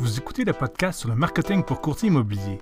Vous 0.00 0.18
écoutez 0.18 0.46
le 0.46 0.54
podcast 0.54 1.00
sur 1.00 1.10
le 1.10 1.14
marketing 1.14 1.62
pour 1.62 1.82
courtier 1.82 2.08
immobilier. 2.08 2.58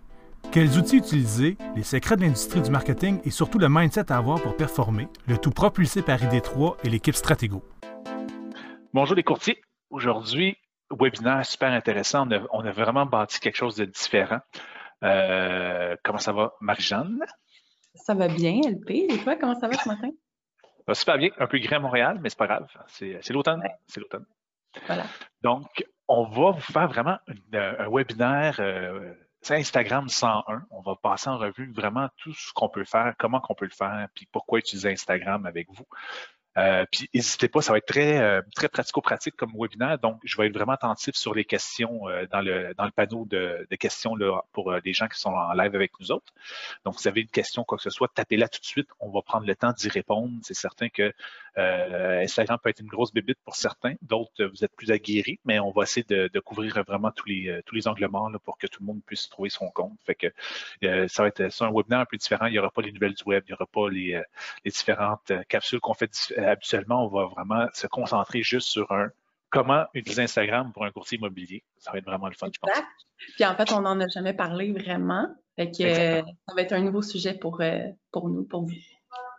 Quels 0.50 0.76
outils 0.76 0.96
utiliser, 0.96 1.56
les 1.76 1.84
secrets 1.84 2.16
de 2.16 2.22
l'industrie 2.22 2.60
du 2.60 2.68
marketing 2.68 3.20
et 3.22 3.30
surtout 3.30 3.60
le 3.60 3.68
mindset 3.68 4.10
à 4.10 4.16
avoir 4.16 4.42
pour 4.42 4.56
performer, 4.56 5.06
le 5.28 5.38
tout 5.38 5.52
propulsé 5.52 6.02
par 6.02 6.18
ID3 6.18 6.78
et 6.82 6.88
l'équipe 6.88 7.14
Stratego. 7.14 7.62
Bonjour 8.92 9.14
les 9.14 9.22
courtiers. 9.22 9.60
Aujourd'hui, 9.90 10.56
webinaire 10.90 11.46
super 11.46 11.70
intéressant. 11.70 12.28
On 12.50 12.64
a, 12.64 12.72
vraiment 12.72 13.06
bâti 13.06 13.38
quelque 13.38 13.54
chose 13.54 13.76
de 13.76 13.84
différent. 13.84 14.40
Euh, 15.04 15.94
comment 16.02 16.18
ça 16.18 16.32
va, 16.32 16.54
Marie-Jeanne? 16.60 17.20
Ça 17.94 18.14
va 18.14 18.26
bien, 18.26 18.62
LP. 18.68 18.90
Et 19.10 19.18
toi, 19.18 19.36
comment 19.36 19.54
ça 19.54 19.68
va 19.68 19.74
ce 19.74 19.88
matin? 19.88 20.10
Ça 20.64 20.82
va 20.88 20.94
super 20.94 21.18
bien. 21.18 21.30
Un 21.38 21.46
peu 21.46 21.58
gris 21.58 21.76
à 21.76 21.78
Montréal, 21.78 22.18
mais 22.20 22.30
c'est 22.30 22.38
pas 22.38 22.48
grave. 22.48 22.66
C'est 22.88 23.30
l'automne. 23.30 23.62
C'est 23.86 24.00
l'automne. 24.00 24.26
Donc, 25.42 25.84
on 26.08 26.24
va 26.24 26.52
vous 26.52 26.72
faire 26.72 26.88
vraiment 26.88 27.18
un 27.52 27.88
webinaire 27.90 28.56
euh, 28.60 29.14
Instagram 29.50 30.08
101. 30.08 30.62
On 30.70 30.80
va 30.80 30.96
passer 30.96 31.28
en 31.28 31.38
revue 31.38 31.72
vraiment 31.72 32.08
tout 32.16 32.32
ce 32.32 32.52
qu'on 32.52 32.68
peut 32.68 32.84
faire, 32.84 33.14
comment 33.18 33.40
qu'on 33.40 33.54
peut 33.54 33.66
le 33.66 33.70
faire, 33.70 34.08
puis 34.14 34.26
pourquoi 34.30 34.58
utiliser 34.58 34.90
Instagram 34.90 35.46
avec 35.46 35.68
vous. 35.70 35.86
Euh, 36.58 36.84
puis 36.90 37.08
n'hésitez 37.14 37.48
pas, 37.48 37.62
ça 37.62 37.72
va 37.72 37.78
être 37.78 37.86
très, 37.86 38.18
euh, 38.18 38.42
très 38.56 38.68
pratico-pratique 38.68 39.36
comme 39.36 39.52
webinaire. 39.56 39.98
Donc, 39.98 40.20
je 40.24 40.36
vais 40.36 40.48
être 40.48 40.54
vraiment 40.54 40.72
attentif 40.72 41.14
sur 41.14 41.32
les 41.34 41.44
questions 41.44 42.08
euh, 42.08 42.26
dans, 42.32 42.40
le, 42.40 42.74
dans 42.74 42.84
le 42.84 42.90
panneau 42.90 43.26
de, 43.26 43.66
questions 43.78 44.16
pour 44.52 44.72
les 44.72 44.92
gens 44.92 45.06
qui 45.06 45.20
sont 45.20 45.30
en 45.30 45.52
live 45.52 45.74
avec 45.76 45.92
nous 46.00 46.10
autres. 46.10 46.32
Donc, 46.84 46.94
si 46.96 47.04
vous 47.04 47.08
avez 47.08 47.20
une 47.20 47.28
question, 47.28 47.62
quoi 47.62 47.78
que 47.78 47.84
ce 47.84 47.90
soit, 47.90 48.08
tapez-la 48.12 48.48
tout 48.48 48.60
de 48.60 48.66
suite. 48.66 48.88
On 48.98 49.10
va 49.10 49.22
prendre 49.22 49.46
le 49.46 49.54
temps 49.54 49.72
d'y 49.72 49.88
répondre. 49.88 50.32
C'est 50.42 50.54
certain 50.54 50.88
que 50.88 51.12
Instagram 51.58 52.58
peut 52.62 52.70
être 52.70 52.80
une 52.80 52.88
grosse 52.88 53.12
bébite 53.12 53.38
pour 53.44 53.56
certains. 53.56 53.94
D'autres, 54.02 54.44
vous 54.44 54.64
êtes 54.64 54.74
plus 54.76 54.90
aguerris, 54.90 55.40
mais 55.44 55.58
on 55.58 55.70
va 55.70 55.82
essayer 55.82 56.04
de, 56.08 56.28
de 56.32 56.40
couvrir 56.40 56.82
vraiment 56.86 57.10
tous 57.10 57.28
les, 57.28 57.60
tous 57.66 57.74
les 57.74 57.88
angles 57.88 58.06
morts 58.08 58.30
là, 58.30 58.38
pour 58.38 58.58
que 58.58 58.66
tout 58.66 58.82
le 58.82 58.86
monde 58.86 59.00
puisse 59.04 59.28
trouver 59.28 59.50
son 59.50 59.70
compte. 59.70 59.98
Fait 60.04 60.14
que 60.14 60.28
ça 61.08 61.22
va 61.22 61.28
être 61.28 61.50
ça, 61.50 61.66
un 61.66 61.72
webinaire 61.72 62.00
un 62.00 62.06
peu 62.06 62.16
différent. 62.16 62.46
Il 62.46 62.52
n'y 62.52 62.58
aura 62.58 62.70
pas 62.70 62.82
les 62.82 62.92
nouvelles 62.92 63.14
du 63.14 63.24
web, 63.24 63.44
il 63.46 63.52
n'y 63.52 63.54
aura 63.54 63.66
pas 63.66 63.88
les, 63.88 64.22
les 64.64 64.70
différentes 64.70 65.32
capsules 65.48 65.80
qu'on 65.80 65.94
fait 65.94 66.10
habituellement, 66.36 67.04
on 67.04 67.08
va 67.08 67.26
vraiment 67.26 67.66
se 67.72 67.86
concentrer 67.86 68.42
juste 68.42 68.68
sur 68.68 68.90
un 68.92 69.10
comment 69.50 69.86
utiliser 69.94 70.22
Instagram 70.22 70.72
pour 70.72 70.84
un 70.84 70.90
courtier 70.90 71.18
immobilier. 71.18 71.62
Ça 71.78 71.92
va 71.92 71.98
être 71.98 72.04
vraiment 72.04 72.28
le 72.28 72.34
fun, 72.34 72.48
je 72.52 72.58
pense. 72.58 72.70
Puis 73.34 73.44
en 73.44 73.54
fait, 73.54 73.72
on 73.72 73.80
n'en 73.80 73.98
a 74.00 74.08
jamais 74.08 74.34
parlé 74.34 74.72
vraiment. 74.72 75.26
Fait 75.56 75.70
que, 75.70 76.22
ça 76.48 76.54
va 76.54 76.62
être 76.62 76.72
un 76.72 76.82
nouveau 76.82 77.02
sujet 77.02 77.34
pour, 77.34 77.60
euh, 77.60 77.80
pour 78.12 78.28
nous, 78.28 78.44
pour 78.44 78.62
vous. 78.62 78.74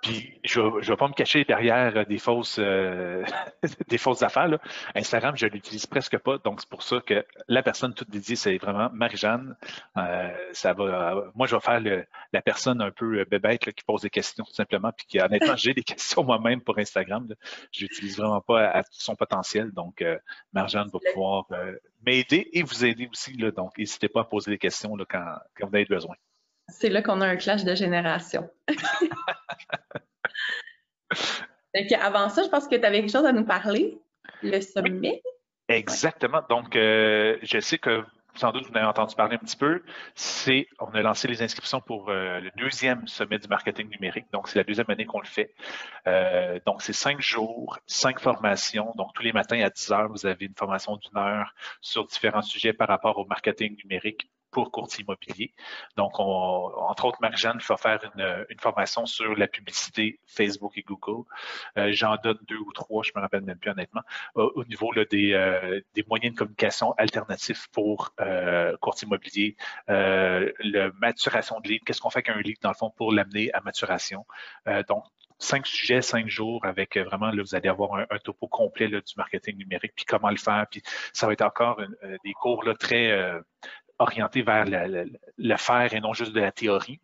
Puis 0.01 0.39
je 0.45 0.61
ne 0.61 0.81
vais, 0.81 0.95
pas 0.95 1.07
me 1.07 1.13
cacher 1.13 1.43
derrière 1.43 1.97
euh, 1.97 2.05
des 2.05 2.19
fausses 2.19 2.57
euh, 2.59 3.23
des 3.89 3.97
fausses 3.97 4.23
affaires. 4.23 4.47
Là. 4.47 4.59
Instagram, 4.95 5.35
je 5.35 5.45
l'utilise 5.47 5.85
presque 5.85 6.17
pas, 6.17 6.37
donc 6.37 6.61
c'est 6.61 6.69
pour 6.69 6.83
ça 6.83 7.01
que 7.01 7.25
la 7.47 7.61
personne 7.63 7.93
toute 7.93 8.09
dédiée, 8.09 8.37
c'est 8.37 8.57
vraiment 8.57 8.89
Marie-Jeanne. 8.93 9.57
Euh, 9.97 10.29
ça 10.53 10.73
va. 10.73 11.25
moi, 11.35 11.47
je 11.47 11.55
vais 11.55 11.61
faire 11.61 11.81
le, 11.81 12.05
la 12.31 12.41
personne 12.41 12.81
un 12.81 12.91
peu 12.91 13.25
bébête 13.25 13.65
là, 13.65 13.73
qui 13.73 13.83
pose 13.83 14.01
des 14.01 14.09
questions 14.09 14.45
tout 14.45 14.53
simplement, 14.53 14.91
puis 14.95 15.05
qui 15.05 15.21
honnêtement, 15.21 15.55
j'ai 15.57 15.73
des 15.73 15.83
questions 15.83 16.23
moi-même 16.23 16.61
pour 16.61 16.77
Instagram. 16.77 17.27
Là. 17.29 17.35
Je 17.71 17.81
l'utilise 17.81 18.17
vraiment 18.17 18.41
pas 18.41 18.67
à, 18.69 18.83
son 18.91 19.15
potentiel, 19.15 19.71
donc 19.71 20.03
Marie-Jeanne 20.53 20.89
va 20.93 20.99
pouvoir 21.13 21.45
m'aider 22.05 22.49
et 22.53 22.63
vous 22.63 22.85
aider 22.85 23.09
aussi. 23.11 23.33
Là, 23.33 23.51
donc, 23.51 23.77
n'hésitez 23.77 24.07
pas 24.07 24.21
à 24.21 24.23
poser 24.23 24.51
des 24.51 24.57
questions 24.57 24.95
là, 24.95 25.05
quand, 25.09 25.25
quand 25.55 25.67
vous 25.67 25.75
avez 25.75 25.85
besoin. 25.85 26.15
C'est 26.69 26.89
là 26.89 27.01
qu'on 27.01 27.21
a 27.21 27.27
un 27.27 27.35
clash 27.35 27.63
de 27.63 27.75
génération. 27.75 28.49
avant 32.01 32.29
ça, 32.29 32.43
je 32.43 32.49
pense 32.49 32.67
que 32.67 32.75
tu 32.75 32.85
avais 32.85 33.01
quelque 33.01 33.11
chose 33.11 33.25
à 33.25 33.31
nous 33.31 33.45
parler. 33.45 33.97
Le 34.41 34.61
sommet. 34.61 35.21
Exactement. 35.67 36.41
Donc, 36.49 36.75
euh, 36.75 37.37
je 37.43 37.59
sais 37.59 37.77
que 37.77 38.03
sans 38.35 38.51
doute 38.51 38.65
vous 38.65 38.71
en 38.71 38.75
avez 38.75 38.85
entendu 38.85 39.15
parler 39.15 39.35
un 39.35 39.39
petit 39.39 39.57
peu. 39.57 39.83
C'est, 40.15 40.67
on 40.79 40.93
a 40.93 41.01
lancé 41.01 41.27
les 41.27 41.41
inscriptions 41.41 41.81
pour 41.81 42.09
euh, 42.09 42.39
le 42.39 42.51
deuxième 42.57 43.07
sommet 43.07 43.37
du 43.37 43.47
marketing 43.47 43.89
numérique. 43.89 44.27
Donc, 44.31 44.47
c'est 44.47 44.57
la 44.57 44.63
deuxième 44.63 44.89
année 44.89 45.05
qu'on 45.05 45.19
le 45.19 45.27
fait. 45.27 45.53
Euh, 46.07 46.59
donc, 46.65 46.81
c'est 46.81 46.93
cinq 46.93 47.21
jours, 47.21 47.79
cinq 47.85 48.19
formations. 48.19 48.93
Donc, 48.95 49.13
tous 49.13 49.23
les 49.23 49.33
matins 49.33 49.59
à 49.61 49.69
10 49.69 49.91
heures, 49.91 50.09
vous 50.09 50.25
avez 50.25 50.45
une 50.45 50.55
formation 50.55 50.95
d'une 50.97 51.17
heure 51.17 51.53
sur 51.81 52.05
différents 52.07 52.41
sujets 52.41 52.73
par 52.73 52.87
rapport 52.87 53.17
au 53.17 53.25
marketing 53.25 53.75
numérique 53.83 54.29
pour 54.51 54.71
courtier 54.71 55.03
immobilier. 55.03 55.53
Donc, 55.97 56.19
on, 56.19 56.71
entre 56.89 57.05
autres, 57.05 57.19
Marie-Jeanne 57.21 57.59
va 57.67 57.77
faire 57.77 57.99
une, 58.15 58.45
une, 58.49 58.59
formation 58.59 59.05
sur 59.05 59.35
la 59.35 59.47
publicité 59.47 60.19
Facebook 60.25 60.77
et 60.77 60.81
Google. 60.81 61.25
Euh, 61.77 61.91
J'en 61.91 62.15
donne 62.17 62.39
deux 62.47 62.57
ou 62.57 62.71
trois, 62.73 63.03
je 63.03 63.11
me 63.15 63.21
rappelle 63.21 63.41
même 63.41 63.57
plus 63.57 63.71
honnêtement, 63.71 64.01
au, 64.35 64.51
au 64.55 64.65
niveau 64.65 64.91
là, 64.91 65.05
des, 65.05 65.33
euh, 65.33 65.81
des, 65.93 66.03
moyens 66.07 66.33
de 66.33 66.37
communication 66.37 66.93
alternatifs 66.97 67.67
pour 67.71 68.13
euh, 68.19 68.75
courtier 68.77 69.07
immobilier, 69.07 69.55
euh, 69.89 70.51
la 70.59 70.91
maturation 70.99 71.59
de 71.59 71.69
lead, 71.69 71.83
qu'est-ce 71.83 72.01
qu'on 72.01 72.09
fait 72.09 72.23
qu'un 72.23 72.39
lead 72.39 72.57
dans 72.61 72.69
le 72.69 72.75
fond 72.75 72.91
pour 72.95 73.11
l'amener 73.11 73.51
à 73.53 73.61
maturation? 73.61 74.25
Euh, 74.67 74.83
donc, 74.87 75.03
cinq 75.37 75.65
sujets, 75.65 76.01
cinq 76.01 76.27
jours 76.27 76.65
avec 76.65 76.97
euh, 76.97 77.03
vraiment, 77.03 77.31
là, 77.31 77.41
vous 77.41 77.55
allez 77.55 77.69
avoir 77.69 77.95
un, 77.95 78.05
un 78.09 78.17
topo 78.19 78.47
complet 78.47 78.87
là, 78.87 78.99
du 78.99 79.13
marketing 79.15 79.57
numérique, 79.57 79.93
puis 79.95 80.05
comment 80.05 80.29
le 80.29 80.37
faire, 80.37 80.65
puis 80.69 80.81
ça 81.13 81.27
va 81.27 81.33
être 81.33 81.41
encore 81.41 81.79
une, 81.79 81.95
des 82.23 82.33
cours 82.33 82.63
là, 82.63 82.75
très 82.75 83.39
orienté 83.99 84.41
vers 84.41 84.65
le, 84.65 85.57
faire 85.57 85.93
et 85.93 85.99
non 85.99 86.13
juste 86.13 86.33
de 86.33 86.39
la 86.39 86.51
théorie. 86.51 86.99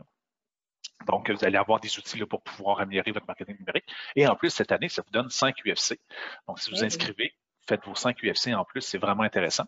Donc, 1.07 1.29
vous 1.29 1.45
allez 1.45 1.57
avoir 1.57 1.79
des 1.79 1.97
outils 1.97 2.17
là, 2.17 2.25
pour 2.25 2.41
pouvoir 2.41 2.79
améliorer 2.79 3.11
votre 3.11 3.27
marketing 3.27 3.57
numérique. 3.59 3.85
Et 4.15 4.25
en 4.27 4.35
plus, 4.35 4.49
cette 4.49 4.71
année, 4.71 4.89
ça 4.89 5.03
vous 5.05 5.11
donne 5.11 5.29
5 5.29 5.55
UFC. 5.65 5.99
Donc, 6.47 6.59
si 6.59 6.71
vous 6.71 6.83
inscrivez, 6.83 7.33
faites 7.67 7.83
vos 7.85 7.95
5 7.95 8.17
UFC 8.23 8.53
en 8.55 8.63
plus, 8.63 8.81
c'est 8.81 8.97
vraiment 8.97 9.23
intéressant. 9.23 9.65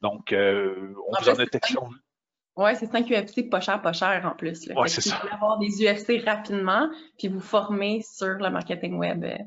Donc, 0.00 0.32
euh, 0.32 0.94
on 1.08 1.22
vous 1.22 1.28
en 1.28 1.38
a 1.38 1.46
texté. 1.46 1.78
Oui, 2.56 2.70
c'est 2.76 2.86
5 2.86 3.06
UFC 3.08 3.48
pas 3.50 3.60
cher, 3.60 3.80
pas 3.82 3.92
cher 3.92 4.24
en 4.26 4.36
plus. 4.36 4.68
Oui, 4.76 4.88
c'est 4.88 5.00
ça. 5.00 5.16
Vous 5.16 5.20
pouvez 5.22 5.32
avoir 5.32 5.58
des 5.58 5.84
UFC 5.84 6.24
rapidement, 6.24 6.88
puis 7.18 7.28
vous 7.28 7.40
former 7.40 8.02
sur 8.02 8.34
le 8.34 8.50
marketing 8.50 8.96
web. 8.96 9.24
Euh, 9.24 9.38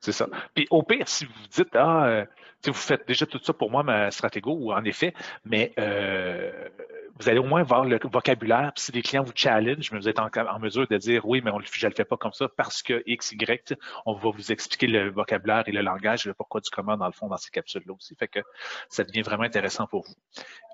c'est 0.00 0.12
ça. 0.12 0.26
Puis 0.54 0.66
au 0.70 0.82
pire, 0.82 1.08
si 1.08 1.24
vous 1.24 1.46
dites, 1.50 1.74
ah, 1.74 2.06
euh, 2.06 2.26
vous 2.70 2.76
faites 2.76 3.06
déjà 3.06 3.26
tout 3.26 3.40
ça 3.42 3.52
pour 3.52 3.70
moi, 3.70 3.82
ma 3.82 4.10
stratégie, 4.10 4.44
ou 4.46 4.72
en 4.72 4.84
effet, 4.84 5.14
mais 5.44 5.72
euh, 5.78 6.68
vous 7.18 7.28
allez 7.28 7.38
au 7.38 7.44
moins 7.44 7.62
voir 7.62 7.84
le 7.84 7.98
vocabulaire. 8.02 8.72
Si 8.76 8.92
les 8.92 9.02
clients 9.02 9.22
vous 9.22 9.32
challenge, 9.34 9.90
mais 9.92 9.98
vous 9.98 10.08
êtes 10.08 10.18
en, 10.18 10.58
mesure 10.58 10.86
de 10.88 10.96
dire, 10.96 11.26
oui, 11.26 11.40
mais 11.44 11.50
on, 11.50 11.60
je 11.60 11.86
ne 11.86 11.90
le 11.90 11.94
fais 11.94 12.04
pas 12.04 12.16
comme 12.16 12.32
ça 12.32 12.48
parce 12.56 12.82
que 12.82 13.02
X, 13.06 13.32
Y, 13.32 13.74
on 14.06 14.14
va 14.14 14.30
vous 14.30 14.52
expliquer 14.52 14.86
le 14.86 15.10
vocabulaire 15.10 15.64
et 15.66 15.72
le 15.72 15.80
langage, 15.80 16.26
le 16.26 16.34
pourquoi 16.34 16.60
du 16.60 16.70
comment, 16.70 16.96
dans 16.96 17.06
le 17.06 17.12
fond, 17.12 17.28
dans 17.28 17.36
ces 17.36 17.50
capsules-là 17.50 17.94
aussi. 17.94 18.14
Fait 18.16 18.28
que 18.28 18.40
ça 18.88 19.04
devient 19.04 19.22
vraiment 19.22 19.44
intéressant 19.44 19.86
pour 19.86 20.02
vous. 20.02 20.14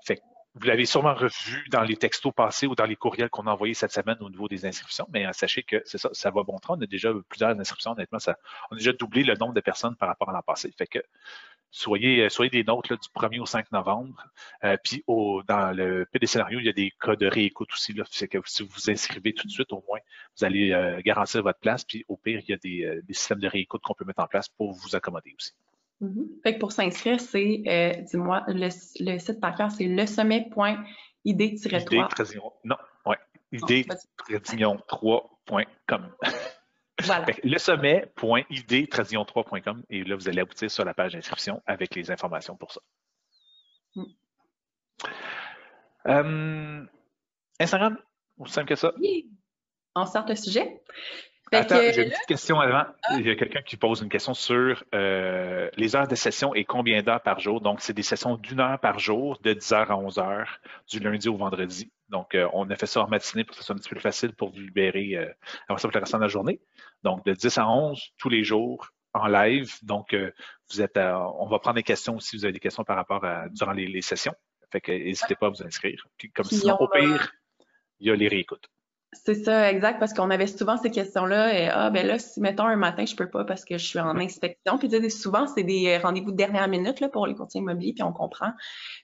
Fait 0.05 0.21
vous 0.55 0.67
l'avez 0.67 0.85
sûrement 0.85 1.13
revu 1.13 1.65
dans 1.69 1.81
les 1.81 1.95
textos 1.95 2.33
passés 2.33 2.67
ou 2.67 2.75
dans 2.75 2.85
les 2.85 2.97
courriels 2.97 3.29
qu'on 3.29 3.47
a 3.47 3.51
envoyés 3.51 3.73
cette 3.73 3.93
semaine 3.93 4.17
au 4.19 4.29
niveau 4.29 4.49
des 4.49 4.65
inscriptions, 4.65 5.07
mais 5.11 5.25
euh, 5.25 5.31
sachez 5.31 5.63
que 5.63 5.81
c'est 5.85 5.97
ça, 5.97 6.09
ça 6.11 6.29
va 6.29 6.43
bon 6.43 6.57
train. 6.59 6.75
On 6.77 6.81
a 6.81 6.85
déjà 6.85 7.11
plusieurs 7.29 7.57
inscriptions, 7.57 7.91
honnêtement, 7.91 8.19
ça, 8.19 8.37
on 8.69 8.75
a 8.75 8.77
déjà 8.77 8.91
doublé 8.91 9.23
le 9.23 9.35
nombre 9.35 9.53
de 9.53 9.61
personnes 9.61 9.95
par 9.95 10.09
rapport 10.09 10.29
à 10.29 10.33
l'an 10.33 10.41
passé. 10.41 10.73
Fait 10.77 10.87
que 10.87 10.99
soyez, 11.71 12.25
euh, 12.25 12.29
soyez 12.29 12.49
des 12.49 12.65
nôtres 12.65 12.97
du 12.99 13.07
1er 13.15 13.39
au 13.39 13.45
5 13.45 13.71
novembre. 13.71 14.25
Euh, 14.65 14.75
puis 14.83 15.03
au, 15.07 15.41
dans 15.47 15.71
le 15.71 16.05
des 16.19 16.27
scénarios, 16.27 16.59
il 16.59 16.65
y 16.65 16.69
a 16.69 16.73
des 16.73 16.91
cas 16.99 17.15
de 17.15 17.27
réécoute 17.27 17.71
aussi. 17.71 17.93
Là, 17.93 18.03
que 18.03 18.39
si 18.45 18.63
vous 18.63 18.69
vous 18.69 18.89
inscrivez 18.89 19.33
tout 19.33 19.47
de 19.47 19.51
suite, 19.51 19.71
au 19.71 19.83
moins, 19.87 19.99
vous 20.37 20.45
allez 20.45 21.01
garantir 21.05 21.43
votre 21.43 21.59
place. 21.59 21.85
Puis 21.85 22.03
au 22.09 22.17
pire, 22.17 22.41
il 22.45 22.49
y 22.49 22.53
a 22.53 22.57
des, 22.57 23.01
des 23.03 23.13
systèmes 23.13 23.39
de 23.39 23.47
réécoute 23.47 23.81
qu'on 23.83 23.93
peut 23.93 24.05
mettre 24.05 24.21
en 24.21 24.27
place 24.27 24.49
pour 24.49 24.73
vous 24.73 24.95
accommoder 24.95 25.33
aussi. 25.37 25.53
Mm-hmm. 26.01 26.41
Fait 26.43 26.55
que 26.55 26.59
pour 26.59 26.71
s'inscrire, 26.71 27.19
c'est, 27.19 27.61
euh, 27.67 27.91
dis-moi, 28.01 28.43
le, 28.47 28.69
le, 28.99 29.19
site 29.19 29.39
par 29.39 29.53
cœur, 29.55 29.69
c'est 29.71 29.85
le 29.85 30.07
sommet.id-3. 30.07 30.77
Non, 32.63 32.77
ouais. 33.05 33.17
id-3.com. 33.51 36.09
Voilà. 37.03 37.25
le 37.43 37.57
sommet.id-3.com 37.57 39.83
et 39.89 40.03
là, 40.03 40.15
vous 40.15 40.27
allez 40.27 40.41
aboutir 40.41 40.71
sur 40.71 40.83
la 40.85 40.95
page 40.95 41.13
d'inscription 41.13 41.63
avec 41.65 41.95
les 41.95 42.11
informations 42.11 42.55
pour 42.55 42.71
ça. 42.71 42.81
Mm. 43.95 44.03
Euh, 46.07 46.85
Instagram, 47.59 47.97
aussi 48.39 48.53
simple 48.53 48.69
que 48.69 48.75
ça? 48.75 48.93
Oui. 48.99 49.29
On 49.95 50.05
sort 50.05 50.27
le 50.27 50.35
sujet. 50.35 50.83
Attends, 51.51 51.81
j'ai 51.93 52.03
une 52.03 52.09
petite 52.09 52.27
question 52.27 52.59
avant. 52.59 52.85
Ah. 53.03 53.17
Il 53.17 53.27
y 53.27 53.29
a 53.29 53.35
quelqu'un 53.35 53.61
qui 53.61 53.75
pose 53.75 54.01
une 54.01 54.09
question 54.09 54.33
sur 54.33 54.83
euh, 54.95 55.69
les 55.75 55.95
heures 55.95 56.07
de 56.07 56.15
session 56.15 56.55
et 56.55 56.63
combien 56.63 57.03
d'heures 57.03 57.21
par 57.21 57.39
jour. 57.39 57.59
Donc, 57.59 57.81
c'est 57.81 57.93
des 57.93 58.03
sessions 58.03 58.37
d'une 58.37 58.61
heure 58.61 58.79
par 58.79 58.99
jour, 58.99 59.37
de 59.43 59.53
10 59.53 59.71
h 59.71 59.87
à 59.87 59.97
11 59.97 60.17
h 60.17 60.45
du 60.89 60.99
lundi 60.99 61.27
au 61.27 61.35
vendredi. 61.35 61.91
Donc, 62.07 62.35
euh, 62.35 62.47
on 62.53 62.69
a 62.69 62.75
fait 62.75 62.85
ça 62.85 63.01
en 63.01 63.07
matinée 63.07 63.43
pour 63.43 63.51
que 63.51 63.57
ce 63.57 63.65
soit 63.65 63.75
un 63.75 63.77
petit 63.77 63.89
peu 63.89 63.95
plus 63.95 64.01
facile 64.01 64.33
pour 64.33 64.51
vous 64.51 64.59
libérer 64.59 65.17
euh, 65.17 65.29
avant 65.67 65.77
ça 65.77 65.87
pour 65.89 65.95
le 65.95 65.99
restant 65.99 66.17
de 66.19 66.23
la 66.23 66.29
journée. 66.29 66.61
Donc, 67.03 67.25
de 67.25 67.33
10 67.33 67.57
à 67.57 67.67
11, 67.67 68.01
tous 68.17 68.29
les 68.29 68.43
jours, 68.43 68.87
en 69.13 69.27
live. 69.27 69.73
Donc, 69.83 70.15
vous 70.69 70.81
êtes 70.81 70.97
on 70.97 71.47
va 71.47 71.59
prendre 71.59 71.75
des 71.75 71.83
questions 71.83 72.19
si 72.19 72.37
vous 72.37 72.45
avez 72.45 72.53
des 72.53 72.61
questions 72.61 72.85
par 72.85 72.95
rapport 72.95 73.25
à 73.25 73.49
durant 73.49 73.73
les, 73.73 74.01
sessions. 74.01 74.35
Fait 74.71 74.79
que 74.79 74.93
n'hésitez 74.93 75.35
pas 75.35 75.47
à 75.47 75.49
vous 75.49 75.63
inscrire. 75.63 76.07
Puis, 76.17 76.31
comme 76.31 76.45
sinon, 76.45 76.77
au 76.79 76.87
pire, 76.87 77.33
il 77.99 78.07
y 78.07 78.09
a 78.09 78.15
les 78.15 78.29
réécoutes. 78.29 78.69
C'est 79.13 79.35
ça, 79.35 79.69
exact, 79.69 79.99
parce 79.99 80.13
qu'on 80.13 80.29
avait 80.29 80.47
souvent 80.47 80.77
ces 80.77 80.89
questions-là. 80.89 81.53
Et, 81.53 81.67
ah, 81.67 81.89
ben 81.89 82.07
là, 82.07 82.17
si, 82.17 82.39
mettons, 82.39 82.63
un 82.63 82.77
matin, 82.77 83.05
je 83.05 83.13
peux 83.13 83.29
pas 83.29 83.43
parce 83.43 83.65
que 83.65 83.77
je 83.77 83.85
suis 83.85 83.99
en 83.99 84.17
inspection. 84.17 84.77
Puis, 84.77 84.87
tu 84.87 85.01
sais, 85.01 85.09
souvent, 85.09 85.47
c'est 85.47 85.63
des 85.63 85.97
rendez-vous 85.97 86.31
de 86.31 86.37
dernière 86.37 86.69
minute, 86.69 87.01
là, 87.01 87.09
pour 87.09 87.27
les 87.27 87.35
courtiers 87.35 87.59
immobiliers, 87.59 87.91
puis 87.91 88.03
on 88.03 88.13
comprend. 88.13 88.53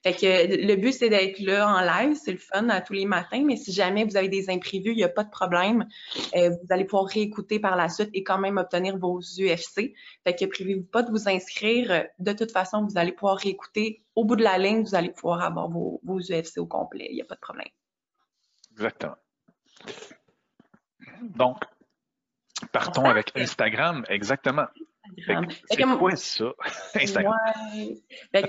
Fait 0.04 0.14
que 0.14 0.66
le 0.66 0.76
but, 0.78 0.94
c'est 0.94 1.10
d'être 1.10 1.40
là 1.40 1.68
en 1.68 1.82
live. 1.82 2.16
C'est 2.16 2.32
le 2.32 2.38
fun 2.38 2.70
à 2.70 2.80
tous 2.80 2.94
les 2.94 3.06
matins. 3.06 3.44
Mais 3.46 3.58
si 3.58 3.74
jamais 3.74 4.06
vous 4.06 4.16
avez 4.16 4.30
des 4.30 4.50
imprévus, 4.50 4.92
il 4.92 4.96
n'y 4.96 5.04
a 5.04 5.10
pas 5.10 5.26
de 5.26 5.30
problème. 5.30 5.86
Euh, 6.38 6.52
vous 6.52 6.68
allez 6.70 6.86
pouvoir 6.86 7.08
réécouter 7.08 7.60
par 7.60 7.76
la 7.76 7.90
suite 7.90 8.10
et 8.14 8.24
quand 8.24 8.38
même 8.38 8.56
obtenir 8.58 8.98
vos 8.98 9.20
UFC. 9.20 9.94
Fait 10.24 10.36
que 10.40 10.46
privez-vous 10.46 10.86
pas 10.86 11.04
de 11.04 11.12
vous 11.12 11.28
inscrire. 11.28 12.06
De 12.20 12.32
toute 12.32 12.54
façon, 12.54 12.86
vous 12.86 12.98
allez 12.98 13.12
pouvoir 13.12 13.38
réécouter. 13.38 14.06
Au 14.16 14.24
bout 14.24 14.38
de 14.38 14.44
la 14.44 14.58
ligne, 14.58 14.84
vous 14.84 14.96
allez 14.96 15.12
pouvoir 15.12 15.44
avoir 15.44 15.70
vos, 15.70 16.00
vos 16.06 16.20
UFC 16.20 16.60
au 16.60 16.66
complet. 16.66 17.08
Il 17.10 17.16
n'y 17.16 17.22
a 17.22 17.26
pas 17.26 17.36
de 17.36 17.42
problème. 17.42 17.68
Exactement. 18.72 19.18
Donc, 21.22 21.58
partons 22.72 23.06
avec 23.06 23.32
Instagram, 23.36 24.04
exactement. 24.10 24.68
C'est 25.70 25.84
quoi 25.84 26.16
ça, 26.16 26.46
Instagram? 26.96 27.34
Ben, 28.34 28.46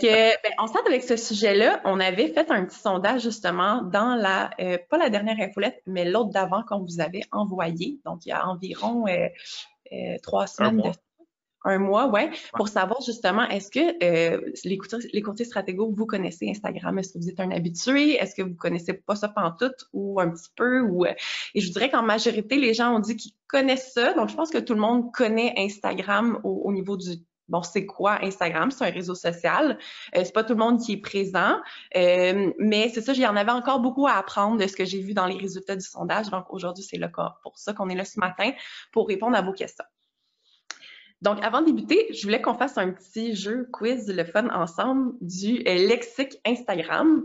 on 0.59 0.67
sort 0.67 0.83
avec 0.87 1.03
ce 1.03 1.17
sujet-là. 1.17 1.81
On 1.85 2.01
avait 2.01 2.29
fait 2.29 2.51
un 2.51 2.65
petit 2.65 2.79
sondage 2.79 3.23
justement 3.23 3.83
dans 3.83 4.15
la, 4.15 4.51
euh, 4.61 4.79
pas 4.91 4.99
la 4.99 5.11
dernière 5.11 5.37
infolette, 5.41 5.81
mais 5.87 6.05
l'autre 6.05 6.31
d'avant 6.31 6.63
qu'on 6.65 6.81
vous 6.81 7.01
avait 7.01 7.23
envoyé. 7.33 8.01
Donc, 8.05 8.27
il 8.27 8.31
y 8.31 8.33
a 8.33 8.47
environ 8.47 9.07
euh, 9.07 9.29
euh, 9.93 10.17
trois 10.23 10.47
semaines 10.47 10.83
de 10.83 10.91
un 11.65 11.79
mois, 11.79 12.09
ouais, 12.09 12.31
pour 12.55 12.69
savoir 12.69 13.01
justement, 13.03 13.49
est-ce 13.49 13.71
que 13.71 14.05
euh, 14.05 14.53
les, 14.65 14.79
courtiers, 14.79 14.99
les 15.13 15.23
courtiers 15.23 15.45
stratégos, 15.45 15.93
vous 15.95 16.07
connaissez 16.07 16.49
Instagram? 16.49 16.99
Est-ce 16.99 17.13
que 17.13 17.19
vous 17.19 17.29
êtes 17.29 17.41
un 17.41 17.51
habitué? 17.51 18.15
Est-ce 18.15 18.35
que 18.35 18.43
vous 18.43 18.55
connaissez 18.55 18.95
pas 18.95 19.17
ça 19.17 19.33
tout 19.59 19.73
ou 19.93 20.21
un 20.21 20.31
petit 20.31 20.51
peu? 20.57 20.81
Ou, 20.81 21.05
euh, 21.05 21.13
et 21.55 21.61
je 21.61 21.71
dirais 21.73 21.91
qu'en 21.91 22.03
majorité, 22.03 22.57
les 22.57 22.75
gens 22.75 22.95
ont 22.95 23.01
dit 23.01 23.17
qu'ils 23.17 23.33
connaissent 23.49 23.93
ça. 23.93 24.13
Donc, 24.15 24.29
je 24.29 24.35
pense 24.35 24.51
que 24.51 24.59
tout 24.59 24.75
le 24.75 24.81
monde 24.81 25.13
connaît 25.13 25.55
Instagram 25.57 26.41
au, 26.45 26.73
niveau 26.73 26.97
du 26.97 27.17
bon, 27.49 27.63
c'est 27.63 27.87
quoi 27.87 28.23
Instagram? 28.23 28.71
C'est 28.71 28.85
un 28.85 28.91
réseau 28.91 29.15
social. 29.15 29.79
Euh, 30.17 30.23
c'est 30.25 30.35
pas 30.35 30.45
tout 30.45 30.53
le 30.53 30.59
monde 30.59 30.81
qui 30.81 30.93
est 30.93 31.01
présent. 31.01 31.57
Euh, 31.97 32.53
mais 32.59 32.91
c'est 32.91 33.01
ça, 33.01 33.15
j'y 33.15 33.27
en 33.27 33.37
avais 33.37 33.53
encore 33.53 33.81
beaucoup 33.81 34.07
à 34.07 34.13
apprendre 34.13 34.61
de 34.61 34.67
ce 34.67 34.77
que 34.77 34.85
j'ai 34.85 35.01
vu 35.01 35.15
dans 35.15 35.27
les 35.27 35.37
résultats 35.37 35.77
du 35.77 35.85
sondage. 35.85 36.31
Donc 36.31 36.45
aujourd'hui, 36.51 36.85
c'est 36.85 36.99
le 36.99 37.09
cas 37.09 37.37
pour 37.43 37.59
ça 37.59 37.73
qu'on 37.73 37.89
est 37.89 37.97
là 37.97 38.05
ce 38.05 38.21
matin 38.21 38.53
pour 38.93 39.09
répondre 39.09 39.37
à 39.37 39.43
vos 39.43 39.53
questions. 39.53 39.85
Donc, 41.23 41.39
avant 41.43 41.61
de 41.63 41.67
débuter, 41.67 42.07
je 42.13 42.23
voulais 42.23 42.41
qu'on 42.41 42.55
fasse 42.55 42.79
un 42.79 42.91
petit 42.91 43.35
jeu 43.35 43.69
quiz, 43.73 44.09
le 44.09 44.25
fun 44.25 44.49
ensemble, 44.51 45.15
du 45.21 45.63
euh, 45.67 45.75
lexique 45.75 46.39
Instagram. 46.47 47.25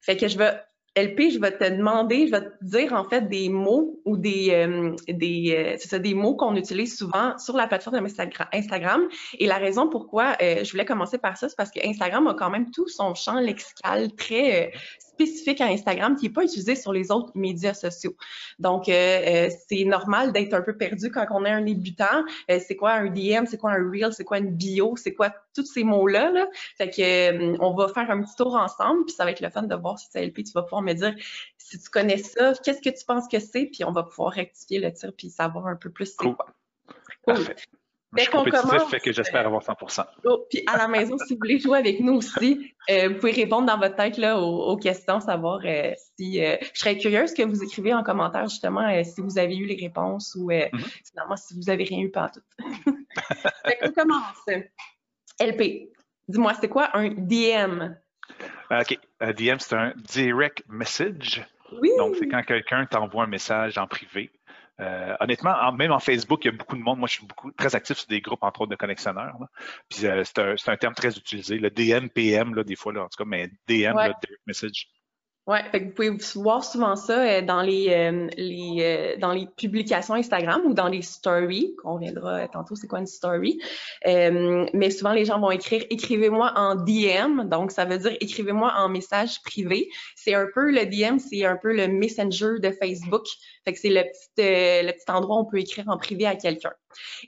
Fait 0.00 0.16
que 0.16 0.28
je 0.28 0.38
vais 0.38 0.52
LP, 0.96 1.30
je 1.30 1.38
vais 1.38 1.52
te 1.52 1.64
demander, 1.64 2.26
je 2.26 2.30
vais 2.30 2.40
te 2.40 2.64
dire 2.64 2.94
en 2.94 3.04
fait 3.04 3.28
des 3.28 3.50
mots 3.50 4.00
ou 4.06 4.16
des 4.16 4.48
euh, 4.52 4.96
des 5.06 5.74
euh, 5.74 5.76
ça 5.78 5.98
des 5.98 6.14
mots 6.14 6.34
qu'on 6.36 6.56
utilise 6.56 6.96
souvent 6.96 7.36
sur 7.36 7.54
la 7.54 7.66
plateforme 7.66 8.06
Instagram. 8.54 9.02
Et 9.38 9.46
la 9.46 9.58
raison 9.58 9.90
pourquoi 9.90 10.36
je 10.40 10.70
voulais 10.70 10.86
commencer 10.86 11.18
par 11.18 11.36
ça, 11.36 11.50
c'est 11.50 11.56
parce 11.56 11.70
que 11.70 11.86
Instagram 11.86 12.26
a 12.28 12.34
quand 12.34 12.48
même 12.48 12.70
tout 12.70 12.88
son 12.88 13.14
champ 13.14 13.38
lexical 13.38 14.10
très 14.14 14.72
spécifique 15.16 15.60
à 15.62 15.66
Instagram 15.66 16.14
qui 16.16 16.26
n'est 16.26 16.32
pas 16.32 16.44
utilisé 16.44 16.76
sur 16.76 16.92
les 16.92 17.10
autres 17.10 17.32
médias 17.34 17.72
sociaux. 17.72 18.14
Donc, 18.58 18.88
euh, 18.88 18.92
euh, 18.92 19.50
c'est 19.68 19.84
normal 19.84 20.32
d'être 20.32 20.52
un 20.52 20.60
peu 20.60 20.76
perdu 20.76 21.10
quand 21.10 21.26
on 21.30 21.44
est 21.44 21.50
un 21.50 21.62
débutant. 21.62 22.24
Euh, 22.50 22.60
c'est 22.66 22.76
quoi 22.76 22.92
un 22.92 23.06
DM, 23.06 23.46
c'est 23.46 23.56
quoi 23.56 23.72
un 23.72 23.90
reel, 23.90 24.12
c'est 24.12 24.24
quoi 24.24 24.38
une 24.38 24.50
bio, 24.50 24.94
c'est 24.96 25.14
quoi 25.14 25.30
tous 25.54 25.64
ces 25.64 25.84
mots-là. 25.84 26.30
Là? 26.30 26.46
Fait 26.76 26.90
que 26.90 27.58
on 27.60 27.74
va 27.74 27.88
faire 27.88 28.10
un 28.10 28.22
petit 28.22 28.36
tour 28.36 28.54
ensemble, 28.54 29.06
puis 29.06 29.14
ça 29.14 29.24
va 29.24 29.30
être 29.30 29.40
le 29.40 29.50
fun 29.50 29.62
de 29.62 29.74
voir 29.74 29.98
si 29.98 30.06
LP, 30.14 30.44
tu 30.44 30.52
vas 30.52 30.62
pouvoir 30.62 30.82
me 30.82 30.92
dire 30.92 31.14
si 31.56 31.78
tu 31.78 31.88
connais 31.88 32.18
ça, 32.18 32.52
qu'est-ce 32.62 32.82
que 32.82 32.96
tu 32.96 33.04
penses 33.06 33.26
que 33.28 33.40
c'est, 33.40 33.66
puis 33.66 33.84
on 33.84 33.92
va 33.92 34.02
pouvoir 34.02 34.32
rectifier 34.32 34.78
le 34.78 34.92
tir 34.92 35.12
puis 35.16 35.30
savoir 35.30 35.66
un 35.66 35.76
peu 35.76 35.90
plus 35.90 36.06
c'est 36.06 36.16
quoi. 36.16 36.46
Parfait. 38.12 38.30
Je 38.32 38.38
suis 38.38 38.50
compétitif, 38.52 38.88
fait 38.88 39.00
que 39.00 39.12
j'espère 39.12 39.46
avoir 39.46 39.62
100 39.62 39.74
Puis 40.50 40.62
à 40.66 40.76
la 40.78 40.88
maison, 40.88 41.18
si 41.18 41.34
vous 41.34 41.38
voulez 41.40 41.58
jouer 41.58 41.78
avec 41.78 42.00
nous 42.00 42.14
aussi, 42.14 42.72
euh, 42.88 43.08
vous 43.08 43.14
pouvez 43.16 43.32
répondre 43.32 43.66
dans 43.66 43.78
votre 43.78 43.96
tête 43.96 44.16
là, 44.16 44.38
aux, 44.38 44.76
questions, 44.76 45.20
savoir 45.20 45.60
euh, 45.64 45.92
si... 46.16 46.44
Euh, 46.44 46.56
je 46.72 46.78
serais 46.78 46.96
curieuse 46.96 47.34
que 47.34 47.42
vous 47.42 47.62
écrivez 47.62 47.92
en 47.92 48.02
commentaire 48.02 48.48
justement 48.48 48.88
si 49.04 49.20
vous 49.20 49.38
avez 49.38 49.56
eu 49.56 49.66
les 49.66 49.76
réponses 49.76 50.34
ou 50.36 50.50
mm-hmm. 50.50 51.02
finalement 51.04 51.36
si 51.36 51.54
vous 51.54 51.68
avez 51.68 51.84
rien 51.84 52.00
eu 52.00 52.10
pas 52.10 52.30
tout. 52.30 52.40
fait 53.66 53.78
qu'on 53.78 53.92
commence. 53.92 54.64
LP, 55.40 55.90
dis-moi, 56.28 56.54
c'est 56.60 56.68
quoi 56.68 56.96
un 56.96 57.08
DM? 57.08 57.96
OK. 58.70 58.98
Un 59.20 59.32
DM, 59.32 59.58
c'est 59.58 59.74
un 59.74 59.92
direct 59.96 60.62
message. 60.68 61.44
Oui. 61.80 61.90
Donc, 61.98 62.16
c'est 62.18 62.28
quand 62.28 62.42
quelqu'un 62.42 62.86
t'envoie 62.86 63.24
un 63.24 63.28
message 63.28 63.78
en 63.78 63.86
privé. 63.86 64.30
Euh, 64.80 65.16
honnêtement, 65.20 65.72
même 65.72 65.92
en 65.92 65.98
Facebook, 65.98 66.44
il 66.44 66.48
y 66.50 66.54
a 66.54 66.56
beaucoup 66.56 66.76
de 66.76 66.82
monde. 66.82 66.98
Moi, 66.98 67.08
je 67.08 67.14
suis 67.14 67.26
beaucoup 67.26 67.50
très 67.52 67.74
actif 67.74 67.96
sur 67.96 68.08
des 68.08 68.20
groupes, 68.20 68.42
entre 68.42 68.62
autres, 68.62 68.70
de 68.70 68.76
connexionneurs. 68.76 69.38
Puis 69.88 70.06
euh, 70.06 70.22
c'est 70.24 70.68
un, 70.68 70.76
terme 70.76 70.94
très 70.94 71.16
utilisé. 71.16 71.58
Le 71.58 71.70
DM, 71.70 72.08
PM, 72.08 72.54
là, 72.54 72.62
des 72.62 72.76
fois, 72.76 72.92
là, 72.92 73.04
en 73.04 73.08
tout 73.08 73.16
cas, 73.16 73.24
mais 73.26 73.48
DM, 73.68 73.96
direct 73.96 74.26
message. 74.46 74.88
Oui, 75.48 75.58
vous 75.72 75.90
pouvez 75.92 76.10
voir 76.34 76.64
souvent 76.64 76.96
ça 76.96 77.22
euh, 77.22 77.40
dans 77.40 77.62
les, 77.62 77.90
euh, 77.90 78.26
les 78.36 78.78
euh, 78.80 79.16
dans 79.20 79.32
les 79.32 79.46
publications 79.46 80.14
Instagram 80.14 80.62
ou 80.66 80.74
dans 80.74 80.88
les 80.88 81.02
stories, 81.02 81.76
qu'on 81.76 81.98
viendra 81.98 82.48
tantôt, 82.48 82.74
c'est 82.74 82.88
quoi 82.88 82.98
une 82.98 83.06
story. 83.06 83.60
mais 84.04 84.90
souvent, 84.90 85.12
les 85.12 85.24
gens 85.24 85.38
vont 85.38 85.52
écrire 85.52 85.84
écrivez-moi 85.88 86.52
en 86.56 86.74
DM, 86.74 87.48
donc 87.48 87.70
ça 87.70 87.84
veut 87.84 87.98
dire 87.98 88.16
écrivez-moi 88.20 88.72
en 88.76 88.88
message 88.88 89.40
privé. 89.42 89.88
C'est 90.16 90.34
un 90.34 90.48
peu 90.52 90.72
le 90.72 90.84
DM, 90.84 91.18
c'est 91.18 91.44
un 91.44 91.56
peu 91.56 91.72
le 91.72 91.86
messenger 91.86 92.58
de 92.58 92.72
Facebook. 92.72 93.26
Fait 93.64 93.72
que 93.72 93.78
c'est 93.78 93.90
le 93.90 94.02
petit, 94.02 94.84
le 94.84 94.90
petit 94.90 95.10
endroit 95.12 95.36
où 95.36 95.40
on 95.42 95.44
peut 95.44 95.60
écrire 95.60 95.84
en 95.86 95.96
privé 95.96 96.26
à 96.26 96.34
quelqu'un. 96.34 96.72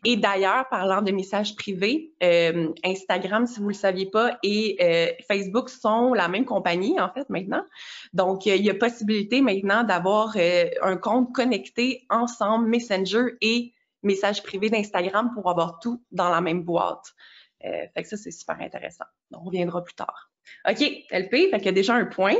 Et 0.05 0.17
d'ailleurs, 0.17 0.69
parlant 0.69 1.03
de 1.03 1.13
messages 1.13 1.55
privés, 1.57 2.13
euh, 2.23 2.73
Instagram, 2.85 3.47
si 3.47 3.59
vous 3.59 3.67
ne 3.67 3.71
le 3.71 3.75
saviez 3.75 4.07
pas, 4.07 4.39
et 4.43 4.77
euh, 4.81 5.13
Facebook 5.27 5.69
sont 5.69 6.15
la 6.15 6.29
même 6.29 6.45
compagnie, 6.45 6.99
en 7.01 7.11
fait, 7.13 7.29
maintenant. 7.29 7.65
Donc, 8.13 8.47
euh, 8.47 8.57
il 8.57 8.65
y 8.65 8.71
a 8.71 8.75
possibilité 8.75 9.41
maintenant 9.41 9.85
d'avoir 9.85 10.37
un 10.83 10.97
compte 10.97 11.33
connecté 11.35 12.07
ensemble, 12.11 12.69
Messenger 12.69 13.37
et 13.41 13.73
messages 14.03 14.43
privés 14.43 14.71
d'Instagram 14.71 15.31
pour 15.35 15.51
avoir 15.51 15.81
tout 15.81 16.03
dans 16.13 16.29
la 16.29 16.41
même 16.41 16.63
boîte. 16.63 17.15
fait 17.61 18.03
que 18.03 18.09
ça, 18.09 18.17
c'est 18.17 18.31
super 18.31 18.61
intéressant. 18.61 19.05
on 19.33 19.41
reviendra 19.41 19.83
plus 19.83 19.95
tard. 19.95 20.31
OK, 20.69 20.81
LP, 21.11 21.51
fait 21.51 21.59
qu'il 21.59 21.67
y 21.67 21.69
a 21.69 21.73
déjà 21.73 21.95
un 21.95 22.07
point. 22.07 22.37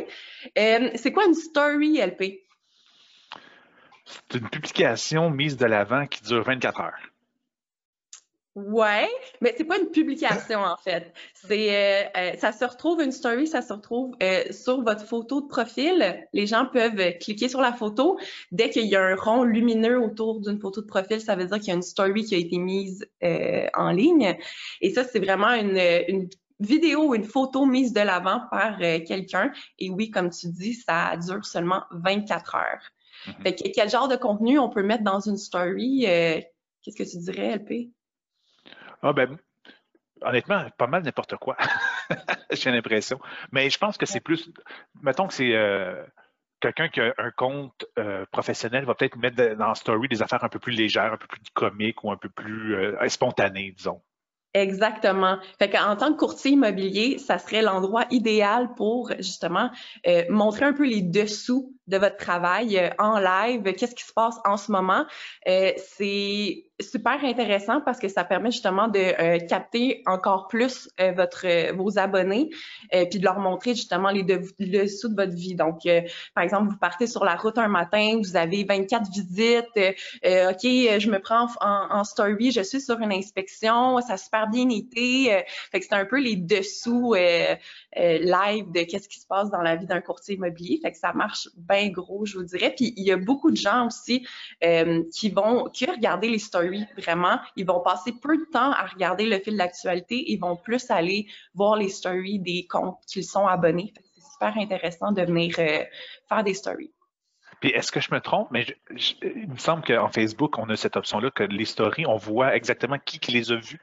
c'est 0.55 1.13
quoi 1.13 1.27
une 1.27 1.35
story, 1.35 1.99
LP? 1.99 2.41
C'est 4.31 4.39
une 4.39 4.49
publication 4.49 5.31
mise 5.31 5.57
de 5.57 5.67
l'avant 5.67 6.07
qui 6.07 6.23
dure 6.23 6.43
24 6.43 6.81
heures. 6.81 6.99
Ouais, 8.55 9.09
mais 9.41 9.55
c'est 9.57 9.65
pas 9.65 9.79
une 9.79 9.91
publication 9.91 10.59
en 10.61 10.77
fait. 10.77 11.13
C'est 11.35 11.77
euh, 11.77 12.09
euh, 12.17 12.37
ça 12.39 12.51
se 12.51 12.65
retrouve 12.65 13.01
une 13.01 13.13
story, 13.13 13.47
ça 13.47 13.63
se 13.63 13.73
retrouve 13.73 14.17
euh, 14.21 14.51
sur 14.51 14.83
votre 14.83 15.05
photo 15.05 15.43
de 15.43 15.47
profil. 15.47 16.27
Les 16.33 16.47
gens 16.47 16.67
peuvent 16.67 17.19
cliquer 17.21 17.49
sur 17.49 17.61
la 17.61 17.73
photo. 17.73 18.19
Dès 18.51 18.71
qu'il 18.71 18.87
y 18.87 18.97
a 18.97 19.03
un 19.03 19.15
rond 19.15 19.45
lumineux 19.45 20.01
autour 20.01 20.41
d'une 20.41 20.59
photo 20.59 20.81
de 20.81 20.87
profil, 20.87 21.21
ça 21.21 21.37
veut 21.37 21.45
dire 21.45 21.59
qu'il 21.59 21.69
y 21.69 21.71
a 21.71 21.75
une 21.75 21.83
story 21.83 22.25
qui 22.25 22.35
a 22.35 22.39
été 22.39 22.59
mise 22.59 23.09
en 23.75 23.91
ligne. 23.91 24.37
Et 24.81 24.93
ça, 24.93 25.05
c'est 25.05 25.21
vraiment 25.21 25.53
une, 25.53 25.79
une 26.09 26.29
vidéo 26.59 27.11
ou 27.11 27.15
une 27.15 27.25
photo 27.25 27.65
mise 27.65 27.93
de 27.93 28.01
l'avant 28.01 28.41
par 28.51 28.79
quelqu'un. 28.79 29.53
Et 29.79 29.89
oui, 29.91 30.11
comme 30.11 30.31
tu 30.31 30.49
dis, 30.49 30.75
ça 30.75 31.17
dure 31.17 31.45
seulement 31.45 31.85
24 31.93 32.57
heures. 32.57 32.91
Mm-hmm. 33.27 33.43
Fait 33.43 33.55
que 33.55 33.69
quel 33.73 33.89
genre 33.89 34.09
de 34.09 34.17
contenu 34.17 34.59
on 34.59 34.69
peut 34.69 34.83
mettre 34.83 35.05
dans 35.05 35.21
une 35.21 35.37
story? 35.37 36.07
Qu'est-ce 36.83 36.97
que 36.97 37.09
tu 37.09 37.19
dirais, 37.19 37.57
LP? 37.57 37.93
Ah 39.03 39.13
ben, 39.13 39.39
honnêtement, 40.23 40.65
pas 40.77 40.87
mal 40.87 41.03
n'importe 41.03 41.37
quoi. 41.37 41.57
J'ai 42.53 42.71
l'impression. 42.71 43.19
Mais 43.53 43.71
je 43.71 43.79
pense 43.79 43.97
que 43.97 44.07
c'est 44.07 44.21
plus, 44.21 44.51
mettons 45.03 45.27
que 45.27 45.35
c'est 45.35 45.55
euh, 45.55 46.05
quelqu'un 46.61 46.89
qui 46.89 47.01
a 47.01 47.13
un 47.19 47.31
compte 47.31 47.87
euh, 47.99 48.25
professionnel 48.33 48.85
va 48.85 48.95
peut-être 48.95 49.17
mettre 49.17 49.57
dans 49.57 49.75
Story 49.75 50.09
des 50.09 50.23
affaires 50.23 50.43
un 50.45 50.49
peu 50.49 50.59
plus 50.59 50.73
légères, 50.73 51.13
un 51.13 51.17
peu 51.17 51.27
plus 51.27 51.41
comiques 51.53 52.03
ou 52.05 52.11
un 52.11 52.17
peu 52.17 52.29
plus 52.29 52.75
euh, 52.75 53.09
spontanées, 53.09 53.73
disons. 53.77 54.01
Exactement. 54.55 55.39
Fait 55.59 55.71
tant 55.71 56.13
que 56.13 56.17
courtier 56.17 56.53
immobilier, 56.53 57.19
ça 57.19 57.39
serait 57.39 57.63
l'endroit 57.63 58.07
idéal 58.11 58.75
pour 58.77 59.13
justement 59.19 59.71
montrer 60.31 60.65
un 60.65 60.73
peu 60.73 60.87
les 60.87 61.03
dessous 61.03 61.78
de 61.89 61.97
votre 61.97 62.17
travail 62.17 62.93
en 62.99 63.19
live, 63.19 63.63
qu'est-ce 63.75 63.95
qui 63.95 64.05
se 64.05 64.13
passe 64.13 64.37
en 64.45 64.57
ce 64.57 64.71
moment? 64.71 65.05
c'est 65.45 66.65
super 66.81 67.25
intéressant 67.25 67.81
parce 67.81 67.99
que 67.99 68.09
ça 68.09 68.25
permet 68.25 68.51
justement 68.51 68.89
de 68.89 68.99
euh, 68.99 69.39
capter 69.47 70.03
encore 70.07 70.47
plus 70.49 70.89
euh, 71.01 71.13
votre 71.13 71.45
euh, 71.47 71.73
vos 71.73 71.99
abonnés 71.99 72.51
puis 73.11 73.19
de 73.19 73.25
leur 73.25 73.39
montrer 73.39 73.75
justement 73.75 74.11
les 74.11 74.23
dessous 74.23 75.09
de 75.09 75.15
votre 75.15 75.35
vie. 75.35 75.55
Donc, 75.55 75.81
par 76.35 76.45
exemple, 76.45 76.71
vous 76.71 76.77
partez 76.77 77.07
sur 77.07 77.25
la 77.25 77.37
route 77.37 77.59
un 77.59 77.69
matin, 77.69 78.19
vous 78.19 78.37
avez 78.37 78.65
24 78.65 79.11
visites, 79.11 79.65
OK, 79.75 80.63
je 80.63 81.11
me 81.11 81.19
prends 81.19 81.47
en, 81.61 81.99
en, 81.99 82.05
story, 82.05 82.51
je 82.51 82.63
suis 82.63 82.81
sur 82.81 82.99
une 83.01 83.13
inspection, 83.13 84.01
ça 84.01 84.15
a 84.15 84.17
super 84.17 84.49
bien 84.49 84.69
été. 84.71 85.45
fait 85.71 85.81
que 85.81 85.87
c'est 85.87 85.95
un 85.95 86.07
peu 86.07 86.19
les 86.19 86.37
dessous 86.37 87.15
live 87.15 88.73
de 88.73 88.83
qu'est-ce 88.83 89.09
qui 89.09 89.21
se 89.21 89.27
passe 89.27 89.51
dans 89.51 89.63
la 89.63 89.77
vie 89.77 89.87
d'un 89.87 90.01
courtier 90.01 90.37
immobilier. 90.37 90.81
Fait 90.83 90.93
que 90.93 90.99
ça 90.99 91.13
marche 91.13 91.49
bien 91.57 91.78
gros, 91.87 92.27
je 92.27 92.39
vous 92.39 92.45
dirais. 92.45 92.75
Puis 92.77 92.93
il 92.97 93.05
y 93.05 93.13
a 93.13 93.17
beaucoup 93.17 93.51
de 93.51 93.57
gens 93.57 93.87
aussi 93.87 94.27
euh, 94.65 95.03
qui 95.15 95.31
vont 95.31 95.65
que 95.65 95.91
regarder 95.91 96.29
les 96.29 96.39
stories, 96.39 96.87
vraiment. 96.97 97.39
Ils 97.57 97.67
vont 97.67 97.81
passer 97.81 98.13
peu 98.13 98.37
de 98.37 98.45
temps 98.53 98.73
à 98.73 98.87
regarder 98.87 99.27
le 99.27 99.39
fil 99.39 99.57
d'actualité. 99.57 100.31
Ils 100.31 100.39
vont 100.39 100.57
plus 100.57 100.91
aller 100.91 101.27
voir 101.55 101.77
les 101.77 101.89
stories 101.89 102.39
des 102.39 102.67
comptes 102.67 102.99
qu'ils 103.07 103.25
sont 103.25 103.47
abonnés. 103.47 103.93
C'est 104.15 104.33
super 104.33 104.57
intéressant 104.57 105.13
de 105.13 105.23
venir 105.23 105.55
euh, 105.59 105.85
faire 106.29 106.45
des 106.45 106.55
stories. 106.55 106.93
Puis 107.61 107.71
est-ce 107.71 107.91
que 107.91 108.01
je 108.01 108.15
me 108.15 108.21
trompe, 108.21 108.49
mais 108.53 108.67
il 109.23 109.49
me 109.49 109.57
semble 109.57 109.83
qu'en 109.83 110.09
Facebook, 110.09 110.59
on 110.59 110.69
a 110.71 110.77
cette 110.77 110.97
option-là 110.97 111.31
que 111.31 111.43
les 111.43 111.65
stories, 111.65 112.07
on 112.07 112.17
voit 112.17 112.55
exactement 112.55 112.99
qui, 113.05 113.19
qui 113.19 113.33
les 113.33 113.51
a 113.51 113.57
vues. 113.57 113.81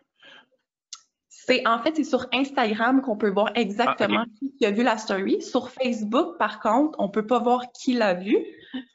C'est 1.48 1.68
en 1.68 1.80
fait 1.80 1.96
c'est 1.96 2.04
sur 2.04 2.25
Instagram 2.34 3.02
qu'on 3.02 3.18
peut 3.18 3.30
voir 3.30 3.52
exactement 3.56 4.24
ah, 4.25 4.46
qui 4.58 4.66
a 4.66 4.72
vu 4.72 4.84
la 4.84 4.98
story. 4.98 5.42
Sur 5.42 5.70
Facebook, 5.70 6.38
par 6.38 6.60
contre, 6.60 6.98
on 7.00 7.10
peut 7.10 7.28
pas 7.28 7.40
voir 7.40 7.72
qui 7.72 7.94
l'a 7.94 8.14
vu. 8.16 8.38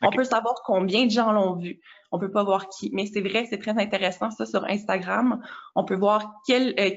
On 0.03 0.11
peut 0.11 0.25
savoir 0.25 0.55
combien 0.65 1.07
de 1.07 1.11
gens 1.11 1.33
l'ont 1.33 1.55
vu. 1.55 1.81
On 2.13 2.19
peut 2.19 2.31
pas 2.31 2.43
voir 2.43 2.69
qui. 2.69 2.91
Mais 2.93 3.07
c'est 3.07 3.21
vrai, 3.21 3.47
c'est 3.49 3.59
très 3.59 3.79
intéressant 3.79 4.31
ça 4.31 4.47
sur 4.47 4.65
Instagram. 4.65 5.41
On 5.77 5.85
peut 5.85 5.95
voir 5.95 6.41
quelle 6.47 6.75
euh, 6.79 6.91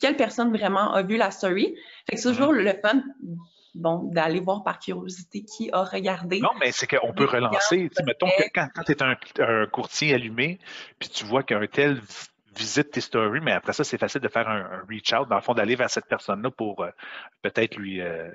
quelle 0.00 0.16
personne 0.16 0.50
vraiment 0.50 0.94
a 0.94 1.02
vu 1.02 1.16
la 1.16 1.30
story. 1.30 1.74
Fait 2.08 2.16
que 2.16 2.22
c'est 2.22 2.30
toujours 2.30 2.52
le 2.52 2.72
fun 2.82 3.02
bon, 3.74 4.10
d'aller 4.12 4.40
voir 4.40 4.62
par 4.62 4.78
curiosité 4.78 5.44
qui 5.44 5.70
a 5.72 5.84
regardé. 5.84 6.40
Non, 6.40 6.50
mais 6.58 6.72
c'est 6.72 6.86
qu'on 6.86 7.12
peut 7.12 7.26
relancer. 7.26 7.90
Mettons 8.04 8.28
que 8.28 8.44
quand, 8.54 8.68
quand 8.74 8.82
tu 8.84 8.92
es 8.92 9.02
un, 9.02 9.16
un, 9.40 9.66
courtier 9.66 10.14
allumé, 10.14 10.58
puis 10.98 11.08
tu 11.08 11.24
vois 11.24 11.42
qu'un 11.42 11.66
tel 11.66 12.00
visite 12.56 12.90
tes 12.90 13.00
stories, 13.00 13.40
mais 13.40 13.52
après 13.52 13.72
ça, 13.72 13.84
c'est 13.84 13.98
facile 13.98 14.20
de 14.20 14.28
faire 14.28 14.48
un, 14.48 14.84
reach 14.88 15.12
out, 15.12 15.28
dans 15.28 15.36
le 15.36 15.42
fond, 15.42 15.54
d'aller 15.54 15.76
vers 15.76 15.90
cette 15.90 16.06
personne-là 16.06 16.50
pour 16.50 16.82
euh, 16.82 16.90
peut-être 17.42 17.76
lui, 17.76 18.00
euh, 18.00 18.30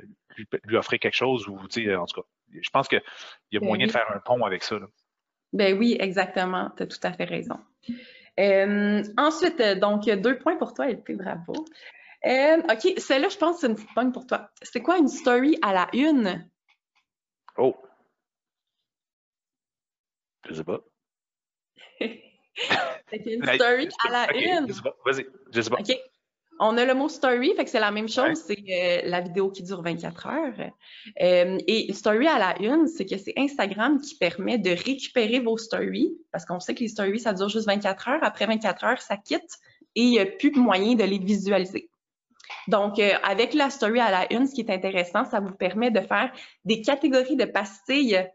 lui, 0.63 0.77
offrir 0.77 0.99
quelque 0.99 1.15
chose 1.15 1.47
ou, 1.47 1.59
tu 1.67 1.83
sais, 1.83 1.95
en 1.95 2.05
tout 2.05 2.21
cas, 2.21 2.27
je 2.59 2.69
pense 2.69 2.87
qu'il 2.87 3.01
y 3.51 3.57
a 3.57 3.59
ben 3.59 3.67
moyen 3.67 3.87
de 3.87 3.91
faire 3.91 4.09
un 4.13 4.19
pont 4.19 4.43
avec 4.45 4.63
ça. 4.63 4.77
Ben 5.53 5.77
oui, 5.77 5.97
exactement. 5.99 6.71
Tu 6.77 6.83
as 6.83 6.87
tout 6.87 6.99
à 7.03 7.13
fait 7.13 7.25
raison. 7.25 7.59
Euh, 8.39 9.03
ensuite, 9.17 9.61
donc, 9.79 10.05
deux 10.05 10.37
points 10.37 10.57
pour 10.57 10.73
toi, 10.73 10.87
LP, 10.87 11.13
bravo. 11.13 11.53
OK, 11.53 12.93
celle-là, 12.97 13.29
je 13.29 13.37
pense 13.37 13.55
que 13.55 13.61
c'est 13.61 13.67
une 13.67 13.75
petite 13.75 13.93
pointe 13.93 14.13
pour 14.13 14.25
toi. 14.25 14.49
C'est 14.61 14.81
quoi 14.81 14.97
une 14.97 15.07
story 15.07 15.57
à 15.61 15.73
la 15.73 15.87
une? 15.93 16.49
Oh! 17.57 17.75
Je 20.47 20.53
sais 20.53 20.63
pas. 20.63 20.79
C'est 23.09 23.25
une 23.25 23.43
story 23.43 23.89
à 24.07 24.11
la 24.11 24.35
une. 24.35 24.71
Vas-y, 25.05 25.25
je 25.53 25.61
sais 25.61 25.69
pas. 25.69 25.77
OK. 25.79 25.97
On 26.57 26.77
a 26.77 26.85
le 26.85 26.93
mot 26.93 27.09
story, 27.09 27.53
fait 27.53 27.65
que 27.65 27.69
c'est 27.69 27.81
la 27.81 27.91
même 27.91 28.07
chose, 28.07 28.37
c'est 28.37 28.57
euh, 28.69 29.09
la 29.09 29.19
vidéo 29.19 29.51
qui 29.51 29.61
dure 29.61 29.81
24 29.81 30.27
heures. 30.27 30.71
Euh, 31.21 31.57
et 31.67 31.91
story 31.91 32.27
à 32.27 32.39
la 32.39 32.61
une, 32.61 32.87
c'est 32.87 33.05
que 33.05 33.17
c'est 33.17 33.33
Instagram 33.35 33.99
qui 33.99 34.15
permet 34.15 34.57
de 34.57 34.69
récupérer 34.69 35.41
vos 35.41 35.57
stories, 35.57 36.15
parce 36.31 36.45
qu'on 36.45 36.61
sait 36.61 36.73
que 36.73 36.79
les 36.79 36.87
stories, 36.87 37.19
ça 37.19 37.33
dure 37.33 37.49
juste 37.49 37.65
24 37.67 38.07
heures. 38.07 38.19
Après 38.23 38.45
24 38.45 38.83
heures, 38.85 39.01
ça 39.01 39.17
quitte 39.17 39.59
et 39.95 40.01
il 40.01 40.09
n'y 40.11 40.19
a 40.19 40.25
plus 40.25 40.51
de 40.51 40.59
moyen 40.59 40.95
de 40.95 41.03
les 41.03 41.19
visualiser. 41.19 41.89
Donc, 42.67 42.99
euh, 42.99 43.13
avec 43.23 43.53
la 43.53 43.69
story 43.69 43.99
à 43.99 44.11
la 44.11 44.33
une, 44.33 44.47
ce 44.47 44.53
qui 44.53 44.61
est 44.61 44.69
intéressant, 44.71 45.25
ça 45.25 45.39
vous 45.39 45.53
permet 45.53 45.91
de 45.91 46.01
faire 46.01 46.31
des 46.63 46.81
catégories 46.81 47.35
de 47.35 47.45
pastilles 47.45 48.29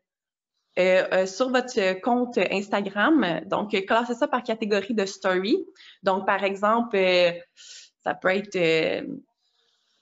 euh, 0.78 1.04
euh, 1.12 1.26
sur 1.26 1.50
votre 1.50 2.00
compte 2.00 2.38
Instagram. 2.38 3.40
Donc, 3.46 3.70
classez 3.86 4.14
ça 4.14 4.28
par 4.28 4.42
catégorie 4.42 4.94
de 4.94 5.04
story. 5.04 5.58
Donc, 6.02 6.26
par 6.26 6.44
exemple, 6.44 6.96
euh, 6.96 7.32
ça 8.04 8.14
peut 8.14 8.28
être 8.28 9.04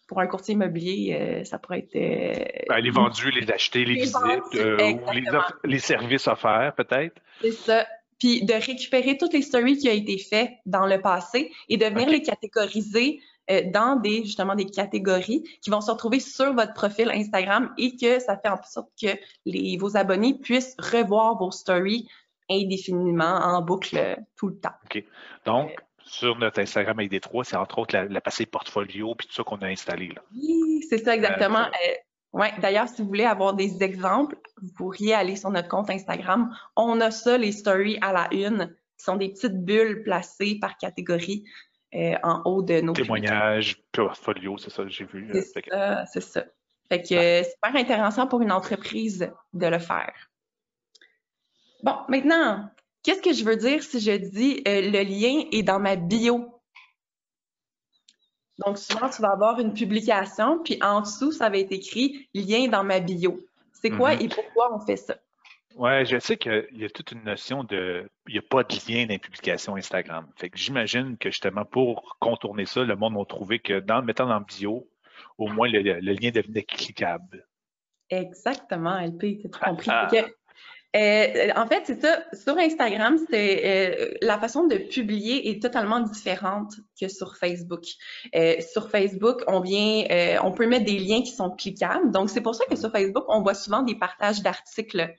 pour 0.06 0.20
un 0.20 0.26
courtier 0.26 0.54
immobilier, 0.54 1.42
ça 1.44 1.58
pourrait 1.58 1.80
être. 1.80 2.68
Ben, 2.68 2.78
les 2.80 2.90
vendus, 2.90 3.30
les 3.30 3.50
achetés, 3.50 3.84
les, 3.84 3.94
visites, 3.94 4.14
ou 4.14 5.66
les, 5.66 5.78
services 5.78 6.26
offerts, 6.28 6.75
peut-être. 6.76 7.16
C'est 7.40 7.52
ça. 7.52 7.87
Puis 8.18 8.44
de 8.44 8.54
récupérer 8.54 9.16
toutes 9.16 9.32
les 9.32 9.42
stories 9.42 9.78
qui 9.78 9.88
ont 9.88 9.92
été 9.92 10.18
faites 10.18 10.50
dans 10.66 10.87
le 10.87 11.00
passé 11.00 11.50
et 11.68 11.76
de 11.76 11.84
venir 11.87 12.08
les 12.08 12.22
catégoriser 12.22 13.20
euh, 13.50 13.62
dans 13.70 13.96
des 13.96 14.24
justement 14.24 14.54
des 14.54 14.66
catégories 14.66 15.42
qui 15.62 15.70
vont 15.70 15.80
se 15.80 15.90
retrouver 15.90 16.20
sur 16.20 16.52
votre 16.54 16.74
profil 16.74 17.10
Instagram 17.10 17.72
et 17.78 17.96
que 17.96 18.18
ça 18.20 18.36
fait 18.36 18.48
en 18.48 18.62
sorte 18.62 18.90
que 19.00 19.08
les, 19.46 19.76
vos 19.78 19.96
abonnés 19.96 20.38
puissent 20.38 20.76
revoir 20.78 21.38
vos 21.38 21.50
stories 21.50 22.08
indéfiniment 22.50 23.40
en 23.42 23.62
boucle 23.62 24.18
tout 24.36 24.48
le 24.48 24.58
temps. 24.58 24.74
OK. 24.84 25.04
Donc, 25.44 25.70
sur 26.08 26.36
notre 26.38 26.60
Instagram 26.60 26.98
avec 26.98 27.10
des 27.10 27.20
trois, 27.20 27.44
c'est 27.44 27.56
entre 27.56 27.78
autres 27.78 27.94
la, 27.94 28.04
la 28.06 28.20
passée 28.20 28.46
portfolio 28.46 29.14
puis 29.14 29.28
tout 29.28 29.34
ça 29.34 29.44
qu'on 29.44 29.58
a 29.58 29.66
installé. 29.66 30.08
Là. 30.08 30.22
Oui, 30.34 30.84
c'est 30.88 30.98
ça 30.98 31.14
exactement. 31.14 31.66
Euh, 31.66 31.94
ouais. 32.32 32.52
D'ailleurs, 32.60 32.88
si 32.88 33.02
vous 33.02 33.08
voulez 33.08 33.24
avoir 33.24 33.54
des 33.54 33.82
exemples, 33.82 34.36
vous 34.62 34.72
pourriez 34.72 35.14
aller 35.14 35.36
sur 35.36 35.50
notre 35.50 35.68
compte 35.68 35.90
Instagram. 35.90 36.54
On 36.76 37.00
a 37.00 37.10
ça, 37.10 37.36
les 37.38 37.52
stories 37.52 37.98
à 38.00 38.12
la 38.12 38.28
une, 38.32 38.74
qui 38.98 39.04
sont 39.04 39.16
des 39.16 39.28
petites 39.28 39.64
bulles 39.64 40.02
placées 40.02 40.58
par 40.60 40.76
catégorie. 40.78 41.44
Euh, 41.95 42.16
en 42.23 42.42
haut 42.45 42.62
de 42.62 42.83
nos 42.83 42.92
témoignages, 42.92 43.83
portfolio, 43.92 44.59
c'est 44.59 44.68
ça, 44.68 44.87
j'ai 44.88 45.07
vu. 45.07 45.30
Euh, 45.35 45.40
c'est 45.42 45.64
ça, 45.71 46.04
c'est 46.04 46.21
ça. 46.21 46.45
Fait 46.90 47.00
que 47.00 47.09
c'est 47.09 47.45
super 47.45 47.76
intéressant 47.76 48.26
pour 48.26 48.42
une 48.42 48.52
entreprise 48.52 49.30
de 49.54 49.66
le 49.66 49.78
faire. 49.78 50.12
Bon, 51.83 51.97
maintenant, 52.09 52.68
qu'est-ce 53.02 53.23
que 53.23 53.33
je 53.33 53.42
veux 53.42 53.57
dire 53.57 53.83
si 53.83 54.00
je 54.00 54.12
dis 54.12 54.62
euh, 54.68 54.90
le 54.90 55.02
lien 55.02 55.45
est 55.50 55.62
dans 55.62 55.78
ma 55.78 55.97
bio? 55.97 56.61
Donc, 58.59 58.76
souvent, 58.76 59.09
tu 59.09 59.23
vas 59.23 59.30
avoir 59.30 59.59
une 59.59 59.73
publication, 59.73 60.59
puis 60.62 60.78
en 60.83 61.00
dessous, 61.00 61.33
ça 61.33 61.49
va 61.49 61.57
être 61.57 61.73
écrit 61.73 62.28
lien 62.35 62.68
dans 62.68 62.85
ma 62.85 63.00
bio. 63.00 63.38
C'est 63.73 63.90
quoi 63.90 64.14
mm-hmm. 64.14 64.25
et 64.25 64.28
pourquoi 64.28 64.75
on 64.75 64.80
fait 64.80 64.97
ça? 64.97 65.16
Oui, 65.76 66.04
je 66.06 66.18
sais 66.18 66.37
qu'il 66.37 66.66
y 66.72 66.84
a 66.84 66.90
toute 66.90 67.12
une 67.12 67.22
notion 67.25 67.62
de. 67.62 68.10
Il 68.26 68.32
n'y 68.32 68.38
a 68.38 68.42
pas 68.42 68.64
de 68.64 68.75
lien 68.88 69.06
d'impublication 69.06 69.76
Instagram. 69.76 70.26
Fait 70.37 70.50
que 70.50 70.58
j'imagine 70.58 71.16
que 71.18 71.30
justement, 71.30 71.64
pour 71.64 72.16
contourner 72.18 72.66
ça, 72.66 72.82
le 72.82 72.96
monde 72.96 73.16
a 73.16 73.25
trouvé 73.25 73.58
que 73.58 73.78
dans 73.78 73.98
le 73.98 74.04
mettant 74.04 74.26
dans 74.26 74.40
bio, 74.40 74.88
au 75.37 75.48
moins 75.48 75.68
le, 75.68 75.80
lien 75.80 76.30
devenait 76.30 76.64
cliquable. 76.64 77.46
Exactement, 78.10 78.98
LP, 78.98 79.40
tu 79.40 79.46
as 79.52 79.68
compris. 79.68 79.90
Ah. 79.90 80.08
Euh, 80.96 81.50
en 81.54 81.66
fait, 81.66 81.82
c'est 81.84 82.00
ça. 82.00 82.22
Sur 82.32 82.56
Instagram, 82.56 83.18
c'est 83.30 83.62
euh, 83.66 84.14
la 84.22 84.38
façon 84.38 84.66
de 84.66 84.78
publier 84.78 85.50
est 85.50 85.62
totalement 85.62 86.00
différente 86.00 86.75
que 86.98 87.08
sur 87.08 87.37
Facebook. 87.37 87.84
Euh, 88.34 88.54
sur 88.60 88.90
Facebook, 88.90 89.42
on 89.46 89.60
vient, 89.60 90.04
on 90.42 90.52
peut 90.52 90.66
mettre 90.66 90.87
des 90.87 90.98
liens 90.98 91.20
qui 91.20 91.32
sont 91.32 91.50
cliquables. 91.50 92.10
Donc, 92.10 92.30
c'est 92.30 92.40
pour 92.40 92.54
ça 92.54 92.64
que 92.64 92.76
sur 92.76 92.90
Facebook, 92.90 93.25
on 93.28 93.42
voit 93.42 93.54
souvent 93.54 93.82
des 93.82 93.96
partages 93.96 94.42
d'articles 94.42 95.14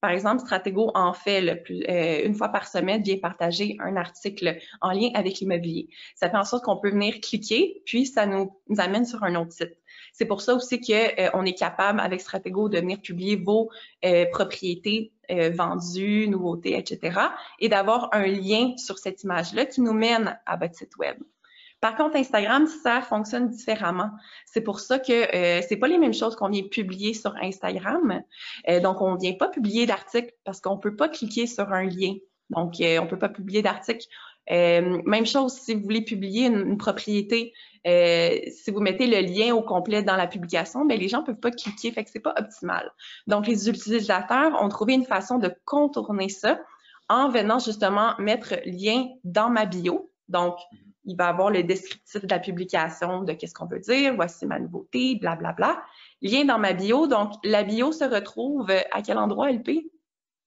par 0.00 0.10
exemple, 0.10 0.40
Stratego 0.40 0.90
en 0.94 1.12
fait 1.12 1.64
euh, 1.70 2.24
une 2.24 2.34
fois 2.34 2.48
par 2.48 2.68
semaine, 2.68 3.02
vient 3.02 3.18
partager 3.18 3.76
un 3.80 3.96
article 3.96 4.58
en 4.80 4.92
lien 4.92 5.08
avec 5.14 5.40
l'immobilier. 5.40 5.88
Ça 6.14 6.30
fait 6.30 6.36
en 6.36 6.44
sorte 6.44 6.64
qu'on 6.64 6.76
peut 6.76 6.90
venir 6.90 7.20
cliquer, 7.20 7.82
puis 7.84 8.06
ça 8.06 8.26
nous, 8.26 8.52
amène 8.78 9.04
sur 9.04 9.22
un 9.24 9.34
autre 9.34 9.52
site. 9.52 9.76
C'est 10.12 10.26
pour 10.26 10.40
ça 10.40 10.54
aussi 10.54 10.80
qu'on 10.80 10.92
euh, 10.92 11.44
est 11.44 11.58
capable 11.58 12.00
avec 12.00 12.20
Stratego 12.20 12.68
de 12.68 12.78
venir 12.78 13.00
publier 13.00 13.36
vos 13.36 13.70
euh, 14.04 14.26
propriétés 14.32 15.12
vendues, 15.30 16.26
nouveautés, 16.26 16.78
etc. 16.78 17.20
et 17.58 17.68
d'avoir 17.68 18.08
un 18.12 18.26
lien 18.26 18.72
sur 18.78 18.96
cette 18.96 19.24
image-là 19.24 19.66
qui 19.66 19.82
nous 19.82 19.92
mène 19.92 20.40
à 20.46 20.56
votre 20.56 20.74
site 20.74 20.96
web. 20.96 21.18
Par 21.80 21.94
contre, 21.94 22.16
Instagram, 22.16 22.66
ça 22.66 23.00
fonctionne 23.02 23.48
différemment. 23.48 24.10
C'est 24.46 24.62
pour 24.62 24.80
ça 24.80 24.98
que 24.98 25.12
euh, 25.12 25.62
c'est 25.68 25.76
pas 25.76 25.86
les 25.86 25.98
mêmes 25.98 26.14
choses 26.14 26.34
qu'on 26.34 26.48
vient 26.48 26.64
publier 26.64 27.14
sur 27.14 27.34
Instagram. 27.40 28.22
Euh, 28.68 28.80
donc, 28.80 29.00
on 29.00 29.14
vient 29.14 29.34
pas 29.34 29.48
publier 29.48 29.86
d'article 29.86 30.32
parce 30.44 30.60
qu'on 30.60 30.78
peut 30.78 30.96
pas 30.96 31.08
cliquer 31.08 31.46
sur 31.46 31.72
un 31.72 31.84
lien. 31.84 32.14
Donc, 32.50 32.80
euh, 32.80 32.98
on 33.00 33.06
peut 33.06 33.18
pas 33.18 33.28
publier 33.28 33.62
d'article. 33.62 34.06
Euh, 34.50 35.02
même 35.04 35.26
chose 35.26 35.52
si 35.52 35.74
vous 35.74 35.82
voulez 35.82 36.02
publier 36.02 36.46
une, 36.46 36.78
propriété, 36.78 37.52
si 37.84 38.70
vous 38.70 38.80
mettez 38.80 39.06
le 39.06 39.20
lien 39.20 39.54
au 39.54 39.62
complet 39.62 40.02
dans 40.02 40.16
la 40.16 40.26
publication, 40.26 40.84
mais 40.84 40.96
ben, 40.96 41.02
les 41.02 41.08
gens 41.08 41.22
peuvent 41.22 41.36
pas 41.36 41.50
cliquer, 41.50 41.92
fait 41.92 42.02
que 42.02 42.10
c'est 42.10 42.20
pas 42.20 42.34
optimal. 42.36 42.90
Donc, 43.26 43.46
les 43.46 43.68
utilisateurs 43.68 44.60
ont 44.60 44.68
trouvé 44.68 44.94
une 44.94 45.04
façon 45.04 45.38
de 45.38 45.50
contourner 45.64 46.28
ça 46.28 46.58
en 47.08 47.28
venant 47.28 47.58
justement 47.58 48.14
mettre 48.18 48.54
lien 48.66 49.06
dans 49.24 49.48
ma 49.48 49.64
bio. 49.64 50.10
Donc, 50.28 50.56
il 51.08 51.16
va 51.16 51.28
avoir 51.28 51.50
le 51.50 51.62
descriptif 51.62 52.22
de 52.22 52.28
la 52.30 52.38
publication 52.38 53.22
de 53.22 53.32
qu'est-ce 53.32 53.54
qu'on 53.54 53.66
veut 53.66 53.80
dire, 53.80 54.14
voici 54.14 54.46
ma 54.46 54.58
nouveauté, 54.58 55.16
blablabla. 55.16 55.52
Bla, 55.52 55.74
bla. 55.74 55.84
Lien 56.20 56.44
dans 56.44 56.58
ma 56.58 56.74
bio. 56.74 57.06
Donc, 57.06 57.32
la 57.42 57.64
bio 57.64 57.92
se 57.92 58.04
retrouve 58.04 58.70
à 58.70 59.02
quel 59.02 59.18
endroit, 59.18 59.50
LP? 59.50 59.90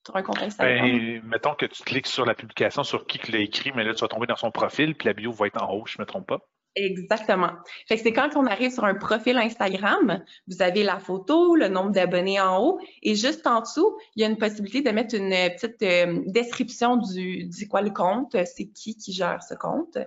Sur 0.05 0.15
un 0.15 0.21
compte 0.21 0.41
Instagram? 0.41 0.85
Ben, 0.85 1.21
mettons 1.23 1.55
que 1.55 1.65
tu 1.65 1.83
cliques 1.83 2.07
sur 2.07 2.25
la 2.25 2.35
publication, 2.35 2.83
sur 2.83 3.05
qui 3.07 3.19
l'a 3.31 3.39
écrit, 3.39 3.71
mais 3.75 3.83
là, 3.83 3.93
tu 3.93 4.01
vas 4.01 4.07
tomber 4.07 4.27
dans 4.27 4.35
son 4.35 4.51
profil, 4.51 4.95
puis 4.95 5.07
la 5.07 5.13
bio 5.13 5.31
va 5.31 5.47
être 5.47 5.61
en 5.61 5.71
haut, 5.73 5.83
je 5.85 5.97
ne 5.97 6.03
me 6.03 6.05
trompe 6.05 6.27
pas. 6.27 6.39
Exactement. 6.75 7.51
Fait 7.87 7.97
que 7.97 8.03
c'est 8.03 8.13
quand 8.13 8.37
on 8.37 8.45
arrive 8.45 8.71
sur 8.71 8.85
un 8.85 8.95
profil 8.95 9.37
Instagram, 9.37 10.23
vous 10.47 10.61
avez 10.61 10.83
la 10.83 10.99
photo, 10.99 11.55
le 11.55 11.67
nombre 11.67 11.91
d'abonnés 11.91 12.39
en 12.39 12.63
haut, 12.63 12.79
et 13.03 13.15
juste 13.15 13.45
en 13.45 13.59
dessous, 13.59 13.97
il 14.15 14.21
y 14.21 14.25
a 14.25 14.29
une 14.29 14.37
possibilité 14.37 14.81
de 14.81 14.91
mettre 14.95 15.13
une 15.15 15.31
petite 15.31 15.83
euh, 15.83 16.21
description 16.27 16.95
du, 16.95 17.45
du 17.45 17.67
quoi 17.67 17.81
le 17.81 17.89
compte, 17.89 18.37
c'est 18.45 18.67
qui 18.67 18.95
qui 18.95 19.11
gère 19.11 19.43
ce 19.43 19.53
compte. 19.53 19.97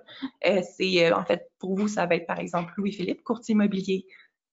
Euh, 0.46 0.62
c'est 0.76 1.06
euh, 1.06 1.14
en 1.14 1.24
fait 1.26 1.50
pour 1.58 1.76
vous, 1.76 1.86
ça 1.86 2.06
va 2.06 2.14
être 2.14 2.26
par 2.26 2.38
exemple 2.38 2.72
Louis-Philippe, 2.78 3.22
courtier 3.22 3.52
immobilier. 3.52 4.06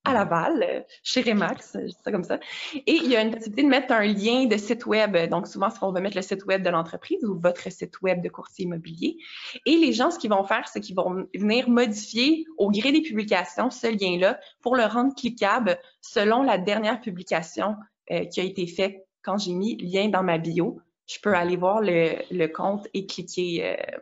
À 0.03 0.13
Laval, 0.13 0.63
euh, 0.63 0.81
chez 1.03 1.21
Remax, 1.21 1.77
je 1.79 1.85
dis 1.85 1.97
ça 2.03 2.11
comme 2.11 2.23
ça. 2.23 2.39
Et 2.73 2.93
il 2.93 3.07
y 3.07 3.15
a 3.15 3.21
une 3.21 3.31
possibilité 3.31 3.63
de 3.63 3.67
mettre 3.67 3.93
un 3.93 4.03
lien 4.03 4.45
de 4.45 4.57
site 4.57 4.85
web. 4.85 5.15
Donc, 5.29 5.47
souvent, 5.47 5.69
on 5.81 5.91
va 5.91 6.01
mettre 6.01 6.15
le 6.15 6.23
site 6.23 6.45
web 6.45 6.63
de 6.63 6.69
l'entreprise 6.69 7.23
ou 7.23 7.39
votre 7.39 7.71
site 7.71 8.01
web 8.01 8.23
de 8.23 8.29
courtier 8.29 8.65
immobilier. 8.65 9.17
Et 9.65 9.77
les 9.77 9.93
gens, 9.93 10.09
ce 10.09 10.17
qu'ils 10.17 10.31
vont 10.31 10.43
faire, 10.43 10.67
c'est 10.67 10.81
qu'ils 10.81 10.95
vont 10.95 11.27
venir 11.35 11.69
modifier 11.69 12.45
au 12.57 12.71
gré 12.71 12.91
des 12.91 13.01
publications 13.01 13.69
ce 13.69 13.87
lien-là 13.87 14.39
pour 14.61 14.75
le 14.75 14.85
rendre 14.85 15.13
cliquable 15.13 15.77
selon 16.01 16.41
la 16.41 16.57
dernière 16.57 16.99
publication 16.99 17.75
euh, 18.09 18.25
qui 18.25 18.41
a 18.41 18.43
été 18.43 18.65
faite 18.65 19.05
quand 19.21 19.37
j'ai 19.37 19.53
mis 19.53 19.77
lien 19.77 20.09
dans 20.09 20.23
ma 20.23 20.39
bio. 20.39 20.79
Je 21.05 21.19
peux 21.21 21.33
aller 21.33 21.57
voir 21.57 21.79
le, 21.81 22.47
compte 22.47 22.87
et 22.95 23.05
cliquer 23.05 23.77
euh, 23.77 23.97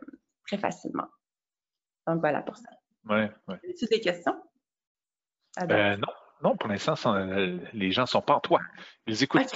très 0.46 0.56
facilement. 0.56 1.08
Donc, 2.06 2.20
voilà 2.20 2.40
pour 2.40 2.56
ça. 2.56 2.70
Ouais, 3.08 3.30
ouais. 3.48 3.56
As-tu 3.68 3.86
des 3.86 4.00
questions? 4.00 4.34
Euh, 5.58 5.96
non, 5.96 6.12
non, 6.42 6.56
pour 6.56 6.68
l'instant, 6.68 6.94
euh, 7.06 7.58
les 7.72 7.90
gens 7.90 8.02
ne 8.02 8.06
sont 8.06 8.22
pas 8.22 8.34
en 8.34 8.40
toi. 8.40 8.60
Ils 9.06 9.22
écoutent. 9.22 9.52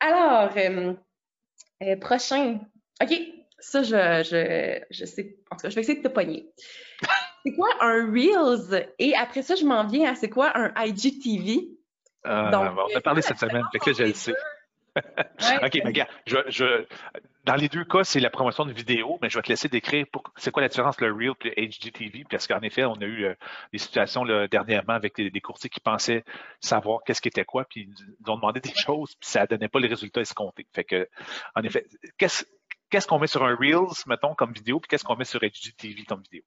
Alors, 0.00 0.50
euh, 0.56 1.96
prochain. 1.96 2.60
OK, 3.02 3.12
ça, 3.58 3.82
je, 3.82 4.22
je, 4.24 4.80
je, 4.90 5.04
sais. 5.04 5.36
En 5.50 5.56
tout 5.56 5.62
cas, 5.62 5.70
je 5.70 5.74
vais 5.74 5.80
essayer 5.82 5.98
de 5.98 6.08
te 6.08 6.12
pogner. 6.12 6.48
c'est 7.44 7.52
quoi 7.54 7.68
un 7.80 8.10
Reels? 8.10 8.88
Et 8.98 9.14
après 9.14 9.42
ça, 9.42 9.54
je 9.54 9.64
m'en 9.64 9.86
viens 9.86 10.12
à 10.12 10.14
c'est 10.14 10.30
quoi 10.30 10.52
un 10.56 10.72
IGTV? 10.76 11.68
Donc, 12.24 12.78
on 12.92 12.96
a 12.96 13.00
parlé 13.00 13.22
cette 13.22 13.38
semaine, 13.38 13.64
fait 13.72 13.78
que 13.78 13.90
là, 13.90 13.96
je 13.98 14.04
le 14.04 14.12
sais. 14.12 14.34
OK, 15.62 15.80
mais 15.84 15.92
gars, 15.92 16.08
je, 16.26 16.84
dans 17.48 17.54
les 17.54 17.70
deux 17.70 17.84
cas, 17.84 18.04
c'est 18.04 18.20
la 18.20 18.28
promotion 18.28 18.66
de 18.66 18.72
vidéo, 18.72 19.18
mais 19.22 19.30
je 19.30 19.38
vais 19.38 19.42
te 19.42 19.48
laisser 19.48 19.68
décrire 19.70 20.04
c'est 20.36 20.50
quoi 20.50 20.60
la 20.60 20.68
différence 20.68 21.00
le 21.00 21.10
Real 21.10 21.32
et 21.46 21.62
le 21.62 21.68
HGTV, 21.68 22.26
parce 22.28 22.46
qu'en 22.46 22.60
effet, 22.60 22.84
on 22.84 22.92
a 22.96 23.06
eu 23.06 23.24
euh, 23.24 23.34
des 23.72 23.78
situations 23.78 24.22
dernièrement 24.50 24.92
avec 24.92 25.16
des, 25.16 25.40
courtiers 25.40 25.70
qui 25.70 25.80
pensaient 25.80 26.24
savoir 26.60 27.00
qu'est-ce 27.06 27.22
qui 27.22 27.28
était 27.28 27.46
quoi, 27.46 27.64
puis 27.64 27.88
ils 27.88 28.30
ont 28.30 28.36
demandé 28.36 28.60
des 28.60 28.74
choses, 28.76 29.14
puis 29.18 29.30
ça 29.30 29.42
ne 29.42 29.46
donnait 29.46 29.68
pas 29.68 29.80
les 29.80 29.88
résultats 29.88 30.20
escomptés. 30.20 30.66
Fait 30.74 30.84
que, 30.84 31.08
en 31.54 31.62
effet, 31.62 31.86
qu'est-ce 32.18 33.06
qu'on 33.06 33.18
met 33.18 33.26
sur 33.26 33.42
un 33.42 33.56
Reels, 33.56 33.96
mettons, 34.06 34.34
comme 34.34 34.52
vidéo, 34.52 34.78
puis 34.78 34.88
qu'est-ce 34.88 35.04
qu'on 35.04 35.16
met 35.16 35.24
sur 35.24 35.40
HGTV 35.40 36.04
comme 36.04 36.20
vidéo? 36.20 36.42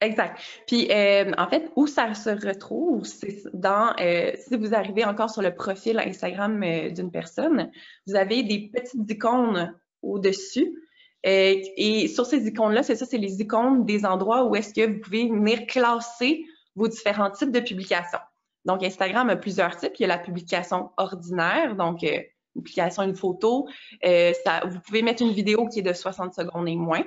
Exact. 0.00 0.40
Puis, 0.66 0.90
euh, 0.90 1.32
en 1.36 1.48
fait, 1.50 1.70
où 1.76 1.86
ça 1.86 2.14
se 2.14 2.30
retrouve, 2.30 3.04
c'est 3.04 3.42
dans, 3.52 3.94
euh, 4.00 4.32
si 4.38 4.56
vous 4.56 4.74
arrivez 4.74 5.04
encore 5.04 5.28
sur 5.28 5.42
le 5.42 5.54
profil 5.54 5.98
Instagram 5.98 6.58
d'une 6.94 7.10
personne, 7.10 7.70
vous 8.06 8.16
avez 8.16 8.42
des 8.42 8.70
petites 8.72 9.10
icônes 9.10 9.74
au-dessus. 10.02 10.74
et 11.22 12.08
sur 12.08 12.24
ces 12.26 12.46
icônes-là, 12.46 12.82
c'est 12.82 12.96
ça, 12.96 13.06
c'est 13.06 13.18
les 13.18 13.40
icônes 13.40 13.84
des 13.84 14.04
endroits 14.06 14.44
où 14.44 14.56
est-ce 14.56 14.72
que 14.72 14.86
vous 14.86 15.00
pouvez 15.00 15.28
venir 15.28 15.66
classer 15.66 16.44
vos 16.76 16.88
différents 16.88 17.30
types 17.30 17.52
de 17.52 17.60
publications. 17.60 18.20
Donc, 18.64 18.82
Instagram 18.82 19.28
a 19.30 19.36
plusieurs 19.36 19.76
types. 19.76 19.92
Il 19.98 20.02
y 20.02 20.04
a 20.04 20.08
la 20.08 20.18
publication 20.18 20.90
ordinaire, 20.96 21.76
donc 21.76 22.02
une 22.02 22.62
publication, 22.62 23.02
une 23.02 23.16
photo. 23.16 23.68
ça, 24.02 24.62
vous 24.66 24.80
pouvez 24.80 25.02
mettre 25.02 25.22
une 25.22 25.32
vidéo 25.32 25.66
qui 25.68 25.80
est 25.80 25.82
de 25.82 25.92
60 25.92 26.34
secondes 26.34 26.68
et 26.68 26.76
moins. 26.76 27.04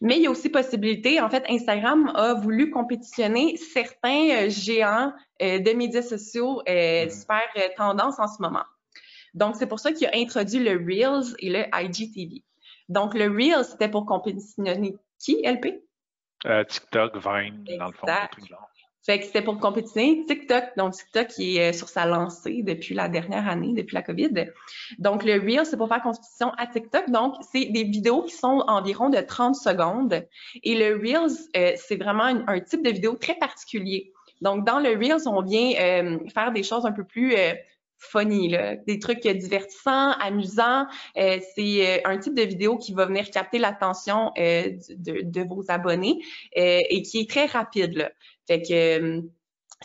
Mais 0.00 0.16
il 0.16 0.22
y 0.22 0.26
a 0.26 0.30
aussi 0.30 0.48
possibilité, 0.48 1.20
en 1.20 1.28
fait, 1.28 1.44
Instagram 1.48 2.10
a 2.14 2.34
voulu 2.34 2.70
compétitionner 2.70 3.56
certains 3.56 4.30
euh, 4.30 4.48
géants 4.48 5.12
euh, 5.42 5.58
de 5.58 5.72
médias 5.72 6.02
sociaux 6.02 6.62
euh, 6.68 7.08
super 7.10 7.42
tendance 7.76 8.18
en 8.18 8.26
ce 8.26 8.40
moment. 8.40 8.64
Donc, 9.34 9.56
c'est 9.56 9.66
pour 9.66 9.80
ça 9.80 9.92
qu'il 9.92 10.06
a 10.06 10.10
introduit 10.14 10.58
le 10.58 10.76
Reels 10.76 11.34
et 11.38 11.50
le 11.50 11.64
IGTV. 11.72 12.42
Donc, 12.88 13.14
le 13.14 13.28
Reels, 13.28 13.64
c'était 13.64 13.88
pour 13.88 14.06
compétitionner 14.06 14.96
qui, 15.18 15.42
LP? 15.44 15.82
TikTok, 16.68 17.16
Vine, 17.16 17.64
dans 17.78 17.86
le 17.86 17.92
fond, 17.92 18.06
tout. 18.32 18.46
Fait 19.06 19.18
que 19.18 19.24
c'était 19.24 19.42
pour 19.42 19.58
compétitionner 19.58 20.26
TikTok. 20.26 20.64
Donc, 20.76 20.92
TikTok 20.92 21.28
qui 21.28 21.56
est 21.56 21.70
euh, 21.70 21.72
sur 21.72 21.88
sa 21.88 22.04
lancée 22.04 22.62
depuis 22.62 22.94
la 22.94 23.08
dernière 23.08 23.48
année, 23.48 23.72
depuis 23.72 23.94
la 23.94 24.02
COVID. 24.02 24.52
Donc, 24.98 25.24
le 25.24 25.40
Reel, 25.40 25.64
c'est 25.64 25.78
pour 25.78 25.88
faire 25.88 26.02
compétition 26.02 26.50
à 26.58 26.66
TikTok. 26.66 27.10
Donc, 27.10 27.34
c'est 27.50 27.66
des 27.66 27.84
vidéos 27.84 28.22
qui 28.24 28.34
sont 28.34 28.62
environ 28.68 29.08
de 29.08 29.18
30 29.18 29.56
secondes. 29.56 30.26
Et 30.62 30.74
le 30.74 30.96
Reels, 30.96 31.36
euh, 31.56 31.72
c'est 31.76 31.96
vraiment 31.96 32.24
un, 32.24 32.60
type 32.60 32.84
de 32.84 32.90
vidéo 32.90 33.14
très 33.14 33.34
particulier. 33.36 34.12
Donc, 34.42 34.66
dans 34.66 34.78
le 34.78 34.90
Reels, 34.90 35.26
on 35.26 35.42
vient 35.42 35.72
euh, 35.80 36.18
faire 36.34 36.52
des 36.52 36.62
choses 36.62 36.84
un 36.84 36.92
peu 36.92 37.04
plus 37.04 37.34
funny, 38.00 38.48
là. 38.48 38.76
des 38.76 38.98
trucs 38.98 39.26
divertissants, 39.26 40.12
amusants. 40.12 40.86
c'est 41.14 42.02
un 42.04 42.18
type 42.18 42.34
de 42.34 42.42
vidéo 42.42 42.78
qui 42.78 42.92
va 42.92 43.06
venir 43.06 43.30
capter 43.30 43.58
l'attention 43.58 44.32
de, 44.36 45.22
de, 45.22 45.42
vos 45.42 45.64
abonnés 45.68 46.20
et 46.54 47.02
qui 47.02 47.20
est 47.20 47.30
très 47.30 47.46
rapide. 47.46 47.96
Là. 47.96 48.10
Fait 48.50 48.62
que 48.62 48.72
euh, 48.72 49.22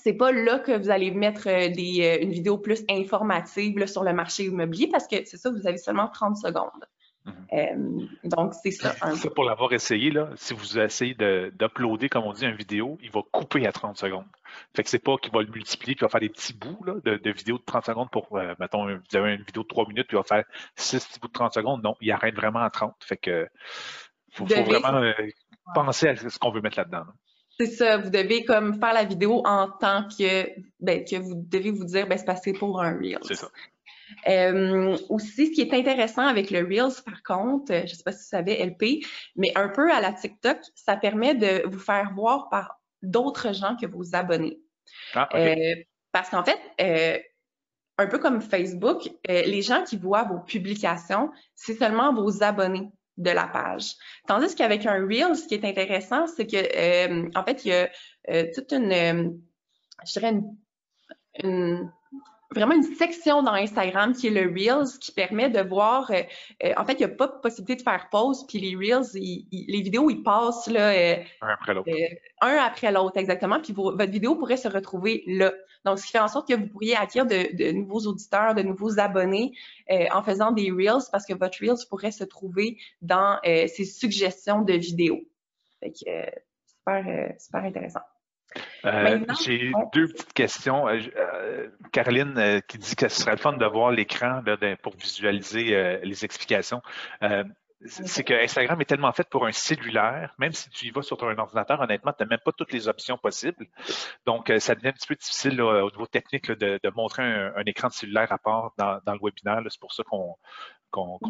c'est 0.04 0.14
pas 0.14 0.32
là 0.32 0.58
que 0.58 0.76
vous 0.76 0.90
allez 0.90 1.12
mettre 1.12 1.48
euh, 1.48 1.70
des, 1.70 2.02
euh, 2.02 2.24
une 2.24 2.32
vidéo 2.32 2.58
plus 2.58 2.84
informative 2.90 3.86
sur 3.86 4.04
le 4.04 4.12
marché 4.12 4.46
immobilier 4.46 4.88
parce 4.92 5.08
que 5.08 5.18
c'est 5.26 5.38
ça, 5.38 5.52
vous 5.52 5.68
avez 5.68 5.78
seulement 5.78 6.10
30 6.10 6.36
secondes. 6.36 6.86
Mhm. 7.26 8.08
donc, 8.24 8.54
c'est 8.62 8.72
ça. 8.72 8.94
pour 9.34 9.46
l'avoir 9.46 9.74
essayé, 9.74 10.12
là, 10.12 10.30
si 10.36 10.54
vous 10.54 10.78
essayez 10.78 11.16
d'uploader, 11.16 12.10
comme 12.10 12.26
on 12.26 12.34
dit, 12.34 12.46
une 12.46 12.56
vidéo, 12.56 12.98
il 13.02 13.10
va 13.12 13.22
couper 13.32 13.66
à 13.66 13.72
30 13.72 13.98
secondes. 13.98 14.26
Fait 14.76 14.84
que 14.84 14.90
c'est 14.90 15.00
pas 15.00 15.18
qu'il 15.18 15.34
va 15.34 15.42
le 15.42 15.50
multiplier 15.50 15.96
puis 15.96 16.04
il 16.04 16.06
va 16.06 16.10
faire 16.10 16.22
des 16.22 16.30
petits 16.30 16.54
bouts 16.54 16.80
de, 17.04 17.18
de 17.18 17.32
vidéos 17.32 17.58
de 17.58 17.64
30 17.64 17.86
secondes 17.86 18.10
pour, 18.12 18.40
mettons, 18.60 18.86
vous 18.86 19.18
avez 19.18 19.34
une 19.34 19.44
vidéo 19.44 19.64
de 19.64 19.68
3 19.68 19.88
minutes 19.88 20.08
puis 20.08 20.16
il 20.16 20.20
va 20.20 20.24
faire 20.24 20.46
6 20.76 21.06
petits 21.06 21.20
bouts 21.20 21.28
de 21.28 21.34
30 21.34 21.54
secondes. 21.54 21.84
Non, 21.84 21.96
il 22.00 22.12
arrête 22.12 22.36
vraiment 22.36 22.60
à 22.60 22.70
30. 22.70 22.96
Fait 23.00 23.18
que 23.18 23.48
faut, 24.32 24.46
faut 24.46 24.64
vraiment 24.64 25.02
penser 25.74 26.10
à 26.10 26.16
ce 26.16 26.40
qu'on 26.40 26.52
veut 26.52 26.62
mettre 26.62 26.78
là-dedans. 26.78 27.06
C'est 27.58 27.68
ça, 27.68 27.98
vous 27.98 28.10
devez 28.10 28.44
comme 28.44 28.80
faire 28.80 28.94
la 28.94 29.06
vidéo 29.06 29.42
en 29.46 29.70
tant 29.70 30.08
que, 30.10 30.50
ben, 30.82 31.06
que 31.06 31.16
vous 31.16 31.36
devez 31.36 31.72
vous 31.72 31.86
dire, 31.86 32.06
ben, 32.06 32.18
c'est 32.18 32.26
passé 32.26 32.52
pour 32.52 32.82
un 32.82 32.98
Reels. 32.98 33.20
C'est 33.22 33.36
ça. 33.36 33.48
Euh, 34.28 34.98
aussi, 35.10 35.48
ce 35.48 35.52
qui 35.52 35.62
est 35.62 35.74
intéressant 35.74 36.26
avec 36.26 36.52
le 36.52 36.60
Reels, 36.60 37.02
par 37.04 37.24
contre, 37.24 37.74
je 37.74 37.82
ne 37.82 37.88
sais 37.88 38.04
pas 38.04 38.12
si 38.12 38.20
vous 38.20 38.30
savez, 38.30 38.64
LP, 38.66 39.06
mais 39.36 39.52
un 39.56 39.70
peu 39.70 39.92
à 39.92 40.02
la 40.02 40.14
TikTok, 40.14 40.58
ça 40.76 40.96
permet 40.96 41.36
de 41.36 41.68
vous 41.68 41.80
faire 41.80 42.12
voir 42.16 42.50
par 42.50 42.80
d'autres 43.02 43.54
gens 43.54 43.76
que 43.76 43.86
vos 43.86 44.16
abonnés. 44.16 44.60
Ah, 45.14 45.28
euh, 45.34 45.76
parce 46.12 46.30
qu'en 46.30 46.44
fait, 46.44 46.60
euh, 46.82 47.20
un 47.98 48.08
peu 48.08 48.20
comme 48.20 48.42
Facebook, 48.42 49.10
les 49.28 49.62
gens 49.62 49.84
qui 49.84 49.98
voient 49.98 50.24
vos 50.24 50.40
publications, 50.40 51.32
c'est 51.56 51.76
seulement 51.76 52.14
vos 52.14 52.44
abonnés 52.44 52.92
de 53.18 53.30
la 53.32 53.48
page. 53.48 53.94
Tandis 54.28 54.56
qu'avec 54.56 54.86
un 54.86 55.06
Reel, 55.06 55.36
ce 55.36 55.48
qui 55.48 55.56
est 55.56 55.66
intéressant, 55.66 56.28
c'est 56.28 56.48
que 56.48 56.58
euh, 56.58 57.30
en 57.36 57.44
fait, 57.44 57.66
il 57.66 57.70
y 57.70 57.74
a 57.74 57.90
euh, 58.30 58.48
toute 58.54 58.72
une, 58.74 58.92
euh, 58.92 59.30
je 60.06 60.20
dirais 60.20 60.34
une, 61.44 61.92
vraiment 62.52 62.74
une 62.74 62.84
section 62.84 63.44
dans 63.44 63.54
Instagram 63.54 64.14
qui 64.14 64.28
est 64.28 64.30
le 64.30 64.50
Reels 64.52 65.00
qui 65.00 65.12
permet 65.12 65.50
de 65.50 65.62
voir. 65.62 66.12
en 66.12 66.86
fait, 66.86 66.94
il 66.94 67.00
n'y 67.00 67.04
a 67.06 67.10
pas 67.10 67.28
de 67.28 67.40
possibilité 67.42 67.76
de 67.76 67.82
faire 67.82 68.10
pause, 68.10 68.46
puis 68.48 68.60
les 68.60 68.76
Reels, 68.76 69.08
les 69.14 69.82
vidéos, 69.82 70.10
ils 70.10 70.24
passent 70.24 70.68
là, 70.68 70.90
un 71.42 71.50
après 71.50 71.74
l'autre. 71.74 71.90
un 72.42 72.58
après 72.58 72.92
l'autre, 72.92 73.18
exactement. 73.18 73.60
Puis 73.60 73.74
votre 73.74 74.12
vidéo 74.12 74.36
pourrait 74.36 74.58
se 74.58 74.68
retrouver 74.68 75.24
là. 75.28 75.52
Donc, 75.86 76.00
ce 76.00 76.06
qui 76.06 76.12
fait 76.12 76.20
en 76.20 76.28
sorte 76.28 76.48
que 76.48 76.56
vous 76.56 76.68
pourriez 76.68 76.96
acquérir 76.96 77.28
de, 77.28 77.72
nouveaux 77.72 78.08
auditeurs, 78.08 78.56
de 78.56 78.64
nouveaux 78.64 79.00
abonnés 79.00 79.54
euh, 79.92 80.08
en 80.12 80.24
faisant 80.24 80.52
des 80.52 80.72
Reels 80.72 81.04
parce 81.12 81.26
que 81.26 81.34
votre 81.34 81.60
Reels 81.62 81.86
pourrait 81.88 82.12
se 82.12 82.24
trouver 82.24 82.78
dans 83.02 83.40
euh, 83.46 83.68
ces 83.68 83.86
suggestions 83.86 84.64
de 84.64 84.74
vidéos. 84.74 85.22
Fait 85.80 85.92
que, 85.92 86.10
euh, 86.10 86.26
super, 86.66 87.34
super 87.38 87.64
intéressant. 87.64 88.02
J'ai 89.44 89.72
deux 89.94 90.08
petites 90.08 90.34
questions. 90.34 90.86
Caroline 91.92 92.62
qui 92.68 92.78
dit 92.78 92.96
que 92.96 93.08
ce 93.08 93.22
serait 93.22 93.32
le 93.32 93.38
fun 93.38 93.54
de 93.54 93.66
voir 93.66 93.92
l'écran 93.92 94.42
pour 94.82 94.96
visualiser 94.96 96.00
les 96.04 96.26
explications 96.26 96.82
c'est 97.88 98.24
que 98.24 98.34
Instagram 98.34 98.80
est 98.82 98.86
tellement 98.86 99.12
fait 99.12 99.28
pour 99.30 99.46
un 99.46 99.52
cellulaire, 99.52 100.34
même 100.38 100.54
si 100.54 100.70
tu 100.70 100.88
y 100.88 100.92
vas 100.92 101.02
sur 101.02 101.18
ton 101.18 101.28
ordinateur, 101.38 101.80
honnêtement, 101.80 102.14
tu 102.14 102.24
n'as 102.24 102.30
même 102.30 102.40
pas 102.44 102.52
toutes 102.52 102.72
les 102.72 102.88
options 102.88 103.18
possibles. 103.18 103.68
Donc, 104.26 104.50
euh, 104.50 104.60
ça 104.60 104.76
devient 104.76 104.90
un 104.90 104.94
petit 104.94 105.08
peu 105.08 105.16
difficile 105.16 105.62
au 105.62 105.92
niveau 105.92 106.08
technique 106.08 106.52
de, 106.52 106.80
montrer 106.96 107.24
un, 107.24 107.64
écran 107.66 107.90
de 107.90 107.94
cellulaire 107.94 108.32
à 108.32 108.38
part 108.38 108.72
dans, 108.78 109.00
dans 109.06 109.14
le 109.14 109.20
webinaire. 109.22 109.62
C'est 109.70 109.80
pour 109.80 109.94
ça 109.94 110.04
qu'on 110.04 110.38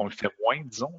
le 0.04 0.10
fait 0.12 0.30
moins, 0.44 0.62
disons. 0.64 0.94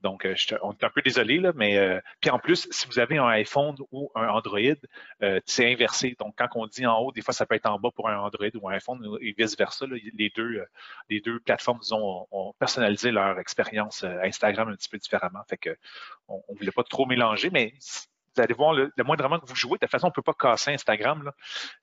Donc, 0.00 0.24
euh, 0.24 0.34
on 0.62 0.72
est 0.72 0.84
un 0.84 0.90
peu 0.90 1.02
désolé, 1.02 1.38
là, 1.38 1.52
mais 1.54 1.76
euh, 1.78 2.00
puis 2.20 2.30
en 2.30 2.38
plus, 2.38 2.68
si 2.70 2.86
vous 2.86 2.98
avez 2.98 3.18
un 3.18 3.26
iPhone 3.28 3.76
ou 3.92 4.10
un 4.14 4.28
Android, 4.28 4.58
euh, 5.22 5.40
c'est 5.44 5.72
inversé. 5.72 6.16
Donc, 6.18 6.34
quand 6.36 6.48
on 6.54 6.66
dit 6.66 6.86
en 6.86 6.98
haut, 6.98 7.12
des 7.12 7.22
fois, 7.22 7.34
ça 7.34 7.46
peut 7.46 7.54
être 7.54 7.66
en 7.66 7.78
bas 7.78 7.90
pour 7.94 8.08
un 8.08 8.18
Android 8.18 8.48
ou 8.60 8.68
un 8.68 8.74
iPhone 8.74 9.04
et 9.20 9.34
vice-versa. 9.36 9.86
Les 10.14 10.32
deux, 10.34 10.64
les 11.08 11.20
deux 11.20 11.40
plateformes, 11.40 11.78
disons, 11.80 12.26
ont, 12.30 12.54
personnalisé 12.58 13.10
leur 13.10 13.38
expérience 13.38 14.04
Instagram 14.04 14.68
un 14.68 14.76
petit 14.76 14.88
peu 14.88 14.97
différemment. 14.98 15.42
Fait 15.48 15.58
que 15.58 15.76
on 16.28 16.42
ne 16.50 16.58
voulait 16.58 16.72
pas 16.72 16.84
trop 16.84 17.06
mélanger, 17.06 17.50
mais 17.50 17.74
vous 18.38 18.42
allez 18.42 18.54
voir 18.54 18.72
le, 18.72 18.92
moindrement 19.04 19.38
que 19.40 19.46
vous 19.46 19.56
jouez. 19.56 19.78
De 19.78 19.86
toute 19.86 19.90
façon, 19.90 20.06
on 20.06 20.10
ne 20.10 20.14
peut 20.14 20.22
pas 20.22 20.34
casser 20.34 20.70
Instagram. 20.70 21.24
Là. 21.24 21.34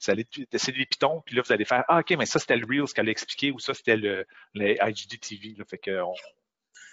Vous 0.02 0.12
allez 0.12 0.26
essayer 0.52 0.78
des 0.78 0.86
pitons, 0.86 1.22
puis 1.26 1.36
là, 1.36 1.42
vous 1.46 1.52
allez 1.52 1.66
faire 1.66 1.84
Ah, 1.88 2.00
OK, 2.00 2.12
mais 2.18 2.26
ça, 2.26 2.40
c'était 2.40 2.56
le 2.56 2.66
Reels 2.66 2.94
qu'elle 2.94 3.08
a 3.08 3.12
expliqué 3.12 3.52
ou 3.52 3.60
ça, 3.60 3.74
c'était 3.74 3.98
le, 3.98 4.26
le 4.54 4.76
IGDTV. 4.82 5.56
Là. 5.58 5.66
Fait 5.66 5.78
que 5.78 6.00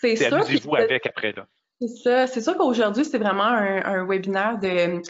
c'est 0.00 0.16
sûr. 0.16 0.34
Amusez-vous 0.34 0.74
avec 0.76 1.06
après. 1.06 1.32
Là. 1.32 1.46
C'est 1.82 1.96
ça. 1.96 2.26
C'est 2.28 2.40
sûr 2.40 2.56
qu'aujourd'hui, 2.56 3.04
c'est 3.04 3.18
vraiment 3.18 3.42
un, 3.42 4.04
webinaire 4.06 4.58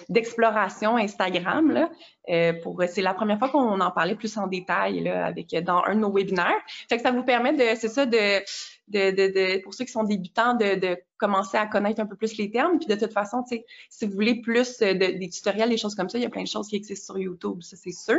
d'exploration 0.09 0.97
Instagram. 0.97 1.71
Là, 1.71 1.91
euh, 2.31 2.55
pour, 2.63 2.83
c'est 2.89 3.03
la 3.03 3.13
première 3.13 3.39
fois 3.39 3.51
qu'on 3.51 3.79
en 3.81 3.91
parlait 3.91 4.15
plus 4.15 4.39
en 4.39 4.47
détail 4.47 5.01
là, 5.01 5.27
avec, 5.27 5.55
dans 5.65 5.83
un 5.85 5.95
de 5.95 6.01
nos 6.01 6.11
webinaires. 6.11 6.61
Fait 6.89 6.97
que 6.97 7.03
ça 7.03 7.11
vous 7.11 7.25
permet 7.25 7.53
de, 7.53 7.79
c'est 7.79 7.89
ça, 7.89 8.07
de, 8.07 8.41
de, 8.89 9.11
de, 9.11 9.63
pour 9.63 9.75
ceux 9.75 9.85
qui 9.85 9.93
sont 9.93 10.05
débutants, 10.05 10.55
de, 10.55 10.77
de, 10.77 10.97
commencer 11.19 11.59
à 11.59 11.67
connaître 11.67 12.01
un 12.01 12.07
peu 12.07 12.17
plus 12.17 12.39
les 12.39 12.51
termes. 12.51 12.79
Puis 12.79 12.89
de 12.89 12.95
toute 12.95 13.13
façon, 13.13 13.45
si 13.91 14.07
vous 14.07 14.13
voulez 14.13 14.41
plus 14.41 14.79
de, 14.79 15.19
des 15.19 15.29
tutoriels, 15.29 15.69
des 15.69 15.77
choses 15.77 15.95
comme 15.95 16.09
ça, 16.09 16.17
il 16.17 16.23
y 16.23 16.27
a 16.27 16.31
plein 16.31 16.45
de 16.45 16.49
choses 16.49 16.69
qui 16.69 16.77
existent 16.77 17.13
sur 17.13 17.19
YouTube, 17.19 17.61
ça 17.61 17.77
c'est 17.77 17.93
sûr. 17.93 18.17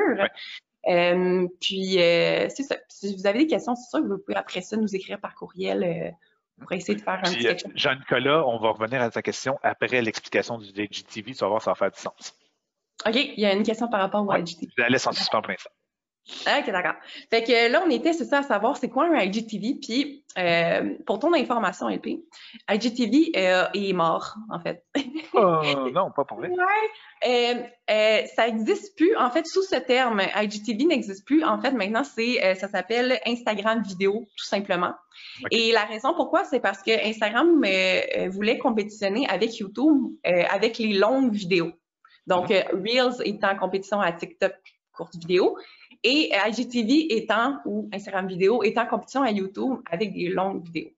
Euh, 0.90 1.48
puis 1.60 2.00
euh, 2.00 2.50
c'est 2.50 2.64
ça. 2.64 2.76
Si 2.88 3.16
vous 3.16 3.26
avez 3.26 3.40
des 3.40 3.48
questions, 3.48 3.74
c'est 3.76 3.90
sûr 3.90 4.00
que 4.00 4.14
vous 4.14 4.20
pouvez 4.20 4.38
après 4.38 4.62
ça 4.62 4.78
nous 4.78 4.96
écrire 4.96 5.20
par 5.20 5.34
courriel 5.34 6.14
essayer 6.72 6.96
de 6.96 7.02
faire 7.02 7.20
un 7.20 7.32
petit 7.32 7.66
Jean-Nicolas, 7.76 8.46
on 8.48 8.60
va 8.60 8.70
revenir 8.70 9.02
à 9.02 9.10
ta 9.10 9.22
question 9.22 9.60
après 9.64 10.02
l'explication 10.02 10.58
du 10.58 10.70
IGTV. 10.70 11.34
Tu 11.34 11.40
vas 11.40 11.48
voir, 11.48 11.62
ça 11.62 11.72
va 11.72 11.76
faire 11.76 11.92
du 11.92 12.00
sens. 12.00 12.36
OK, 13.06 13.16
il 13.16 13.40
y 13.40 13.46
a 13.46 13.54
une 13.54 13.64
question 13.64 13.88
par 13.90 14.02
rapport 14.02 14.26
au 14.28 14.34
IGTV. 14.34 14.72
Je 14.78 14.82
la 14.82 14.90
laisse 14.90 15.08
en 15.08 15.12
suspens 15.12 15.42
pour 15.42 15.52
l'instant. 15.52 15.72
OK, 16.30 16.72
d'accord. 16.72 16.96
Fait 17.30 17.44
que 17.44 17.70
là, 17.70 17.84
on 17.86 17.90
était, 17.90 18.14
c'est 18.14 18.26
ça, 18.26 18.40
à 18.40 18.44
savoir 18.44 18.78
c'est 18.78 18.88
quoi 18.88 19.06
un 19.06 19.20
IGTV. 19.20 19.76
Puis, 19.82 20.24
euh, 20.38 20.96
pour 21.06 21.20
ton 21.20 21.34
information, 21.34 21.90
LP, 21.90 22.22
IGTV 22.70 23.34
euh, 23.36 23.66
est 23.74 23.92
mort, 23.92 24.36
en 24.50 24.60
fait. 24.60 24.86
oh, 25.34 25.62
non, 25.94 26.12
pas 26.12 26.24
pour 26.24 26.38
vrai. 26.38 26.50
Ouais. 26.64 27.72
Euh, 27.90 28.26
ça 28.36 28.50
n'existe 28.50 28.98
plus. 28.98 29.16
En 29.18 29.30
fait, 29.32 29.46
sous 29.46 29.64
ce 29.64 29.76
terme, 29.76 30.22
IGTV 30.36 30.86
n'existe 30.86 31.26
plus. 31.26 31.44
En 31.44 31.60
fait, 31.60 31.72
maintenant, 31.72 32.04
c'est, 32.04 32.56
ça 32.56 32.68
s'appelle 32.68 33.20
Instagram 33.26 33.82
vidéo, 33.82 34.28
tout 34.38 34.46
simplement. 34.46 34.94
Et 35.52 35.72
la 35.72 35.86
raison 35.86 36.14
pourquoi, 36.14 36.44
c'est 36.44 36.60
parce 36.60 36.82
que 36.82 36.92
Instagram 36.92 37.64
voulait 38.30 38.58
compétitionner 38.58 39.28
avec 39.28 39.58
YouTube 39.58 40.14
avec 40.24 40.78
les 40.78 40.94
longues 40.94 41.34
vidéos. 41.34 41.72
Donc, 42.28 42.50
mm-hmm. 42.50 42.74
Reels 42.74 43.22
est 43.26 43.44
en 43.44 43.58
compétition 43.58 44.02
à 44.02 44.12
TikTok 44.12 44.54
courte 44.94 45.16
vidéo 45.16 45.58
et 46.04 46.32
IGTV 46.48 47.16
étant, 47.16 47.60
ou 47.66 47.90
Instagram 47.94 48.28
vidéo, 48.28 48.64
est 48.64 48.78
en 48.78 48.86
compétition 48.86 49.22
à 49.24 49.32
YouTube 49.32 49.78
avec 49.90 50.14
des 50.14 50.30
longues 50.30 50.64
vidéos. 50.66 50.92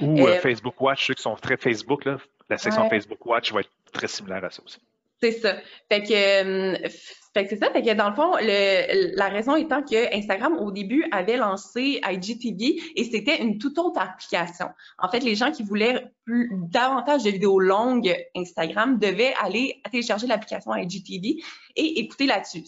Ou 0.00 0.20
euh, 0.20 0.30
euh, 0.30 0.40
Facebook 0.40 0.80
Watch, 0.80 1.06
ceux 1.06 1.14
qui 1.14 1.22
sont 1.22 1.34
très 1.36 1.56
Facebook, 1.56 2.04
là, 2.04 2.18
la 2.48 2.56
section 2.56 2.88
Facebook 2.88 3.24
Watch 3.26 3.52
va 3.52 3.60
être 3.60 3.70
très 3.92 4.08
similaire 4.08 4.44
à 4.44 4.50
ça 4.50 4.62
aussi. 4.64 4.78
C'est 5.20 5.32
ça. 5.32 5.56
Fait 5.90 6.02
que, 6.02 6.12
euh, 6.12 6.88
fait 7.34 7.44
que 7.44 7.50
c'est 7.50 7.56
ça. 7.56 7.72
Fait 7.72 7.82
que 7.82 7.92
dans 7.94 8.08
le 8.08 8.14
fond, 8.14 8.36
le, 8.40 9.16
la 9.16 9.28
raison 9.28 9.56
étant 9.56 9.82
que 9.82 10.16
Instagram, 10.16 10.56
au 10.58 10.70
début, 10.70 11.04
avait 11.10 11.36
lancé 11.36 12.00
IGTV 12.08 12.80
et 12.94 13.04
c'était 13.04 13.42
une 13.42 13.58
toute 13.58 13.78
autre 13.78 14.00
application. 14.00 14.68
En 14.98 15.08
fait, 15.08 15.20
les 15.20 15.34
gens 15.34 15.50
qui 15.50 15.64
voulaient 15.64 16.04
plus, 16.24 16.52
davantage 16.70 17.24
de 17.24 17.30
vidéos 17.30 17.58
longues 17.58 18.14
Instagram 18.36 19.00
devaient 19.00 19.34
aller 19.42 19.82
télécharger 19.90 20.28
l'application 20.28 20.72
IGTV 20.72 21.42
et 21.74 21.98
écouter 21.98 22.26
là-dessus 22.26 22.62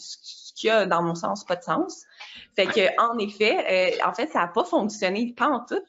qui 0.61 0.69
a, 0.69 0.87
dans 0.87 1.03
mon 1.03 1.15
sens, 1.15 1.45
pas 1.45 1.57
de 1.57 1.63
sens. 1.63 2.05
Fait 2.55 2.67
que, 2.67 3.01
en 3.01 3.19
effet, 3.19 3.97
euh, 3.97 4.07
en 4.07 4.13
fait, 4.13 4.29
ça 4.29 4.41
n'a 4.41 4.49
pas 4.49 4.65
fonctionné, 4.65 5.35
pas 5.37 5.49
en 5.49 5.65
tout. 5.65 5.81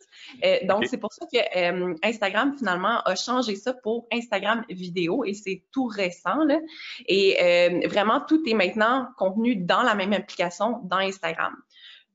Euh, 0.43 0.57
donc, 0.63 0.85
c'est 0.85 0.97
pour 0.97 1.11
ça 1.11 1.25
que 1.25 1.39
euh, 1.57 1.93
Instagram, 2.03 2.55
finalement, 2.57 3.01
a 3.01 3.15
changé 3.15 3.55
ça 3.55 3.73
pour 3.73 4.07
Instagram 4.11 4.63
vidéo 4.69 5.25
et 5.25 5.33
c'est 5.33 5.63
tout 5.73 5.85
récent. 5.85 6.43
Là. 6.45 6.59
Et 7.07 7.87
vraiment, 7.87 8.21
tout 8.21 8.41
est 8.47 8.53
maintenant 8.53 9.07
contenu 9.17 9.55
dans 9.55 9.81
la 9.81 9.95
même 9.95 10.13
application, 10.13 10.79
dans 10.83 10.97
Instagram. 10.97 11.53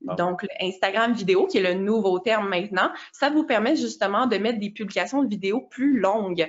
Ah. 0.07 0.15
Donc, 0.15 0.45
Instagram 0.61 1.13
vidéo, 1.13 1.47
qui 1.47 1.57
est 1.57 1.73
le 1.73 1.73
nouveau 1.73 2.19
terme 2.19 2.49
maintenant, 2.49 2.91
ça 3.11 3.29
vous 3.29 3.43
permet 3.43 3.75
justement 3.75 4.27
de 4.27 4.37
mettre 4.37 4.59
des 4.59 4.69
publications 4.69 5.23
de 5.23 5.29
vidéos 5.29 5.61
plus 5.61 5.99
longues 5.99 6.47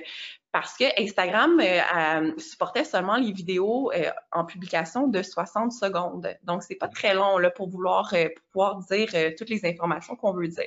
parce 0.51 0.77
que 0.77 0.85
Instagram 0.99 1.59
euh, 1.61 2.31
supportait 2.37 2.83
seulement 2.83 3.17
les 3.17 3.31
vidéos 3.31 3.91
euh, 3.91 4.09
en 4.31 4.45
publication 4.45 5.07
de 5.07 5.21
60 5.21 5.71
secondes. 5.71 6.27
Donc, 6.43 6.63
c'est 6.63 6.75
pas 6.75 6.87
très 6.87 7.13
long 7.13 7.37
là, 7.37 7.51
pour 7.51 7.69
vouloir 7.69 8.11
euh, 8.13 8.29
pouvoir 8.51 8.79
dire 8.79 9.09
toutes 9.37 9.49
les 9.49 9.65
informations 9.65 10.15
qu'on 10.15 10.33
veut 10.33 10.47
dire. 10.47 10.65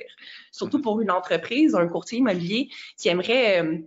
Surtout 0.51 0.77
mm-hmm. 0.77 0.81
pour 0.81 1.01
une 1.01 1.11
entreprise, 1.11 1.75
un 1.75 1.87
courtier 1.87 2.19
immobilier 2.19 2.69
qui 2.97 3.09
aimerait 3.09 3.83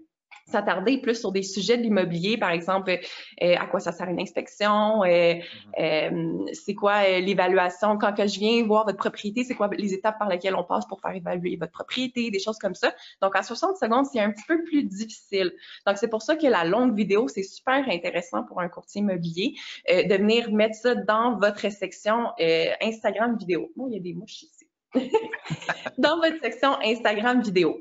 s'attarder 0.46 0.98
plus 0.98 1.18
sur 1.18 1.32
des 1.32 1.42
sujets 1.42 1.76
de 1.76 1.82
l'immobilier, 1.82 2.38
par 2.38 2.50
exemple, 2.50 2.98
euh, 3.42 3.54
à 3.58 3.66
quoi 3.66 3.80
ça 3.80 3.92
sert 3.92 4.08
une 4.08 4.20
inspection, 4.20 5.02
euh, 5.02 5.34
mm-hmm. 5.34 5.42
euh, 5.80 6.46
c'est 6.52 6.74
quoi 6.74 7.02
l'évaluation, 7.18 7.98
quand 7.98 8.14
que 8.14 8.26
je 8.26 8.38
viens 8.38 8.64
voir 8.64 8.84
votre 8.84 8.98
propriété, 8.98 9.42
c'est 9.44 9.54
quoi 9.54 9.68
les 9.76 9.92
étapes 9.92 10.18
par 10.18 10.28
lesquelles 10.28 10.54
on 10.54 10.64
passe 10.64 10.86
pour 10.86 11.00
faire 11.00 11.12
évaluer 11.12 11.56
votre 11.56 11.72
propriété, 11.72 12.30
des 12.30 12.38
choses 12.38 12.58
comme 12.58 12.74
ça. 12.74 12.94
Donc, 13.20 13.34
à 13.34 13.42
60 13.42 13.76
secondes, 13.76 14.06
c'est 14.06 14.20
un 14.20 14.30
petit 14.30 14.44
peu 14.46 14.62
plus 14.62 14.84
difficile. 14.84 15.52
Donc, 15.86 15.98
c'est 15.98 16.08
pour 16.08 16.22
ça 16.22 16.36
que 16.36 16.46
la 16.46 16.64
longue 16.64 16.96
vidéo, 16.96 17.26
c'est 17.28 17.42
super 17.42 17.88
intéressant 17.88 18.44
pour 18.44 18.60
un 18.60 18.68
courtier 18.68 19.00
immobilier 19.00 19.54
de 19.88 20.14
venir 20.14 20.52
mettre 20.52 20.76
ça 20.76 20.94
dans 20.94 21.38
votre 21.38 21.70
section 21.70 22.30
Instagram 22.80 23.36
vidéo. 23.36 23.70
Bon, 23.76 23.88
il 23.88 23.94
y 23.94 23.96
a 23.96 24.00
des 24.00 24.14
mouches 24.14 24.42
ici. 24.42 24.66
dans 25.98 26.16
votre 26.16 26.40
section 26.40 26.78
Instagram 26.82 27.42
vidéo. 27.42 27.80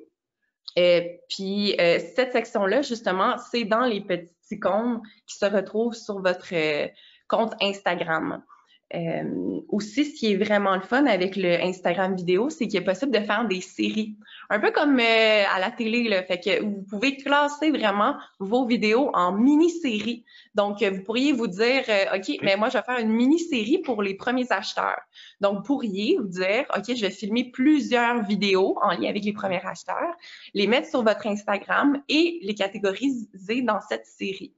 Euh, 0.78 1.02
puis 1.30 1.76
euh, 1.80 2.00
cette 2.16 2.34
section-là, 2.34 2.82
justement, 2.82 3.38
c'est 3.38 3.64
dans 3.64 3.86
les 3.86 4.02
petits 4.02 4.34
icônes 4.52 5.02
qui 5.26 5.38
se 5.38 5.46
retrouvent 5.46 5.94
sur 5.94 6.22
votre 6.22 6.54
euh, 6.54 6.88
compte 7.28 7.54
Instagram. 7.62 8.44
Euh, 8.93 9.62
aussi, 9.69 10.06
ce 10.06 10.13
qui 10.13 10.32
est 10.32 10.36
vraiment 10.36 10.76
le 10.76 10.82
fun 10.82 11.08
avec 11.08 11.36
le 11.36 11.60
Instagram 11.62 12.15
vidéo, 12.15 12.52
c'est 12.52 12.67
qu'il 12.67 12.80
est 12.80 12.86
possible 12.86 13.12
de 13.12 13.19
faire 13.19 13.48
des 13.48 13.60
séries. 13.60 14.15
Un 14.52 14.60
peu 14.60 14.71
comme 14.71 15.00
euh, 15.00 15.43
à 15.54 15.60
la 15.60 15.71
télé, 15.71 16.08
là. 16.08 16.21
Fait 16.24 16.39
que 16.39 16.62
vous 16.62 16.84
pouvez 16.84 17.17
classer 17.17 17.71
vraiment 17.71 18.15
vos 18.39 18.67
vidéos 18.67 19.10
en 19.13 19.32
mini-séries. 19.32 20.24
Donc, 20.54 20.84
vous 20.84 21.02
pourriez 21.02 21.32
vous 21.32 21.48
dire, 21.48 21.84
euh, 21.89 22.17
OK, 22.17 22.38
mais 22.43 22.58
moi, 22.58 22.69
je 22.69 22.78
vais 22.78 22.84
faire 22.84 23.00
une 23.00 23.12
mini-série 23.12 23.80
pour 23.80 24.04
les 24.04 24.13
premiers 24.13 24.52
acheteurs. 24.52 25.02
Donc, 25.41 25.58
vous 25.58 25.63
pourriez 25.63 26.17
vous 26.17 26.28
dire, 26.28 26.65
OK, 26.76 26.95
je 26.95 27.02
vais 27.02 27.12
filmer 27.12 27.50
plusieurs 27.52 28.24
vidéos 28.24 28.78
en 28.84 28.91
lien 28.91 29.10
avec 29.10 29.26
les 29.26 29.34
premiers 29.34 29.65
acheteurs, 29.65 30.15
les 30.54 30.67
mettre 30.67 30.89
sur 30.89 31.04
votre 31.04 31.26
Instagram 31.26 32.02
et 32.08 32.39
les 32.43 32.54
catégoriser 32.54 33.63
dans 33.63 33.82
cette 33.82 34.06
série. 34.06 34.54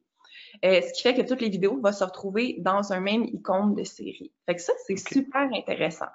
Euh, 0.66 0.82
ce 0.82 0.94
qui 0.94 1.02
fait 1.02 1.14
que 1.14 1.28
toutes 1.28 1.42
les 1.42 1.50
vidéos 1.50 1.80
vont 1.80 1.92
se 1.92 2.04
retrouver 2.04 2.56
dans 2.60 2.94
un 2.94 3.00
même 3.00 3.24
icône 3.26 3.76
de 3.76 3.84
série. 3.84 4.32
Fait 4.46 4.56
que 4.56 4.62
ça, 4.62 4.74
c'est 4.86 4.98
super 4.98 5.50
intéressant. 5.54 6.08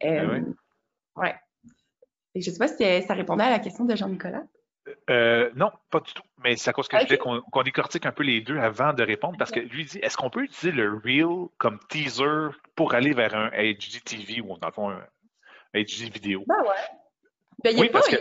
Ben 0.00 0.30
euh, 0.30 1.20
ouais. 1.20 1.34
je 2.34 2.48
ne 2.48 2.54
sais 2.54 2.58
pas 2.58 2.68
si 2.68 3.06
ça 3.06 3.14
répondait 3.14 3.44
à 3.44 3.50
la 3.50 3.58
question 3.58 3.84
de 3.84 3.94
Jean-Nicolas? 3.94 4.44
Euh, 5.10 5.50
non, 5.54 5.70
pas 5.90 6.00
du 6.00 6.12
tout. 6.12 6.22
Mais 6.42 6.56
c'est 6.56 6.70
à 6.70 6.72
cause 6.72 6.88
que 6.88 6.98
je 6.98 7.04
voulais 7.04 7.18
qu'on 7.18 7.62
décortique 7.62 8.06
un 8.06 8.12
peu 8.12 8.24
les 8.24 8.40
deux 8.40 8.58
avant 8.58 8.92
de 8.92 9.02
répondre, 9.02 9.36
parce 9.38 9.50
que 9.50 9.60
lui 9.60 9.84
dit 9.84 9.98
est-ce 9.98 10.16
qu'on 10.16 10.30
peut 10.30 10.42
utiliser 10.42 10.72
le 10.72 11.00
Reel 11.04 11.48
comme 11.58 11.78
teaser 11.88 12.50
pour 12.74 12.94
aller 12.94 13.12
vers 13.12 13.34
un 13.34 13.50
HGTV 13.50 14.40
ou 14.40 14.58
dans 14.58 14.68
le 14.68 14.72
fond 14.72 14.90
un 14.90 15.06
HD 15.74 16.12
vidéo? 16.12 16.44
Ben 16.46 16.60
ouais. 16.62 17.01
Ben, 17.64 17.78
oui, 17.78 17.88
parce 17.92 18.08
que 18.08 18.16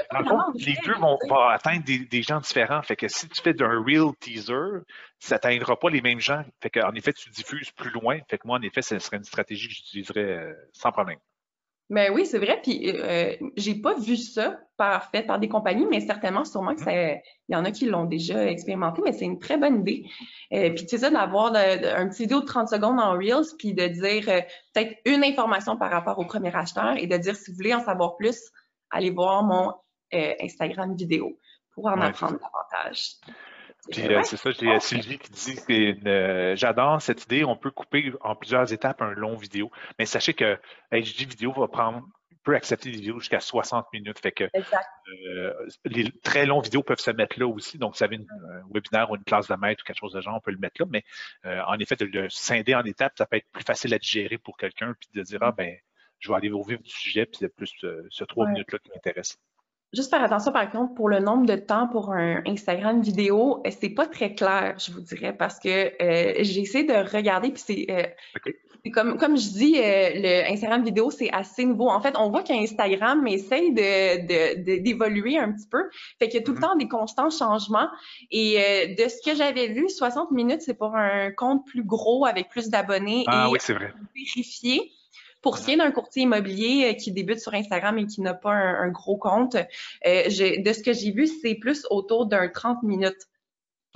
les 0.55 0.75
deux 0.85 0.93
vont, 0.95 1.17
atteindre 1.49 1.83
des, 1.83 2.21
gens 2.21 2.39
différents. 2.39 2.81
Fait 2.81 2.95
que 2.95 3.07
si 3.07 3.27
tu 3.27 3.41
fais 3.41 3.53
d'un 3.53 3.83
real 3.83 4.13
teaser, 4.19 4.83
ça 5.19 5.35
n'atteindra 5.35 5.77
pas 5.77 5.89
les 5.89 6.01
mêmes 6.01 6.19
gens. 6.19 6.43
Fait 6.61 6.69
que, 6.69 6.79
en 6.79 6.93
effet, 6.93 7.13
tu 7.13 7.29
diffuses 7.29 7.71
plus 7.71 7.91
loin. 7.91 8.19
Fait 8.29 8.37
que 8.37 8.47
moi, 8.47 8.57
en 8.57 8.61
effet, 8.61 8.81
ce 8.81 8.99
serait 8.99 9.17
une 9.17 9.23
stratégie 9.23 9.67
que 9.67 9.73
j'utiliserais 9.73 10.19
euh, 10.19 10.53
sans 10.73 10.91
problème. 10.91 11.17
Ben 11.91 12.09
oui, 12.13 12.25
c'est 12.25 12.39
vrai. 12.39 12.57
Puis 12.63 12.89
euh, 12.89 13.35
j'ai 13.57 13.75
pas 13.75 13.93
vu 13.95 14.15
ça 14.15 14.61
par 14.77 15.11
fait 15.11 15.23
par 15.23 15.39
des 15.39 15.49
compagnies, 15.49 15.85
mais 15.91 15.99
certainement, 15.99 16.45
sûrement 16.45 16.73
que 16.73 16.79
mm-hmm. 16.79 17.19
il 17.49 17.53
y 17.53 17.55
en 17.57 17.65
a 17.65 17.71
qui 17.71 17.85
l'ont 17.85 18.05
déjà 18.05 18.45
expérimenté, 18.49 19.01
mais 19.03 19.11
c'est 19.11 19.25
une 19.25 19.39
très 19.39 19.57
bonne 19.57 19.81
idée. 19.81 20.05
Euh, 20.53 20.69
puis 20.69 20.85
tu 20.85 20.91
sais 20.91 20.99
ça, 20.99 21.09
d'avoir 21.09 21.53
un 21.53 22.07
petit 22.07 22.23
vidéo 22.23 22.39
de 22.39 22.45
30 22.45 22.69
secondes 22.69 22.97
en 22.97 23.11
Reels, 23.11 23.57
puis 23.59 23.73
de 23.73 23.87
dire 23.87 24.29
euh, 24.29 24.39
peut-être 24.73 24.93
une 25.03 25.21
information 25.25 25.75
par 25.75 25.91
rapport 25.91 26.17
au 26.17 26.23
premier 26.23 26.55
acheteur 26.55 26.95
et 26.95 27.07
de 27.07 27.17
dire 27.17 27.35
si 27.35 27.51
vous 27.51 27.57
voulez 27.57 27.73
en 27.73 27.83
savoir 27.83 28.15
plus, 28.15 28.39
allez 28.91 29.09
voir 29.09 29.43
mon 29.43 29.73
euh, 30.13 30.33
Instagram 30.41 30.95
vidéo 30.95 31.37
pour 31.73 31.87
en 31.87 31.99
apprendre 32.01 32.37
davantage. 32.37 33.13
Euh, 33.97 34.21
c'est 34.23 34.37
ça, 34.37 34.51
j'ai 34.51 34.79
Sylvie 34.79 35.17
qui 35.17 35.31
dit 35.31 35.55
que 35.55 36.07
euh, 36.07 36.55
j'adore 36.55 37.01
cette 37.01 37.23
idée, 37.23 37.43
on 37.43 37.55
peut 37.55 37.71
couper 37.71 38.11
en 38.21 38.35
plusieurs 38.35 38.71
étapes 38.71 39.01
un 39.01 39.11
long 39.11 39.35
vidéo. 39.35 39.71
Mais 39.97 40.05
sachez 40.05 40.33
que 40.33 40.59
HD 40.91 41.27
vidéo 41.27 41.51
va 41.53 41.67
prendre 41.67 42.03
peut 42.43 42.55
accepter 42.55 42.89
des 42.89 42.97
vidéos 42.97 43.19
jusqu'à 43.19 43.39
60 43.39 43.85
minutes. 43.93 44.19
Fait 44.19 44.31
que 44.31 44.45
les 45.85 46.11
très 46.23 46.47
longs 46.47 46.59
vidéos 46.59 46.81
peuvent 46.81 46.99
se 46.99 47.11
mettre 47.11 47.39
là 47.39 47.47
aussi. 47.47 47.77
Donc, 47.77 47.95
si 47.95 48.03
vous 48.03 48.05
avez 48.05 48.15
un 48.17 48.63
webinaire 48.73 49.11
ou 49.11 49.15
une 49.15 49.23
classe 49.23 49.47
de 49.47 49.55
maître 49.55 49.83
ou 49.83 49.85
quelque 49.85 49.99
chose 49.99 50.13
de 50.13 50.21
genre, 50.21 50.37
on 50.37 50.39
peut 50.39 50.51
le 50.51 50.57
mettre 50.57 50.81
là. 50.81 50.87
Mais 50.89 51.03
en 51.43 51.77
effet, 51.77 51.95
de 51.95 52.05
le 52.05 52.29
scinder 52.29 52.73
en 52.73 52.83
étapes, 52.83 53.13
ça 53.15 53.27
peut 53.27 53.37
être 53.37 53.47
plus 53.51 53.63
facile 53.63 53.93
à 53.93 53.99
digérer 53.99 54.39
pour 54.39 54.57
quelqu'un, 54.57 54.95
puis 54.99 55.09
de 55.13 55.21
dire, 55.21 55.37
ah 55.41 55.51
ben, 55.51 55.77
je 56.21 56.29
vais 56.29 56.35
aller 56.35 56.51
au 56.51 56.63
vif 56.63 56.81
du 56.81 56.89
sujet, 56.89 57.25
puis 57.25 57.39
c'est 57.41 57.53
plus 57.53 57.73
ce 58.09 58.23
trois 58.23 58.47
minutes-là 58.47 58.79
qui 58.79 58.89
m'intéresse. 58.91 59.37
juste 59.91 60.11
faire 60.11 60.23
attention, 60.23 60.51
par 60.51 60.71
contre, 60.71 60.93
pour 60.93 61.09
le 61.09 61.19
nombre 61.19 61.45
de 61.45 61.55
temps 61.55 61.87
pour 61.87 62.13
un 62.13 62.43
Instagram 62.45 63.01
vidéo, 63.01 63.61
c'est 63.69 63.89
pas 63.89 64.05
très 64.05 64.35
clair, 64.35 64.75
je 64.77 64.91
vous 64.91 65.01
dirais, 65.01 65.35
parce 65.35 65.59
que 65.59 65.69
euh, 65.69 66.33
j'ai 66.41 66.61
essayé 66.61 66.85
de 66.85 66.93
regarder, 66.93 67.51
puis 67.51 67.63
c'est 67.65 67.85
euh, 67.89 68.03
comme, 68.93 69.17
comme 69.17 69.35
je 69.35 69.49
dis, 69.49 69.77
euh, 69.77 70.09
le 70.13 70.51
Instagram 70.51 70.83
vidéo, 70.83 71.09
c'est 71.09 71.31
assez 71.31 71.65
nouveau. 71.65 71.89
En 71.89 72.01
fait, 72.01 72.15
on 72.17 72.29
voit 72.29 72.43
qu'Instagram 72.43 73.27
essaye 73.27 73.73
de, 73.73 74.79
d'évoluer 74.79 75.39
un 75.39 75.51
petit 75.51 75.67
peu. 75.67 75.83
Fait 76.19 76.29
qu'il 76.29 76.39
y 76.39 76.43
a 76.43 76.45
tout 76.45 76.53
le 76.53 76.57
mm-hmm. 76.57 76.61
temps 76.61 76.75
des 76.75 76.87
constants 76.87 77.29
changements. 77.29 77.89
Et 78.31 78.95
de 78.97 79.07
ce 79.07 79.21
que 79.23 79.35
j'avais 79.35 79.67
vu, 79.67 79.87
60 79.87 80.31
minutes, 80.31 80.61
c'est 80.61 80.73
pour 80.73 80.95
un 80.95 81.31
compte 81.31 81.63
plus 81.67 81.83
gros 81.83 82.25
avec 82.25 82.49
plus 82.49 82.69
d'abonnés. 82.69 83.23
Ah 83.27 83.51
oui, 83.51 83.59
c'est 83.61 83.73
vrai. 83.73 83.93
Vérifier. 84.15 84.91
Pour 85.41 85.57
ce 85.57 85.65
qui 85.65 85.71
est 85.71 85.77
d'un 85.77 85.91
courtier 85.91 86.23
immobilier 86.23 86.89
euh, 86.89 86.93
qui 86.93 87.11
débute 87.11 87.39
sur 87.39 87.53
Instagram 87.53 87.97
et 87.97 88.05
qui 88.05 88.21
n'a 88.21 88.33
pas 88.33 88.51
un, 88.51 88.89
gros 88.89 89.17
compte, 89.17 89.55
euh, 89.55 90.23
de 90.25 90.73
ce 90.73 90.83
que 90.83 90.93
j'ai 90.93 91.11
vu, 91.11 91.27
c'est 91.27 91.55
plus 91.55 91.85
autour 91.89 92.27
d'un 92.27 92.47
30 92.47 92.83
minutes. 92.83 93.27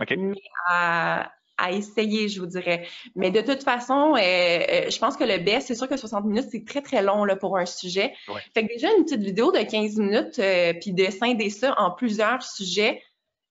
OK. 0.02 0.14
Mais 0.18 0.42
à, 0.68 1.32
essayer, 1.72 2.28
je 2.28 2.42
vous 2.42 2.48
dirais. 2.48 2.86
Mais 3.16 3.32
de 3.32 3.40
toute 3.40 3.64
façon, 3.64 4.16
euh, 4.16 4.90
je 4.90 5.00
pense 5.00 5.16
que 5.16 5.24
le 5.24 5.38
best, 5.38 5.68
c'est 5.68 5.76
sûr 5.76 5.88
que 5.88 5.96
60 5.96 6.26
minutes, 6.26 6.48
c'est 6.52 6.66
très, 6.66 6.82
très 6.82 7.02
long 7.02 7.24
là, 7.24 7.36
pour 7.36 7.58
un 7.58 7.66
sujet. 7.66 8.14
Fait 8.54 8.68
que 8.68 8.74
déjà, 8.74 8.90
une 8.98 9.06
petite 9.06 9.22
vidéo 9.22 9.52
de 9.52 9.60
15 9.60 9.98
minutes, 9.98 10.42
puis 10.82 10.92
de 10.92 11.12
scinder 11.12 11.50
ça 11.50 11.74
en 11.80 11.92
plusieurs 11.92 12.44
sujets, 12.44 13.02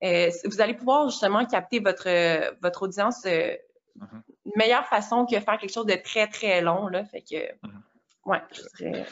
vous 0.03 0.61
allez 0.61 0.75
pouvoir 0.75 1.09
justement 1.09 1.47
capter 1.47 1.79
votre, 1.79 2.11
votre 2.61 2.83
audience 2.83 3.25
mm-hmm 3.25 4.34
meilleure 4.57 4.87
façon 4.87 5.27
que 5.27 5.39
faire 5.41 5.59
quelque 5.59 5.73
chose 5.73 5.87
de 5.87 5.97
très, 5.97 6.27
très 6.27 6.61
long. 6.61 6.89
Là. 6.89 7.05
Fait 7.05 7.23
que, 7.23 7.67
mhm. 7.67 7.83
ouais, 8.27 8.43
je 8.53 8.63
serais... 8.63 9.07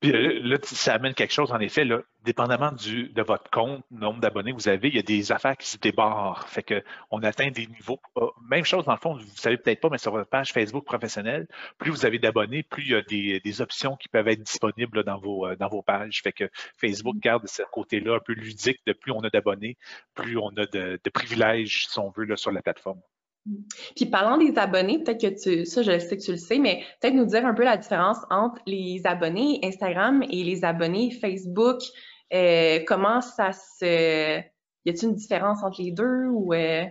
Puis 0.00 0.12
euh, 0.12 0.40
là, 0.42 0.56
ça 0.62 0.94
amène 0.94 1.12
quelque 1.12 1.32
chose, 1.32 1.52
en 1.52 1.60
effet, 1.60 1.84
là, 1.84 2.00
dépendamment 2.24 2.72
du, 2.72 3.10
de 3.10 3.22
votre 3.22 3.50
compte, 3.50 3.84
nombre 3.90 4.18
d'abonnés 4.18 4.52
que 4.52 4.56
vous 4.56 4.68
avez, 4.68 4.88
il 4.88 4.96
y 4.96 4.98
a 4.98 5.02
des 5.02 5.30
affaires 5.30 5.58
qui 5.58 5.68
se 5.68 5.76
débarrent. 5.76 6.48
Fait 6.48 6.62
que 6.62 6.82
on 7.10 7.22
atteint 7.22 7.50
des 7.50 7.66
niveaux. 7.66 8.00
Euh, 8.16 8.26
même 8.48 8.64
chose, 8.64 8.86
dans 8.86 8.92
le 8.92 8.98
fond, 8.98 9.12
vous 9.12 9.20
ne 9.20 9.36
savez 9.36 9.58
peut-être 9.58 9.80
pas, 9.80 9.90
mais 9.90 9.98
sur 9.98 10.12
votre 10.12 10.30
page 10.30 10.52
Facebook 10.52 10.86
professionnelle, 10.86 11.46
plus 11.76 11.90
vous 11.90 12.06
avez 12.06 12.18
d'abonnés, 12.18 12.62
plus 12.62 12.84
il 12.84 12.90
y 12.92 12.94
a 12.94 13.02
des, 13.02 13.40
des, 13.40 13.60
options 13.60 13.96
qui 13.96 14.08
peuvent 14.08 14.28
être 14.28 14.42
disponibles 14.42 15.04
dans 15.04 15.18
vos, 15.18 15.46
euh, 15.46 15.56
dans 15.56 15.68
vos 15.68 15.82
pages. 15.82 16.22
Fait 16.22 16.32
que 16.32 16.48
Facebook 16.78 17.16
mm. 17.16 17.20
garde 17.20 17.46
ce 17.46 17.62
côté-là 17.70 18.16
un 18.16 18.20
peu 18.20 18.32
ludique. 18.32 18.80
De 18.86 18.94
plus 18.94 19.12
on 19.12 19.20
a 19.20 19.28
d'abonnés, 19.28 19.76
plus 20.14 20.38
on 20.38 20.48
a 20.56 20.64
de, 20.64 20.98
de, 21.02 21.10
privilèges, 21.10 21.88
si 21.88 21.98
on 21.98 22.08
veut, 22.08 22.24
là, 22.24 22.38
sur 22.38 22.52
la 22.52 22.62
plateforme. 22.62 23.02
Puis 23.96 24.06
parlant 24.06 24.36
des 24.36 24.58
abonnés, 24.58 25.02
peut-être 25.02 25.20
que 25.20 25.42
tu, 25.42 25.66
ça 25.66 25.82
je 25.82 25.98
sais 25.98 26.16
que 26.16 26.22
tu 26.22 26.32
le 26.32 26.36
sais, 26.36 26.58
mais 26.58 26.82
peut-être 27.00 27.14
nous 27.14 27.24
dire 27.24 27.46
un 27.46 27.54
peu 27.54 27.64
la 27.64 27.76
différence 27.76 28.18
entre 28.30 28.60
les 28.66 29.02
abonnés 29.04 29.60
Instagram 29.62 30.22
et 30.22 30.44
les 30.44 30.64
abonnés 30.64 31.10
Facebook. 31.10 31.78
Euh, 32.32 32.80
comment 32.86 33.20
ça 33.20 33.52
se, 33.52 34.38
y 34.84 34.90
a-t-il 34.90 35.08
une 35.08 35.14
différence 35.14 35.62
entre 35.64 35.82
les 35.82 35.90
deux 35.90 36.26
ou 36.28 36.52
euh... 36.54 36.84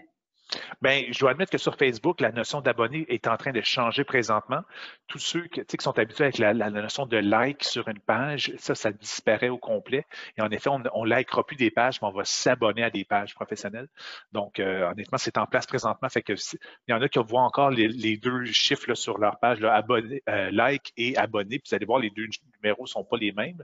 Bien, 0.82 1.04
je 1.12 1.20
dois 1.20 1.32
admettre 1.32 1.52
que 1.52 1.58
sur 1.58 1.76
Facebook, 1.76 2.22
la 2.22 2.32
notion 2.32 2.62
d'abonné 2.62 3.06
est 3.10 3.28
en 3.28 3.38
train 3.38 3.52
de 3.52 3.62
changer 3.62 4.04
présentement. 4.04 4.62
Tous 5.08 5.20
ceux 5.20 5.48
qui, 5.48 5.64
sont 5.80 5.98
habitués 5.98 6.26
avec 6.26 6.38
la, 6.38 6.54
notion 6.54 7.06
de 7.06 7.18
like 7.18 7.64
sur 7.64 7.88
une 7.88 8.00
page, 8.00 8.54
ça, 8.58 8.74
ça 8.76 8.92
disparaît 8.92 9.50
au 9.50 9.58
complet. 9.58 10.06
Et 10.38 10.42
en 10.42 10.50
effet, 10.50 10.70
on 10.70 10.80
ne 10.80 11.16
likera 11.16 11.46
plus 11.46 11.56
des 11.56 11.70
pages, 11.70 12.02
mais 12.02 12.08
on 12.08 12.12
va 12.12 12.24
s'abonner 12.26 12.84
à 12.84 12.90
des 12.90 13.06
pages 13.06 13.36
professionnelles. 13.36 13.88
Donc, 14.32 14.60
euh, 14.60 14.90
honnêtement, 14.90 15.18
c'est 15.18 15.38
en 15.38 15.46
place 15.46 15.68
présentement. 15.68 16.10
Fait 16.10 16.24
que 16.24 16.34
il 16.34 16.92
y 16.92 16.94
en 16.94 17.02
a 17.02 17.10
qui 17.10 17.20
voient 17.20 17.42
encore 17.42 17.70
les, 17.70 18.18
deux 18.18 18.46
chiffres 18.46 18.94
sur 18.96 19.18
leur 19.20 19.40
page, 19.40 19.60
euh, 19.62 20.50
like 20.52 20.94
et 20.98 21.16
abonné. 21.18 21.60
Puis 21.60 21.70
vous 21.70 21.76
allez 21.76 21.86
voir, 21.86 22.00
les 22.00 22.10
deux 22.10 22.28
numéros 22.56 22.84
ne 22.84 22.88
sont 22.88 23.04
pas 23.04 23.18
les 23.18 23.32
mêmes. 23.32 23.64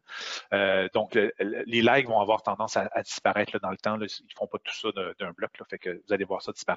Euh, 0.54 0.88
donc, 0.94 1.16
les 1.16 1.82
likes 1.82 2.08
vont 2.08 2.20
avoir 2.20 2.44
tendance 2.44 2.78
à, 2.78 3.02
disparaître 3.02 3.60
dans 3.60 3.72
le 3.72 3.78
temps. 3.78 3.96
Ils 3.96 4.04
ne 4.04 4.36
font 4.38 4.48
pas 4.48 4.60
tout 4.60 4.74
ça 4.74 4.90
d'un 5.20 5.32
bloc. 5.32 5.52
Fait 5.70 5.80
que 5.80 5.90
vous 5.90 6.14
allez 6.14 6.26
voir 6.26 6.42
ça 6.42 6.52
disparaître. 6.52 6.75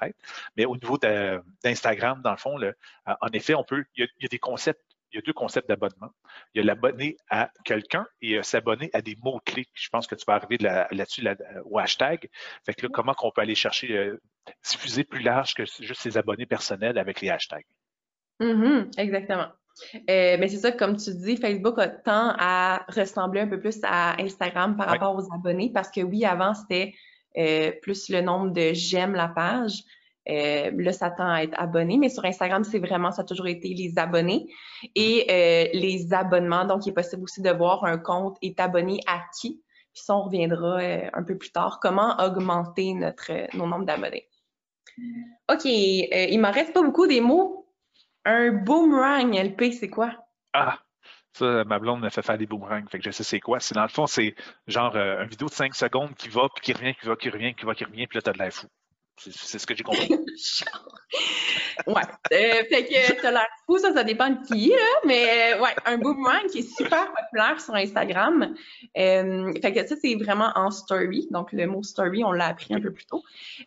Mais 0.57 0.65
au 0.65 0.75
niveau 0.75 0.97
d'Instagram, 0.97 2.21
dans 2.23 2.31
le 2.31 2.37
fond, 2.37 2.61
euh, 2.61 2.71
en 3.05 3.27
effet, 3.33 3.53
on 3.55 3.63
peut, 3.63 3.83
il 3.95 4.07
y, 4.19 4.25
a, 4.25 4.27
des 4.27 4.39
concepts 4.39 4.81
il 5.11 5.15
y 5.15 5.19
a 5.19 5.21
deux 5.21 5.33
concepts 5.33 5.67
d'abonnement. 5.67 6.11
Il 6.53 6.59
y 6.59 6.61
a 6.61 6.65
l'abonné 6.65 7.17
à 7.29 7.49
quelqu'un 7.65 8.05
et 8.21 8.41
s'abonner 8.43 8.91
à 8.93 9.01
des 9.01 9.15
mots-clés. 9.23 9.65
Je 9.73 9.89
pense 9.89 10.05
que 10.05 10.15
tu 10.15 10.23
vas 10.27 10.35
arriver 10.35 10.57
là-dessus 10.59 11.27
au 11.65 11.79
hashtag. 11.79 12.29
Fait 12.65 12.73
que 12.75 12.83
là, 12.83 12.89
comment 12.93 13.13
qu'on 13.13 13.31
peut 13.31 13.41
aller 13.41 13.55
chercher, 13.55 13.97
euh, 13.97 14.21
diffuser 14.63 15.03
plus 15.03 15.21
large 15.21 15.55
que 15.55 15.65
juste 15.65 16.01
ses 16.01 16.17
abonnés 16.17 16.45
personnels 16.45 16.97
avec 16.97 17.21
les 17.21 17.29
hashtags? 17.29 17.65
Mm-hmm, 18.39 18.99
exactement. 18.99 19.47
Euh, 20.09 20.37
mais 20.39 20.47
c'est 20.47 20.57
ça, 20.57 20.71
comme 20.71 20.97
tu 20.97 21.13
dis, 21.15 21.37
Facebook 21.37 21.79
a 21.79 21.87
tend 21.87 22.35
à 22.37 22.85
ressembler 22.89 23.41
un 23.41 23.47
peu 23.47 23.59
plus 23.59 23.79
à 23.83 24.21
Instagram 24.21 24.75
par 24.75 24.87
rapport 24.87 25.15
aux 25.15 25.33
abonnés 25.33 25.71
parce 25.73 25.89
que 25.89 26.01
oui, 26.01 26.25
avant, 26.25 26.53
c'était 26.53 26.93
euh, 27.37 27.71
plus 27.81 28.09
le 28.09 28.21
nombre 28.21 28.51
de 28.51 28.73
j'aime 28.73 29.13
la 29.13 29.27
page. 29.27 29.83
Euh, 30.27 30.71
là, 30.75 30.93
ça 30.93 31.09
tend 31.09 31.29
à 31.29 31.43
être 31.43 31.59
abonné, 31.59 31.97
mais 31.97 32.09
sur 32.09 32.23
Instagram, 32.25 32.63
c'est 32.63 32.79
vraiment, 32.79 33.11
ça 33.11 33.21
a 33.21 33.25
toujours 33.25 33.47
été 33.47 33.73
les 33.73 33.97
abonnés 33.97 34.47
et 34.95 35.25
euh, 35.29 35.69
les 35.73 36.13
abonnements. 36.13 36.65
Donc, 36.65 36.85
il 36.85 36.89
est 36.89 36.93
possible 36.93 37.23
aussi 37.23 37.41
de 37.41 37.49
voir 37.49 37.83
un 37.83 37.97
compte 37.97 38.37
est 38.41 38.59
abonné 38.59 38.99
à 39.07 39.21
qui. 39.39 39.63
Puis 39.93 40.03
ça, 40.03 40.15
on 40.15 40.23
reviendra 40.23 40.79
un 41.13 41.23
peu 41.23 41.35
plus 41.37 41.51
tard. 41.51 41.79
Comment 41.81 42.15
augmenter 42.19 42.93
notre, 42.93 43.31
nos 43.57 43.65
nombres 43.65 43.85
d'abonnés? 43.85 44.27
OK, 45.51 45.65
il 45.65 46.37
m'en 46.39 46.51
reste 46.51 46.73
pas 46.73 46.83
beaucoup 46.83 47.07
des 47.07 47.21
mots. 47.21 47.67
Un 48.25 48.51
boomerang 48.51 49.33
LP, 49.33 49.71
c'est 49.71 49.89
quoi? 49.89 50.11
Ah, 50.53 50.77
ça, 51.33 51.63
ma 51.65 51.79
blonde 51.79 52.01
m'a 52.01 52.09
fait 52.09 52.21
faire 52.21 52.37
des 52.37 52.45
boomerangs. 52.47 52.85
Fait 52.87 52.99
que 52.99 53.05
je 53.05 53.11
sais 53.11 53.23
c'est 53.23 53.39
quoi. 53.39 53.59
C'est 53.59 53.75
dans 53.75 53.83
le 53.83 53.89
fond, 53.89 54.07
c'est 54.07 54.35
genre 54.67 54.95
euh, 54.95 55.23
une 55.23 55.29
vidéo 55.29 55.47
de 55.47 55.53
5 55.53 55.75
secondes 55.75 56.15
qui 56.15 56.29
va, 56.29 56.47
puis 56.55 56.61
qui 56.63 56.73
revient, 56.73 56.95
qui 56.95 57.05
va, 57.07 57.15
qui 57.15 57.29
revient, 57.29 57.53
qui 57.55 57.65
va, 57.65 57.75
qui 57.75 57.85
revient, 57.85 58.07
puis 58.07 58.17
là, 58.17 58.21
t'as 58.21 58.33
de 58.33 58.39
l'air 58.39 58.51
fou. 58.53 58.67
C'est 59.19 59.59
ce 59.59 59.67
que 59.67 59.75
j'ai 59.75 59.83
compris. 59.83 60.09
ouais. 61.87 62.01
Euh, 62.31 62.63
fait 62.69 62.85
que 62.85 63.21
t'as 63.21 63.31
l'air 63.31 63.47
fou, 63.65 63.77
ça, 63.77 63.93
ça 63.93 64.03
dépend 64.03 64.29
de 64.29 64.37
qui, 64.47 64.69
là. 64.69 64.75
Mais 65.05 65.53
euh, 65.53 65.61
ouais, 65.61 65.75
un 65.85 65.97
boomerang 65.97 66.47
qui 66.47 66.59
est 66.59 66.77
super 66.77 67.11
populaire 67.13 67.59
sur 67.59 67.75
Instagram. 67.75 68.55
Euh, 68.97 69.51
fait 69.61 69.73
que 69.73 69.85
ça, 69.85 69.95
c'est 70.01 70.15
vraiment 70.15 70.51
en 70.55 70.71
story. 70.71 71.27
Donc, 71.31 71.51
le 71.51 71.67
mot 71.67 71.83
story, 71.83 72.23
on 72.23 72.31
l'a 72.31 72.47
appris 72.47 72.73
un 72.73 72.79
peu 72.79 72.93
plus 72.93 73.05
tôt. 73.05 73.21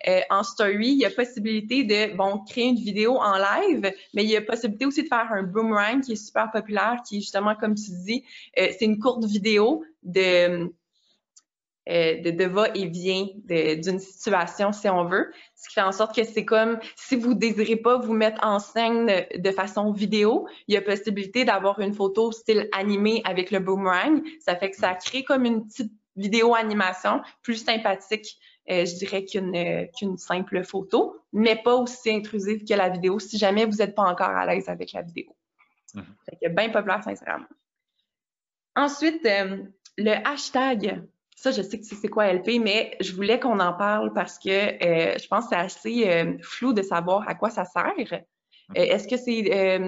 Euh, 0.08 0.20
en 0.30 0.42
story, 0.42 0.88
il 0.88 0.98
y 0.98 1.04
a 1.04 1.10
possibilité 1.10 1.84
de, 1.84 2.16
bon, 2.16 2.38
créer 2.48 2.68
une 2.68 2.76
vidéo 2.76 3.18
en 3.18 3.36
live, 3.36 3.92
mais 4.14 4.24
il 4.24 4.30
y 4.30 4.36
a 4.36 4.40
possibilité 4.40 4.86
aussi 4.86 5.02
de 5.02 5.08
faire 5.08 5.30
un 5.32 5.42
boomerang 5.42 6.00
qui 6.00 6.12
est 6.12 6.26
super 6.26 6.50
populaire, 6.50 7.02
qui 7.06 7.18
est 7.18 7.20
justement, 7.20 7.54
comme 7.54 7.74
tu 7.74 7.90
dis, 8.06 8.24
c'est 8.56 8.82
une 8.82 8.98
courte 8.98 9.24
vidéo 9.24 9.84
de 10.02 10.72
euh, 11.88 12.20
de, 12.20 12.30
de 12.30 12.44
va-et-vient 12.44 13.26
d'une 13.44 13.98
situation, 13.98 14.72
si 14.72 14.88
on 14.88 15.04
veut. 15.04 15.32
Ce 15.56 15.68
qui 15.68 15.74
fait 15.74 15.82
en 15.82 15.92
sorte 15.92 16.14
que 16.14 16.22
c'est 16.22 16.44
comme 16.44 16.78
si 16.96 17.16
vous 17.16 17.34
désirez 17.34 17.76
pas 17.76 17.98
vous 17.98 18.12
mettre 18.12 18.44
en 18.46 18.58
scène 18.58 19.10
de, 19.36 19.50
façon 19.50 19.92
vidéo, 19.92 20.46
il 20.68 20.74
y 20.74 20.76
a 20.76 20.82
possibilité 20.82 21.44
d'avoir 21.44 21.80
une 21.80 21.92
photo 21.92 22.30
style 22.30 22.68
animé 22.72 23.20
avec 23.24 23.50
le 23.50 23.58
boomerang. 23.58 24.22
Ça 24.40 24.54
fait 24.54 24.70
que 24.70 24.76
ça 24.76 24.94
crée 24.94 25.24
comme 25.24 25.44
une 25.44 25.66
petite 25.66 25.92
vidéo 26.14 26.54
animation 26.54 27.20
plus 27.42 27.64
sympathique, 27.64 28.38
euh, 28.70 28.84
je 28.84 28.94
dirais, 28.96 29.24
qu'une 29.24 29.88
qu'une 29.96 30.18
simple 30.18 30.62
photo, 30.62 31.16
mais 31.32 31.56
pas 31.56 31.74
aussi 31.74 32.10
intrusive 32.10 32.64
que 32.64 32.74
la 32.74 32.90
vidéo 32.90 33.18
si 33.18 33.38
jamais 33.38 33.64
vous 33.64 33.78
n'êtes 33.78 33.94
pas 33.94 34.04
encore 34.04 34.30
à 34.30 34.46
l'aise 34.46 34.68
avec 34.68 34.92
la 34.92 35.02
vidéo. 35.02 35.34
Mm 35.94 36.02
Fait 36.26 36.38
que 36.40 36.48
bien 36.48 36.70
populaire, 36.70 37.02
sincèrement. 37.02 37.46
Ensuite, 38.76 39.24
euh, 39.26 39.64
le 39.98 40.12
hashtag. 40.26 41.02
Ça, 41.42 41.50
je 41.50 41.60
sais 41.60 41.80
que 41.80 41.84
c'est 41.84 42.06
quoi 42.06 42.32
LP, 42.32 42.60
mais 42.62 42.96
je 43.00 43.12
voulais 43.16 43.40
qu'on 43.40 43.58
en 43.58 43.72
parle 43.72 44.12
parce 44.12 44.38
que 44.38 44.48
euh, 44.48 45.18
je 45.18 45.26
pense 45.26 45.46
que 45.46 45.48
c'est 45.50 45.56
assez 45.56 46.08
euh, 46.08 46.38
flou 46.40 46.72
de 46.72 46.82
savoir 46.82 47.28
à 47.28 47.34
quoi 47.34 47.50
ça 47.50 47.64
sert. 47.64 47.94
Euh, 48.12 48.18
est-ce 48.76 49.08
que 49.08 49.16
c'est 49.16 49.80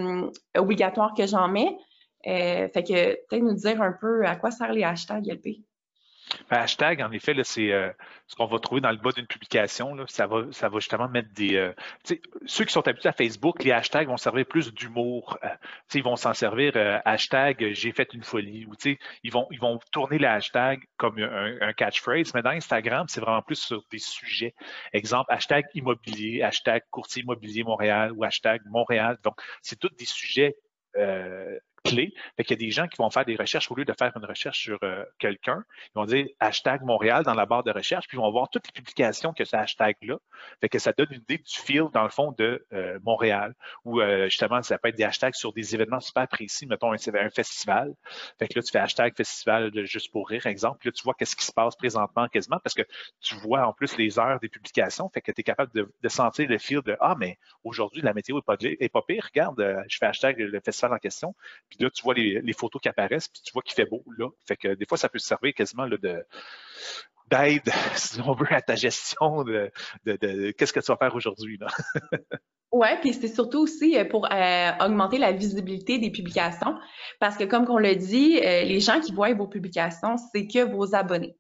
obligatoire 0.59 1.15
que 1.15 1.29
j'en 1.29 1.47
mets? 1.47 1.77
fait 2.25 2.83
que 2.83 3.15
peut-être 3.29 3.45
nous 3.45 3.55
dire 3.55 3.81
un 3.81 3.93
peu 3.93 4.27
à 4.27 4.35
quoi 4.35 4.51
servent 4.51 4.73
les 4.73 4.83
hashtags 4.83 5.29
LP. 5.29 5.61
Ben, 6.51 6.59
hashtag, 6.59 7.03
en 7.03 7.11
effet, 7.13 7.35
c'est 7.45 7.73
euh, 7.73 7.91
ce 8.27 8.37
qu'on 8.37 8.47
va 8.47 8.59
trouver 8.59 8.81
dans 8.81 8.91
le 8.91 8.97
bas 8.97 9.11
d'une 9.13 9.27
publication. 9.27 9.97
ça, 10.09 10.27
va, 10.27 10.45
ça 10.53 10.69
va 10.69 10.79
justement 10.79 11.09
mettre 11.09 11.29
des. 11.35 11.57
Euh, 11.57 11.73
ceux 12.47 12.65
qui 12.65 12.73
sont 12.73 12.87
habitués 12.87 13.09
à 13.09 13.13
Facebook, 13.13 13.63
les 13.63 13.73
hashtags 13.73 14.09
vont 14.09 14.17
servir 14.17 14.47
plus 14.47 14.73
d'humour. 14.73 15.39
Euh, 15.45 15.49
ils 15.95 16.03
vont 16.03 16.17
s'en 16.17 16.35
servir 16.35 16.73
hashtag 17.05 17.73
j'ai 17.73 17.93
fait 17.93 18.13
une 18.13 18.23
folie 18.23 18.67
ou 18.67 18.75
ils 19.23 19.33
vont, 19.33 19.47
ils 19.51 19.61
vont 19.61 19.79
tourner 19.93 20.19
le 20.19 20.29
hashtag 20.29 20.85
comme 20.97 21.19
un, 21.19 21.73
catchphrase. 21.73 22.33
Mais 22.35 22.43
dans 22.43 22.51
Instagram, 22.51 23.07
c'est 23.09 23.21
vraiment 23.21 23.43
plus 23.43 23.61
sur 23.61 23.83
des 23.91 23.99
sujets. 23.99 24.55
Exemple, 24.93 25.33
hashtag 25.33 25.65
immobilier, 25.75 26.43
hashtag 26.43 26.83
courtier 26.91 27.23
immobilier 27.23 27.63
Montréal 27.65 28.13
ou 28.13 28.25
hashtag 28.25 28.63
Montréal. 28.67 29.19
Donc, 29.23 29.35
c'est 29.63 29.79
tous 29.79 29.95
des 29.97 30.05
sujets 30.05 30.57
clé. 31.85 32.15
Fait 32.37 32.45
qu'il 32.45 32.57
y 32.57 32.65
a 32.65 32.67
des 32.67 32.71
gens 32.71 32.89
qui 32.89 32.97
vont 32.97 33.11
faire 33.11 33.25
des 33.25 33.37
recherches 33.37 33.71
au 33.71 33.75
lieu 33.75 33.85
de 33.85 33.93
faire 33.93 34.13
une 34.17 34.25
recherche 34.25 34.59
sur 34.59 34.79
euh, 34.83 35.05
quelqu'un. 35.19 35.63
Ils 35.95 35.99
vont 35.99 36.07
dire 36.07 36.27
hashtag 36.41 36.83
Montréal 36.83 37.25
dans 37.25 37.35
la 37.35 37.47
barre 37.47 37.63
de 37.63 37.71
recherche, 37.71 38.09
puis 38.09 38.17
ils 38.17 38.21
vont 38.21 38.31
voir 38.31 38.49
toutes 38.49 38.67
les 38.67 38.73
publications 38.73 39.33
que 39.33 39.45
ce 39.45 39.55
hashtag-là. 39.57 40.17
Fait 40.61 40.69
que 40.69 40.79
ça 40.79 40.93
donne 40.93 41.09
une 41.11 41.21
idée 41.21 41.39
du 41.39 41.55
feel, 41.55 41.85
dans 41.93 42.03
le 42.03 42.09
fond, 42.09 42.35
de 42.37 42.67
euh, 42.73 42.99
Montréal. 43.03 43.55
Ou 43.85 44.01
euh, 44.01 44.25
justement, 44.25 44.63
ça 44.63 44.79
peut 44.79 44.89
être 44.89 44.97
des 44.97 45.05
hashtags 45.05 45.35
sur 45.35 45.53
des 45.53 45.75
événements 45.75 46.01
super 46.01 46.27
précis, 46.27 46.67
mettons 46.67 46.93
un, 46.93 47.31
festival. 47.31 47.95
Fait 48.39 48.49
que 48.49 48.59
là, 48.59 48.63
tu 48.63 48.71
fais 48.73 48.79
hashtag 48.79 49.15
festival 49.17 49.71
de 49.71 49.85
juste 49.85 50.11
pour 50.11 50.29
rire, 50.29 50.47
exemple. 50.47 50.79
Puis 50.81 50.89
là, 50.89 50.93
tu 50.93 51.03
vois 51.03 51.15
qu'est-ce 51.15 51.37
qui 51.37 51.45
se 51.45 51.53
passe 51.53 51.77
présentement 51.77 52.29
quasiment, 52.29 52.59
parce 52.63 52.75
que 52.75 52.83
tu 53.21 53.35
vois 53.37 53.67
en 53.67 53.73
plus 53.73 53.97
les 53.99 54.19
heures 54.19 54.41
des 54.41 54.49
publications. 54.49 55.09
Fait 55.11 55.21
que 55.21 55.33
tu 55.33 55.41
es 55.41 55.45
capable 55.45 55.73
de, 55.75 56.09
sentir 56.09 56.49
le 56.49 56.59
feel 56.59 56.81
de 56.83 56.97
Ah, 57.01 57.15
mais 57.19 57.39
aujourd'hui, 57.63 58.01
la 58.01 58.15
météo 58.15 58.37
n'est 58.37 58.43
pas, 58.43 58.57
est 58.61 58.89
pas 58.89 59.03
pire. 59.03 59.25
Regarde, 59.25 59.85
je 59.89 59.97
fais 59.99 60.07
hashtag 60.07 60.39
le 60.39 60.61
festival 60.61 60.93
en 60.95 60.99
question. 60.99 61.35
Puis 61.75 61.85
là, 61.85 61.91
tu 61.91 62.03
vois 62.03 62.15
les, 62.15 62.53
photos 62.53 62.81
qui 62.81 62.89
apparaissent, 62.89 63.29
puis 63.29 63.43
tu 63.45 63.53
vois 63.53 63.63
qu'il 63.63 63.75
fait 63.75 63.87
beau, 63.87 64.05
là. 64.17 64.29
Fait 64.47 64.57
que 64.57 64.75
des 64.75 64.87
fois, 64.87 64.99
ça 64.99 65.09
peut 65.09 65.19
se 65.19 65.27
servir 65.27 65.53
quasiment 65.55 65.85
là, 65.85 65.97
de 65.97 66.25
d'aide, 67.31 67.63
si 67.97 68.21
on 68.21 68.35
veut, 68.35 68.53
à 68.53 68.61
ta 68.61 68.77
gestion 68.77 69.45
de, 69.45 69.71
qu'est-ce 70.05 70.73
que 70.73 70.81
tu 70.81 70.93
vas 70.93 70.97
faire 70.97 71.15
aujourd'hui. 71.15 71.59
Oui, 72.77 72.89
puis 73.01 73.15
c'est 73.15 73.29
surtout 73.29 73.61
aussi 73.61 73.97
euh, 73.97 74.05
pour 74.05 74.27
euh, 74.33 74.71
augmenter 74.81 75.17
la 75.17 75.31
visibilité 75.31 75.99
des 75.99 76.11
publications, 76.11 76.75
parce 77.21 77.37
que 77.37 77.45
comme 77.45 77.71
on 77.71 77.79
l'a 77.79 77.95
dit, 77.95 78.41
euh, 78.41 78.65
les 78.65 78.81
gens 78.81 79.01
qui 79.01 79.13
voient 79.13 79.33
vos 79.33 79.47
publications, 79.47 80.17
c'est 80.33 80.49
que 80.49 80.65
vos 80.65 80.93
abonnés. 80.93 81.37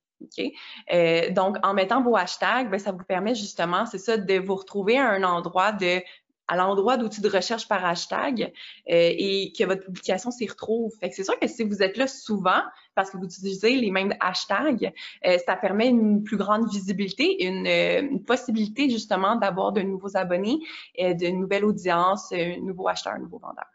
donc, 1.32 1.56
en 1.64 1.74
mettant 1.74 2.02
vos 2.04 2.14
hashtags, 2.16 2.70
ben, 2.70 2.78
ça 2.78 2.92
vous 2.92 3.02
permet 3.02 3.34
justement, 3.34 3.84
c'est 3.84 3.98
ça, 3.98 4.16
de 4.16 4.38
vous 4.38 4.54
retrouver 4.54 4.96
à 4.96 5.08
un 5.08 5.24
endroit 5.24 5.72
de 5.72 6.00
à 6.48 6.56
l'endroit 6.56 6.96
d'outils 6.96 7.20
de 7.20 7.28
recherche 7.28 7.68
par 7.68 7.84
hashtag 7.84 8.42
euh, 8.42 8.48
et 8.88 9.52
que 9.56 9.64
votre 9.64 9.84
publication 9.84 10.30
s'y 10.30 10.46
retrouve. 10.46 10.92
Fait 11.00 11.08
que 11.08 11.14
c'est 11.14 11.24
sûr 11.24 11.38
que 11.38 11.46
si 11.46 11.64
vous 11.64 11.82
êtes 11.82 11.96
là 11.96 12.06
souvent, 12.06 12.62
parce 12.94 13.10
que 13.10 13.16
vous 13.16 13.24
utilisez 13.24 13.76
les 13.76 13.90
mêmes 13.90 14.14
hashtags, 14.20 14.92
euh, 15.26 15.38
ça 15.46 15.56
permet 15.56 15.88
une 15.88 16.22
plus 16.22 16.36
grande 16.36 16.68
visibilité, 16.70 17.44
une, 17.44 17.66
euh, 17.66 18.02
une 18.02 18.24
possibilité 18.24 18.90
justement 18.90 19.36
d'avoir 19.36 19.72
de 19.72 19.80
nouveaux 19.80 20.16
abonnés, 20.16 20.58
de 20.98 21.30
nouvelles 21.30 21.64
audiences, 21.64 22.32
un 22.32 22.60
nouveau 22.60 22.88
acheteur, 22.88 23.14
un 23.14 23.18
nouveau 23.18 23.38
vendeur. 23.38 23.66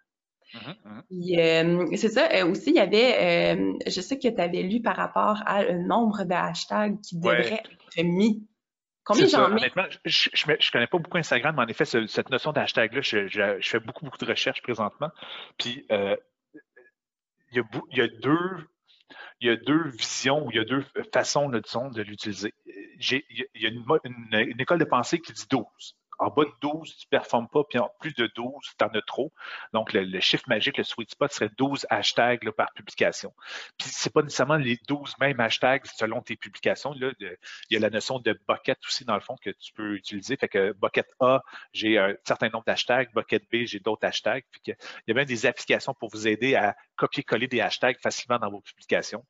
Mm-hmm, 0.54 1.04
mm-hmm. 1.12 1.98
c'est 1.98 2.10
ça. 2.10 2.46
aussi, 2.48 2.72
il 2.72 2.76
y 2.76 2.80
avait, 2.80 3.78
je 3.86 4.02
sais 4.02 4.18
que 4.18 4.28
tu 4.28 4.42
avais 4.42 4.64
lu 4.64 4.82
par 4.82 4.96
rapport 4.96 5.38
à 5.46 5.64
le 5.64 5.84
nombre 5.86 6.24
de 6.24 6.34
hashtags 6.34 7.00
qui 7.02 7.18
devraient 7.18 7.62
être 7.98 8.04
mis 8.04 8.49
Combien 9.10 9.26
j'en 9.26 9.50
mets? 9.50 9.56
Honnêtement, 9.56 9.86
je, 10.06 10.30
je, 10.34 10.72
connais 10.72 10.86
pas 10.86 11.00
beaucoup 11.00 11.18
Instagram, 11.18 11.56
mais 11.56 11.64
en 11.64 11.68
effet, 11.68 11.84
cette 11.84 12.30
notion 12.30 12.54
d'hashtag-là, 12.54 13.02
je, 13.02 13.28
je, 13.28 13.58
fais 13.68 13.80
beaucoup, 13.80 14.06
beaucoup 14.06 14.20
de 14.20 14.26
recherches 14.26 14.62
présentement. 14.62 15.10
Puis, 15.58 15.84
euh, 15.92 16.16
il, 17.52 17.58
y 17.58 17.60
a, 17.60 17.64
il, 17.92 17.98
y 17.98 18.02
a, 18.02 18.08
deux. 18.08 18.70
Il 19.42 19.48
y 19.48 19.52
a 19.52 19.56
deux 19.56 19.88
visions 19.88 20.46
ou 20.46 20.52
il 20.52 20.58
y 20.58 20.60
a 20.60 20.64
deux 20.64 20.86
façons, 21.12 21.50
disons, 21.50 21.90
de 21.90 22.04
l'utiliser. 22.04 22.54
Il 22.68 23.24
y 23.56 23.66
a 23.66 23.70
une, 23.70 23.84
une, 24.32 24.62
école 24.62 24.78
de 24.78 24.86
pensée 24.86 25.20
qui 25.20 25.34
dit 25.34 25.48
12 25.50 25.66
en 26.20 26.30
bas 26.30 26.44
de 26.44 26.52
12, 26.62 26.96
tu 26.98 27.06
ne 27.06 27.18
performes 27.18 27.48
pas, 27.48 27.64
puis 27.64 27.80
en 27.80 27.90
plus 28.00 28.14
de 28.14 28.30
12, 28.36 28.52
tu 28.78 28.86
en 28.86 28.90
as 28.90 29.02
trop. 29.02 29.32
Donc, 29.74 29.94
le, 29.94 30.20
chiffre 30.20 30.44
magique, 30.48 30.78
le 30.78 30.84
sweet 30.84 31.12
spot 31.12 31.32
serait 31.32 31.50
12 31.58 31.88
hashtags 31.90 32.52
par 32.52 32.72
publication. 32.74 33.34
Puis, 33.78 33.90
c'est 33.90 34.14
pas 34.14 34.22
nécessairement 34.22 34.58
les 34.58 34.78
12 34.88 35.16
mêmes 35.20 35.40
hashtags 35.40 35.86
selon 35.86 36.22
tes 36.22 36.36
publications. 36.36 36.94
Là, 36.94 37.12
il 37.20 37.38
y 37.72 37.78
a 37.78 37.80
la 37.80 37.90
notion 37.90 38.20
de 38.20 38.38
bucket 38.48 38.78
aussi, 38.86 39.06
dans 39.06 39.16
le 39.16 39.22
fond, 39.22 39.36
que 39.42 39.50
tu 39.50 39.74
peux 39.74 39.96
utiliser. 39.96 40.36
Fait 40.36 40.50
que 40.50 40.74
bucket 40.74 41.08
A, 41.22 41.42
j'ai 41.74 41.98
un 41.98 42.16
certain 42.28 42.50
nombre 42.50 42.66
d'hashtags. 42.66 43.10
Bucket 43.14 43.44
B, 43.52 43.66
j'ai 43.66 43.80
d'autres 43.80 44.06
hashtags. 44.06 44.44
Puis 44.52 44.62
il 44.68 44.76
y 45.08 45.12
a 45.12 45.14
même 45.14 45.26
des 45.26 45.46
applications 45.46 45.94
pour 45.94 46.10
vous 46.10 46.28
aider 46.28 46.56
à 46.56 46.76
copier-coller 46.98 47.48
des 47.48 47.62
hashtags 47.62 47.98
facilement 48.02 48.40
dans 48.40 48.52
vos 48.52 48.62
publications. 48.62 49.26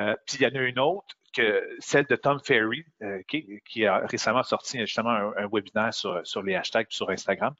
Euh, 0.00 0.14
puis 0.26 0.38
il 0.40 0.42
y 0.42 0.46
en 0.46 0.60
a 0.60 0.62
une 0.62 0.78
autre 0.78 1.16
que 1.32 1.76
celle 1.78 2.06
de 2.06 2.16
Tom 2.16 2.40
Ferry, 2.44 2.84
euh, 3.02 3.22
qui, 3.28 3.86
a 3.86 3.98
récemment 3.98 4.42
sorti 4.42 4.78
justement 4.80 5.10
un, 5.10 5.48
webinaire 5.52 5.94
sur, 5.94 6.20
sur, 6.26 6.42
les 6.42 6.54
hashtags 6.54 6.88
sur 6.90 7.10
Instagram, 7.10 7.54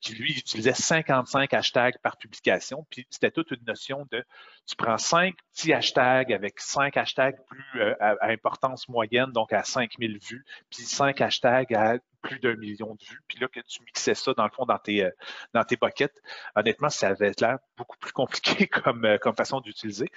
qui 0.00 0.14
lui 0.14 0.32
utilisait 0.38 0.74
55 0.74 1.52
hashtags 1.52 1.98
par 2.02 2.18
publication. 2.18 2.86
Puis 2.90 3.06
c'était 3.10 3.30
toute 3.30 3.50
une 3.50 3.64
notion 3.66 4.06
de 4.12 4.24
tu 4.66 4.76
prends 4.76 4.98
cinq 4.98 5.34
petits 5.52 5.72
hashtags 5.72 6.32
avec 6.32 6.60
cinq 6.60 6.96
hashtags 6.96 7.36
plus 7.48 7.80
euh, 7.80 7.94
à, 8.00 8.30
importance 8.30 8.88
moyenne, 8.88 9.32
donc 9.32 9.52
à 9.52 9.64
5000 9.64 10.18
vues, 10.18 10.44
puis 10.70 10.82
cinq 10.82 11.20
hashtags 11.20 11.74
à 11.74 11.96
plus 12.22 12.38
d'un 12.38 12.56
million 12.56 12.94
de 12.94 13.04
vues, 13.04 13.20
puis 13.28 13.38
là 13.38 13.48
que 13.48 13.60
tu 13.60 13.82
mixais 13.82 14.14
ça 14.14 14.32
dans 14.34 14.44
le 14.44 14.50
fond 14.50 14.66
dans 14.66 14.78
tes, 14.78 15.04
euh, 15.04 15.10
dans 15.54 15.64
honnêtement, 16.56 16.90
ça 16.90 17.08
avait 17.08 17.32
l'air 17.40 17.58
beaucoup 17.76 17.96
plus 17.98 18.12
compliqué 18.12 18.66
comme, 18.68 19.04
euh, 19.04 19.18
comme 19.18 19.34
façon 19.34 19.60
d'utiliser. 19.60 20.08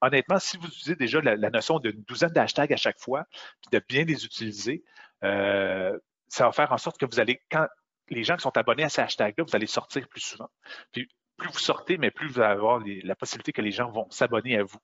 Honnêtement, 0.00 0.38
si 0.38 0.56
vous 0.56 0.66
utilisez 0.66 0.96
déjà 0.96 1.20
la, 1.20 1.50
notion 1.50 1.78
d'une 1.78 2.02
douzaine 2.02 2.30
d'hashtags 2.30 2.72
à 2.72 2.76
chaque 2.76 2.98
fois, 2.98 3.26
puis 3.32 3.78
de 3.78 3.84
bien 3.88 4.04
les 4.04 4.24
utiliser, 4.24 4.84
euh, 5.24 5.98
ça 6.28 6.44
va 6.44 6.52
faire 6.52 6.72
en 6.72 6.78
sorte 6.78 6.98
que 6.98 7.06
vous 7.06 7.20
allez, 7.20 7.40
quand 7.50 7.66
les 8.08 8.24
gens 8.24 8.36
qui 8.36 8.42
sont 8.42 8.56
abonnés 8.56 8.84
à 8.84 8.88
ces 8.88 9.02
hashtags-là, 9.02 9.44
vous 9.44 9.56
allez 9.56 9.66
sortir 9.66 10.06
plus 10.08 10.20
souvent. 10.20 10.50
Puis 10.92 11.08
plus 11.36 11.50
vous 11.50 11.58
sortez, 11.58 11.98
mais 11.98 12.10
plus 12.10 12.28
vous 12.28 12.40
allez 12.40 12.52
avoir 12.52 12.82
la 12.84 13.14
possibilité 13.14 13.52
que 13.52 13.62
les 13.62 13.70
gens 13.70 13.90
vont 13.90 14.10
s'abonner 14.10 14.58
à 14.58 14.64
vous. 14.64 14.78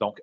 Donc, 0.00 0.20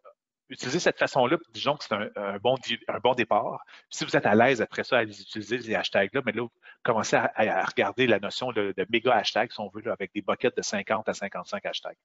utiliser 0.53 0.79
cette 0.79 0.97
façon-là, 0.97 1.37
disons 1.53 1.75
que 1.75 1.83
c'est 1.83 1.93
un, 1.93 2.37
bon, 2.41 2.55
un 2.87 2.99
bon 2.99 3.13
départ. 3.13 3.63
si 3.89 4.05
vous 4.05 4.15
êtes 4.15 4.25
à 4.25 4.35
l'aise 4.35 4.61
après 4.61 4.83
ça 4.83 4.97
à 4.97 5.03
utiliser 5.03 5.61
ces 5.61 5.75
hashtags-là, 5.75 6.21
mais 6.25 6.31
là, 6.31 6.43
vous 6.43 6.51
commencez 6.83 7.15
à, 7.15 7.31
regarder 7.65 8.07
la 8.07 8.19
notion 8.19 8.51
de, 8.51 8.73
méga 8.89 9.13
hashtag, 9.13 9.51
si 9.51 9.59
on 9.59 9.69
veut, 9.69 9.91
avec 9.91 10.13
des 10.13 10.21
buckets 10.21 10.55
de 10.55 10.61
50 10.61 11.09
à 11.09 11.13
55 11.13 11.65
hashtags. 11.65 11.97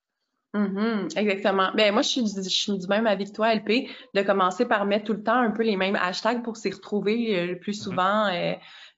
Mm-hmm, 0.54 1.18
exactement. 1.18 1.70
Ben, 1.74 1.92
moi, 1.92 2.02
je 2.02 2.08
suis, 2.08 2.26
je 2.26 2.48
suis, 2.48 2.78
du 2.78 2.86
même 2.86 3.06
avec 3.06 3.32
toi, 3.32 3.54
LP, 3.54 3.90
de 4.14 4.22
commencer 4.22 4.66
par 4.66 4.86
mettre 4.86 5.04
tout 5.04 5.12
le 5.12 5.22
temps 5.22 5.38
un 5.38 5.50
peu 5.50 5.62
les 5.62 5.76
mêmes 5.76 5.96
hashtags 5.96 6.42
pour 6.42 6.56
s'y 6.56 6.70
retrouver 6.70 7.38
euh, 7.38 7.46
le 7.46 7.58
plus 7.58 7.78
mm-hmm. 7.78 7.82
souvent 7.82 8.26
euh, 8.28 8.54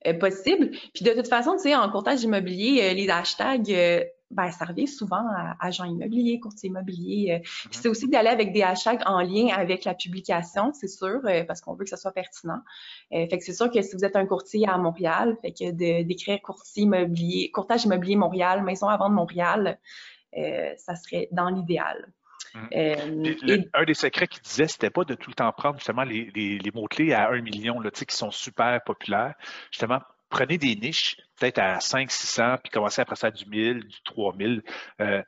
euh, 0.06 0.14
possible. 0.14 0.70
Puis 0.94 1.04
de 1.04 1.10
toute 1.12 1.26
façon, 1.26 1.56
tu 1.56 1.62
sais, 1.62 1.74
en 1.74 1.90
courtage 1.90 2.22
immobilier, 2.22 2.94
les 2.94 3.10
hashtags, 3.10 3.68
ben, 4.30 4.50
ça 4.50 4.64
revient 4.64 4.86
souvent 4.86 5.26
à 5.28 5.56
agent 5.60 5.84
immobilier, 5.84 6.38
courtier 6.38 6.68
immobilier. 6.68 7.32
Euh, 7.32 7.38
mm-hmm. 7.38 7.68
c'est 7.72 7.88
aussi 7.88 8.08
d'aller 8.08 8.28
avec 8.28 8.52
des 8.52 8.62
hashtags 8.62 9.02
en 9.06 9.20
lien 9.20 9.48
avec 9.48 9.84
la 9.84 9.94
publication, 9.94 10.72
c'est 10.72 10.88
sûr, 10.88 11.20
euh, 11.24 11.44
parce 11.44 11.60
qu'on 11.60 11.74
veut 11.74 11.84
que 11.84 11.90
ça 11.90 11.96
soit 11.96 12.12
pertinent. 12.12 12.60
Euh, 13.12 13.26
fait 13.28 13.38
que 13.38 13.44
c'est 13.44 13.52
sûr 13.52 13.70
que 13.70 13.82
si 13.82 13.96
vous 13.96 14.04
êtes 14.04 14.16
un 14.16 14.26
courtier 14.26 14.68
à 14.68 14.78
Montréal, 14.78 15.36
fait 15.42 15.52
que 15.52 15.70
d'écrire 16.02 16.40
courtier 16.42 16.84
immobilier, 16.84 17.50
courtage 17.50 17.84
immobilier 17.84 18.16
Montréal, 18.16 18.62
maison 18.62 18.86
à 18.88 18.96
vendre 18.96 19.14
Montréal, 19.14 19.78
ça 20.32 20.94
serait 20.94 21.28
dans 21.32 21.48
l'idéal. 21.48 22.06
Mm-hmm. 22.54 23.68
Un 23.74 23.84
des 23.84 23.94
secrets 23.94 24.28
qu'il 24.28 24.42
disait, 24.42 24.68
c'était 24.68 24.90
pas 24.90 25.04
de 25.04 25.14
tout 25.14 25.30
le 25.30 25.34
temps 25.34 25.50
prendre 25.52 25.78
justement 25.78 26.04
les, 26.04 26.30
les 26.34 26.70
mots-clés 26.72 27.12
à 27.12 27.30
un 27.30 27.40
million, 27.40 27.80
là, 27.80 27.90
qui 27.90 28.16
sont 28.16 28.30
super 28.30 28.80
populaires. 28.84 29.34
Justement, 29.72 30.00
prenez 30.30 30.56
des 30.56 30.76
niches, 30.76 31.16
peut-être 31.38 31.58
à 31.58 31.80
5 31.80 32.10
600, 32.10 32.56
puis 32.62 32.70
commencez 32.70 33.02
après 33.02 33.16
ça 33.16 33.30
du 33.30 33.44
1000, 33.44 33.86
du 33.86 34.02
3000. 34.04 34.62
Euh, 35.00 35.22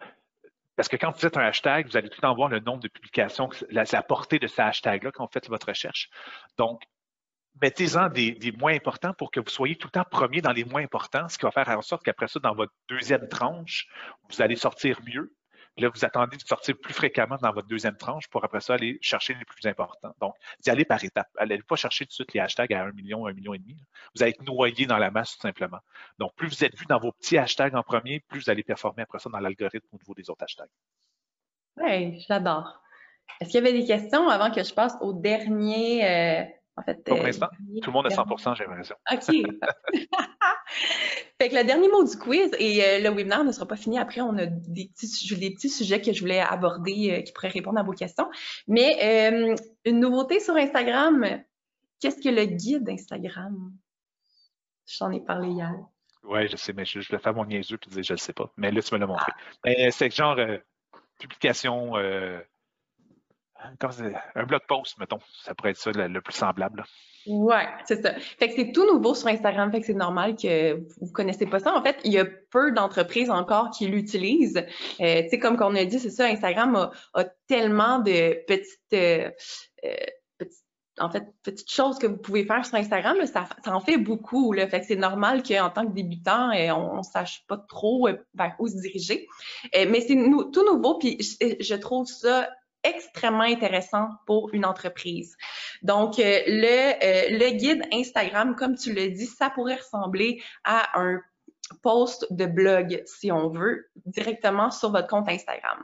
parce 0.76 0.88
que 0.88 0.96
quand 0.96 1.10
vous 1.10 1.18
faites 1.18 1.36
un 1.36 1.42
hashtag, 1.42 1.86
vous 1.86 1.96
allez 1.96 2.08
tout 2.08 2.16
le 2.18 2.22
temps 2.22 2.34
voir 2.34 2.48
le 2.48 2.60
nombre 2.60 2.80
de 2.80 2.88
publications, 2.88 3.50
la, 3.70 3.84
portée 4.02 4.38
de 4.38 4.46
ce 4.46 4.62
hashtag-là 4.62 5.10
quand 5.12 5.24
vous 5.24 5.32
faites 5.32 5.48
votre 5.48 5.68
recherche. 5.68 6.08
Donc, 6.56 6.82
mettez-en 7.60 8.08
des, 8.08 8.32
des, 8.32 8.52
moins 8.52 8.74
importants 8.74 9.12
pour 9.12 9.30
que 9.30 9.40
vous 9.40 9.50
soyez 9.50 9.76
tout 9.76 9.88
le 9.88 9.92
temps 9.92 10.06
premier 10.10 10.40
dans 10.40 10.52
les 10.52 10.64
moins 10.64 10.82
importants, 10.82 11.28
ce 11.28 11.36
qui 11.36 11.44
va 11.44 11.50
faire 11.50 11.68
en 11.68 11.82
sorte 11.82 12.02
qu'après 12.02 12.28
ça, 12.28 12.40
dans 12.40 12.54
votre 12.54 12.72
deuxième 12.88 13.28
tranche, 13.28 13.86
vous 14.30 14.40
allez 14.40 14.56
sortir 14.56 14.98
mieux 15.06 15.34
Là, 15.78 15.88
vous 15.88 16.04
attendez 16.04 16.36
de 16.36 16.42
sortir 16.42 16.76
plus 16.78 16.92
fréquemment 16.92 17.38
dans 17.40 17.52
votre 17.52 17.66
deuxième 17.66 17.96
tranche 17.96 18.28
pour 18.28 18.44
après 18.44 18.60
ça 18.60 18.74
aller 18.74 18.98
chercher 19.00 19.34
les 19.34 19.44
plus 19.44 19.66
importants. 19.66 20.14
Donc, 20.20 20.34
d'y 20.60 20.70
aller 20.70 20.84
par 20.84 21.02
étapes. 21.02 21.30
Allez 21.38 21.62
pas 21.62 21.76
chercher 21.76 22.04
tout 22.04 22.10
de 22.10 22.14
suite 22.14 22.34
les 22.34 22.40
hashtags 22.40 22.72
à 22.74 22.84
un 22.84 22.92
million, 22.92 23.26
un 23.26 23.32
million 23.32 23.54
et 23.54 23.58
demi. 23.58 23.78
Vous 24.14 24.22
allez 24.22 24.32
être 24.32 24.42
noyé 24.42 24.84
dans 24.84 24.98
la 24.98 25.10
masse 25.10 25.34
tout 25.34 25.40
simplement. 25.40 25.78
Donc, 26.18 26.34
plus 26.34 26.48
vous 26.48 26.64
êtes 26.64 26.76
vu 26.76 26.84
dans 26.86 26.98
vos 26.98 27.12
petits 27.12 27.38
hashtags 27.38 27.74
en 27.74 27.82
premier, 27.82 28.20
plus 28.20 28.40
vous 28.44 28.50
allez 28.50 28.62
performer 28.62 29.02
après 29.02 29.18
ça 29.18 29.30
dans 29.30 29.40
l'algorithme 29.40 29.88
au 29.92 29.96
niveau 29.96 30.14
des 30.14 30.28
autres 30.28 30.44
hashtags. 30.44 30.68
Oui, 31.78 32.20
j'adore. 32.28 32.82
Est-ce 33.40 33.50
qu'il 33.50 33.64
y 33.64 33.66
avait 33.66 33.78
des 33.78 33.86
questions 33.86 34.28
avant 34.28 34.50
que 34.50 34.62
je 34.62 34.74
passe 34.74 34.96
au 35.00 35.14
dernier 35.14 36.04
euh, 36.04 36.44
en 36.76 36.82
fait, 36.82 37.04
Pour 37.04 37.18
euh, 37.18 37.24
l'instant, 37.24 37.48
tout 37.82 37.90
le 37.90 37.92
monde 37.92 38.06
est 38.06 38.14
100% 38.14 38.56
j'ai 38.56 38.64
l'impression. 38.64 38.96
OK. 39.12 39.20
fait 41.40 41.48
que 41.50 41.54
le 41.54 41.64
dernier 41.64 41.88
mot 41.88 42.02
du 42.02 42.16
quiz, 42.16 42.50
et 42.58 42.82
euh, 42.82 42.98
le 43.00 43.10
webinaire 43.10 43.44
ne 43.44 43.52
sera 43.52 43.66
pas 43.66 43.76
fini. 43.76 43.98
Après, 43.98 44.22
on 44.22 44.36
a 44.38 44.46
des 44.46 44.88
petits, 44.88 45.36
des 45.36 45.50
petits 45.50 45.68
sujets 45.68 46.00
que 46.00 46.12
je 46.12 46.20
voulais 46.20 46.40
aborder 46.40 47.10
euh, 47.10 47.22
qui 47.22 47.32
pourraient 47.32 47.48
répondre 47.48 47.78
à 47.78 47.82
vos 47.82 47.92
questions. 47.92 48.30
Mais 48.68 49.54
une 49.84 50.00
nouveauté 50.00 50.40
sur 50.40 50.56
Instagram, 50.56 51.42
qu'est-ce 52.00 52.22
que 52.22 52.30
le 52.30 52.46
guide 52.46 52.88
Instagram? 52.88 53.72
J'en 54.86 55.10
ai 55.10 55.20
parlé 55.20 55.48
hier. 55.48 55.74
Oui, 56.24 56.48
je 56.48 56.56
sais, 56.56 56.72
mais 56.72 56.84
je, 56.84 57.00
vais 57.00 57.18
faire 57.18 57.34
mon 57.34 57.44
niaiseux 57.44 57.78
et 57.86 57.90
dire 57.90 58.02
je 58.02 58.12
ne 58.12 58.18
sais 58.18 58.32
pas. 58.32 58.52
Mais 58.56 58.70
là, 58.70 58.80
tu 58.80 58.94
me 58.94 59.00
l'as 59.00 59.06
montré. 59.06 59.32
Ah. 59.66 59.90
c'est 59.90 60.14
genre 60.14 60.38
publication 61.18 61.94
un 64.34 64.44
blog 64.44 64.60
post, 64.68 64.98
mettons. 64.98 65.18
Ça 65.44 65.54
pourrait 65.54 65.70
être 65.70 65.78
ça 65.78 65.90
le, 65.92 66.20
plus 66.20 66.34
semblable. 66.34 66.84
Ouais, 67.26 67.68
c'est 67.84 68.02
ça. 68.02 68.14
Fait 68.14 68.48
que 68.48 68.54
c'est 68.56 68.72
tout 68.72 68.84
nouveau 68.84 69.14
sur 69.14 69.28
Instagram, 69.28 69.70
fait 69.70 69.80
que 69.80 69.86
c'est 69.86 69.94
normal 69.94 70.34
que 70.36 70.74
vous 71.00 71.12
connaissez 71.12 71.46
pas 71.46 71.60
ça. 71.60 71.74
En 71.74 71.82
fait, 71.82 71.96
il 72.04 72.12
y 72.12 72.18
a 72.18 72.24
peu 72.24 72.72
d'entreprises 72.72 73.30
encore 73.30 73.70
qui 73.70 73.86
l'utilisent. 73.86 74.64
Euh, 75.00 75.22
tu 75.22 75.28
sais, 75.28 75.38
comme 75.38 75.56
on 75.60 75.76
a 75.76 75.84
dit, 75.84 76.00
c'est 76.00 76.10
ça, 76.10 76.26
Instagram 76.26 76.90
a, 77.14 77.24
tellement 77.46 78.00
de 78.00 78.44
petites, 78.46 78.80
euh, 78.94 79.30
euh, 79.84 79.94
petites, 80.36 80.64
en 80.98 81.10
fait, 81.10 81.24
petites 81.44 81.70
choses 81.70 81.98
que 81.98 82.08
vous 82.08 82.16
pouvez 82.16 82.44
faire 82.44 82.64
sur 82.66 82.74
Instagram. 82.74 83.16
ça, 83.26 83.48
ça, 83.64 83.74
en 83.74 83.80
fait 83.80 83.98
beaucoup. 83.98 84.52
Là, 84.52 84.66
fait 84.66 84.80
que 84.80 84.86
c'est 84.86 84.96
normal 84.96 85.44
qu'en 85.44 85.70
tant 85.70 85.86
que 85.86 85.92
débutant, 85.92 86.50
on, 86.76 86.96
ne 86.96 87.02
sache 87.02 87.44
pas 87.46 87.56
trop 87.56 88.08
vers 88.34 88.56
où 88.58 88.66
se 88.66 88.80
diriger. 88.80 89.28
mais 89.72 90.00
c'est 90.00 90.16
tout 90.52 90.64
nouveau, 90.64 90.98
puis 90.98 91.18
je 91.20 91.74
trouve 91.76 92.08
ça 92.08 92.48
extrêmement 92.84 93.42
intéressant 93.42 94.10
pour 94.26 94.52
une 94.52 94.64
entreprise. 94.64 95.36
Donc, 95.82 96.18
euh, 96.18 96.40
le, 96.46 96.92
euh, 97.04 97.38
le 97.38 97.50
guide 97.56 97.82
Instagram, 97.92 98.56
comme 98.56 98.76
tu 98.76 98.92
l'as 98.92 99.08
dit, 99.08 99.26
ça 99.26 99.50
pourrait 99.50 99.76
ressembler 99.76 100.42
à 100.64 101.00
un 101.00 101.20
post 101.82 102.26
de 102.30 102.46
blog, 102.46 103.02
si 103.06 103.32
on 103.32 103.48
veut, 103.48 103.88
directement 104.04 104.70
sur 104.70 104.90
votre 104.90 105.06
compte 105.06 105.28
Instagram. 105.28 105.78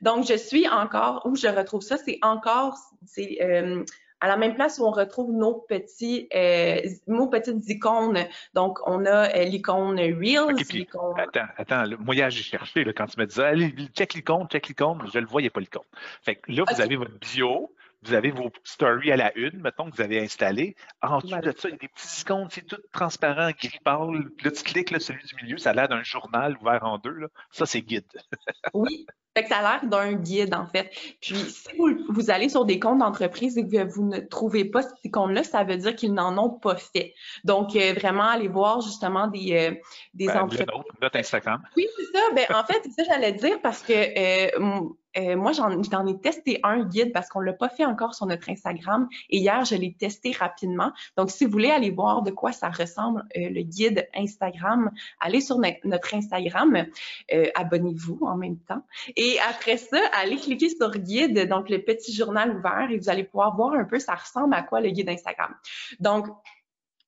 Donc, 0.00 0.26
je 0.26 0.34
suis 0.34 0.68
encore, 0.68 1.22
où 1.26 1.36
je 1.36 1.48
retrouve 1.48 1.82
ça, 1.82 1.96
c'est 1.96 2.18
encore, 2.22 2.78
c'est 3.04 3.38
euh, 3.42 3.84
à 4.24 4.26
la 4.26 4.38
même 4.38 4.54
place 4.54 4.78
où 4.78 4.84
on 4.86 4.90
retrouve 4.90 5.32
nos 5.32 5.52
petits, 5.52 6.28
euh, 6.34 6.80
nos 7.06 7.26
petites 7.26 7.68
icônes. 7.68 8.26
Donc, 8.54 8.78
on 8.86 9.04
a 9.04 9.28
euh, 9.28 9.44
l'icône 9.44 10.00
Reels, 10.00 10.56
l'icône... 10.72 11.14
Attends, 11.18 11.46
attends, 11.58 11.84
moi, 11.98 12.14
j'ai 12.14 12.42
cherché, 12.42 12.86
quand 12.96 13.04
tu 13.04 13.20
me 13.20 13.26
disais, 13.26 13.44
allez, 13.44 13.74
check 13.94 14.14
l'icône, 14.14 14.46
check 14.48 14.68
l'icône, 14.68 14.98
je 15.12 15.18
le 15.18 15.26
voyais 15.26 15.50
pas 15.50 15.60
l'icône. 15.60 15.82
Fait 16.22 16.36
que 16.36 16.50
là, 16.50 16.64
vous 16.66 16.80
avez 16.80 16.96
votre 16.96 17.18
bio, 17.18 17.70
vous 18.04 18.14
avez 18.14 18.30
vos 18.30 18.50
stories 18.64 19.12
à 19.12 19.16
la 19.16 19.36
une, 19.36 19.60
mettons, 19.60 19.90
que 19.90 19.96
vous 19.96 20.02
avez 20.02 20.20
installé. 20.20 20.76
En 21.02 21.18
dessous 21.18 21.36
de 21.36 21.54
ça, 21.56 21.68
il 21.68 21.72
y 21.72 21.74
a 21.74 21.78
des 21.78 21.88
petits 21.88 22.20
icônes, 22.20 22.48
c'est 22.50 22.66
tout 22.66 22.80
transparent, 22.92 23.50
gris 23.50 23.78
pâle. 23.84 24.30
Là, 24.42 24.50
tu 24.50 24.62
cliques, 24.62 24.90
là, 24.90 25.00
celui 25.00 25.24
du 25.24 25.34
milieu, 25.36 25.56
ça 25.56 25.70
a 25.70 25.72
l'air 25.74 25.88
d'un 25.88 26.02
journal 26.02 26.56
ouvert 26.60 26.84
en 26.84 26.98
deux. 26.98 27.14
Là. 27.14 27.28
Ça, 27.50 27.66
c'est 27.66 27.82
guide. 27.82 28.06
oui, 28.74 29.06
fait 29.36 29.42
que 29.42 29.48
ça 29.48 29.58
a 29.58 29.62
l'air 29.62 29.88
d'un 29.88 30.12
guide, 30.12 30.54
en 30.54 30.66
fait. 30.66 30.90
Puis, 31.20 31.34
si 31.34 31.68
vous, 31.76 32.30
allez 32.30 32.48
sur 32.48 32.64
des 32.64 32.78
comptes 32.78 32.98
d'entreprise 32.98 33.58
et 33.58 33.66
que 33.66 33.82
vous 33.84 34.06
ne 34.06 34.20
trouvez 34.20 34.64
pas 34.64 34.82
ces 35.02 35.10
comptes-là, 35.10 35.42
ça 35.42 35.64
veut 35.64 35.76
dire 35.76 35.96
qu'ils 35.96 36.14
n'en 36.14 36.38
ont 36.38 36.50
pas 36.50 36.76
fait. 36.76 37.14
Donc, 37.42 37.74
euh, 37.74 37.94
vraiment, 37.94 38.28
aller 38.28 38.48
voir 38.48 38.80
justement 38.80 39.26
des, 39.26 39.52
euh, 39.52 39.74
des 40.14 40.26
ben, 40.26 40.42
entreprises. 40.42 40.66
Notre 41.02 41.18
Instagram. 41.18 41.62
Oui, 41.76 41.86
c'est 41.96 42.16
ça. 42.16 42.24
Ben, 42.34 42.46
en 42.54 42.64
fait, 42.64 42.80
c'est 42.84 42.92
ça 42.92 43.02
j'allais 43.12 43.32
dire 43.32 43.60
parce 43.60 43.82
que 43.82 43.92
euh, 43.92 44.88
euh, 45.16 45.36
moi, 45.36 45.52
j'en 45.52 46.06
ai 46.06 46.18
testé 46.20 46.60
un 46.62 46.84
guide 46.84 47.12
parce 47.12 47.28
qu'on 47.28 47.40
l'a 47.40 47.52
pas 47.52 47.68
fait 47.68 47.84
encore 47.84 48.14
sur 48.14 48.26
notre 48.26 48.50
Instagram. 48.50 49.08
Et 49.30 49.38
hier, 49.38 49.64
je 49.64 49.74
l'ai 49.76 49.92
testé 49.92 50.32
rapidement. 50.32 50.92
Donc, 51.16 51.30
si 51.30 51.44
vous 51.44 51.50
voulez 51.50 51.70
aller 51.70 51.90
voir 51.90 52.22
de 52.22 52.30
quoi 52.30 52.52
ça 52.52 52.70
ressemble, 52.70 53.24
euh, 53.36 53.48
le 53.50 53.62
guide 53.62 54.08
Instagram, 54.14 54.90
allez 55.20 55.40
sur 55.40 55.58
notre 55.84 56.14
Instagram, 56.14 56.86
euh, 57.32 57.46
abonnez-vous 57.54 58.20
en 58.22 58.36
même 58.36 58.58
temps. 58.58 58.82
Et 59.16 59.36
après 59.48 59.76
ça, 59.76 59.98
allez 60.20 60.36
cliquer 60.36 60.68
sur 60.68 60.90
guide, 60.98 61.48
donc 61.48 61.68
le 61.68 61.82
petit 61.82 62.14
journal 62.14 62.56
ouvert, 62.56 62.88
et 62.90 62.98
vous 62.98 63.08
allez 63.08 63.24
pouvoir 63.24 63.56
voir 63.56 63.74
un 63.74 63.84
peu 63.84 63.98
ça 63.98 64.14
ressemble 64.14 64.54
à 64.54 64.62
quoi 64.62 64.80
le 64.80 64.90
guide 64.90 65.08
Instagram. 65.08 65.54
Donc, 66.00 66.26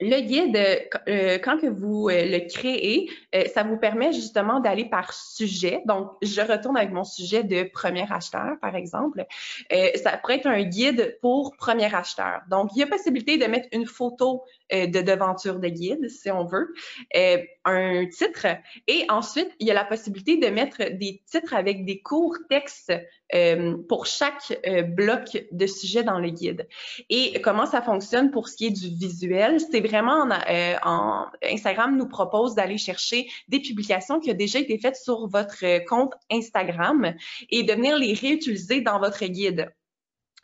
le 0.01 0.21
guide, 0.21 0.57
euh, 1.09 1.39
quand 1.43 1.59
que 1.59 1.67
vous 1.67 2.09
euh, 2.09 2.25
le 2.27 2.47
créez, 2.49 3.11
euh, 3.35 3.45
ça 3.47 3.63
vous 3.63 3.79
permet 3.79 4.13
justement 4.13 4.61
d'aller 4.61 4.85
par 4.85 5.13
sujet. 5.13 5.83
Donc, 5.87 6.11
je 6.23 6.41
retourne 6.43 6.77
avec 6.77 6.93
mon 6.93 7.05
sujet 7.05 7.43
de 7.45 7.63
premier 7.63 8.05
acheteur, 8.11 8.57
par 8.61 8.77
exemple. 8.77 9.25
ça 9.71 10.17
pourrait 10.19 10.37
être 10.37 10.47
un 10.47 10.63
guide 10.63 11.19
pour 11.23 11.57
premier 11.57 11.95
acheteur. 11.95 12.43
Donc, 12.51 12.71
il 12.75 12.81
y 12.81 12.83
a 12.83 12.87
possibilité 12.87 13.39
de 13.39 13.47
mettre 13.47 13.69
une 13.73 13.87
photo 13.87 14.43
de 14.71 15.01
devanture 15.01 15.59
de 15.59 15.69
guide, 15.69 16.09
si 16.09 16.31
on 16.31 16.45
veut, 16.45 16.75
un 17.65 18.07
titre, 18.07 18.47
et 18.87 19.05
ensuite, 19.09 19.51
il 19.59 19.67
y 19.67 19.71
a 19.71 19.75
la 19.75 19.85
possibilité 19.85 20.37
de 20.37 20.49
mettre 20.49 20.79
des 20.79 21.23
titres 21.31 21.55
avec 21.55 21.85
des 21.85 22.01
courts 22.01 22.37
textes 22.49 22.93
pour 23.89 24.07
chaque 24.07 24.59
bloc 24.89 25.45
de 25.51 25.67
sujet 25.67 26.03
dans 26.03 26.19
le 26.19 26.31
guide. 26.31 26.69
Et 27.11 27.41
comment 27.41 27.67
ça 27.67 27.83
fonctionne 27.83 28.31
pour 28.31 28.49
ce 28.49 28.57
qui 28.57 28.67
est 28.67 28.71
du 28.71 28.89
visuel? 28.89 29.59
C'est 29.61 29.81
vraiment, 29.81 30.29
euh, 30.31 30.75
en, 30.83 31.27
Instagram 31.43 31.97
nous 31.97 32.09
propose 32.09 32.55
d'aller 32.55 32.79
chercher 32.79 33.29
des 33.49 33.61
publications 33.61 34.21
qui 34.21 34.31
ont 34.31 34.35
déjà 34.35 34.59
été 34.59 34.79
faites 34.79 34.97
sur 34.97 35.29
votre 35.29 35.85
compte 35.87 36.15
Instagram 36.31 37.15
et 37.51 37.63
de 37.63 37.73
venir 37.73 37.97
les 37.99 38.15
réutiliser 38.15 38.81
dans 38.81 38.99
votre 38.99 39.25
guide. 39.25 39.71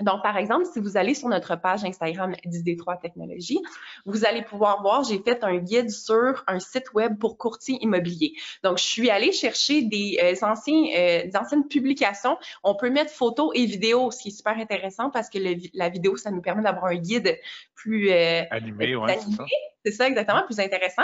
Donc, 0.03 0.23
par 0.23 0.37
exemple, 0.37 0.67
si 0.73 0.81
vous 0.81 0.97
allez 0.97 1.15
sur 1.15 1.29
notre 1.29 1.57
page 1.57 1.85
Instagram 1.85 2.35
d'ID3 2.45 3.01
Technologies, 3.01 3.61
vous 4.05 4.25
allez 4.25 4.43
pouvoir 4.43 4.83
voir, 4.83 5.05
j'ai 5.05 5.19
fait 5.19 5.43
un 5.45 5.57
guide 5.57 5.91
sur 5.91 6.45
un 6.47 6.59
site 6.61 6.93
web 6.95 7.19
pour 7.19 7.39
courtier 7.39 7.79
immobilier. 7.81 8.35
Donc, 8.63 8.79
je 8.79 8.85
suis 8.85 9.11
allée 9.11 9.33
chercher 9.33 9.83
des, 9.83 10.19
euh, 10.23 10.47
anciens, 10.47 10.85
euh, 10.97 11.25
des 11.25 11.37
anciennes 11.37 11.67
publications. 11.69 12.37
On 12.63 12.75
peut 12.75 12.91
mettre 12.91 13.13
photos 13.13 13.51
et 13.55 13.65
vidéos, 13.67 14.11
ce 14.11 14.23
qui 14.23 14.29
est 14.29 14.37
super 14.37 14.57
intéressant 14.57 15.11
parce 15.11 15.29
que 15.31 15.39
la 15.75 15.89
vidéo, 15.89 16.17
ça 16.17 16.31
nous 16.31 16.43
permet 16.43 16.63
d'avoir 16.63 16.87
un 16.87 16.97
guide 16.97 17.39
plus 17.75 18.11
euh, 18.11 18.43
animé, 18.51 18.97
ouais, 18.97 19.19
c'est 19.85 19.93
ça 19.93 20.07
exactement, 20.07 20.43
plus 20.45 20.61
intéressant. 20.61 21.03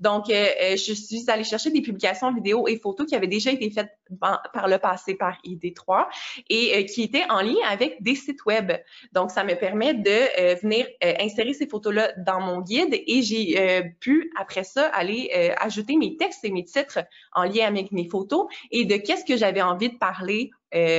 Donc, 0.00 0.28
euh, 0.28 0.46
euh, 0.62 0.76
je 0.76 0.92
suis 0.92 1.24
allée 1.28 1.44
chercher 1.44 1.70
des 1.70 1.80
publications 1.80 2.32
vidéo 2.32 2.68
et 2.68 2.76
photos 2.76 3.06
qui 3.06 3.14
avaient 3.14 3.26
déjà 3.26 3.50
été 3.50 3.70
faites 3.70 3.90
par 4.20 4.68
le 4.68 4.78
passé 4.78 5.14
par 5.14 5.38
ID3 5.44 6.06
et 6.50 6.76
euh, 6.76 6.82
qui 6.84 7.02
étaient 7.02 7.24
en 7.30 7.40
lien 7.40 7.56
avec 7.68 8.02
des 8.02 8.14
sites 8.14 8.44
web. 8.44 8.72
Donc, 9.12 9.30
ça 9.30 9.44
me 9.44 9.54
permet 9.54 9.94
de 9.94 10.60
venir 10.62 10.86
insérer 11.00 11.54
ces 11.54 11.66
photos-là 11.66 12.12
dans 12.18 12.40
mon 12.40 12.60
guide 12.60 12.94
et 13.06 13.22
j'ai 13.22 13.82
pu, 14.00 14.30
après 14.38 14.64
ça, 14.64 14.88
aller 14.88 15.30
ajouter 15.58 15.96
mes 15.96 16.16
textes 16.16 16.44
et 16.44 16.50
mes 16.50 16.64
titres 16.64 17.00
en 17.32 17.44
lien 17.44 17.66
avec 17.66 17.92
mes 17.92 18.08
photos 18.08 18.46
et 18.70 18.84
de 18.84 18.96
qu'est-ce 18.96 19.24
que 19.24 19.36
j'avais 19.36 19.62
envie 19.62 19.90
de 19.90 19.96
parler 19.98 20.50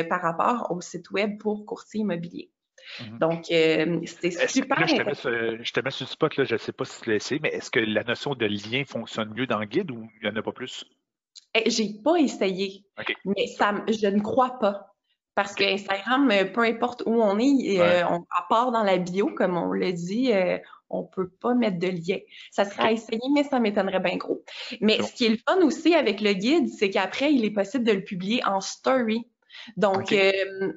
par 0.09 0.21
rapport 0.21 0.71
au 0.71 0.81
site 0.81 1.11
web 1.11 1.37
pour 1.37 1.65
courtier 1.65 2.01
immobilier. 2.01 2.49
Mhm. 2.99 3.19
Donc, 3.19 3.51
euh, 3.51 3.99
c'est 4.05 4.31
super. 4.47 4.87
je, 4.87 4.95
te 4.95 5.03
mets 5.03 5.13
sur, 5.13 5.31
je 5.31 5.73
te 5.73 5.79
mets 5.79 5.91
sur 5.91 6.05
le 6.05 6.09
spot, 6.09 6.37
là, 6.37 6.43
je 6.43 6.53
ne 6.53 6.57
sais 6.57 6.71
pas 6.71 6.85
si 6.85 7.01
tu 7.01 7.09
l'as 7.09 7.15
essayé, 7.15 7.39
mais 7.41 7.49
est-ce 7.49 7.71
que 7.71 7.79
la 7.79 8.03
notion 8.03 8.35
de 8.35 8.45
lien 8.45 8.83
fonctionne 8.85 9.33
mieux 9.35 9.47
dans 9.47 9.59
le 9.59 9.65
guide 9.65 9.91
ou 9.91 10.09
il 10.21 10.29
n'y 10.29 10.35
en 10.35 10.39
a 10.39 10.41
pas 10.41 10.51
plus? 10.51 10.85
Eh, 11.53 11.69
j'ai 11.69 11.93
pas 12.03 12.17
essayé, 12.17 12.83
mais 13.25 13.47
ça, 13.47 13.73
je 13.87 14.07
ne 14.07 14.19
crois 14.19 14.59
pas. 14.59 14.85
Parce 15.35 15.55
que 15.55 15.63
Instagram, 15.63 16.29
euh, 16.31 16.45
peu 16.45 16.63
importe 16.63 17.03
où 17.05 17.13
on 17.13 17.39
est, 17.39 17.79
euh, 17.79 18.03
à 18.05 18.45
part 18.49 18.71
dans 18.71 18.83
la 18.83 18.97
bio, 18.97 19.27
comme 19.27 19.57
on 19.57 19.71
l'a 19.71 19.91
dit, 19.91 20.31
on 20.89 21.03
peut 21.03 21.29
pas 21.29 21.53
mettre 21.53 21.79
de 21.79 21.87
lien. 21.87 22.17
Ça 22.51 22.65
serait 22.65 22.83
à 22.83 22.91
essayer, 22.91 23.21
mais 23.33 23.43
ça 23.43 23.59
m'étonnerait 23.59 23.99
bien 23.99 24.17
gros. 24.17 24.43
Mais 24.81 25.01
ce 25.01 25.13
qui 25.13 25.25
est 25.25 25.29
le 25.29 25.37
fun 25.47 25.61
aussi 25.61 25.93
avec 25.93 26.19
le 26.19 26.33
guide, 26.33 26.67
c'est 26.69 26.89
qu'après, 26.89 27.31
il 27.31 27.45
est 27.45 27.51
possible 27.51 27.85
de 27.85 27.93
le 27.93 28.03
publier 28.03 28.43
en 28.45 28.59
story. 28.59 29.25
Donc, 29.77 30.11
euh, 30.11 30.31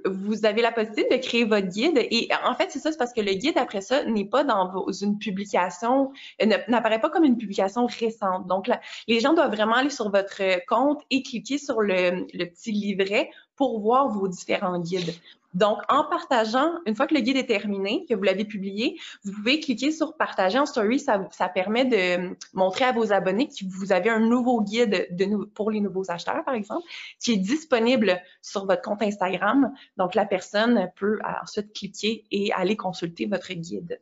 vous 0.04 0.44
avez 0.44 0.62
la 0.62 0.72
possibilité 0.72 1.16
de 1.16 1.22
créer 1.22 1.44
votre 1.44 1.68
guide. 1.68 1.98
Et 1.98 2.28
en 2.44 2.54
fait, 2.54 2.70
c'est 2.70 2.78
ça, 2.78 2.92
c'est 2.92 2.98
parce 2.98 3.12
que 3.12 3.20
le 3.20 3.32
guide, 3.32 3.58
après 3.58 3.80
ça, 3.80 4.04
n'est 4.04 4.24
pas 4.24 4.44
dans 4.44 4.86
une 4.90 5.18
publication, 5.18 6.12
euh, 6.42 6.46
n'apparaît 6.68 7.00
pas 7.00 7.10
comme 7.10 7.24
une 7.24 7.36
publication 7.36 7.86
récente. 7.86 8.46
Donc, 8.46 8.70
les 9.08 9.20
gens 9.20 9.34
doivent 9.34 9.54
vraiment 9.54 9.74
aller 9.74 9.90
sur 9.90 10.10
votre 10.10 10.42
compte 10.66 11.02
et 11.10 11.22
cliquer 11.22 11.58
sur 11.58 11.80
le 11.80 12.44
petit 12.44 12.72
livret 12.72 13.30
pour 13.56 13.80
voir 13.80 14.08
vos 14.08 14.28
différents 14.28 14.78
guides. 14.78 15.14
Donc, 15.54 15.78
en 15.88 16.04
partageant, 16.04 16.72
une 16.86 16.94
fois 16.94 17.06
que 17.06 17.14
le 17.14 17.20
guide 17.20 17.36
est 17.36 17.46
terminé, 17.46 18.06
que 18.08 18.14
vous 18.14 18.22
l'avez 18.22 18.44
publié, 18.44 18.98
vous 19.24 19.32
pouvez 19.32 19.60
cliquer 19.60 19.92
sur 19.92 20.16
partager 20.16 20.58
en 20.58 20.66
story. 20.66 20.98
Ça, 20.98 21.18
permet 21.54 21.84
de 21.84 22.34
montrer 22.54 22.86
à 22.86 22.92
vos 22.92 23.12
abonnés 23.12 23.48
que 23.48 23.64
vous 23.68 23.92
avez 23.92 24.08
un 24.08 24.20
nouveau 24.20 24.62
guide 24.62 25.08
de, 25.10 25.44
pour 25.54 25.70
les 25.70 25.80
nouveaux 25.80 26.10
acheteurs, 26.10 26.42
par 26.44 26.54
exemple, 26.54 26.86
qui 27.20 27.32
est 27.32 27.36
disponible 27.36 28.20
sur 28.40 28.64
votre 28.64 28.82
compte 28.82 29.02
Instagram. 29.02 29.72
Donc, 29.98 30.14
la 30.14 30.24
personne 30.24 30.90
peut 30.96 31.18
ensuite 31.42 31.74
cliquer 31.74 32.24
et 32.30 32.52
aller 32.52 32.76
consulter 32.76 33.26
votre 33.26 33.52
guide. 33.52 34.00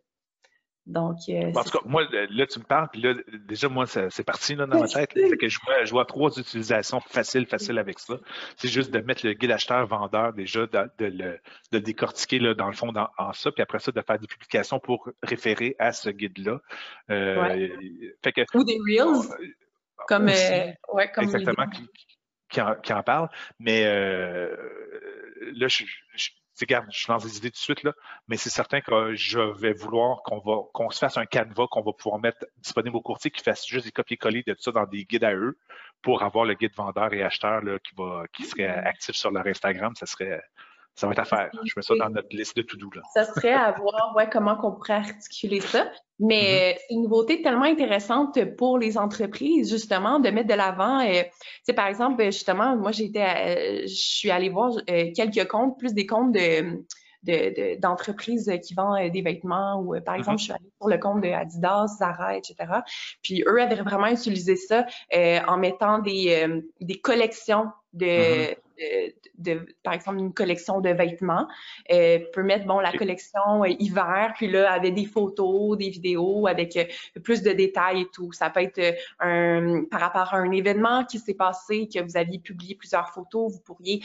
Donc, 0.90 1.18
euh, 1.28 1.52
en 1.54 1.62
tout 1.62 1.70
cas, 1.70 1.78
moi, 1.84 2.02
là, 2.10 2.46
tu 2.46 2.58
me 2.58 2.64
parles, 2.64 2.88
puis 2.92 3.00
là, 3.00 3.14
déjà, 3.46 3.68
moi, 3.68 3.86
c'est 3.86 4.24
parti 4.24 4.56
là, 4.56 4.66
dans 4.66 4.80
ma 4.80 4.88
tête. 4.88 5.10
C'est 5.14 5.36
que 5.36 5.48
je 5.48 5.58
vois, 5.64 5.84
je 5.84 5.90
vois 5.92 6.04
trois 6.04 6.30
utilisations 6.36 7.00
faciles, 7.00 7.46
faciles 7.46 7.78
avec 7.78 8.00
ça. 8.00 8.14
C'est 8.56 8.68
juste 8.68 8.90
de 8.90 8.98
mettre 8.98 9.24
le 9.24 9.34
guide 9.34 9.52
acheteur-vendeur, 9.52 10.32
déjà, 10.32 10.66
de, 10.66 10.90
le, 10.98 11.38
de 11.70 11.78
décortiquer, 11.78 12.40
là, 12.40 12.54
dans 12.54 12.66
le 12.66 12.72
fond, 12.72 12.90
dans, 12.90 13.08
en 13.18 13.32
ça, 13.32 13.52
puis 13.52 13.62
après 13.62 13.78
ça, 13.78 13.92
de 13.92 14.00
faire 14.00 14.18
des 14.18 14.26
publications 14.26 14.80
pour 14.80 15.08
référer 15.22 15.76
à 15.78 15.92
ce 15.92 16.10
guide-là. 16.10 16.60
Euh, 17.10 17.68
Ou 18.54 18.64
des 18.64 18.78
Reels, 18.78 19.30
euh, 19.30 19.46
comme, 20.08 20.28
euh, 20.28 20.72
ouais, 20.92 21.08
comme 21.12 21.24
Exactement, 21.24 21.68
qui, 21.68 21.88
qui, 22.48 22.60
en, 22.60 22.74
qui, 22.74 22.92
en, 22.92 23.04
parle. 23.04 23.28
Mais 23.60 23.84
là, 23.84 25.68
je, 25.68 25.84
je 26.14 26.30
regarde, 26.64 26.86
je 26.90 27.10
lance 27.10 27.24
des 27.24 27.36
idées 27.38 27.50
tout 27.50 27.56
de 27.56 27.58
suite, 27.58 27.82
là, 27.82 27.92
mais 28.28 28.36
c'est 28.36 28.50
certain 28.50 28.80
que 28.80 29.14
je 29.14 29.40
vais 29.40 29.72
vouloir 29.72 30.22
qu'on 30.22 30.38
va 30.38 30.62
qu'on 30.72 30.90
se 30.90 30.98
fasse 30.98 31.16
un 31.16 31.26
canevas 31.26 31.66
qu'on 31.68 31.82
va 31.82 31.92
pouvoir 31.92 32.20
mettre 32.20 32.46
disponible 32.58 32.96
au 32.96 33.00
courtier 33.00 33.30
qui 33.30 33.42
fasse 33.42 33.66
juste 33.66 33.86
des 33.86 33.92
copier-coller 33.92 34.42
de 34.46 34.54
tout 34.54 34.62
ça 34.62 34.72
dans 34.72 34.86
des 34.86 35.04
guides 35.04 35.24
à 35.24 35.34
eux 35.34 35.58
pour 36.02 36.22
avoir 36.22 36.44
le 36.44 36.54
guide 36.54 36.74
vendeur 36.74 37.12
et 37.12 37.22
acheteur 37.22 37.62
là, 37.62 37.78
qui 37.78 37.94
va 37.96 38.24
qui 38.32 38.44
serait 38.44 38.66
actif 38.66 39.14
sur 39.14 39.30
leur 39.30 39.46
Instagram. 39.46 39.94
Ça 39.96 40.06
serait 40.06 40.42
Ça 40.94 41.06
va 41.06 41.12
être 41.12 41.20
à 41.20 41.24
faire. 41.24 41.50
Je 41.64 41.72
mets 41.76 41.82
ça 41.82 41.94
dans 41.94 42.10
notre 42.10 42.34
liste 42.36 42.56
de 42.56 42.62
to-do. 42.62 42.90
Ça 43.14 43.24
serait 43.24 43.52
à 43.52 43.72
voir 43.72 44.14
ouais, 44.16 44.28
comment 44.30 44.58
on 44.62 44.72
pourrait 44.72 44.94
articuler 44.94 45.60
ça. 45.60 45.90
Mais 46.18 46.42
mm-hmm. 46.42 46.78
c'est 46.78 46.94
une 46.94 47.02
nouveauté 47.02 47.42
tellement 47.42 47.64
intéressante 47.64 48.38
pour 48.56 48.78
les 48.78 48.98
entreprises, 48.98 49.70
justement, 49.70 50.20
de 50.20 50.28
mettre 50.30 50.48
de 50.48 50.54
l'avant. 50.54 51.00
Euh, 51.00 51.22
par 51.74 51.86
exemple, 51.86 52.22
justement, 52.24 52.76
moi, 52.76 52.90
été, 52.90 53.22
euh, 53.22 53.82
je 53.82 53.94
suis 53.94 54.30
allée 54.30 54.50
voir 54.50 54.72
euh, 54.90 55.10
quelques 55.16 55.48
comptes, 55.48 55.78
plus 55.78 55.94
des 55.94 56.06
comptes 56.06 56.32
de 56.32 56.84
d'entreprises 57.82 58.46
de, 58.46 58.54
qui 58.54 58.72
vendent 58.72 59.10
des 59.10 59.20
vêtements 59.20 59.78
ou 59.78 59.94
par 60.00 60.14
exemple 60.14 60.36
mm-hmm. 60.36 60.38
je 60.38 60.44
suis 60.44 60.52
allée 60.54 60.72
sur 60.80 60.88
le 60.88 60.96
compte 60.96 61.20
de 61.20 61.28
Adidas, 61.28 61.88
Zara, 61.98 62.34
etc. 62.38 62.56
Puis 63.22 63.44
eux 63.46 63.60
avaient 63.60 63.74
vraiment 63.74 64.06
utilisé 64.06 64.56
ça 64.56 64.86
en 65.46 65.58
mettant 65.58 65.98
des, 65.98 66.48
des 66.80 66.98
collections 66.98 67.66
de, 67.92 68.06
mm-hmm 68.06 68.56
de, 69.38 69.66
par 69.82 69.94
exemple, 69.94 70.18
une 70.18 70.32
collection 70.32 70.80
de 70.80 70.90
vêtements. 70.90 71.46
Euh, 71.92 72.18
peut 72.32 72.42
mettre, 72.42 72.66
bon, 72.66 72.78
la 72.78 72.92
collection 72.92 73.64
euh, 73.64 73.68
hiver, 73.78 74.32
puis 74.36 74.48
là, 74.48 74.72
avec 74.72 74.94
des 74.94 75.06
photos, 75.06 75.76
des 75.76 75.90
vidéos, 75.90 76.46
avec 76.46 76.76
euh, 76.76 76.84
plus 77.22 77.42
de 77.42 77.52
détails 77.52 78.02
et 78.02 78.06
tout. 78.12 78.32
Ça 78.32 78.50
peut 78.50 78.60
être 78.60 78.78
euh, 78.78 78.92
un, 79.20 79.84
par 79.84 80.00
rapport 80.00 80.34
à 80.34 80.38
un 80.38 80.50
événement 80.50 81.04
qui 81.04 81.18
s'est 81.18 81.34
passé, 81.34 81.88
que 81.92 82.00
vous 82.02 82.16
aviez 82.16 82.38
publié 82.38 82.74
plusieurs 82.74 83.10
photos, 83.10 83.52
vous 83.52 83.60
pourriez 83.60 84.02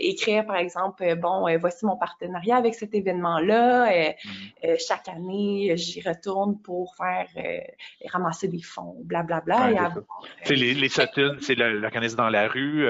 écrire, 0.00 0.46
par 0.46 0.56
exemple, 0.56 1.14
bon, 1.16 1.46
voici 1.58 1.84
mon 1.84 1.96
partenariat 1.96 2.56
avec 2.56 2.74
cet 2.74 2.94
événement-là. 2.94 3.90
Mm-hmm. 3.90 4.86
chaque 4.86 5.08
année, 5.08 5.76
j'y 5.76 6.00
retourne 6.00 6.60
pour 6.60 6.94
faire 6.96 7.26
ramasser 8.06 8.48
des 8.48 8.62
fonds, 8.62 8.96
blablabla. 9.04 9.70
Bla, 9.70 9.90
bla, 9.90 10.04
les, 10.48 10.74
les 10.74 10.88
c'est 10.88 11.54
l'organisme 11.54 12.16
dans 12.16 12.28
la 12.28 12.48
rue. 12.48 12.86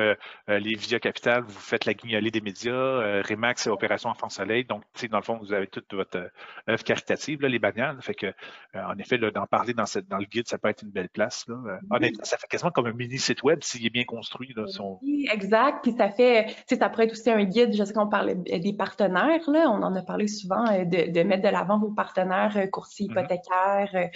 Euh, 0.48 0.58
les 0.58 0.74
Via 0.74 0.98
Capital, 0.98 1.42
vous 1.42 1.58
faites 1.58 1.84
la 1.84 1.92
guignolée 1.92 2.30
des 2.30 2.40
médias. 2.40 2.72
Euh, 2.72 3.22
Remax, 3.28 3.62
c'est 3.62 3.70
Opération 3.70 4.08
Enfant 4.08 4.30
Soleil. 4.30 4.64
Donc, 4.64 4.82
dans 5.10 5.18
le 5.18 5.22
fond, 5.22 5.36
vous 5.38 5.52
avez 5.52 5.66
toute 5.66 5.92
votre 5.92 6.16
euh, 6.16 6.28
œuvre 6.70 6.82
caritative, 6.82 7.44
les 7.44 7.58
bannières. 7.58 7.96
Fait 8.00 8.14
que, 8.14 8.32
en 8.74 8.96
effet, 8.98 9.18
d'en 9.18 9.46
parler 9.46 9.74
dans, 9.74 9.84
cette, 9.86 10.08
dans 10.08 10.16
le 10.16 10.24
guide, 10.24 10.48
ça 10.48 10.58
peut 10.58 10.68
être 10.68 10.82
une 10.82 10.90
belle 10.90 11.10
place. 11.10 11.44
Là. 11.48 11.78
Honnêtement, 11.90 12.24
ça 12.24 12.38
fait 12.38 12.46
quasiment 12.46 12.70
comme 12.70 12.86
un 12.86 12.92
mini 12.92 13.18
site 13.18 13.42
web 13.42 13.62
s'il 13.62 13.84
est 13.84 13.90
bien 13.90 14.04
construit. 14.04 14.52
Là, 14.56 14.64
Oui, 15.02 15.28
exact. 15.30 15.80
Puis 15.82 15.92
ça 15.92 16.08
fait, 16.08 16.46
ça 16.68 16.88
pourrait 16.88 17.04
être 17.04 17.12
aussi 17.12 17.30
un 17.30 17.44
guide. 17.44 17.74
Je 17.74 17.84
sais 17.84 17.92
qu'on 17.92 18.08
parlait 18.08 18.34
des 18.34 18.72
partenaires. 18.72 19.50
Là. 19.50 19.70
On 19.70 19.82
en 19.82 19.94
a 19.94 20.02
parlé 20.02 20.28
souvent 20.28 20.64
de, 20.64 21.10
de 21.10 21.22
mettre 21.22 21.42
de 21.42 21.48
l'avant 21.48 21.78
vos 21.78 21.90
partenaires, 21.90 22.56
courtiers 22.70 23.06
mm-hmm. 23.06 23.10
hypothécaires, 23.10 24.10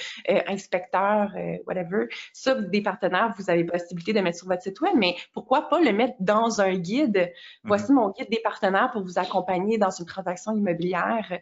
inspecteurs, 0.49 1.33
whatever. 1.67 2.07
Ça, 2.33 2.55
des 2.55 2.83
partenaires, 2.83 3.35
vous 3.39 3.51
avez 3.51 3.65
possibilité 3.65 4.13
de 4.13 4.21
mettre 4.21 4.39
sur 4.39 4.49
votre 4.49 4.63
site 4.63 4.81
web, 4.81 4.95
mais 4.97 5.17
pourquoi 5.33 5.69
pas 5.69 5.81
le 5.81 5.93
mettre 5.93 6.22
dans 6.25 6.61
un 6.61 6.77
guide. 6.77 7.33
Voici 7.65 7.93
mhm. 7.93 7.99
mon 7.99 8.11
guide 8.11 8.31
des 8.31 8.41
partenaires 8.41 8.91
pour 8.93 9.03
vous 9.03 9.19
accompagner 9.19 9.79
dans 9.79 9.91
une 9.91 10.07
transaction 10.07 10.57
immobilière. 10.57 11.39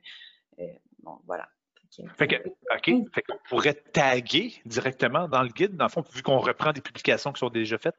Euh, 0.59 0.64
bon, 1.03 1.18
voilà. 1.26 1.49
Fait 2.16 2.28
que, 2.28 2.37
OK. 2.37 3.11
Fait 3.12 3.22
qu'on 3.22 3.39
pourrait 3.49 3.74
taguer 3.74 4.55
directement 4.64 5.28
dans 5.28 5.43
le 5.43 5.49
guide, 5.49 5.76
dans 5.76 5.87
le 5.87 5.91
fond, 5.91 6.05
vu 6.12 6.22
qu'on 6.22 6.39
reprend 6.39 6.72
des 6.72 6.81
publications 6.81 7.33
qui 7.33 7.41
sont 7.41 7.51
déjà 7.51 7.78
faites? 7.78 7.97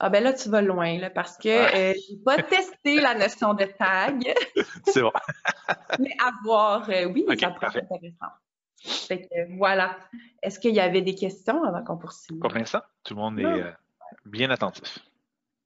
Ah 0.00 0.10
ben 0.10 0.22
là, 0.22 0.32
tu 0.32 0.48
vas 0.48 0.62
loin, 0.62 0.98
là, 0.98 1.10
parce 1.10 1.36
que 1.38 1.48
euh, 1.48 1.92
je 1.94 2.14
n'ai 2.14 2.22
pas 2.22 2.40
testé 2.42 3.00
la 3.00 3.14
notion 3.14 3.54
de 3.54 3.64
tag. 3.64 4.32
C'est 4.86 5.02
bon. 5.02 5.12
Mais 5.98 6.14
à 6.24 6.30
voir, 6.44 6.88
euh, 6.90 7.06
oui, 7.06 7.24
ça 7.38 7.50
pourrait 7.50 7.66
être 7.66 7.92
intéressant. 7.92 8.26
Fait 8.80 9.22
que, 9.22 9.56
voilà. 9.56 9.96
Est-ce 10.40 10.60
qu'il 10.60 10.74
y 10.74 10.80
avait 10.80 11.02
des 11.02 11.16
questions 11.16 11.64
avant 11.64 11.82
qu'on 11.82 11.98
poursuive? 11.98 12.38
Pour 12.38 12.52
l'instant, 12.52 12.82
tout 13.02 13.14
le 13.14 13.20
monde 13.20 13.40
est 13.40 13.74
bien 14.24 14.50
attentif. 14.50 15.00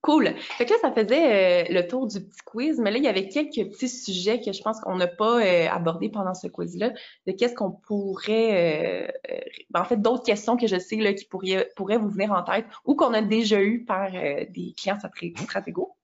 Cool. 0.03 0.35
Fait 0.37 0.67
que 0.67 0.73
là, 0.73 0.79
ça 0.83 0.91
faisait 0.91 1.69
euh, 1.71 1.73
le 1.73 1.87
tour 1.87 2.09
du 2.09 2.21
petit 2.21 2.41
quiz, 2.45 2.81
mais 2.81 2.91
là, 2.91 2.97
il 2.97 3.05
y 3.05 3.09
avait 3.09 3.29
quelques 3.29 3.71
petits 3.71 3.89
sujets 3.89 4.41
que 4.41 4.53
je 4.53 4.61
pense 4.61 4.81
qu'on 4.81 4.97
n'a 4.97 5.07
pas 5.07 5.41
euh, 5.41 5.69
abordés 5.71 6.09
pendant 6.09 6.35
ce 6.35 6.49
quiz-là, 6.49 6.91
de 7.29 7.33
qu'est-ce 7.33 7.55
qu'on 7.55 7.71
pourrait, 7.71 9.07
euh, 9.31 9.41
ben, 9.71 9.81
en 9.81 9.85
fait, 9.85 10.03
d'autres 10.03 10.25
questions 10.25 10.57
que 10.57 10.67
je 10.67 10.77
sais 10.77 10.97
là, 10.97 11.13
qui 11.13 11.25
pourraient, 11.25 11.71
pourraient 11.77 11.99
vous 11.99 12.09
venir 12.09 12.33
en 12.33 12.43
tête 12.43 12.67
ou 12.85 12.97
qu'on 12.97 13.15
a 13.15 13.23
déjà 13.23 13.63
eu 13.63 13.85
par 13.85 14.11
des 14.11 14.75
clients 14.77 14.99
Stratégo. 15.37 15.95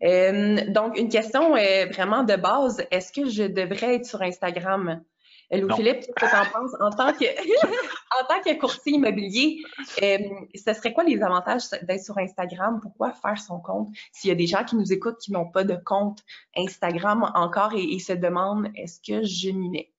donc, 0.00 0.98
une 0.98 1.10
question 1.10 1.50
vraiment 1.50 2.22
de 2.24 2.36
base, 2.36 2.86
est-ce 2.90 3.12
que 3.12 3.28
je 3.28 3.42
devrais 3.42 3.96
être 3.96 4.06
sur 4.06 4.22
Instagram? 4.22 5.02
Louis-Philippe, 5.50 6.00
qu'est-ce 6.00 6.12
que 6.12 6.28
tu 6.28 6.36
en 6.36 6.60
penses? 6.60 6.74
En 6.80 6.90
tant 6.90 7.12
que, 7.12 7.24
en 8.20 8.26
tant 8.26 8.40
que 8.40 8.58
courtier 8.58 8.94
immobilier, 8.94 9.62
euh, 10.02 10.18
ce 10.54 10.72
serait 10.72 10.92
quoi 10.92 11.04
les 11.04 11.22
avantages 11.22 11.70
d'être 11.82 12.02
sur 12.02 12.18
Instagram? 12.18 12.80
Pourquoi 12.80 13.12
faire 13.12 13.38
son 13.38 13.60
compte? 13.60 13.88
S'il 14.12 14.28
y 14.28 14.32
a 14.32 14.34
des 14.34 14.46
gens 14.46 14.64
qui 14.64 14.76
nous 14.76 14.92
écoutent 14.92 15.18
qui 15.18 15.32
n'ont 15.32 15.48
pas 15.48 15.64
de 15.64 15.76
compte 15.76 16.22
Instagram 16.56 17.30
encore 17.34 17.74
et, 17.74 17.98
se 17.98 18.12
demandent 18.12 18.70
est-ce 18.76 19.00
que 19.00 19.24
je 19.26 19.50
m'y 19.50 19.70
mets? 19.70 19.92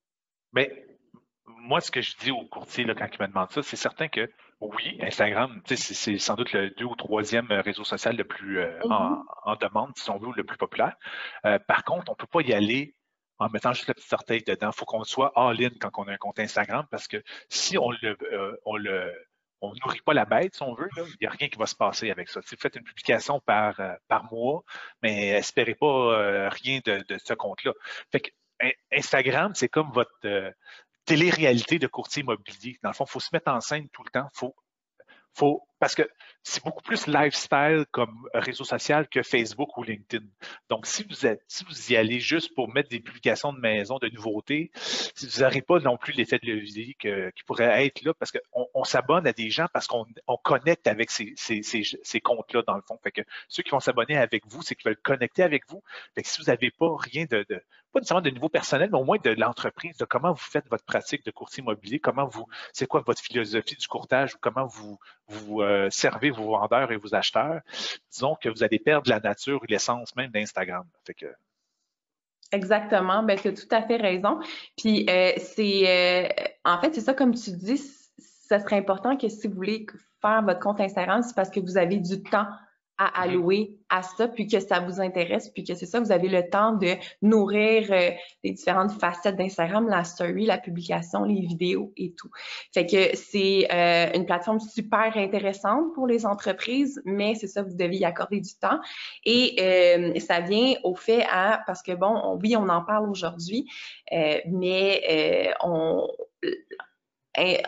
Mais 0.54 0.86
moi, 1.46 1.82
ce 1.82 1.92
que 1.92 2.02
je 2.02 2.16
dis 2.18 2.32
aux 2.32 2.46
courtiers 2.46 2.86
là, 2.86 2.94
quand 2.96 3.08
ils 3.12 3.22
me 3.22 3.28
demandent 3.28 3.52
ça, 3.52 3.64
c'est 3.64 3.76
certain 3.76 4.08
que 4.08 4.30
oui, 4.60 4.98
Instagram, 5.02 5.62
c'est 5.66 6.18
sans 6.18 6.36
doute 6.36 6.52
le 6.54 6.72
deux 6.72 6.86
ou 6.86 6.96
troisième 6.96 7.48
réseau 7.52 7.84
social 7.84 8.16
le 8.16 8.24
plus 8.24 8.60
euh, 8.60 8.80
mm-hmm. 8.80 9.24
en, 9.44 9.56
demande, 9.56 9.92
si 9.96 10.10
on 10.10 10.18
veut, 10.18 10.30
le 10.36 10.44
plus 10.44 10.58
populaire. 10.58 10.96
Euh, 11.46 11.60
par 11.60 11.84
contre, 11.84 12.10
on 12.10 12.14
ne 12.14 12.18
peut 12.18 12.28
pas 12.28 12.42
y 12.42 12.54
aller 12.54 12.96
en 13.40 13.50
mettant 13.50 13.74
juste 13.74 13.88
la 13.88 13.94
petite 13.94 14.14
orteil 14.14 14.44
dedans. 14.44 14.72
Il 14.74 14.78
faut 14.78 14.86
qu'on 14.86 15.04
soit 15.04 15.32
all-in 15.36 15.70
quand 15.80 15.92
on 15.98 16.08
a 16.08 16.14
un 16.14 16.18
compte 16.18 16.40
Instagram 16.40 16.86
parce 16.90 17.08
que 17.08 17.24
si 17.50 17.78
on 17.78 17.92
le, 17.92 18.18
euh, 18.32 18.58
on 18.66 18.78
le 18.78 19.14
on 19.62 19.74
nourrit 19.84 20.02
pas 20.02 20.14
la 20.14 20.26
bête, 20.26 20.56
si 20.56 20.62
on 20.62 20.76
veut, 20.76 20.88
il 20.98 21.18
n'y 21.22 21.28
a 21.28 21.32
rien 21.32 21.50
qui 21.50 21.58
va 21.58 21.66
se 21.66 21.76
passer 21.76 22.12
avec 22.12 22.30
ça. 22.30 22.42
Si 22.44 22.54
vous 22.54 22.62
faites 22.62 22.76
une 22.76 22.84
publication 22.84 23.40
par, 23.40 23.80
euh, 23.80 23.94
par 24.08 24.32
mois, 24.32 24.64
mais 25.02 25.30
espérez 25.30 25.74
pas 25.74 25.88
euh, 25.88 26.50
rien 26.50 26.80
de, 26.86 27.04
de 27.08 27.18
ce 27.18 27.34
compte-là. 27.34 27.74
Fait 28.12 28.20
que 28.20 28.30
Instagram, 28.92 29.54
c'est 29.56 29.70
comme 29.70 29.92
votre 29.92 30.54
télé-réalité 31.06 31.80
de 31.80 31.88
courtier 31.88 32.22
immobilier. 32.22 32.78
Dans 32.84 32.90
le 32.90 32.94
fond, 32.94 33.06
il 33.06 33.12
faut 33.12 33.20
se 33.20 33.30
mettre 33.34 33.52
en 33.52 33.62
scène 33.62 33.88
tout 33.90 34.04
le 34.04 34.12
temps. 34.12 34.28
Faut, 34.34 34.56
faut, 35.34 35.67
parce 35.80 35.96
que 35.96 36.04
c'est 36.44 36.64
beaucoup 36.64 36.82
plus 36.82 37.08
lifestyle 37.08 37.86
comme 37.92 38.28
réseau 38.34 38.64
social 38.64 39.08
que 39.08 39.22
Facebook 39.22 39.78
ou 39.78 39.84
LinkedIn. 39.84 40.26
Donc, 40.70 40.86
si 40.86 41.04
vous 41.04 41.26
êtes, 41.26 41.44
si 41.48 41.66
vous 41.66 41.92
y 41.92 41.96
allez 41.96 42.20
juste 42.20 42.56
pour 42.56 42.74
mettre 42.74 42.90
des 42.90 43.00
publications 43.00 43.54
de 43.54 43.60
maison, 43.60 43.98
de 44.00 44.08
nouveautés, 44.10 44.72
vous 45.22 45.42
n'aurez 45.42 45.62
pas 45.62 45.80
non 45.80 45.98
plus 45.98 46.14
l'effet 46.14 46.40
de 46.42 46.52
levier 46.52 46.96
qui 47.00 47.44
pourrait 47.46 47.86
être 47.86 48.02
là, 48.04 48.14
parce 48.14 48.32
qu'on 48.32 48.68
on, 48.74 48.84
s'abonne 48.84 49.28
à 49.28 49.34
des 49.34 49.50
gens 49.50 49.68
parce 49.74 49.88
qu'on 49.88 50.06
on 50.28 50.38
connecte 50.38 50.88
avec 50.88 51.12
ces, 51.12 51.34
ces, 51.36 51.62
ces, 51.64 52.22
comptes-là, 52.22 52.64
dans 52.66 52.76
le 52.76 52.82
fond. 52.82 52.98
Fait 53.04 53.12
que 53.12 53.22
ceux 53.48 53.64
qui 53.64 53.72
vont 53.72 53.80
s'abonner 53.80 54.18
avec 54.18 54.46
vous, 54.48 54.62
c'est 54.62 54.76
qu'ils 54.76 54.90
veulent 54.90 55.02
connecter 55.02 55.44
avec 55.44 55.64
vous. 55.70 55.84
Fait 56.16 56.24
que 56.24 56.30
si 56.30 56.40
vous 56.40 56.48
n'avez 56.48 56.72
pas 56.72 56.96
rien 56.98 57.26
de, 57.30 57.46
de, 57.50 57.62
pas 57.92 58.00
nécessairement 58.00 58.22
de 58.22 58.30
niveau 58.30 58.50
personnel, 58.50 58.90
mais 58.92 58.98
au 58.98 59.04
moins 59.04 59.18
de 59.24 59.30
l'entreprise, 59.32 59.98
de 59.98 60.06
comment 60.06 60.32
vous 60.32 60.38
faites 60.38 60.68
votre 60.70 60.86
pratique 60.86 61.26
de 61.26 61.32
courtier 61.32 61.62
immobilier, 61.64 62.00
comment 62.00 62.28
vous, 62.28 62.46
c'est 62.74 62.88
quoi 62.88 63.02
votre 63.06 63.22
philosophie 63.22 63.76
du 63.76 63.88
courtage, 63.88 64.36
ou 64.36 64.38
comment 64.42 64.66
vous, 64.66 64.98
vous 65.28 65.62
euh, 65.62 65.90
servez 65.90 66.32
vos 66.32 66.58
vendeurs 66.58 66.92
et 66.92 66.98
vos 66.98 67.16
acheteurs, 67.16 67.62
disons 68.12 68.36
que 68.36 68.50
vous 68.50 68.64
allez 68.64 68.80
perdre 68.80 69.10
la 69.10 69.20
nature 69.20 69.62
et 69.68 69.72
l'essence 69.72 70.16
même 70.16 70.32
d'Instagram. 70.32 70.86
Exactement, 72.52 73.24
ben, 73.24 73.38
tu 73.38 73.50
as 73.50 73.54
tout 73.54 73.68
à 73.72 73.82
fait 73.82 73.98
raison. 73.98 74.40
Puis 74.78 75.06
euh, 75.10 75.34
c'est 75.38 75.84
euh, 75.86 76.30
en 76.64 76.80
fait, 76.80 76.94
c'est 76.94 77.02
ça 77.02 77.14
comme 77.14 77.34
tu 77.34 77.52
dis, 77.52 77.78
ça 78.18 78.60
serait 78.60 78.78
important 78.78 79.18
que 79.18 79.28
si 79.28 79.48
vous 79.48 79.56
voulez 79.56 79.86
faire 80.22 80.42
votre 80.44 80.60
compte 80.60 80.80
Instagram, 80.80 81.22
c'est 81.22 81.36
parce 81.36 81.50
que 81.50 81.60
vous 81.60 81.78
avez 81.78 81.98
du 81.98 82.24
temps 82.24 82.48
à 82.98 83.22
allouer 83.22 83.78
à 83.90 84.02
ça, 84.02 84.28
puis 84.28 84.48
que 84.48 84.60
ça 84.60 84.80
vous 84.80 85.00
intéresse, 85.00 85.50
puis 85.50 85.64
que 85.64 85.76
c'est 85.76 85.86
ça, 85.86 86.00
vous 86.00 86.12
avez 86.12 86.28
le 86.28 86.50
temps 86.50 86.74
de 86.74 86.96
nourrir 87.22 87.92
euh, 87.92 88.12
les 88.44 88.52
différentes 88.52 88.92
facettes 89.00 89.36
d'Instagram, 89.36 89.88
la 89.88 90.04
story, 90.04 90.46
la 90.46 90.58
publication, 90.58 91.24
les 91.24 91.42
vidéos 91.42 91.94
et 91.96 92.14
tout. 92.14 92.30
Fait 92.74 92.86
que 92.86 93.16
c'est 93.16 93.68
euh, 93.72 94.12
une 94.14 94.26
plateforme 94.26 94.60
super 94.60 95.16
intéressante 95.16 95.94
pour 95.94 96.08
les 96.08 96.26
entreprises, 96.26 97.02
mais 97.06 97.36
c'est 97.36 97.48
ça, 97.48 97.62
vous 97.62 97.76
devez 97.76 97.98
y 97.98 98.06
accorder 98.06 98.42
du 98.42 98.56
temps. 98.60 98.80
Et 99.24 99.56
euh, 99.60 100.20
ça 100.20 100.42
vient 100.42 100.74
au 100.84 100.96
fait 100.96 101.24
à, 101.30 101.62
parce 101.66 101.82
que 101.82 101.94
bon, 101.94 102.40
oui, 102.42 102.56
on 102.58 102.68
en 102.68 102.84
parle 102.84 103.10
aujourd'hui, 103.10 103.70
mais 104.12 105.54
on 105.64 106.08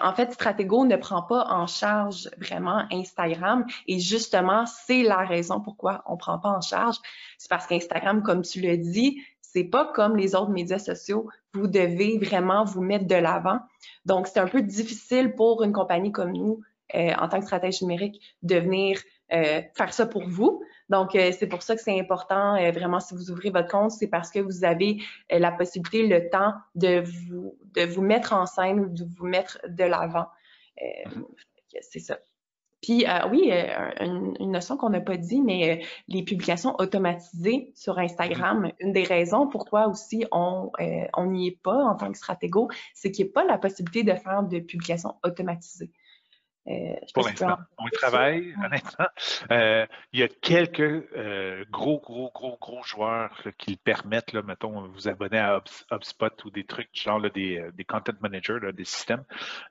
en 0.01 0.13
fait, 0.13 0.33
Stratego 0.33 0.85
ne 0.85 0.95
prend 0.95 1.21
pas 1.21 1.45
en 1.49 1.67
charge 1.67 2.29
vraiment 2.37 2.85
Instagram 2.91 3.65
et 3.87 3.99
justement, 3.99 4.65
c'est 4.65 5.03
la 5.03 5.19
raison 5.19 5.61
pourquoi 5.61 6.03
on 6.07 6.13
ne 6.13 6.17
prend 6.17 6.39
pas 6.39 6.49
en 6.49 6.61
charge. 6.61 6.97
C'est 7.37 7.49
parce 7.49 7.67
qu'Instagram, 7.67 8.23
comme 8.23 8.41
tu 8.41 8.61
le 8.61 8.77
dis, 8.77 9.21
c'est 9.41 9.63
pas 9.63 9.91
comme 9.93 10.15
les 10.15 10.35
autres 10.35 10.51
médias 10.51 10.79
sociaux. 10.79 11.27
Vous 11.53 11.67
devez 11.67 12.17
vraiment 12.19 12.63
vous 12.63 12.81
mettre 12.81 13.07
de 13.07 13.15
l'avant. 13.15 13.59
Donc, 14.05 14.27
c'est 14.27 14.39
un 14.39 14.47
peu 14.47 14.61
difficile 14.61 15.33
pour 15.35 15.63
une 15.63 15.71
compagnie 15.71 16.11
comme 16.11 16.33
nous, 16.33 16.61
euh, 16.95 17.13
en 17.19 17.27
tant 17.27 17.39
que 17.39 17.45
stratège 17.45 17.81
numérique, 17.81 18.21
de 18.43 18.57
venir 18.57 18.99
euh, 19.33 19.61
faire 19.75 19.93
ça 19.93 20.05
pour 20.05 20.27
vous. 20.27 20.63
Donc, 20.89 21.15
euh, 21.15 21.31
c'est 21.37 21.47
pour 21.47 21.61
ça 21.61 21.75
que 21.75 21.81
c'est 21.81 21.99
important, 21.99 22.55
euh, 22.55 22.71
vraiment, 22.71 22.99
si 22.99 23.13
vous 23.13 23.31
ouvrez 23.31 23.49
votre 23.49 23.69
compte, 23.69 23.91
c'est 23.91 24.07
parce 24.07 24.31
que 24.31 24.39
vous 24.39 24.63
avez 24.63 25.01
euh, 25.31 25.39
la 25.39 25.51
possibilité, 25.51 26.07
le 26.07 26.29
temps 26.29 26.53
de 26.75 27.01
vous, 27.01 27.57
de 27.75 27.85
vous 27.85 28.01
mettre 28.01 28.33
en 28.33 28.45
scène, 28.45 28.93
de 28.93 29.05
vous 29.17 29.27
mettre 29.27 29.59
de 29.67 29.83
l'avant. 29.83 30.27
c'est 31.81 31.99
ça. 31.99 32.17
Puis 32.81 33.05
euh, 33.05 33.27
oui, 33.29 33.51
euh, 33.51 33.91
une, 34.39 34.51
notion 34.51 34.77
qu'on 34.77 34.89
n'a 34.89 35.01
pas 35.01 35.17
dit, 35.17 35.41
mais 35.41 35.69
euh, 35.69 35.85
les 36.07 36.23
publications 36.23 36.75
automatisées 36.79 37.73
sur 37.75 37.99
Instagram, 37.99 38.71
une 38.79 38.93
des 38.93 39.03
raisons 39.03 39.47
pourquoi 39.47 39.87
aussi 39.87 40.25
on 40.31 40.71
n'y 41.25 41.47
est 41.47 41.59
pas 41.61 41.83
en 41.83 41.95
tant 41.95 42.11
que 42.11 42.17
stratégo, 42.17 42.69
c'est 42.93 43.11
qu'il 43.11 43.25
n'y 43.25 43.31
a 43.31 43.33
pas 43.33 43.43
la 43.43 43.57
possibilité 43.57 44.03
de 44.03 44.17
faire 44.17 44.43
de 44.43 44.59
publications 44.59 45.15
automatisées. 45.23 45.91
Euh, 46.69 46.93
pour 47.13 47.27
l'instant. 47.27 47.57
On 47.77 47.87
y 47.87 47.91
travaille, 47.91 48.53
honnêtement. 48.63 49.07
Euh, 49.51 49.85
il 50.13 50.19
y 50.19 50.23
a 50.23 50.27
quelques 50.27 50.79
euh, 50.79 51.65
gros, 51.71 51.99
gros, 51.99 52.31
gros, 52.33 52.57
gros 52.61 52.83
joueurs 52.83 53.41
qui 53.57 53.71
le 53.71 53.77
permettent, 53.77 54.33
là, 54.33 54.41
mettons, 54.41 54.87
vous 54.87 55.07
abonner 55.07 55.39
à 55.39 55.63
HubSpot 55.91 56.45
ou 56.45 56.51
des 56.51 56.65
trucs 56.65 56.89
genre 56.93 57.21
des, 57.31 57.69
des, 57.73 57.83
content 57.83 58.13
managers, 58.21 58.59
des 58.73 58.85
systèmes. 58.85 59.23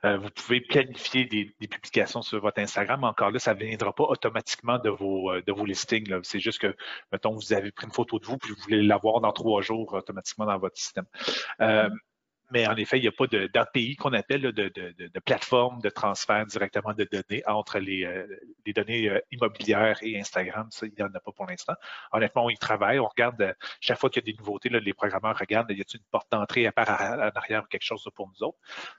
vous 0.03 0.29
pouvez 0.35 0.61
planifier 0.61 1.25
des, 1.25 1.67
publications 1.67 2.21
sur 2.21 2.41
votre 2.41 2.59
Instagram. 2.59 3.03
Encore 3.03 3.31
là, 3.31 3.39
ça 3.39 3.53
ne 3.53 3.59
viendra 3.59 3.93
pas 3.93 4.03
automatiquement 4.03 4.79
de 4.79 4.89
vos, 4.89 5.39
de 5.39 5.51
vos 5.51 5.65
listings. 5.65 6.11
C'est 6.23 6.39
juste 6.39 6.59
que, 6.59 6.75
mettons, 7.11 7.33
vous 7.33 7.53
avez 7.53 7.71
pris 7.71 7.85
une 7.85 7.93
photo 7.93 8.19
de 8.19 8.25
vous 8.25 8.37
puis 8.37 8.51
vous 8.51 8.61
voulez 8.63 8.81
l'avoir 8.81 9.21
dans 9.21 9.31
trois 9.31 9.61
jours 9.61 9.93
automatiquement 9.93 10.45
dans 10.45 10.57
votre 10.57 10.77
système 10.77 11.05
mais 12.51 12.67
en 12.67 12.75
effet, 12.75 12.97
il 12.97 13.01
n'y 13.01 13.07
a 13.07 13.11
pas 13.11 13.27
d'API 13.27 13.95
qu'on 13.95 14.13
appelle 14.13 14.41
de, 14.41 14.51
de, 14.51 14.69
de, 14.69 15.19
plateforme 15.19 15.81
de 15.81 15.89
transfert 15.89 16.45
directement 16.45 16.93
de 16.93 17.03
données 17.03 17.43
entre 17.47 17.79
les, 17.79 18.05
euh, 18.05 18.25
les 18.65 18.73
données 18.73 19.09
euh, 19.09 19.19
immobilières 19.31 19.97
et 20.01 20.19
Instagram. 20.19 20.67
Ça, 20.71 20.85
il 20.85 20.93
n'y 20.97 21.03
en 21.03 21.13
a 21.13 21.19
pas 21.19 21.31
pour 21.31 21.45
l'instant. 21.45 21.73
Honnêtement, 22.11 22.45
on 22.45 22.49
y 22.49 22.57
travaille. 22.57 22.99
On 22.99 23.07
regarde, 23.07 23.41
euh, 23.41 23.53
chaque 23.81 23.99
fois 23.99 24.09
qu'il 24.09 24.25
y 24.25 24.29
a 24.29 24.31
des 24.31 24.37
nouveautés, 24.37 24.69
les 24.69 24.93
programmeurs 24.93 25.37
regardent, 25.37 25.71
y 25.71 25.81
a-t-il 25.81 25.99
une 25.99 26.05
porte 26.11 26.31
d'entrée 26.31 26.65
à 26.65 26.71
part 26.71 26.89
en 26.89 27.37
arrière 27.37 27.63
ou 27.63 27.67
quelque 27.67 27.83
chose 27.83 28.07
pour 28.15 28.27
nous 28.27 28.43
autres? 28.43 28.57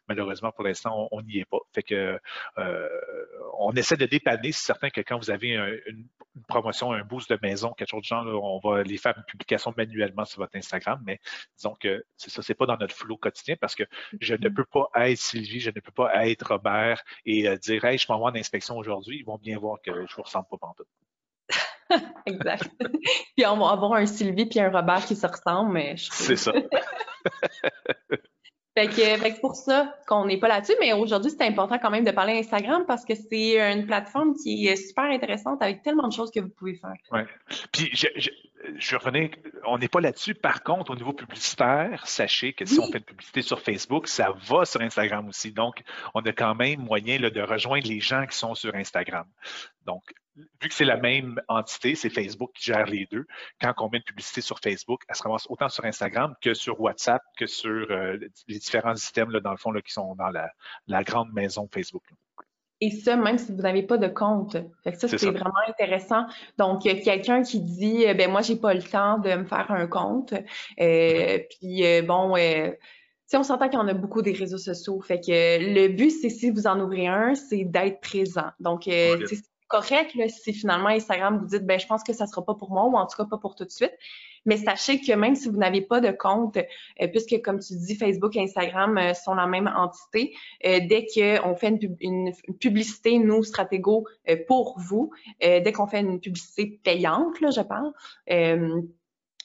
Malheureusement, 0.09 0.53
pour 0.53 0.65
l'instant, 0.65 1.09
on 1.11 1.23
n'y 1.23 1.39
est 1.39 1.45
pas. 1.45 1.59
Fait 1.75 1.83
que 1.83 2.19
on 3.59 3.73
essaie 3.73 3.97
de 3.97 4.07
dépanner. 4.07 4.53
C'est 4.53 4.67
certain 4.67 4.91
que 4.91 5.01
quand 5.01 5.19
vous 5.19 5.31
avez 5.31 5.51
une, 5.87 6.07
promotion, 6.49 6.93
un 6.93 7.03
boost 7.03 7.31
de 7.31 7.39
maison, 7.43 7.73
quelque 7.73 7.91
chose 7.91 8.03
de 8.03 8.07
genre, 8.07 8.27
on 8.27 8.61
va 8.61 8.83
les 8.83 8.97
faire 8.97 9.15
une 9.17 9.25
publication 9.25 9.75
manuellement 9.77 10.25
sur 10.25 10.41
votre 10.41 10.57
Instagram, 10.57 11.01
mais 11.05 11.21
disons 11.57 11.77
que 11.79 12.05
c'est 12.17 12.31
ça, 12.31 12.43
c'est 12.43 12.55
pas 12.55 12.67
dans 12.67 12.77
notre 12.77 12.95
flow 12.95 13.17
quotidien 13.17 13.40
parce 13.61 13.75
que 13.75 13.85
je 14.21 14.35
ne 14.35 14.39
mm-hmm. 14.39 14.55
peux 14.55 14.65
pas 14.65 14.91
être 14.97 15.19
Sylvie, 15.19 15.61
je 15.61 15.71
ne 15.71 15.81
peux 15.81 15.93
pas 15.93 16.27
être 16.27 16.47
Robert 16.49 17.03
et 17.25 17.49
euh, 17.49 17.57
dire 17.57 17.85
Hey, 17.85 17.99
je 17.99 18.07
m'envoie 18.09 18.31
en 18.31 18.35
inspection 18.35 18.77
aujourd'hui. 18.77 19.19
Ils 19.19 19.25
vont 19.25 19.39
bien 19.39 19.59
voir 19.59 19.79
que 19.83 19.93
je 19.93 20.01
ne 20.01 20.07
vous 20.17 20.23
ressemble 20.23 20.47
pas 20.51 20.59
pantoute. 20.59 20.89
exact. 22.27 22.71
puis 23.37 23.47
on 23.47 23.57
va 23.57 23.71
avoir 23.71 23.95
un 23.95 24.07
Sylvie 24.07 24.47
puis 24.47 24.61
un 24.61 24.71
Robert 24.71 25.05
qui 25.05 25.17
se 25.17 25.27
ressemblent, 25.27 25.73
mais 25.73 25.97
C'est 25.99 26.37
ça. 26.37 26.53
Fait 28.89 29.21
que, 29.21 29.35
c'est 29.35 29.41
pour 29.41 29.57
ça 29.57 29.95
qu'on 30.07 30.27
n'est 30.27 30.39
pas 30.39 30.49
là-dessus, 30.49 30.75
mais 30.81 30.93
aujourd'hui, 30.93 31.31
c'est 31.31 31.47
important 31.47 31.79
quand 31.79 31.91
même 31.91 32.05
de 32.05 32.11
parler 32.11 32.39
Instagram 32.39 32.85
parce 32.87 33.05
que 33.05 33.15
c'est 33.15 33.59
une 33.73 33.87
plateforme 33.87 34.35
qui 34.35 34.67
est 34.67 34.77
super 34.77 35.05
intéressante 35.05 35.63
avec 35.63 35.83
tellement 35.83 36.09
de 36.09 36.13
choses 36.13 36.31
que 36.31 36.41
vous 36.41 36.49
pouvez 36.49 36.75
faire. 36.75 36.95
Oui. 37.13 37.21
Puis, 37.73 37.91
je, 37.93 38.07
je, 38.17 38.31
je 38.77 38.97
revenais, 38.97 39.31
on 39.67 39.79
n'est 39.79 39.89
pas 39.89 40.01
là-dessus. 40.01 40.35
Par 40.35 40.63
contre, 40.63 40.93
au 40.93 40.97
niveau 40.97 41.13
publicitaire, 41.13 42.07
sachez 42.07 42.53
que 42.53 42.65
si 42.65 42.79
on 42.79 42.87
fait 42.91 42.99
une 42.99 43.05
publicité 43.05 43.43
sur 43.43 43.61
Facebook, 43.61 44.09
ça 44.09 44.33
va 44.49 44.65
sur 44.65 44.81
Instagram 44.81 45.29
aussi. 45.29 45.53
Donc, 45.53 45.83
on 46.15 46.21
a 46.21 46.33
quand 46.33 46.55
même 46.55 46.81
moyen 46.81 47.19
là, 47.19 47.31
de 47.31 47.41
rejoindre 47.41 47.87
les 47.87 48.01
gens 48.01 48.27
qui 48.27 48.37
sont 48.37 48.55
sur 48.55 48.75
Instagram. 48.75 49.27
Donc, 49.87 50.03
vu 50.37 50.69
que 50.69 50.75
c'est 50.75 50.85
la 50.85 50.97
même 50.97 51.41
entité, 51.49 51.95
c'est 51.95 52.11
Facebook 52.11 52.51
qui 52.55 52.65
gère 52.65 52.87
les 52.87 53.07
deux, 53.11 53.27
quand 53.61 53.75
on 53.79 53.89
met 53.89 53.99
une 53.99 54.05
publicité 54.05 54.41
sur 54.41 54.59
Facebook, 54.59 55.03
elle 55.09 55.17
se 55.17 55.23
ramasse 55.23 55.47
autant 55.49 55.69
sur 55.69 55.85
Instagram 55.85 56.35
que 56.41 56.55
sur 56.55 56.81
WhatsApp, 56.81 57.23
que 57.37 57.47
sur 57.47 57.91
euh, 57.91 58.17
les 58.49 58.59
différents 58.59 58.95
systèmes, 58.95 59.31
là, 59.31 59.41
dans 59.41 59.51
le 59.51 59.57
fond, 59.57 59.71
là, 59.71 59.83
qui 59.83 59.93
sont 59.93 60.15
dans 60.15 60.31
la, 60.31 61.05
grande 61.05 61.33
maison 61.33 61.69
Facebook. 61.73 62.03
Et 62.83 62.91
ça, 62.91 63.17
même 63.17 63.37
si 63.37 63.53
vous 63.53 63.61
n'avez 63.61 63.83
pas 63.83 63.99
de 63.99 64.09
compte. 64.09 64.57
Fait 64.85 64.95
ça, 64.95 65.07
c'est 65.07 65.27
vraiment 65.27 65.53
intéressant. 65.69 66.25
Donc, 66.57 66.85
il 66.85 66.93
y 66.93 66.99
a 66.99 67.01
quelqu'un 67.01 67.43
qui 67.43 67.61
dit, 67.61 68.07
euh, 68.07 68.15
ben 68.15 68.31
moi, 68.31 68.41
j'ai 68.41 68.57
pas 68.57 68.73
le 68.73 68.83
temps 68.83 69.19
de 69.19 69.35
me 69.35 69.45
faire 69.45 69.71
un 69.71 69.87
compte. 69.87 70.33
Euh, 70.81 71.39
puis, 71.51 71.85
euh, 71.85 72.03
bon, 72.03 72.37
euh, 72.37 72.71
on 73.35 73.43
s'entend 73.43 73.69
qu'il 73.69 73.79
y 73.79 73.83
en 73.83 73.89
a 73.89 73.93
beaucoup 73.93 74.23
des 74.23 74.33
réseaux 74.33 74.59
sociaux. 74.59 74.99
Fait 75.03 75.21
que 75.21 75.27
le 75.29 75.89
but, 75.89 76.11
c'est 76.11 76.31
si 76.31 76.51
vous 76.51 76.67
en 76.67 76.81
ouvrez 76.81 77.07
un, 77.07 77.35
c'est 77.35 77.65
d'être 77.65 78.01
présent. 78.01 78.49
Donc, 78.61 78.85
c'est 78.85 79.50
correct 79.71 80.15
là, 80.17 80.29
si 80.29 80.53
finalement 80.53 80.89
Instagram 80.89 81.39
vous 81.39 81.47
dit, 81.47 81.65
ben 81.65 81.79
je 81.79 81.87
pense 81.87 82.03
que 82.03 82.13
ça 82.13 82.27
sera 82.27 82.45
pas 82.45 82.55
pour 82.55 82.71
moi 82.71 82.85
ou 82.85 82.97
en 82.97 83.07
tout 83.07 83.17
cas 83.17 83.25
pas 83.25 83.39
pour 83.39 83.55
tout 83.55 83.65
de 83.65 83.71
suite. 83.71 83.97
Mais 84.47 84.57
sachez 84.57 85.01
que 85.01 85.13
même 85.13 85.35
si 85.35 85.49
vous 85.49 85.57
n'avez 85.57 85.83
pas 85.83 86.01
de 86.01 86.11
compte, 86.11 86.57
euh, 86.57 87.09
puisque 87.09 87.41
comme 87.43 87.61
tu 87.61 87.75
dis, 87.77 87.95
Facebook 87.95 88.37
et 88.37 88.43
Instagram 88.43 88.97
euh, 88.99 89.15
sont 89.15 89.35
la 89.35 89.47
même 89.47 89.71
entité, 89.75 90.35
euh, 90.65 90.81
dès 90.89 91.07
qu'on 91.07 91.55
fait 91.55 91.79
une, 92.01 92.33
publicité, 92.59 93.19
nous, 93.19 93.43
Stratégo, 93.43 94.07
pour 94.47 94.79
vous, 94.79 95.11
dès 95.41 95.73
qu'on 95.73 95.87
fait 95.87 96.01
une 96.01 96.21
publicité 96.21 96.81
payante, 96.83 97.41
là, 97.41 97.51
je 97.51 97.61
parle, 97.61 97.93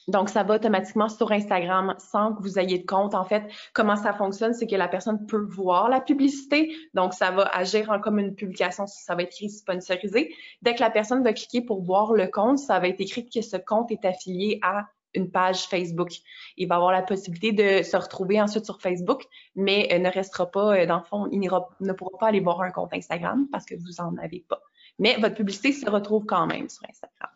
donc, 0.08 0.28
ça 0.28 0.44
va 0.44 0.54
automatiquement 0.54 1.08
sur 1.08 1.32
Instagram 1.32 1.94
sans 1.98 2.32
que 2.32 2.42
vous 2.42 2.58
ayez 2.58 2.78
de 2.78 2.86
compte. 2.86 3.14
En 3.14 3.24
fait, 3.24 3.42
comment 3.72 3.96
ça 3.96 4.12
fonctionne, 4.12 4.54
c'est 4.54 4.66
que 4.66 4.76
la 4.76 4.86
personne 4.86 5.26
peut 5.26 5.44
voir 5.50 5.88
la 5.88 6.00
publicité. 6.00 6.72
Donc, 6.94 7.12
ça 7.12 7.32
va 7.32 7.42
agir 7.42 8.00
comme 8.02 8.20
une 8.20 8.34
publication, 8.34 8.86
ça 8.86 9.16
va 9.16 9.22
être 9.22 9.34
écrit 9.34 9.50
sponsorisé. 9.50 10.32
Dès 10.62 10.74
que 10.74 10.80
la 10.80 10.90
personne 10.90 11.24
va 11.24 11.32
cliquer 11.32 11.60
pour 11.60 11.82
voir 11.82 12.12
le 12.12 12.28
compte, 12.28 12.58
ça 12.58 12.78
va 12.78 12.86
être 12.88 13.00
écrit 13.00 13.28
que 13.28 13.40
ce 13.42 13.56
compte 13.56 13.90
est 13.90 14.04
affilié 14.04 14.60
à 14.62 14.86
une 15.14 15.30
page 15.30 15.64
Facebook. 15.64 16.10
Il 16.56 16.68
va 16.68 16.76
avoir 16.76 16.92
la 16.92 17.02
possibilité 17.02 17.52
de 17.52 17.82
se 17.82 17.96
retrouver 17.96 18.40
ensuite 18.40 18.64
sur 18.64 18.80
Facebook, 18.80 19.24
mais 19.56 19.88
ne 19.98 20.10
restera 20.10 20.46
pas, 20.46 20.76
euh, 20.76 20.86
dans 20.86 20.98
le 20.98 21.04
fond, 21.04 21.26
il 21.32 21.40
ne 21.40 21.92
pourra 21.94 22.18
pas 22.18 22.26
aller 22.28 22.40
voir 22.40 22.60
un 22.60 22.70
compte 22.70 22.92
Instagram 22.92 23.48
parce 23.50 23.64
que 23.64 23.74
vous 23.74 24.02
n'en 24.02 24.16
avez 24.18 24.44
pas 24.46 24.60
mais 24.98 25.16
votre 25.16 25.34
publicité 25.34 25.72
se 25.72 25.88
retrouve 25.88 26.24
quand 26.24 26.46
même 26.46 26.68
sur 26.68 26.88
Instagram. 26.88 27.30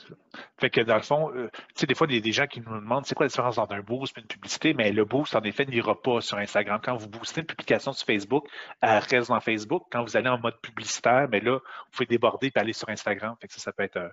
Fait 0.59 0.71
que 0.71 0.81
dans 0.81 0.97
le 0.97 1.03
fond, 1.03 1.31
euh, 1.35 1.51
tu 1.75 1.81
sais, 1.81 1.87
des 1.87 1.95
fois, 1.95 2.07
il 2.09 2.15
y 2.15 2.19
a 2.19 2.21
des 2.21 2.33
gens 2.33 2.47
qui 2.47 2.61
nous 2.61 2.81
demandent 2.81 3.05
c'est 3.05 3.15
quoi 3.15 3.25
la 3.25 3.29
différence 3.29 3.59
entre 3.59 3.75
un 3.75 3.81
boost 3.81 4.17
et 4.17 4.21
une 4.21 4.27
publicité, 4.27 4.73
mais 4.75 4.93
le 4.93 5.05
boost, 5.05 5.37
en 5.37 5.43
effet, 5.43 5.67
n'ira 5.67 6.01
pas 6.01 6.21
sur 6.21 6.39
Instagram. 6.39 6.81
Quand 6.83 6.97
vous 6.97 7.09
boostez 7.09 7.41
une 7.41 7.47
publication 7.47 7.93
sur 7.93 8.07
Facebook, 8.07 8.47
elle 8.81 8.99
reste 8.99 9.29
dans 9.29 9.41
Facebook. 9.41 9.85
Quand 9.91 10.03
vous 10.03 10.17
allez 10.17 10.29
en 10.29 10.39
mode 10.39 10.59
publicitaire, 10.61 11.29
mais 11.31 11.41
là, 11.41 11.59
vous 11.59 11.91
pouvez 11.93 12.07
déborder 12.07 12.51
et 12.55 12.59
aller 12.59 12.73
sur 12.73 12.89
Instagram. 12.89 13.37
Fait 13.41 13.49
que 13.49 13.55
ça, 13.55 13.61
ça 13.61 13.73
peut 13.73 13.83
être 13.83 14.11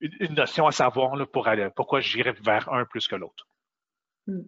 une 0.00 0.34
notion 0.34 0.66
à 0.66 0.72
savoir 0.72 1.16
là, 1.16 1.26
pour 1.26 1.48
aller, 1.48 1.68
pourquoi 1.74 2.00
j'irais 2.00 2.34
vers 2.42 2.72
un 2.72 2.84
plus 2.84 3.08
que 3.08 3.16
l'autre. 3.16 3.46
Hmm. 4.26 4.42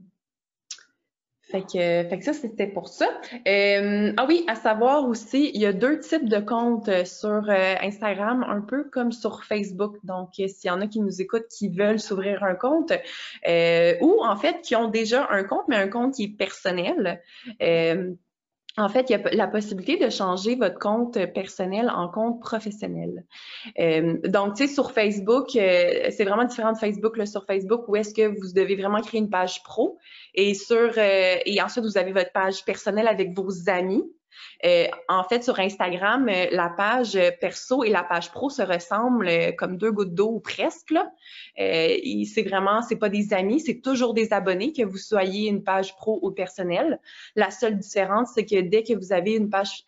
Fait 1.50 1.62
que, 1.62 2.22
ça, 2.22 2.32
c'était 2.34 2.66
pour 2.66 2.88
ça. 2.88 3.06
Euh, 3.46 4.12
ah 4.16 4.26
oui, 4.28 4.44
à 4.48 4.54
savoir 4.54 5.08
aussi, 5.08 5.50
il 5.54 5.60
y 5.60 5.66
a 5.66 5.72
deux 5.72 5.98
types 5.98 6.28
de 6.28 6.38
comptes 6.38 6.90
sur 7.06 7.48
euh, 7.48 7.74
Instagram, 7.80 8.44
un 8.46 8.60
peu 8.60 8.84
comme 8.84 9.12
sur 9.12 9.44
Facebook. 9.44 9.96
Donc, 10.04 10.34
s'il 10.34 10.52
y 10.64 10.70
en 10.70 10.80
a 10.82 10.86
qui 10.86 11.00
nous 11.00 11.22
écoutent, 11.22 11.48
qui 11.48 11.70
veulent 11.70 12.00
s'ouvrir 12.00 12.44
un 12.44 12.54
compte, 12.54 12.92
euh, 13.48 13.94
ou 14.02 14.22
en 14.22 14.36
fait, 14.36 14.60
qui 14.62 14.76
ont 14.76 14.88
déjà 14.88 15.26
un 15.30 15.44
compte, 15.44 15.64
mais 15.68 15.76
un 15.76 15.88
compte 15.88 16.14
qui 16.14 16.24
est 16.24 16.36
personnel. 16.36 17.22
En 18.78 18.88
fait, 18.88 19.10
il 19.10 19.12
y 19.12 19.16
a 19.16 19.30
la 19.32 19.48
possibilité 19.48 19.96
de 19.96 20.08
changer 20.08 20.54
votre 20.54 20.78
compte 20.78 21.18
personnel 21.34 21.90
en 21.90 22.08
compte 22.08 22.40
professionnel. 22.40 23.24
Euh, 23.80 24.18
donc, 24.24 24.54
tu 24.54 24.66
sais, 24.66 24.72
sur 24.72 24.92
Facebook, 24.92 25.56
euh, 25.56 26.10
c'est 26.10 26.24
vraiment 26.24 26.44
différent 26.44 26.72
de 26.72 26.78
Facebook. 26.78 27.16
Là, 27.16 27.26
sur 27.26 27.44
Facebook, 27.44 27.88
où 27.88 27.96
est-ce 27.96 28.14
que 28.14 28.28
vous 28.28 28.52
devez 28.52 28.76
vraiment 28.76 29.00
créer 29.00 29.20
une 29.20 29.30
page 29.30 29.64
pro 29.64 29.98
et 30.34 30.54
sur 30.54 30.92
euh, 30.96 31.36
et 31.44 31.60
ensuite 31.60 31.84
vous 31.84 31.98
avez 31.98 32.12
votre 32.12 32.32
page 32.32 32.64
personnelle 32.64 33.08
avec 33.08 33.36
vos 33.36 33.50
amis. 33.68 34.04
Euh, 34.64 34.86
en 35.08 35.22
fait, 35.24 35.44
sur 35.44 35.58
Instagram, 35.58 36.28
euh, 36.28 36.46
la 36.50 36.68
page 36.68 37.18
perso 37.40 37.84
et 37.84 37.90
la 37.90 38.02
page 38.02 38.32
pro 38.32 38.50
se 38.50 38.62
ressemblent 38.62 39.28
euh, 39.28 39.52
comme 39.52 39.76
deux 39.76 39.92
gouttes 39.92 40.14
d'eau 40.14 40.32
ou 40.32 40.40
presque. 40.40 40.90
Là. 40.90 41.10
c'est 41.56 42.42
vraiment, 42.42 42.82
c'est 42.82 42.96
pas 42.96 43.08
des 43.08 43.32
amis, 43.32 43.60
c'est 43.60 43.80
toujours 43.80 44.14
des 44.14 44.32
abonnés, 44.32 44.72
que 44.72 44.82
vous 44.82 44.96
soyez 44.96 45.48
une 45.48 45.62
page 45.62 45.94
pro 45.96 46.18
ou 46.22 46.30
personnelle. 46.30 47.00
La 47.36 47.50
seule 47.50 47.78
différence, 47.78 48.30
c'est 48.34 48.44
que 48.44 48.60
dès 48.60 48.82
que 48.82 48.94
vous 48.94 49.12
avez 49.12 49.34
une 49.34 49.50
page, 49.50 49.84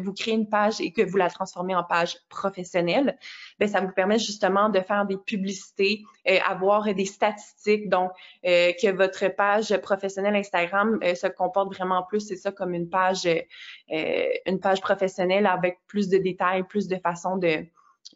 vous 0.00 0.12
créez 0.12 0.34
une 0.34 0.48
page 0.48 0.80
et 0.80 0.92
que 0.92 1.02
vous 1.02 1.16
la 1.16 1.30
transformez 1.30 1.74
en 1.74 1.84
page 1.84 2.16
professionnelle, 2.28 3.18
ben 3.58 3.68
ça 3.68 3.80
vous 3.80 3.92
permet 3.92 4.18
justement 4.18 4.68
de 4.68 4.80
faire 4.80 5.06
des 5.06 5.16
publicités, 5.16 6.02
avoir 6.46 6.92
des 6.94 7.04
statistiques, 7.04 7.88
donc 7.88 8.10
que 8.42 8.90
votre 8.90 9.28
page 9.28 9.76
professionnelle 9.78 10.36
Instagram 10.36 10.98
se 11.02 11.26
comporte 11.26 11.74
vraiment 11.74 12.02
plus, 12.02 12.20
c'est 12.20 12.36
ça, 12.36 12.50
comme 12.52 12.74
une 12.74 12.88
page 12.88 13.26
euh, 13.26 13.40
une 13.88 14.60
page 14.60 14.80
professionnelle 14.80 15.46
avec 15.46 15.78
plus 15.86 16.08
de 16.08 16.18
détails, 16.18 16.62
plus 16.64 16.88
de 16.88 16.96
façons 16.96 17.36
de, 17.36 17.66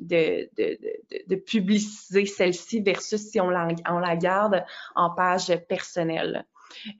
de, 0.00 0.48
de, 0.56 0.78
de, 1.28 1.36
publiciser 1.36 2.26
celle-ci 2.26 2.80
versus 2.80 3.20
si 3.20 3.40
on 3.40 3.50
la, 3.50 3.68
on 3.88 3.98
la 3.98 4.16
garde 4.16 4.64
en 4.94 5.10
page 5.10 5.54
personnelle. 5.68 6.44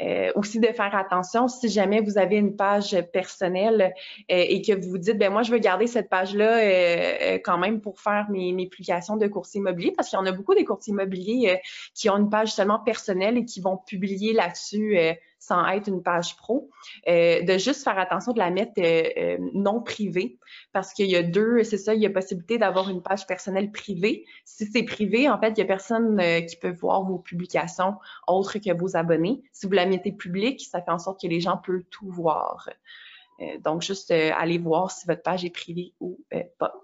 Euh, 0.02 0.30
aussi 0.34 0.60
de 0.60 0.66
faire 0.66 0.94
attention 0.94 1.48
si 1.48 1.68
jamais 1.68 2.02
vous 2.02 2.18
avez 2.18 2.36
une 2.36 2.56
page 2.56 2.94
personnelle 3.12 3.94
euh, 4.30 4.44
et 4.48 4.60
que 4.60 4.74
vous 4.74 4.90
vous 4.90 4.98
dites 4.98 5.16
ben 5.16 5.32
moi 5.32 5.42
je 5.42 5.50
veux 5.50 5.58
garder 5.58 5.86
cette 5.86 6.10
page 6.10 6.34
là 6.34 6.58
euh, 6.58 7.38
quand 7.42 7.56
même 7.56 7.80
pour 7.80 7.98
faire 7.98 8.26
mes, 8.28 8.52
mes 8.52 8.66
publications 8.66 9.16
de 9.16 9.26
courtier 9.28 9.60
immobilier 9.60 9.92
parce 9.96 10.10
qu'il 10.10 10.18
y 10.18 10.22
en 10.22 10.26
a 10.26 10.32
beaucoup 10.32 10.54
des 10.54 10.66
courtiers 10.66 10.92
immobiliers 10.92 11.58
qui 11.94 12.10
ont 12.10 12.18
une 12.18 12.28
page 12.28 12.52
seulement 12.52 12.80
personnelle 12.80 13.38
et 13.38 13.46
qui 13.46 13.62
vont 13.62 13.78
publier 13.78 14.34
là-dessus 14.34 14.98
sans 15.42 15.66
être 15.70 15.88
une 15.88 16.04
page 16.04 16.36
pro, 16.36 16.70
euh, 17.08 17.42
de 17.42 17.58
juste 17.58 17.82
faire 17.82 17.98
attention 17.98 18.32
de 18.32 18.38
la 18.38 18.50
mettre 18.50 18.74
euh, 18.78 19.38
non 19.54 19.82
privée 19.82 20.38
parce 20.72 20.92
qu'il 20.92 21.10
y 21.10 21.16
a 21.16 21.24
deux, 21.24 21.64
c'est 21.64 21.78
ça, 21.78 21.94
il 21.94 22.00
y 22.00 22.06
a 22.06 22.10
possibilité 22.10 22.58
d'avoir 22.58 22.88
une 22.88 23.02
page 23.02 23.26
personnelle 23.26 23.72
privée. 23.72 24.24
Si 24.44 24.66
c'est 24.66 24.84
privé, 24.84 25.28
en 25.28 25.40
fait, 25.40 25.50
il 25.50 25.58
y 25.58 25.62
a 25.62 25.64
personne 25.64 26.22
qui 26.46 26.56
peut 26.56 26.70
voir 26.70 27.02
vos 27.02 27.18
publications 27.18 27.96
autres 28.28 28.58
que 28.58 28.72
vos 28.72 28.96
abonnés. 28.96 29.42
Si 29.52 29.66
vous 29.66 29.72
la 29.72 29.84
mettez 29.84 30.12
publique, 30.12 30.60
ça 30.60 30.80
fait 30.80 30.92
en 30.92 31.00
sorte 31.00 31.20
que 31.20 31.26
les 31.26 31.40
gens 31.40 31.56
peuvent 31.56 31.84
tout 31.90 32.08
voir. 32.08 32.70
donc, 33.64 33.82
juste 33.82 34.12
aller 34.12 34.58
voir 34.58 34.92
si 34.92 35.06
votre 35.08 35.22
page 35.22 35.44
est 35.44 35.50
privée 35.50 35.92
ou 35.98 36.20
pas. 36.58 36.74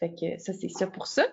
Fait 0.00 0.10
que 0.10 0.38
ça, 0.42 0.52
c'est 0.52 0.68
ça 0.68 0.88
pour 0.88 1.06
ça. 1.06 1.24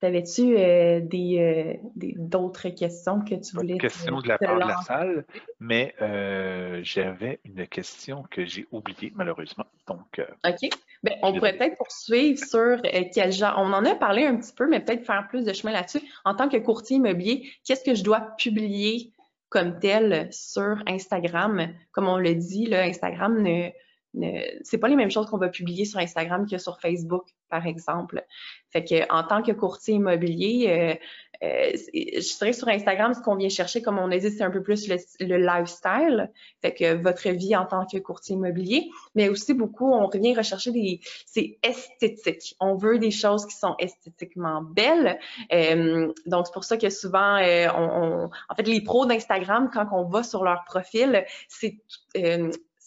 T'avais-tu 0.00 0.56
euh, 0.56 1.00
euh, 1.12 1.74
d'autres 1.96 2.68
questions 2.68 3.20
que 3.20 3.34
tu 3.34 3.56
voulais? 3.56 3.72
Une 3.72 3.80
question 3.80 4.20
de 4.20 4.28
la 4.28 4.38
part 4.38 4.54
de 4.54 4.60
la 4.60 4.76
salle, 4.82 5.24
mais 5.58 5.92
euh, 6.00 6.80
j'avais 6.84 7.40
une 7.44 7.66
question 7.66 8.24
que 8.30 8.44
j'ai 8.44 8.68
oubliée 8.70 9.12
malheureusement. 9.16 9.66
Donc, 9.88 10.20
OK. 10.46 10.70
Ben, 11.02 11.14
on 11.22 11.32
pourrait 11.32 11.56
peut-être 11.56 11.76
poursuivre 11.76 12.38
sur 12.38 12.80
quel 13.12 13.32
genre. 13.32 13.54
On 13.58 13.72
en 13.72 13.84
a 13.84 13.96
parlé 13.96 14.24
un 14.24 14.36
petit 14.36 14.52
peu, 14.52 14.68
mais 14.68 14.78
peut-être 14.78 15.04
faire 15.04 15.26
plus 15.28 15.44
de 15.44 15.52
chemin 15.52 15.72
là-dessus. 15.72 16.00
En 16.24 16.34
tant 16.36 16.48
que 16.48 16.58
courtier 16.58 16.98
immobilier, 16.98 17.50
qu'est-ce 17.64 17.84
que 17.84 17.96
je 17.96 18.04
dois 18.04 18.20
publier 18.38 19.12
comme 19.48 19.80
tel 19.80 20.28
sur 20.30 20.80
Instagram? 20.86 21.74
Comme 21.90 22.06
on 22.06 22.18
le 22.18 22.36
dit, 22.36 22.66
là, 22.66 22.82
Instagram 22.82 23.42
ne 23.42 23.70
c'est 24.62 24.78
pas 24.78 24.88
les 24.88 24.96
mêmes 24.96 25.10
choses 25.10 25.26
qu'on 25.26 25.38
va 25.38 25.48
publier 25.48 25.84
sur 25.84 26.00
Instagram 26.00 26.46
que 26.48 26.58
sur 26.58 26.80
Facebook, 26.80 27.26
par 27.48 27.66
exemple. 27.66 28.24
Fait 28.70 28.84
que 28.84 29.10
en 29.12 29.22
tant 29.22 29.42
que 29.42 29.52
courtier 29.52 29.94
immobilier, 29.94 30.66
euh, 30.68 31.46
euh, 31.46 31.70
je 31.94 32.38
dirais 32.38 32.52
sur 32.52 32.68
Instagram, 32.68 33.14
ce 33.14 33.20
qu'on 33.20 33.36
vient 33.36 33.48
chercher, 33.48 33.80
comme 33.80 33.98
on 33.98 34.10
a 34.10 34.18
dit, 34.18 34.30
c'est 34.30 34.42
un 34.42 34.50
peu 34.50 34.62
plus 34.62 34.88
le, 34.88 35.36
lifestyle, 35.36 36.30
fait 36.62 36.74
que 36.74 36.94
votre 36.94 37.28
vie 37.30 37.54
en 37.54 37.64
tant 37.64 37.86
que 37.86 37.98
courtier 37.98 38.34
immobilier, 38.34 38.88
mais 39.14 39.28
aussi 39.28 39.54
beaucoup, 39.54 39.90
on 39.90 40.06
revient 40.06 40.34
rechercher 40.34 40.72
des, 40.72 41.00
c'est 41.26 41.58
esthétique. 41.62 42.56
On 42.60 42.74
veut 42.74 42.98
des 42.98 43.12
choses 43.12 43.46
qui 43.46 43.56
sont 43.56 43.76
esthétiquement 43.78 44.62
belles. 44.62 45.18
Euh, 45.52 46.12
donc 46.26 46.46
c'est 46.46 46.52
pour 46.52 46.64
ça 46.64 46.76
que 46.76 46.90
souvent, 46.90 47.38
on, 47.76 48.30
en 48.48 48.54
fait, 48.54 48.66
les 48.66 48.82
pros 48.82 49.06
d'Instagram, 49.06 49.70
quand 49.72 49.86
on 49.92 50.04
va 50.08 50.22
sur 50.22 50.44
leur 50.44 50.64
profil, 50.64 51.24
c'est 51.48 51.78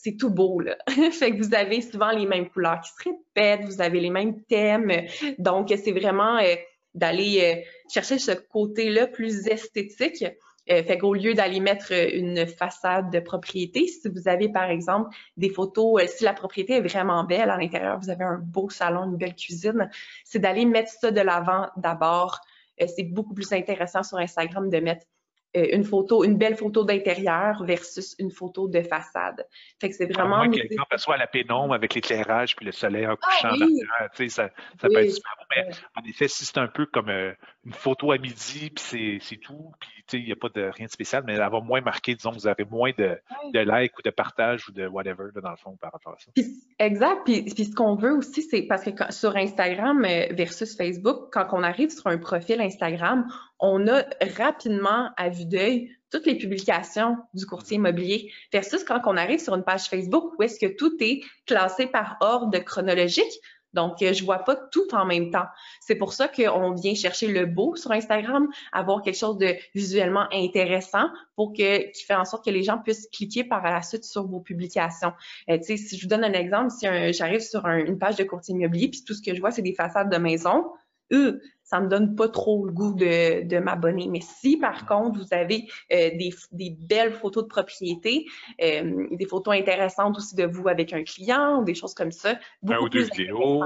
c'est 0.04 0.18
tout 0.18 0.32
beau, 0.32 0.60
là. 0.60 0.78
fait 1.12 1.32
que 1.32 1.38
vous 1.38 1.54
avez 1.54 1.82
souvent 1.82 2.10
les 2.12 2.26
mêmes 2.26 2.50
couleurs 2.50 2.82
qui 2.82 2.90
se 2.90 3.10
répètent, 3.10 3.66
vous 3.66 3.82
avez 3.82 4.00
les 4.00 4.10
mêmes 4.10 4.42
thèmes. 4.44 4.92
Donc, 5.38 5.70
c'est 5.70 5.92
vraiment 5.92 6.38
euh, 6.40 6.56
d'aller 6.96 7.42
euh, 7.44 7.62
chercher 7.88 8.18
ce 8.18 8.32
côté-là 8.32 9.06
plus 9.06 9.48
esthétique. 9.48 10.26
Euh, 10.72 10.84
fait 10.84 10.98
qu'au 10.98 11.14
lieu 11.14 11.36
d'aller 11.36 11.60
mettre 11.60 11.92
une 11.92 12.48
façade 12.48 13.12
de 13.12 13.20
propriété, 13.20 13.86
si 13.88 14.10
vous 14.10 14.28
avez, 14.28 14.50
par 14.50 14.72
exemple, 14.72 15.16
des 15.38 15.50
photos, 15.50 16.04
si 16.08 16.24
la 16.24 16.34
propriété 16.34 16.74
est 16.74 16.82
vraiment 16.82 17.24
belle 17.24 17.52
à 17.52 17.58
l'intérieur, 17.58 18.00
vous 18.00 18.10
avez 18.10 18.24
un 18.24 18.40
beau 18.40 18.70
salon, 18.70 19.06
une 19.06 19.18
belle 19.18 19.36
cuisine, 19.36 19.90
c'est 20.24 20.40
d'aller 20.40 20.66
mettre 20.66 20.92
ça 20.92 21.12
de 21.12 21.22
l'avant 21.22 21.68
d'abord. 21.78 22.40
c'est 22.78 23.04
beaucoup 23.04 23.34
plus 23.34 23.52
intéressant 23.54 24.04
sur 24.04 24.18
Instagram 24.18 24.70
de 24.70 24.80
mettre 24.80 25.06
une 25.54 25.84
photo, 25.84 26.24
une 26.24 26.38
belle 26.38 26.56
photo 26.56 26.84
d'intérieur 26.84 27.64
versus 27.64 28.16
une 28.20 28.32
photo 28.32 28.68
de 28.68 28.82
façade. 28.82 29.46
Fait 29.80 29.90
que 29.90 29.96
c'est 29.96 30.12
vraiment. 30.12 30.42
À 30.42 30.48
moins 30.48 30.50
que 30.50 30.98
soit 30.98 31.16
à 31.16 31.18
la 31.18 31.28
pénombre 31.28 31.74
avec 31.74 31.94
l'éclairage 31.94 32.56
puis 32.56 32.66
le 32.66 32.72
soleil 32.72 33.06
en 33.08 33.16
couchant 33.16 33.50
ah, 33.52 33.58
oui. 33.60 33.82
tu 34.16 34.24
sais, 34.24 34.30
ça, 34.30 34.50
ça 34.80 34.88
peut 34.88 35.04
être 35.04 35.12
super 35.12 35.32
beau. 35.38 35.46
Mais 35.56 35.72
en 35.96 36.08
effet, 36.08 36.28
si 36.28 36.46
c'est 36.46 36.58
un 36.58 36.68
peu 36.68 36.86
comme 36.86 37.10
euh, 37.10 37.34
une 37.66 37.74
photo 37.74 38.12
à 38.12 38.18
midi 38.18 38.70
puis 38.70 39.20
c'est 39.22 39.38
tout, 39.38 39.72
puis 39.80 39.90
tu 39.98 40.04
sais, 40.08 40.20
il 40.20 40.26
n'y 40.26 40.32
a 40.32 40.36
pas 40.36 40.50
de 40.50 40.62
rien 40.62 40.86
de 40.86 40.92
spécial, 40.92 41.24
mais 41.26 41.34
elle 41.34 41.40
va 41.40 41.60
moins 41.60 41.82
marquer, 41.82 42.16
disons, 42.16 42.32
vous 42.32 42.48
avez 42.48 42.66
moins 42.66 42.92
de, 42.98 43.18
de 43.54 43.60
likes 43.60 43.98
ou 43.98 44.02
de 44.02 44.10
partage 44.10 44.68
ou 44.70 44.72
de 44.72 44.88
whatever 44.88 45.30
dans 45.42 45.52
le 45.52 45.58
fond 45.58 45.78
par 45.80 45.92
rapport 45.92 46.14
à 46.14 46.18
ça. 46.20 46.32
exact. 46.80 47.22
Puis, 47.26 47.44
puis 47.54 47.66
ce 47.66 47.76
qu'on 47.76 47.96
veut 47.96 48.14
aussi, 48.14 48.44
c'est 48.44 48.64
parce 48.64 48.84
que 48.84 48.92
sur 49.12 49.36
Instagram 49.36 50.04
euh, 50.06 50.28
versus 50.32 50.76
Facebook, 50.76 51.30
quand 51.32 51.48
on 51.52 51.64
arrive 51.64 51.90
sur 51.90 52.08
un 52.08 52.18
profil 52.18 52.62
Instagram, 52.62 53.28
on 53.62 53.88
a 53.88 54.04
rapidement 54.38 55.12
à 55.18 55.30
vue 55.30 55.46
d'œil 55.46 55.92
toutes 56.12 56.26
les 56.26 56.36
publications 56.36 57.18
du 57.34 57.46
courtier 57.46 57.78
immobilier 57.78 58.32
versus 58.52 58.84
quand 58.84 59.00
on 59.06 59.16
arrive 59.16 59.40
sur 59.40 59.56
une 59.56 59.64
page 59.64 59.86
Facebook 59.86 60.34
où 60.38 60.44
est-ce 60.44 60.60
que 60.60 60.76
tout 60.76 60.98
est 61.00 61.22
classé 61.46 61.86
par 61.86 62.18
ordre 62.20 62.58
chronologique. 62.60 63.32
Donc, 63.74 64.02
euh, 64.02 64.12
je 64.12 64.26
vois 64.26 64.40
pas 64.40 64.58
tout 64.58 64.94
en 64.94 65.06
même 65.06 65.32
temps. 65.32 65.46
C'est 65.80 65.96
pour 65.96 66.12
ça 66.12 66.28
qu'on 66.28 66.74
vient 66.74 66.94
chercher 66.94 67.28
le 67.28 67.46
beau 67.46 67.78
sur 67.78 67.92
Instagram, 67.92 68.50
avoir 68.74 69.02
quelque 69.02 69.18
chose 69.18 69.38
de 69.38 69.56
visuellement 69.74 70.28
intéressant 70.34 71.08
pour 71.38 71.54
que, 71.54 71.90
qui 71.92 72.04
fait 72.04 72.16
en 72.16 72.26
sorte 72.26 72.44
que 72.44 72.50
les 72.50 72.64
gens 72.64 72.80
puissent 72.80 73.08
cliquer 73.14 73.46
par 73.46 73.64
la 73.64 73.82
suite 73.82 74.04
sur 74.04 74.28
vos 74.28 74.42
publications. 74.42 75.14
Euh, 75.50 75.58
si 75.62 75.98
je 75.98 76.02
vous 76.02 76.10
donne 76.10 76.26
un 76.26 76.34
exemple, 76.34 76.72
si 76.72 76.86
j'arrive 77.14 77.40
sur 77.40 77.66
une 77.66 77.98
page 77.98 78.18
de 78.18 78.26
courtier 78.26 78.54
immobilier, 78.54 78.90
puis 78.90 79.06
tout 79.06 79.14
ce 79.14 79.22
que 79.22 79.34
je 79.34 79.40
vois, 79.40 79.52
c'est 79.52 79.62
des 79.62 79.76
façades 79.76 80.12
de 80.12 80.18
maison, 80.18 80.66
eux, 81.14 81.42
ça 81.72 81.80
me 81.80 81.88
donne 81.88 82.16
pas 82.18 82.28
trop 82.28 82.66
le 82.66 82.74
goût 82.74 82.94
de, 82.94 83.60
m'abonner. 83.60 84.10
Mais 84.10 84.20
si, 84.20 84.58
par 84.58 84.86
contre, 84.86 85.20
vous 85.20 85.34
avez 85.34 85.70
euh, 85.94 86.12
des, 86.52 86.70
belles 86.78 87.14
photos 87.14 87.44
de 87.44 87.48
propriété, 87.48 88.26
euh, 88.62 89.08
des 89.12 89.26
photos 89.26 89.56
intéressantes 89.56 90.18
aussi 90.18 90.36
de 90.36 90.44
vous 90.44 90.68
avec 90.68 90.92
un 90.92 91.04
client 91.04 91.62
ou 91.62 91.64
des 91.64 91.74
choses 91.74 91.94
comme 91.94 92.12
ça, 92.12 92.38
beaucoup 92.62 92.90
plus 92.90 93.10
vidéos. 93.10 93.64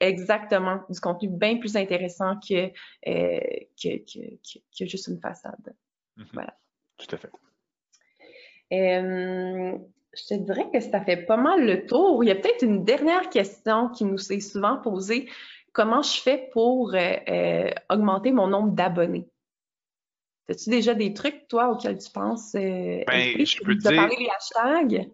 Exactement, 0.00 0.80
du 0.88 0.98
contenu 1.00 1.28
bien 1.28 1.58
plus 1.58 1.76
intéressant 1.76 2.40
que, 2.40 2.72
euh, 3.06 3.40
que, 3.80 4.86
juste 4.86 5.08
une 5.08 5.20
façade. 5.20 5.74
Mhm. 6.16 6.26
Voilà. 6.32 6.56
Tout 6.96 7.14
à 7.14 7.18
fait. 7.18 7.30
je 8.70 10.28
te 10.28 10.34
dirais 10.34 10.70
que 10.72 10.80
ça 10.80 11.02
fait 11.02 11.26
pas 11.26 11.36
mal 11.36 11.66
le 11.66 11.84
tour. 11.84 12.24
Il 12.24 12.28
y 12.28 12.30
a 12.30 12.36
peut-être 12.36 12.62
une 12.62 12.84
dernière 12.84 13.28
question 13.28 13.90
qui 13.90 14.06
nous 14.06 14.32
est 14.32 14.40
souvent 14.40 14.78
posée 14.78 15.28
comment 15.72 16.02
je 16.02 16.20
fais 16.20 16.48
pour 16.52 16.94
euh, 16.94 17.16
euh, 17.28 17.70
augmenter 17.90 18.32
mon 18.32 18.46
nombre 18.46 18.72
d'abonnés? 18.72 19.28
As-tu 20.48 20.70
déjà 20.70 20.94
des 20.94 21.14
trucs, 21.14 21.48
toi, 21.48 21.70
auxquels 21.70 21.98
tu 21.98 22.10
penses? 22.10 22.54
Euh, 22.54 23.02
ben, 23.06 23.44
je 23.44 23.62
peux 23.62 23.76
te 23.76 23.88
dire. 23.88 24.08
des 24.08 24.28
hashtags? 24.28 25.10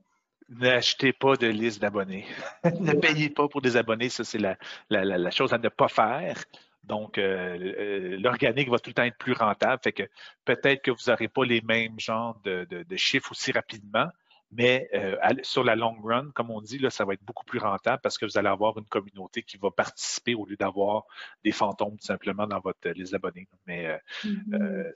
N'achetez 0.49 1.13
pas 1.13 1.37
de 1.37 1.47
liste 1.49 1.81
d'abonnés. 1.81 2.25
ne 2.81 2.93
payez 2.95 3.29
pas 3.29 3.49
pour 3.49 3.61
des 3.61 3.77
abonnés, 3.77 4.09
ça 4.09 4.25
c'est 4.25 4.39
la, 4.39 5.31
chose 5.31 5.53
à 5.53 5.59
ne 5.59 5.69
pas 5.69 5.89
faire. 5.89 6.43
Donc, 6.85 7.19
l'organique 7.19 8.71
va 8.71 8.79
tout 8.79 8.89
le 8.89 8.95
temps 8.95 9.03
être 9.03 9.19
plus 9.19 9.35
rentable. 9.35 9.79
Fait 9.85 9.93
que 9.93 10.05
peut-être 10.47 10.81
que 10.81 10.91
vous 10.91 11.11
n'aurez 11.11 11.29
pas 11.29 11.45
les 11.45 11.61
mêmes 11.61 12.01
genres 12.01 12.41
de, 12.45 12.67
de, 12.71 12.97
chiffres 12.97 13.33
aussi 13.33 13.53
rapidement, 13.53 14.09
mais 14.51 14.89
euh, 14.95 15.17
sur 15.43 15.63
la 15.63 15.77
long 15.77 15.97
run, 16.03 16.31
comme 16.35 16.51
on 16.51 16.61
dit, 16.61 16.79
là, 16.79 16.91
ça 16.91 17.05
va 17.05 17.15
être 17.15 17.25
beaucoup 17.25 17.45
plus 17.45 17.59
rentable 17.59 18.01
parce 18.03 18.17
que 18.17 18.25
vous 18.25 18.39
allez 18.39 18.49
avoir 18.49 18.79
une 18.79 18.87
communauté 18.87 19.43
qui 19.43 19.59
va 19.59 19.71
participer 19.71 20.35
au 20.35 20.47
lieu 20.47 20.57
d'avoir 20.57 21.05
des 21.45 21.53
fantômes 21.53 21.99
tout 21.99 22.07
simplement 22.07 22.47
dans 22.47 22.61
votre 22.61 22.89
liste 22.91 23.13
d'abonnés. 23.13 23.47
Mais 23.67 23.87
euh, 23.87 23.99
mm-hmm. 24.25 24.63
euh, 24.63 24.93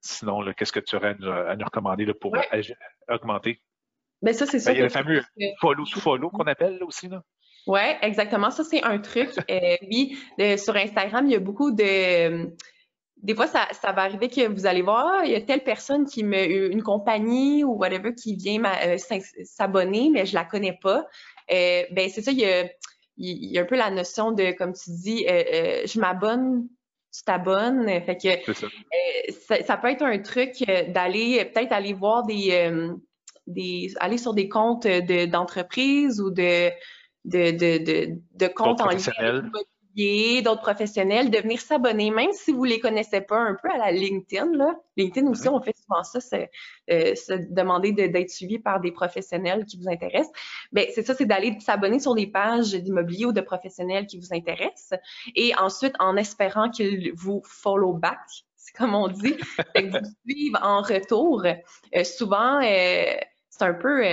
sinon, 0.00 0.52
qu'est-ce 0.54 0.72
que 0.72 0.80
tu 0.80 0.96
aurais 0.96 1.16
à 1.20 1.56
nous, 1.56 1.64
recommander 1.64 2.06
là, 2.06 2.14
pour 2.14 2.34
augmenter? 3.08 3.60
Mais 4.22 4.32
ben, 4.32 4.38
ça, 4.38 4.46
c'est. 4.46 4.64
Ben, 4.64 4.72
il 4.72 4.78
y 4.78 4.80
a 4.80 4.84
le 4.84 4.88
fameux 4.88 5.22
follow 5.60 5.84
to 5.84 6.00
follow 6.00 6.30
qu'on 6.30 6.46
appelle 6.46 6.78
là, 6.78 6.86
aussi. 6.86 7.08
Là. 7.08 7.22
Oui, 7.66 7.80
exactement. 8.00 8.50
Ça, 8.50 8.64
c'est 8.64 8.82
un 8.82 8.98
truc. 8.98 9.30
oui, 9.82 10.18
sur 10.56 10.74
Instagram, 10.74 11.26
il 11.26 11.32
y 11.32 11.36
a 11.36 11.40
beaucoup 11.40 11.72
de 11.72 12.50
des 13.22 13.34
fois, 13.34 13.46
ça, 13.46 13.66
ça, 13.72 13.92
va 13.92 14.02
arriver 14.02 14.28
que 14.28 14.48
vous 14.48 14.66
allez 14.66 14.82
voir, 14.82 15.06
ah, 15.06 15.24
il 15.24 15.32
y 15.32 15.34
a 15.34 15.40
telle 15.40 15.64
personne 15.64 16.06
qui 16.06 16.22
me, 16.22 16.70
une 16.70 16.82
compagnie 16.82 17.64
ou 17.64 17.72
whatever 17.72 18.14
qui 18.14 18.36
vient 18.36 18.62
euh, 18.64 18.96
s'abonner, 19.44 20.10
mais 20.12 20.24
je 20.24 20.34
la 20.34 20.44
connais 20.44 20.78
pas. 20.80 21.06
Euh, 21.50 21.82
ben 21.90 22.08
c'est 22.10 22.22
ça, 22.22 22.30
il 22.30 22.38
y, 22.38 22.44
a, 22.44 22.64
il 23.16 23.52
y, 23.52 23.58
a, 23.58 23.62
un 23.62 23.64
peu 23.64 23.76
la 23.76 23.90
notion 23.90 24.32
de, 24.32 24.52
comme 24.52 24.72
tu 24.72 24.90
dis, 24.90 25.26
euh, 25.28 25.42
euh 25.52 25.82
je 25.86 25.98
m'abonne, 25.98 26.68
tu 27.12 27.24
t'abonnes. 27.24 27.88
Fait 28.04 28.16
que 28.16 28.52
ça. 28.52 28.66
Ça, 29.46 29.62
ça. 29.64 29.76
peut 29.76 29.88
être 29.88 30.04
un 30.04 30.18
truc 30.18 30.52
d'aller 30.88 31.44
peut-être 31.46 31.72
aller 31.72 31.94
voir 31.94 32.24
des, 32.24 32.70
des, 33.46 33.92
aller 33.98 34.18
sur 34.18 34.34
des 34.34 34.48
comptes 34.48 34.86
d'entreprise 34.86 36.20
ou 36.20 36.30
de 36.30 36.70
de, 37.24 37.50
de, 37.50 37.84
de, 37.84 38.20
de 38.34 38.46
comptes 38.46 38.80
en 38.80 38.88
ligne 38.88 39.00
d'autres 40.42 40.62
professionnels, 40.62 41.30
de 41.30 41.38
venir 41.38 41.60
s'abonner, 41.60 42.10
même 42.10 42.32
si 42.32 42.52
vous 42.52 42.64
ne 42.64 42.70
les 42.70 42.80
connaissez 42.80 43.20
pas 43.20 43.38
un 43.38 43.56
peu 43.60 43.68
à 43.68 43.78
la 43.78 43.90
LinkedIn. 43.90 44.52
Là. 44.56 44.74
LinkedIn 44.96 45.28
aussi, 45.28 45.48
on 45.48 45.60
fait 45.60 45.74
souvent 45.76 46.04
ça, 46.04 46.20
c'est 46.20 46.50
euh, 46.90 47.14
se 47.14 47.32
demander 47.50 47.92
d'être 47.92 48.30
suivi 48.30 48.58
par 48.58 48.80
des 48.80 48.92
professionnels 48.92 49.64
qui 49.64 49.76
vous 49.76 49.88
intéressent. 49.88 50.32
Ben, 50.72 50.86
c'est 50.94 51.04
ça, 51.04 51.14
c'est 51.14 51.26
d'aller 51.26 51.58
s'abonner 51.60 51.98
sur 51.98 52.14
des 52.14 52.28
pages 52.28 52.72
d'immobilier 52.74 53.26
ou 53.26 53.32
de 53.32 53.40
professionnels 53.40 54.06
qui 54.06 54.18
vous 54.18 54.32
intéressent. 54.32 54.98
Et 55.34 55.52
ensuite, 55.56 55.94
en 55.98 56.16
espérant 56.16 56.70
qu'ils 56.70 57.12
vous 57.14 57.42
follow 57.44 57.92
back, 57.92 58.20
c'est 58.56 58.76
comme 58.76 58.94
on 58.94 59.08
dit, 59.08 59.36
que 59.74 59.90
vous 59.90 60.06
suivent 60.24 60.58
en 60.62 60.80
retour. 60.80 61.44
Euh, 61.44 62.04
souvent, 62.04 62.60
euh, 62.62 63.14
c'est 63.50 63.62
un 63.62 63.74
peu 63.74 64.04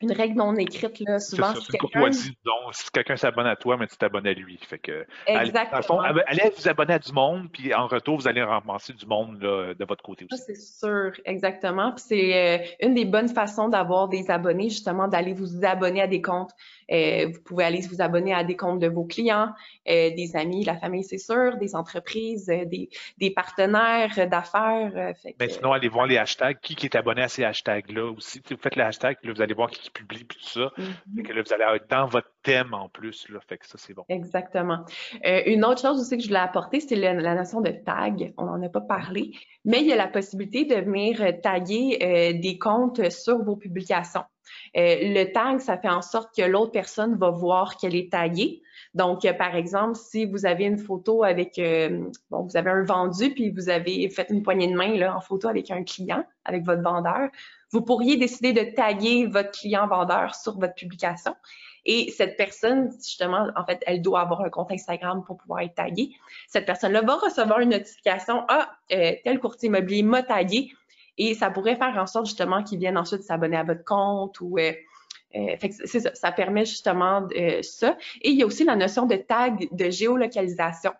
une 0.00 0.12
règle 0.12 0.36
non 0.36 0.54
écrite, 0.56 1.00
là, 1.00 1.18
souvent. 1.20 1.54
C'est 1.54 1.78
quelqu'un... 1.78 2.10
donc, 2.44 2.72
si 2.72 2.90
quelqu'un 2.90 3.16
s'abonne 3.16 3.46
à 3.46 3.56
toi, 3.56 3.76
mais 3.76 3.86
tu 3.86 3.96
t'abonnes 3.96 4.26
à 4.26 4.32
lui. 4.32 4.58
Fait 4.58 4.78
que, 4.78 5.06
Exactement. 5.26 6.00
Allez, 6.00 6.22
allez, 6.26 6.50
vous 6.56 6.68
abonner 6.68 6.94
à 6.94 6.98
du 6.98 7.12
monde, 7.12 7.48
puis 7.52 7.72
en 7.74 7.86
retour, 7.86 8.18
vous 8.18 8.28
allez 8.28 8.42
ramasser 8.42 8.92
du 8.92 9.06
monde 9.06 9.38
de 9.38 9.84
votre 9.84 10.02
côté 10.02 10.26
aussi. 10.30 10.42
c'est 10.44 10.56
sûr, 10.56 11.12
exactement. 11.24 11.92
Puis 11.92 12.04
c'est 12.08 12.34
euh, 12.34 12.64
une 12.80 12.94
des 12.94 13.04
bonnes 13.04 13.28
façons 13.28 13.68
d'avoir 13.68 14.08
des 14.08 14.30
abonnés, 14.30 14.68
justement, 14.68 15.08
d'aller 15.08 15.32
vous 15.32 15.64
abonner 15.64 16.02
à 16.02 16.06
des 16.06 16.22
comptes. 16.22 16.52
Euh, 16.90 17.30
vous 17.32 17.40
pouvez 17.42 17.64
aller 17.64 17.80
vous 17.80 18.02
abonner 18.02 18.34
à 18.34 18.44
des 18.44 18.56
comptes 18.56 18.80
de 18.80 18.88
vos 18.88 19.04
clients, 19.04 19.50
euh, 19.88 20.10
des 20.10 20.36
amis, 20.36 20.64
la 20.64 20.76
famille, 20.76 21.04
c'est 21.04 21.18
sûr, 21.18 21.56
des 21.56 21.74
entreprises, 21.74 22.46
des, 22.46 22.90
des, 23.18 23.30
partenaires 23.30 24.28
d'affaires. 24.28 25.14
mais 25.24 25.34
ben, 25.38 25.48
sinon, 25.48 25.72
allez 25.72 25.88
voir 25.88 26.06
les 26.06 26.18
hashtags. 26.18 26.58
Qui, 26.60 26.74
qui 26.74 26.86
est 26.86 26.96
abonné 26.96 27.22
à 27.22 27.28
ces 27.28 27.44
hashtags-là 27.44 28.10
aussi? 28.10 28.42
vous 28.50 28.56
faites 28.56 28.76
les 28.76 28.82
hashtags, 28.82 29.16
là, 29.22 29.32
vous 29.32 29.42
allez 29.42 29.54
voir 29.54 29.70
qui 29.70 29.83
publie, 29.90 30.24
puis 30.24 30.38
tout 30.38 30.48
ça. 30.48 30.72
Mm 30.76 31.22
que 31.24 31.32
là, 31.32 31.42
vous 31.42 31.52
allez 31.52 31.76
être 31.76 31.90
dans 31.90 32.06
votre 32.06 32.30
thème 32.42 32.74
en 32.74 32.88
plus. 32.88 33.28
Là, 33.30 33.40
fait 33.48 33.58
que 33.58 33.66
ça, 33.66 33.78
c'est 33.78 33.94
bon. 33.94 34.04
Exactement. 34.08 34.84
Euh, 35.24 35.42
une 35.46 35.64
autre 35.64 35.80
chose 35.80 36.00
aussi 36.00 36.16
que 36.16 36.22
je 36.22 36.28
voulais 36.28 36.40
apporter, 36.40 36.80
c'est 36.80 36.96
la, 36.96 37.34
notion 37.34 37.60
de 37.60 37.70
tag. 37.70 38.32
On 38.36 38.44
n'en 38.44 38.62
a 38.62 38.68
pas 38.68 38.82
parlé, 38.82 39.32
mais 39.64 39.80
il 39.80 39.86
y 39.86 39.92
a 39.92 39.96
la 39.96 40.06
possibilité 40.06 40.64
de 40.64 40.76
venir 40.76 41.20
taguer 41.42 41.98
euh, 42.02 42.38
des 42.38 42.58
comptes 42.58 43.10
sur 43.10 43.42
vos 43.42 43.56
publications. 43.56 44.24
Euh, 44.76 44.96
le 45.00 45.32
tag, 45.32 45.60
ça 45.60 45.78
fait 45.78 45.88
en 45.88 46.02
sorte 46.02 46.36
que 46.36 46.42
l'autre 46.42 46.72
personne 46.72 47.16
va 47.16 47.30
voir 47.30 47.76
qu'elle 47.76 47.96
est 47.96 48.12
taguée. 48.12 48.60
Donc, 48.92 49.26
par 49.38 49.56
exemple, 49.56 49.96
si 49.96 50.26
vous 50.26 50.46
avez 50.46 50.64
une 50.64 50.78
photo 50.78 51.24
avec, 51.24 51.60
bon, 52.30 52.42
vous 52.42 52.56
avez 52.56 52.70
un 52.70 52.84
vendu, 52.84 53.30
puis 53.30 53.50
vous 53.50 53.68
avez 53.68 54.08
fait 54.08 54.26
une 54.30 54.42
poignée 54.42 54.68
de 54.68 54.76
main 54.76 54.94
là, 54.96 55.16
en 55.16 55.20
photo 55.20 55.48
avec 55.48 55.70
un 55.70 55.82
client, 55.82 56.24
avec 56.44 56.64
votre 56.64 56.82
vendeur, 56.82 57.30
vous 57.74 57.82
pourriez 57.82 58.16
décider 58.16 58.52
de 58.52 58.70
taguer 58.70 59.26
votre 59.26 59.50
client 59.50 59.88
vendeur 59.88 60.36
sur 60.36 60.56
votre 60.60 60.74
publication. 60.74 61.34
Et 61.84 62.12
cette 62.16 62.36
personne, 62.36 62.92
justement, 62.92 63.48
en 63.56 63.64
fait, 63.66 63.82
elle 63.84 64.00
doit 64.00 64.20
avoir 64.20 64.42
un 64.42 64.48
compte 64.48 64.70
Instagram 64.70 65.24
pour 65.26 65.38
pouvoir 65.38 65.60
être 65.62 65.74
taguée. 65.74 66.12
Cette 66.46 66.66
personne-là 66.66 67.02
va 67.02 67.16
recevoir 67.16 67.58
une 67.58 67.70
notification, 67.70 68.44
ah, 68.48 68.70
euh, 68.92 69.12
tel 69.24 69.40
courtier 69.40 69.66
immobilier 69.66 70.04
m'a 70.04 70.22
tagué. 70.22 70.72
Et 71.18 71.34
ça 71.34 71.50
pourrait 71.50 71.74
faire 71.74 71.98
en 71.98 72.06
sorte, 72.06 72.26
justement, 72.26 72.62
qu'ils 72.62 72.78
viennent 72.78 72.96
ensuite 72.96 73.24
s'abonner 73.24 73.56
à 73.56 73.64
votre 73.64 73.84
compte 73.84 74.40
ou... 74.40 74.56
Euh, 74.58 74.72
euh, 75.34 75.56
ça, 76.14 76.30
permet 76.30 76.64
justement 76.64 77.26
ça. 77.62 77.96
Et 78.22 78.30
il 78.30 78.38
y 78.38 78.44
a 78.44 78.46
aussi 78.46 78.62
la 78.62 78.76
notion 78.76 79.04
de 79.04 79.16
tag 79.16 79.66
de 79.72 79.90
géolocalisation. 79.90 80.92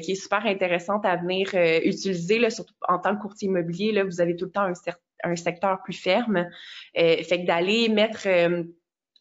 qui 0.00 0.12
est 0.12 0.14
super 0.14 0.46
intéressante 0.46 1.04
à 1.04 1.16
venir 1.16 1.48
utiliser, 1.84 2.48
surtout 2.50 2.74
en 2.86 3.00
tant 3.00 3.16
que 3.16 3.22
courtier 3.22 3.48
immobilier. 3.48 4.00
Vous 4.04 4.20
avez 4.20 4.36
tout 4.36 4.44
le 4.44 4.52
temps 4.52 4.62
un 4.62 4.74
certain 4.74 5.03
un 5.24 5.36
secteur 5.36 5.82
plus 5.82 5.94
ferme. 5.94 6.48
Euh, 6.96 7.22
fait 7.22 7.42
que 7.42 7.46
d'aller 7.46 7.88
mettre 7.88 8.26
euh, 8.26 8.62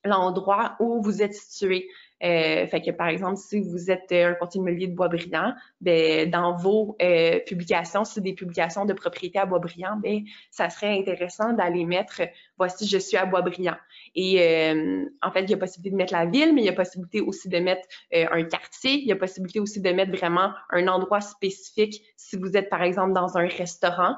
l'endroit 0.05 0.75
où 0.79 1.01
vous 1.01 1.21
êtes 1.21 1.33
situé. 1.33 1.87
Euh, 2.23 2.67
fait 2.67 2.81
que 2.81 2.91
par 2.91 3.09
exemple, 3.09 3.35
si 3.35 3.59
vous 3.59 3.91
êtes 3.91 4.09
un 4.13 4.33
courtier 4.35 4.61
immobilier 4.61 4.87
de 4.87 4.95
Boisbriand, 4.95 5.53
ben, 5.81 6.29
dans 6.29 6.55
vos 6.55 6.95
publications, 7.45 8.05
si 8.05 8.21
des 8.21 8.33
publications 8.33 8.85
de 8.85 8.93
propriété 8.93 9.39
à 9.39 9.45
Boisbriand, 9.45 9.97
ben, 9.97 10.23
ça 10.49 10.69
serait 10.69 10.97
intéressant 10.97 11.51
d'aller 11.51 11.83
mettre 11.83 12.21
voici 12.57 12.87
je 12.87 12.97
suis 12.97 13.17
à 13.17 13.25
Boisbriand. 13.25 13.75
Et 14.15 14.39
en 15.21 15.31
fait, 15.31 15.41
il 15.41 15.49
y 15.49 15.53
a 15.53 15.57
possibilité 15.57 15.91
de 15.91 15.97
mettre 15.97 16.13
la 16.13 16.25
ville, 16.25 16.53
mais 16.53 16.61
il 16.61 16.65
y 16.65 16.69
a 16.69 16.73
possibilité 16.73 17.19
aussi 17.19 17.49
de 17.49 17.59
mettre 17.59 17.85
un 18.13 18.43
quartier, 18.43 18.93
il 18.93 19.05
y 19.05 19.11
a 19.11 19.17
possibilité 19.17 19.59
aussi 19.59 19.81
de 19.81 19.89
mettre 19.89 20.15
vraiment 20.15 20.53
un 20.69 20.87
endroit 20.87 21.19
spécifique 21.19 22.01
si 22.15 22.37
vous 22.37 22.55
êtes 22.55 22.69
par 22.69 22.83
exemple 22.83 23.11
dans 23.11 23.37
un 23.37 23.47
restaurant 23.47 24.15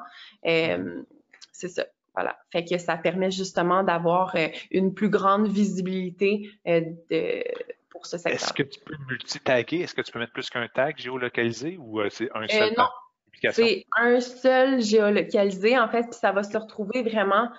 c'est 1.56 1.70
ça. 1.70 1.86
Voilà. 2.14 2.38
Fait 2.52 2.64
que 2.64 2.78
ça 2.78 2.96
permet 2.98 3.32
justement 3.32 3.84
d'avoir 3.84 4.36
euh, 4.36 4.48
une 4.72 4.94
plus 4.94 5.10
grande 5.10 5.48
visibilité 5.48 6.50
euh, 6.68 6.82
de, 7.10 7.44
pour 7.90 8.06
ce 8.06 8.18
secteur. 8.18 8.34
Est-ce 8.34 8.54
que 8.54 8.64
tu 8.64 8.80
peux 8.80 8.96
multitaguer? 9.10 9.82
Est-ce 9.82 9.94
que 9.94 10.02
tu 10.02 10.12
peux 10.12 10.20
mettre 10.20 10.32
plus 10.32 10.50
qu'un 10.50 10.68
tag 10.68 10.98
géolocalisé 10.98 11.78
ou 11.78 12.00
euh, 12.00 12.10
c'est 12.10 12.30
un 12.34 12.48
seul 12.48 12.74
non. 12.78 12.86
C'est 13.52 13.86
un 13.98 14.22
seul 14.22 14.82
géolocalisé, 14.82 15.78
en 15.78 15.90
fait, 15.90 16.04
puis 16.04 16.18
ça 16.18 16.32
va 16.32 16.42
se 16.42 16.58
retrouver 16.58 17.04
vraiment 17.04 17.50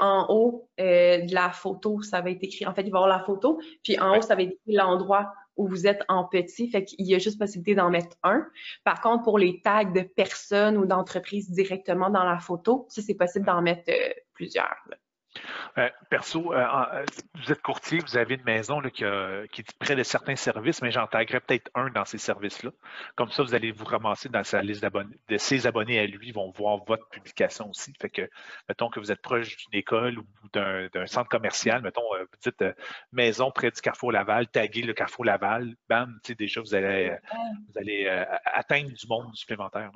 en 0.00 0.26
haut 0.30 0.66
de 0.78 1.34
la 1.34 1.50
photo. 1.50 2.00
Ça 2.00 2.22
va 2.22 2.30
être 2.30 2.42
écrit, 2.42 2.66
en 2.66 2.72
fait, 2.74 2.80
il 2.80 2.90
va 2.90 3.00
y 3.00 3.02
avoir 3.02 3.06
la 3.06 3.22
photo, 3.22 3.60
puis 3.84 4.00
en 4.00 4.16
haut, 4.16 4.22
ça 4.22 4.34
va 4.34 4.42
être 4.42 4.52
écrit 4.52 4.74
l'endroit 4.74 5.30
où 5.56 5.68
vous 5.68 5.86
êtes 5.86 6.02
en 6.08 6.24
petit, 6.24 6.68
fait 6.68 6.84
qu'il 6.84 7.06
y 7.06 7.14
a 7.14 7.18
juste 7.18 7.38
possibilité 7.38 7.74
d'en 7.74 7.90
mettre 7.90 8.16
un. 8.22 8.46
Par 8.84 9.00
contre, 9.00 9.24
pour 9.24 9.38
les 9.38 9.60
tags 9.60 9.84
de 9.84 10.02
personnes 10.02 10.76
ou 10.76 10.86
d'entreprises 10.86 11.50
directement 11.50 12.10
dans 12.10 12.24
la 12.24 12.38
photo, 12.38 12.86
ça, 12.88 13.02
c'est 13.02 13.14
possible 13.14 13.46
d'en 13.46 13.62
mettre 13.62 13.90
euh, 13.90 14.12
plusieurs. 14.34 14.76
Euh, 15.78 15.88
perso, 16.08 16.52
euh, 16.52 16.58
euh, 16.58 17.04
vous 17.34 17.52
êtes 17.52 17.62
courtier, 17.62 18.00
vous 18.00 18.16
avez 18.16 18.34
une 18.34 18.44
maison 18.44 18.80
qui, 18.82 19.04
est 19.04 19.78
près 19.78 19.94
de 19.94 20.02
certains 20.02 20.36
services, 20.36 20.82
mais 20.82 20.90
j'en 20.90 21.06
taguerai 21.06 21.40
peut-être 21.40 21.70
un 21.74 21.90
dans 21.90 22.04
ces 22.04 22.18
services-là. 22.18 22.70
Comme 23.14 23.30
ça, 23.30 23.42
vous 23.42 23.54
allez 23.54 23.72
vous 23.72 23.84
ramasser 23.84 24.28
dans 24.28 24.44
sa 24.44 24.62
liste 24.62 24.82
d'abonnés. 24.82 25.18
De 25.28 25.36
ses 25.36 25.66
abonnés 25.66 25.98
à 25.98 26.06
lui 26.06 26.32
vont 26.32 26.50
voir 26.50 26.78
votre 26.84 27.08
publication 27.08 27.70
aussi. 27.70 27.92
Fait 28.00 28.10
que, 28.10 28.28
mettons 28.68 28.88
que 28.88 29.00
vous 29.00 29.12
êtes 29.12 29.22
proche 29.22 29.56
d'une 29.56 29.78
école 29.78 30.18
ou 30.18 30.24
d'un 30.52 31.06
centre 31.06 31.28
commercial, 31.28 31.82
mettons, 31.82 32.08
vous 32.18 32.38
dites 32.42 32.64
maison 33.12 33.50
près 33.50 33.70
du 33.70 33.80
Carrefour 33.80 34.12
Laval, 34.12 34.48
taguez 34.48 34.82
le 34.82 34.94
Carrefour 34.94 35.24
Laval, 35.24 35.74
bam, 35.88 36.18
déjà, 36.38 36.60
vous 36.60 36.74
allez, 36.74 37.16
vous 37.68 37.78
allez 37.78 38.08
atteindre 38.44 38.90
du 38.90 39.06
monde 39.06 39.34
supplémentaire. 39.34 39.90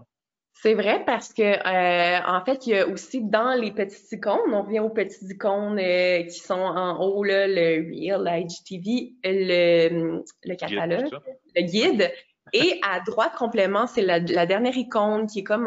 C'est 0.63 0.75
vrai 0.75 1.03
parce 1.07 1.33
que 1.33 1.43
euh, 1.43 2.21
en 2.27 2.45
fait, 2.45 2.67
il 2.67 2.75
y 2.75 2.79
a 2.79 2.87
aussi 2.87 3.23
dans 3.23 3.55
les 3.55 3.73
petites 3.73 4.13
icônes, 4.13 4.53
on 4.53 4.63
revient 4.63 4.81
aux 4.81 4.91
petites 4.91 5.31
icônes 5.31 5.79
euh, 5.79 6.23
qui 6.25 6.39
sont 6.39 6.53
en 6.53 7.01
haut, 7.01 7.25
là, 7.25 7.47
le 7.47 7.89
Real, 7.89 8.23
l'IGTV, 8.23 9.15
le, 9.25 10.23
le 10.45 10.55
catalogue, 10.57 11.09
le 11.57 11.63
guide. 11.63 12.13
Et 12.53 12.79
à 12.87 13.01
droite, 13.01 13.33
complément, 13.39 13.87
c'est 13.87 14.03
la, 14.03 14.21
dernière 14.21 14.77
icône 14.77 15.27
qui 15.29 15.39
est 15.39 15.45
comme 15.45 15.67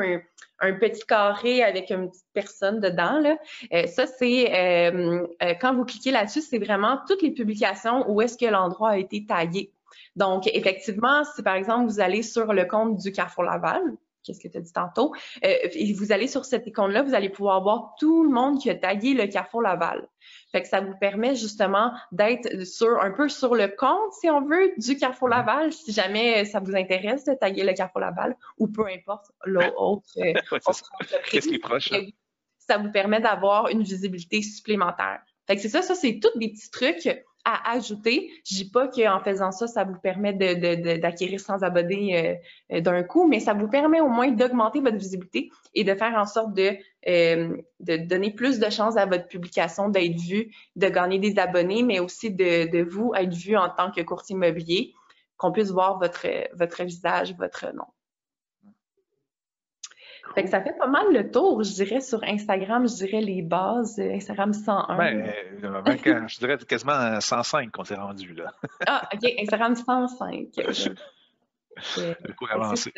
un, 0.60 0.74
petit 0.74 1.06
carré 1.08 1.64
avec 1.64 1.90
une 1.90 2.10
petite 2.10 2.28
personne 2.34 2.80
dedans. 2.80 3.20
Là. 3.20 3.38
Euh, 3.74 3.88
ça, 3.88 4.06
c'est 4.06 4.52
quand 5.60 5.74
vous 5.74 5.86
cliquez 5.86 6.12
là-dessus, 6.12 6.42
c'est 6.42 6.60
vraiment 6.60 7.00
toutes 7.08 7.24
les 7.24 7.32
publications 7.32 8.08
où 8.12 8.22
est-ce 8.22 8.38
que 8.38 8.46
l'endroit 8.46 8.92
a 8.92 8.98
été 8.98 9.26
tagué. 9.26 9.72
Donc, 10.16 10.48
effectivement, 10.54 11.24
si 11.24 11.42
par 11.42 11.56
exemple 11.56 11.88
vous 11.88 12.00
allez 12.00 12.22
sur 12.22 12.54
le 12.54 12.66
compte 12.66 12.98
du 12.98 13.12
Carrefour 13.12 13.44
Laval, 13.44 13.82
qu'est-ce 14.24 14.40
que 14.40 14.48
tu 14.48 14.58
as 14.58 14.62
dit 14.62 14.74
tantôt. 14.74 15.14
Euh, 15.44 15.54
et 15.74 15.94
vous 15.94 16.12
allez 16.12 16.28
sur 16.28 16.46
cette 16.46 16.66
icône-là, 16.68 17.04
vous 17.04 17.14
allez 17.14 17.30
pouvoir 17.30 17.62
voir 17.62 17.96
tout 18.00 18.24
le 18.24 18.30
monde 18.30 18.60
qui 18.60 18.70
a 18.70 18.76
tagué 18.76 19.14
le 19.14 19.28
Carrefour 19.28 19.62
Laval. 19.62 20.08
Fait 20.52 20.62
que 20.62 20.68
ça 20.68 20.82
vous 20.82 20.96
permet 21.00 21.36
justement 21.36 21.92
d'être 22.12 22.66
sur 22.66 23.02
un 23.02 23.12
peu 23.12 23.28
sur 23.30 23.56
le 23.56 23.68
compte, 23.68 24.14
si 24.20 24.30
on 24.30 24.42
veut, 24.42 24.74
du 24.78 24.98
Carrefour. 24.98 25.24
Laval, 25.28 25.72
si 25.72 25.92
jamais 25.92 26.46
ça 26.46 26.60
vous 26.60 26.76
intéresse 26.76 27.26
de 27.26 27.34
taguer 27.34 27.64
le 27.64 27.74
Carrefour 27.74 28.02
Laval 28.02 28.36
ou 28.58 28.68
peu 28.68 28.86
importe 28.88 29.32
l'autre. 29.46 29.74
Euh, 30.18 30.34
qu'est-ce 31.30 31.48
qui 31.48 31.56
est 31.56 31.60
proche? 31.60 31.90
Ça 32.58 32.78
vous 32.78 32.92
permet 32.92 33.20
d'avoir 33.20 33.70
une 33.70 33.84
visibilité 33.84 34.42
supplémentaire. 34.42 35.22
Fait 35.48 35.56
que 35.56 35.62
c'est 35.62 35.70
ça, 35.70 35.82
ça, 35.82 35.96
c'est 35.96 36.20
tous 36.20 36.38
des 36.38 36.50
petits 36.50 36.70
trucs 36.70 37.10
à 37.46 37.72
ajouter. 37.74 38.32
Je 38.46 38.56
dis 38.56 38.70
pas 38.70 38.88
qu'en 38.88 39.20
faisant 39.20 39.52
ça, 39.52 39.68
ça 39.68 39.84
vous 39.84 39.98
permet 40.00 40.34
d'acquérir 40.34 41.40
de, 41.40 41.44
100 41.44 41.64
abonnés 41.64 42.40
euh, 42.72 42.82
d'un 42.82 43.04
coup, 43.04 43.28
mais 43.28 43.40
ça 43.40 43.54
vous 43.54 43.68
permet 43.68 44.02
au 44.02 44.08
moins 44.08 44.32
d'augmenter 44.32 44.80
votre 44.80 44.98
visibilité 44.98 45.50
et 45.74 45.84
de 45.84 45.94
faire 45.96 46.14
en 46.16 46.26
sorte 46.26 46.54
de, 46.54 46.72
euh, 47.08 47.58
de 47.80 47.98
donner 47.98 48.32
plus 48.32 48.60
de 48.60 48.70
chances 48.70 48.98
à 48.98 49.06
votre 49.06 49.28
publication 49.28 49.90
d'être 49.90 50.20
vue, 50.20 50.52
de 50.76 50.88
gagner 50.88 51.20
des 51.20 51.38
abonnés, 51.40 51.84
mais 51.84 52.00
aussi 52.00 52.32
de, 52.32 52.70
de 52.72 52.84
vous 52.84 53.14
être 53.16 53.34
vu 53.34 53.58
en 53.58 53.70
tant 53.70 53.92
que 53.92 54.02
courtier 54.02 54.36
immobilier, 54.36 54.94
qu'on 55.38 55.52
puisse 55.52 55.72
voir 55.72 56.00
votre, 56.00 56.28
votre 56.54 56.84
visage, 56.84 57.36
votre 57.38 57.74
nom. 57.74 57.86
Fait 60.34 60.44
que 60.44 60.50
ça 60.50 60.62
fait 60.62 60.76
pas 60.78 60.88
mal 60.88 61.14
le 61.14 61.30
tour, 61.30 61.64
je 61.64 61.74
dirais, 61.74 62.02
sur 62.02 62.24
Instagram, 62.24 62.88
je 62.88 62.96
dirais 62.96 63.22
les 63.22 63.42
bases, 63.42 64.00
euh, 64.00 64.16
Instagram 64.16 64.52
101. 64.54 64.98
Ben, 64.98 65.32
euh, 65.64 66.28
je 66.28 66.40
dirais 66.40 66.58
quasiment 66.58 67.20
105 67.20 67.72
qu'on 67.72 67.84
s'est 67.84 67.96
rendu 67.96 68.34
là. 68.34 68.52
ah, 68.88 69.08
OK, 69.14 69.30
Instagram 69.40 69.76
105. 69.76 70.48
le 71.98 72.34
cours 72.34 72.52
avancé. 72.52 72.94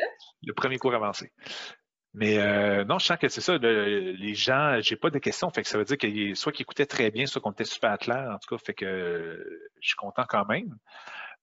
Le 0.46 0.54
premier 0.54 0.78
cours 0.78 0.94
avancé. 0.94 1.32
Mais 2.14 2.38
euh, 2.38 2.86
non, 2.86 3.00
je 3.00 3.06
sens 3.06 3.18
que 3.18 3.28
c'est 3.28 3.42
ça. 3.42 3.58
les 3.58 4.34
gens, 4.34 4.78
j'ai 4.80 4.96
pas 4.96 5.10
de 5.10 5.20
questions. 5.20 5.50
Fait 5.50 5.64
que 5.64 5.68
ça 5.68 5.78
veut 5.78 5.84
dire 5.84 5.98
que 5.98 6.34
soit 6.36 6.54
qu'ils 6.54 6.64
écoutaient 6.64 6.86
très 6.86 7.12
bien, 7.12 7.26
soit 7.26 7.42
qu'on 7.42 7.52
était 7.52 7.66
super 7.66 7.98
clair. 7.98 8.32
En 8.34 8.38
tout 8.38 8.56
cas, 8.56 8.64
fait 8.66 8.74
que 8.74 9.66
je 9.82 9.88
suis 9.88 9.98
content 9.98 10.24
quand 10.30 10.46
même. 10.46 10.78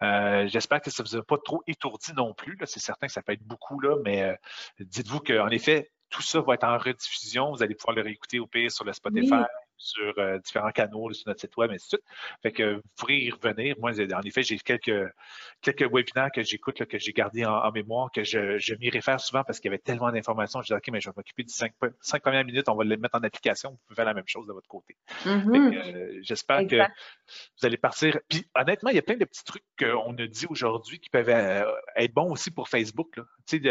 Euh, 0.03 0.47
j'espère 0.49 0.81
que 0.81 0.91
ça 0.91 1.03
ne 1.03 1.09
vous 1.09 1.17
a 1.17 1.23
pas 1.23 1.39
trop 1.39 1.63
étourdi 1.67 2.13
non 2.17 2.35
plus. 2.35 2.59
C'est 2.65 2.81
certain 2.81 3.07
que 3.07 3.13
ça 3.13 3.23
peut 3.23 3.33
être 3.33 3.45
beaucoup, 3.45 3.81
là, 3.81 3.97
mais 4.05 4.23
euh, 4.23 4.35
dites-vous 4.81 5.21
qu'en 5.21 5.49
effet, 5.49 5.91
tout 6.11 6.23
ça 6.23 6.41
va 6.41 6.55
être 6.55 6.65
en 6.65 6.79
rediffusion. 6.79 7.53
Vous 7.53 7.63
allez 7.63 7.75
pouvoir 7.75 7.97
le 7.97 8.03
réécouter 8.03 8.39
au 8.39 8.47
pire 8.47 8.71
sur 8.71 8.85
le 8.85 8.93
Spotify, 8.93 9.43
sur 9.83 10.15
euh, 10.19 10.39
différents 10.39 10.71
canaux 10.71 11.13
sur 11.13 11.29
notre 11.29 11.41
site 11.41 11.57
web, 11.57 11.71
et 11.71 11.75
ainsi 11.75 11.87
de 11.87 11.89
suite. 11.89 12.05
Fait 12.43 12.53
que 12.53 12.75
vous 12.77 12.83
pourrez 12.97 13.19
y 13.19 13.31
revenir. 13.31 13.75
Moi, 13.81 13.93
en 13.93 14.23
effet, 14.23 14.43
j'ai 14.43 14.59
quelques, 14.59 15.13
quelques 15.61 15.93
webinaires 15.93 16.31
que 16.33 16.43
j'écoute, 16.43 16.85
que 16.85 16.99
j'ai 16.99 17.13
gardés 17.13 17.45
en, 17.45 17.71
mémoire, 17.73 18.11
que 18.13 18.23
je, 18.23 18.59
je 18.59 18.75
m'y 18.77 18.91
réfère 18.91 19.21
souvent 19.21 19.43
parce 19.45 19.59
qu'il 19.59 19.71
y 19.71 19.75
avait 19.75 19.83
tellement 19.83 20.11
d'informations. 20.11 20.63
Je 20.63 20.69
dis, 20.69 20.75
OK, 20.75 20.89
mais 20.93 21.01
je 21.01 21.11
vais 21.11 21.15
m'occuper 21.17 21.43
des 21.43 21.53
cinq, 21.53 21.73
cinq, 22.01 22.23
premières 22.23 22.45
minutes, 22.45 22.69
on 22.69 22.77
va 22.77 22.85
les 22.85 22.97
mettre 22.97 23.17
en 23.17 23.23
application. 23.23 23.71
Vous 23.71 23.79
pouvez 23.87 23.97
faire 23.97 24.05
la 24.05 24.15
même 24.15 24.27
chose 24.27 24.47
de 24.47 24.53
votre 24.53 24.69
côté. 24.69 24.97
Mm-hmm. 25.25 25.77
Euh, 25.77 26.19
j'espère 26.23 26.67
que 26.67 26.77
vous 26.77 27.67
allez 27.67 27.77
partir. 27.77 28.19
Puis, 28.29 28.45
honnêtement, 28.55 28.91
il 28.91 28.97
y 28.97 28.99
a 28.99 29.03
plein 29.03 29.17
de 29.17 29.25
petits 29.25 29.45
trucs 29.45 29.65
qu'on 29.79 30.17
a 30.17 30.27
dit 30.27 30.47
aujourd'hui 30.49 31.01
qui 31.01 31.11
peuvent 31.11 31.29
euh, 31.29 31.65
être 31.97 32.15
bons 32.15 32.31
aussi 32.31 32.51
pour 32.51 32.69
Facebook. 32.69 33.17
Là. 33.17 33.25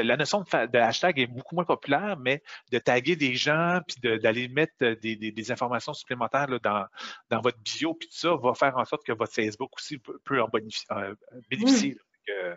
La 0.03 0.17
notion 0.17 0.41
de, 0.41 0.67
de, 0.67 0.77
hashtag 0.77 1.19
est 1.19 1.27
beaucoup 1.27 1.55
moins 1.55 1.63
populaire, 1.63 2.17
mais 2.19 2.43
de 2.71 2.79
taguer 2.79 3.15
des 3.15 3.35
gens 3.35 3.79
puis 3.87 4.17
d'aller 4.19 4.47
mettre 4.47 4.73
des, 5.01 5.15
des, 5.15 5.31
des 5.31 5.51
informations 5.51 5.93
supplémentaires 6.01 6.47
dans, 6.61 6.85
dans, 7.29 7.41
votre 7.41 7.57
bio, 7.59 7.93
puis 7.93 8.09
tout 8.09 8.17
ça 8.17 8.35
va 8.35 8.53
faire 8.53 8.77
en 8.77 8.85
sorte 8.85 9.05
que 9.05 9.13
votre 9.13 9.33
Facebook 9.33 9.71
aussi 9.77 9.97
peut, 9.97 10.41
en 10.41 10.49
euh, 10.91 11.15
bénéficier. 11.49 11.97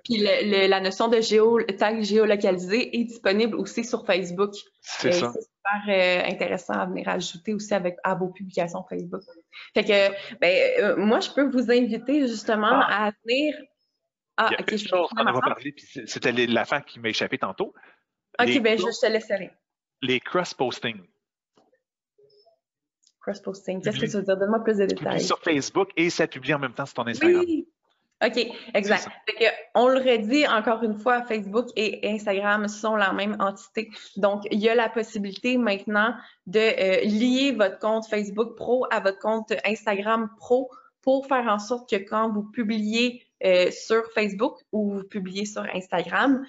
Puis 0.04 0.18
la 0.18 0.80
notion 0.80 1.08
de 1.08 1.20
géo, 1.20 1.62
tag 1.78 2.02
géolocalisé 2.02 2.96
est 2.96 3.04
disponible 3.04 3.56
aussi 3.56 3.84
sur 3.84 4.04
Facebook. 4.04 4.52
C'est 4.80 5.12
ça. 5.12 5.32
C'est 5.32 5.42
super 5.42 5.96
euh, 5.96 6.30
intéressant 6.30 6.74
à 6.74 6.86
venir 6.86 7.08
ajouter 7.08 7.54
aussi 7.54 7.72
avec, 7.72 7.96
à 8.04 8.14
vos 8.14 8.28
publications 8.28 8.84
Facebook. 8.88 9.22
Fait 9.72 9.84
que, 9.84 10.38
ben, 10.38 10.82
euh, 10.82 10.96
moi, 10.96 11.20
je 11.20 11.30
peux 11.30 11.48
vous 11.48 11.70
inviter 11.70 12.26
justement 12.26 12.70
ah. 12.70 13.06
à 13.06 13.12
venir. 13.24 13.54
Ah, 14.36 14.50
Il 14.50 14.60
y 14.60 14.74
a 14.74 14.76
chose 14.76 15.08
qu'on 15.16 15.24
va 15.24 15.40
parler, 15.40 15.72
puis 15.72 15.86
c'était 16.06 16.32
fin 16.64 16.80
qui 16.80 16.98
m'a 16.98 17.08
échappé 17.08 17.38
tantôt. 17.38 17.72
OK, 18.40 18.60
ben, 18.60 18.78
je 18.78 18.84
te 18.84 19.06
laisse 19.10 19.30
aller. 19.30 19.50
Les 20.02 20.20
cross-posting. 20.20 21.00
Cross-posting. 23.24 23.82
Qu'est-ce 23.82 23.98
que 23.98 24.06
tu 24.06 24.12
veux 24.12 24.22
dire? 24.22 24.36
Donne-moi 24.36 24.60
plus 24.62 24.76
de 24.76 24.86
détails. 24.86 25.20
Sur 25.20 25.38
Facebook 25.40 25.90
et 25.96 26.10
ça 26.10 26.26
publie 26.26 26.54
en 26.54 26.58
même 26.58 26.72
temps 26.72 26.86
sur 26.86 26.94
ton 26.94 27.06
Instagram. 27.06 27.44
Oui. 27.46 27.66
OK, 28.24 28.46
exact. 28.74 29.08
Que, 29.26 29.44
on 29.74 29.88
le 29.88 29.98
redit 29.98 30.46
encore 30.46 30.82
une 30.82 30.98
fois, 30.98 31.22
Facebook 31.22 31.66
et 31.76 32.08
Instagram 32.08 32.68
sont 32.68 32.96
la 32.96 33.12
même 33.12 33.36
entité. 33.40 33.90
Donc, 34.16 34.44
il 34.50 34.60
y 34.60 34.68
a 34.68 34.74
la 34.74 34.88
possibilité 34.88 35.58
maintenant 35.58 36.14
de 36.46 36.60
euh, 36.60 37.00
lier 37.04 37.52
votre 37.52 37.78
compte 37.78 38.06
Facebook 38.06 38.56
Pro 38.56 38.86
à 38.90 39.00
votre 39.00 39.18
compte 39.18 39.52
Instagram 39.64 40.30
Pro 40.38 40.70
pour 41.02 41.26
faire 41.26 41.46
en 41.48 41.58
sorte 41.58 41.90
que 41.90 41.96
quand 41.96 42.30
vous 42.32 42.44
publiez 42.44 43.26
euh, 43.44 43.70
sur 43.70 44.02
Facebook 44.14 44.58
ou 44.72 44.94
vous 44.94 45.04
publiez 45.04 45.44
sur 45.44 45.62
Instagram, 45.74 46.46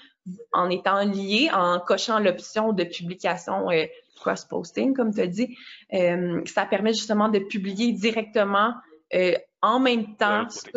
en 0.51 0.69
étant 0.69 1.03
lié, 1.05 1.49
en 1.53 1.79
cochant 1.79 2.19
l'option 2.19 2.73
de 2.73 2.83
publication 2.83 3.69
euh, 3.69 3.85
cross-posting, 4.15 4.93
comme 4.93 5.13
tu 5.13 5.21
as 5.21 5.27
dit, 5.27 5.57
euh, 5.93 6.41
ça 6.45 6.65
permet 6.65 6.93
justement 6.93 7.29
de 7.29 7.39
publier 7.39 7.91
directement 7.91 8.73
euh, 9.13 9.33
en 9.61 9.79
même 9.79 10.15
temps 10.15 10.49
sur 10.49 10.71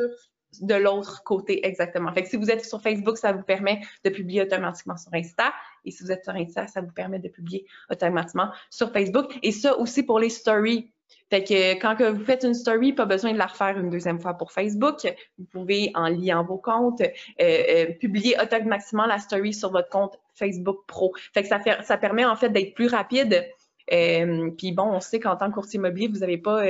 de 0.61 0.75
l'autre 0.75 1.23
côté, 1.25 1.67
exactement. 1.67 2.13
Fait 2.13 2.23
que 2.23 2.29
si 2.29 2.37
vous 2.37 2.51
êtes 2.51 2.65
sur 2.65 2.81
Facebook, 2.81 3.19
ça 3.19 3.33
vous 3.33 3.43
permet 3.43 3.81
de 4.05 4.11
publier 4.11 4.43
automatiquement 4.43 4.97
sur 4.97 5.13
Insta. 5.15 5.53
Et 5.85 5.91
si 5.91 6.03
vous 6.03 6.11
êtes 6.11 6.25
sur 6.25 6.35
Insta, 6.35 6.67
ça 6.67 6.81
vous 6.81 6.91
permet 6.91 7.19
de 7.19 7.29
publier 7.29 7.67
automatiquement 7.91 8.51
sur 8.71 8.91
Facebook. 8.91 9.39
Et 9.43 9.53
ça 9.53 9.79
aussi 9.79 10.03
pour 10.03 10.19
les 10.19 10.31
stories. 10.31 10.91
Fait 11.31 11.45
que 11.45 11.75
quand 11.75 11.95
que 11.97 12.05
vous 12.05 12.25
faites 12.25 12.43
une 12.43 12.55
story, 12.55 12.93
pas 12.93 13.05
besoin 13.05 13.33
de 13.33 13.39
la 13.39 13.47
refaire 13.47 13.79
une 13.79 13.91
deuxième 13.91 14.19
fois 14.19 14.35
pour 14.35 14.53
Facebook. 14.53 15.07
Vous 15.39 15.45
pouvez, 15.45 15.91
en 15.95 16.09
liant 16.09 16.43
vos 16.43 16.57
comptes, 16.57 17.03
euh, 17.03 17.07
euh, 17.41 17.87
publier 18.01 18.37
automatiquement 18.41 19.07
la 19.07 19.19
story 19.19 19.53
sur 19.53 19.71
votre 19.71 19.91
compte 19.91 20.19
Facebook 20.35 20.87
Pro. 20.87 21.15
Fait 21.35 21.43
que 21.43 21.49
ça, 21.49 21.61
fait, 21.61 21.83
ça 21.83 21.99
permet 21.99 22.25
en 22.25 22.37
fait 22.37 22.49
d'être 22.49 22.75
plus 22.75 22.89
rapide. 22.89 23.47
Euh, 23.93 24.51
puis 24.57 24.73
bon, 24.73 24.85
on 24.85 25.01
sait 25.01 25.21
qu'en 25.21 25.37
tant 25.37 25.49
que 25.49 25.55
courtier 25.55 25.79
immobilier, 25.79 26.09
vous 26.09 26.21
n'avez 26.21 26.39
pas 26.39 26.63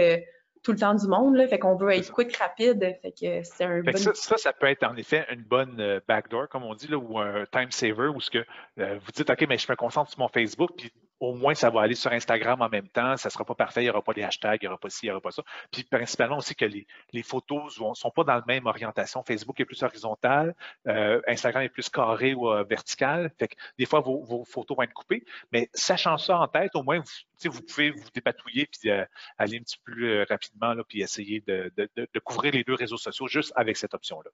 tout 0.64 0.72
le 0.72 0.78
temps 0.78 0.95
du 0.95 1.07
monde. 1.07 1.36
Là, 1.36 1.47
fait 1.47 1.61
qu'on 1.61 1.76
veut 1.76 1.91
être 1.93 2.12
quick, 2.12 2.34
rapide. 2.36 2.97
Fait 3.01 3.12
que 3.12 3.43
c'est 3.45 3.64
un 3.64 3.80
bon... 3.80 3.97
ça, 3.97 4.36
ça, 4.36 4.53
peut 4.53 4.66
être 4.66 4.84
en 4.84 4.97
effet 4.97 5.24
une 5.30 5.43
bonne 5.43 6.01
backdoor, 6.09 6.49
comme 6.49 6.64
on 6.64 6.74
dit, 6.74 6.89
là, 6.89 6.97
ou 6.97 7.18
un 7.18 7.45
time 7.47 7.70
saver, 7.70 8.09
où 8.09 8.20
ce 8.20 8.30
que 8.30 8.45
vous 8.76 9.12
dites, 9.14 9.30
OK, 9.30 9.47
mais 9.49 9.59
je 9.59 9.70
me 9.70 9.76
concentre 9.76 10.11
sur 10.11 10.18
mon 10.18 10.28
Facebook, 10.28 10.70
puis 10.76 10.93
au 11.21 11.35
moins, 11.35 11.55
ça 11.55 11.71
va 11.71 11.83
aller 11.83 11.95
sur 11.95 12.12
Instagram 12.12 12.61
en 12.62 12.69
même 12.69 12.89
temps. 12.89 13.16
Ça 13.16 13.29
ne 13.29 13.33
sera 13.33 13.45
pas 13.45 13.55
parfait. 13.55 13.83
Il 13.83 13.85
n'y 13.85 13.91
aura 13.91 14.03
pas 14.03 14.12
les 14.14 14.23
hashtags, 14.23 14.59
il 14.62 14.64
n'y 14.64 14.69
aura 14.69 14.79
pas 14.79 14.91
ci, 14.91 15.07
il 15.07 15.07
n'y 15.07 15.11
aura 15.11 15.21
pas 15.21 15.31
ça. 15.31 15.43
Puis 15.71 15.85
principalement 15.85 16.39
aussi 16.39 16.55
que 16.55 16.64
les, 16.64 16.87
photos 17.23 17.79
ne 17.81 17.95
sont 17.95 18.11
pas 18.11 18.25
dans 18.25 18.35
la 18.35 18.45
même 18.47 18.66
orientation. 18.66 19.23
Facebook 19.23 19.59
est 19.61 19.64
plus 19.64 19.83
horizontal, 19.83 20.55
euh, 20.87 21.21
Instagram 21.27 21.64
est 21.64 21.69
plus 21.69 21.89
carré 21.89 22.35
ou 22.35 22.51
euh, 22.51 22.64
vertical. 22.64 23.33
Fait 23.39 23.49
que 23.49 23.57
des 23.79 23.87
fois, 23.87 24.01
vos, 24.01 24.45
photos 24.45 24.77
vont 24.77 24.83
être 24.83 24.95
coupées. 24.95 25.25
Mais 25.53 25.69
sachant 25.75 26.19
ça 26.19 26.39
en 26.39 26.49
tête, 26.49 26.75
au 26.75 26.83
moins, 26.83 26.99
vous, 26.99 27.51
vous 27.51 27.62
pouvez 27.62 27.91
vous 27.91 28.09
dépatouiller 28.14 28.66
puis 28.66 28.91
euh, 28.91 29.05
aller 29.39 29.59
un 29.59 29.62
petit 29.62 29.77
peu 29.85 29.93
plus 29.93 30.23
rapidement 30.25 30.75
là, 30.75 30.83
puis 30.87 31.01
essayer 31.03 31.41
de, 31.47 31.73
de 31.77 32.19
couvrir 32.21 32.53
les 32.53 32.64
deux 32.64 32.75
réseaux 32.75 32.97
sociaux 32.97 33.27
juste 33.27 33.53
avec 33.57 33.77
cette 33.77 33.95
option-là. 33.95 34.31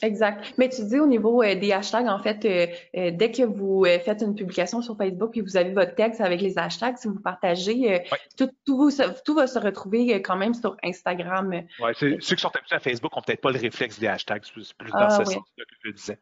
Exact. 0.00 0.54
Mais 0.58 0.68
tu 0.68 0.82
dis 0.84 0.98
au 0.98 1.06
niveau 1.06 1.42
euh, 1.42 1.54
des 1.54 1.72
hashtags, 1.72 2.08
en 2.08 2.18
fait, 2.20 2.44
euh, 2.44 2.66
euh, 2.96 3.10
dès 3.12 3.30
que 3.30 3.42
vous 3.42 3.84
faites 4.04 4.22
une 4.22 4.34
publication 4.34 4.80
sur 4.80 4.96
Facebook 4.96 5.36
et 5.36 5.42
vous 5.42 5.56
avez 5.56 5.72
votre 5.72 5.94
texte 5.94 6.20
avec 6.20 6.40
les 6.40 6.58
hashtags, 6.58 6.96
si 6.96 7.08
vous 7.08 7.20
partagez, 7.20 8.02
tout, 8.36 8.50
tout, 8.64 8.90
tout, 9.24 9.34
va 9.34 9.46
se 9.46 9.58
retrouver 9.58 10.20
quand 10.22 10.36
même 10.36 10.54
sur 10.54 10.76
Instagram. 10.82 11.62
Oui, 11.80 11.90
ceux 11.94 12.16
qui 12.16 12.40
sont 12.40 12.54
habitués 12.54 12.76
à 12.76 12.80
Facebook 12.80 13.14
n'ont 13.14 13.22
peut-être 13.22 13.40
pas 13.40 13.52
le 13.52 13.60
réflexe 13.60 13.98
des 13.98 14.06
hashtags, 14.06 14.42
c'est 14.44 14.52
plus 14.76 14.90
dans 14.90 14.98
ah, 14.98 15.10
ce 15.10 15.24
sens-là 15.24 15.64
que 15.64 15.74
je 15.82 15.88
le 15.88 15.94
disais. 15.94 16.18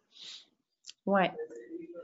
Oui. 1.07 1.23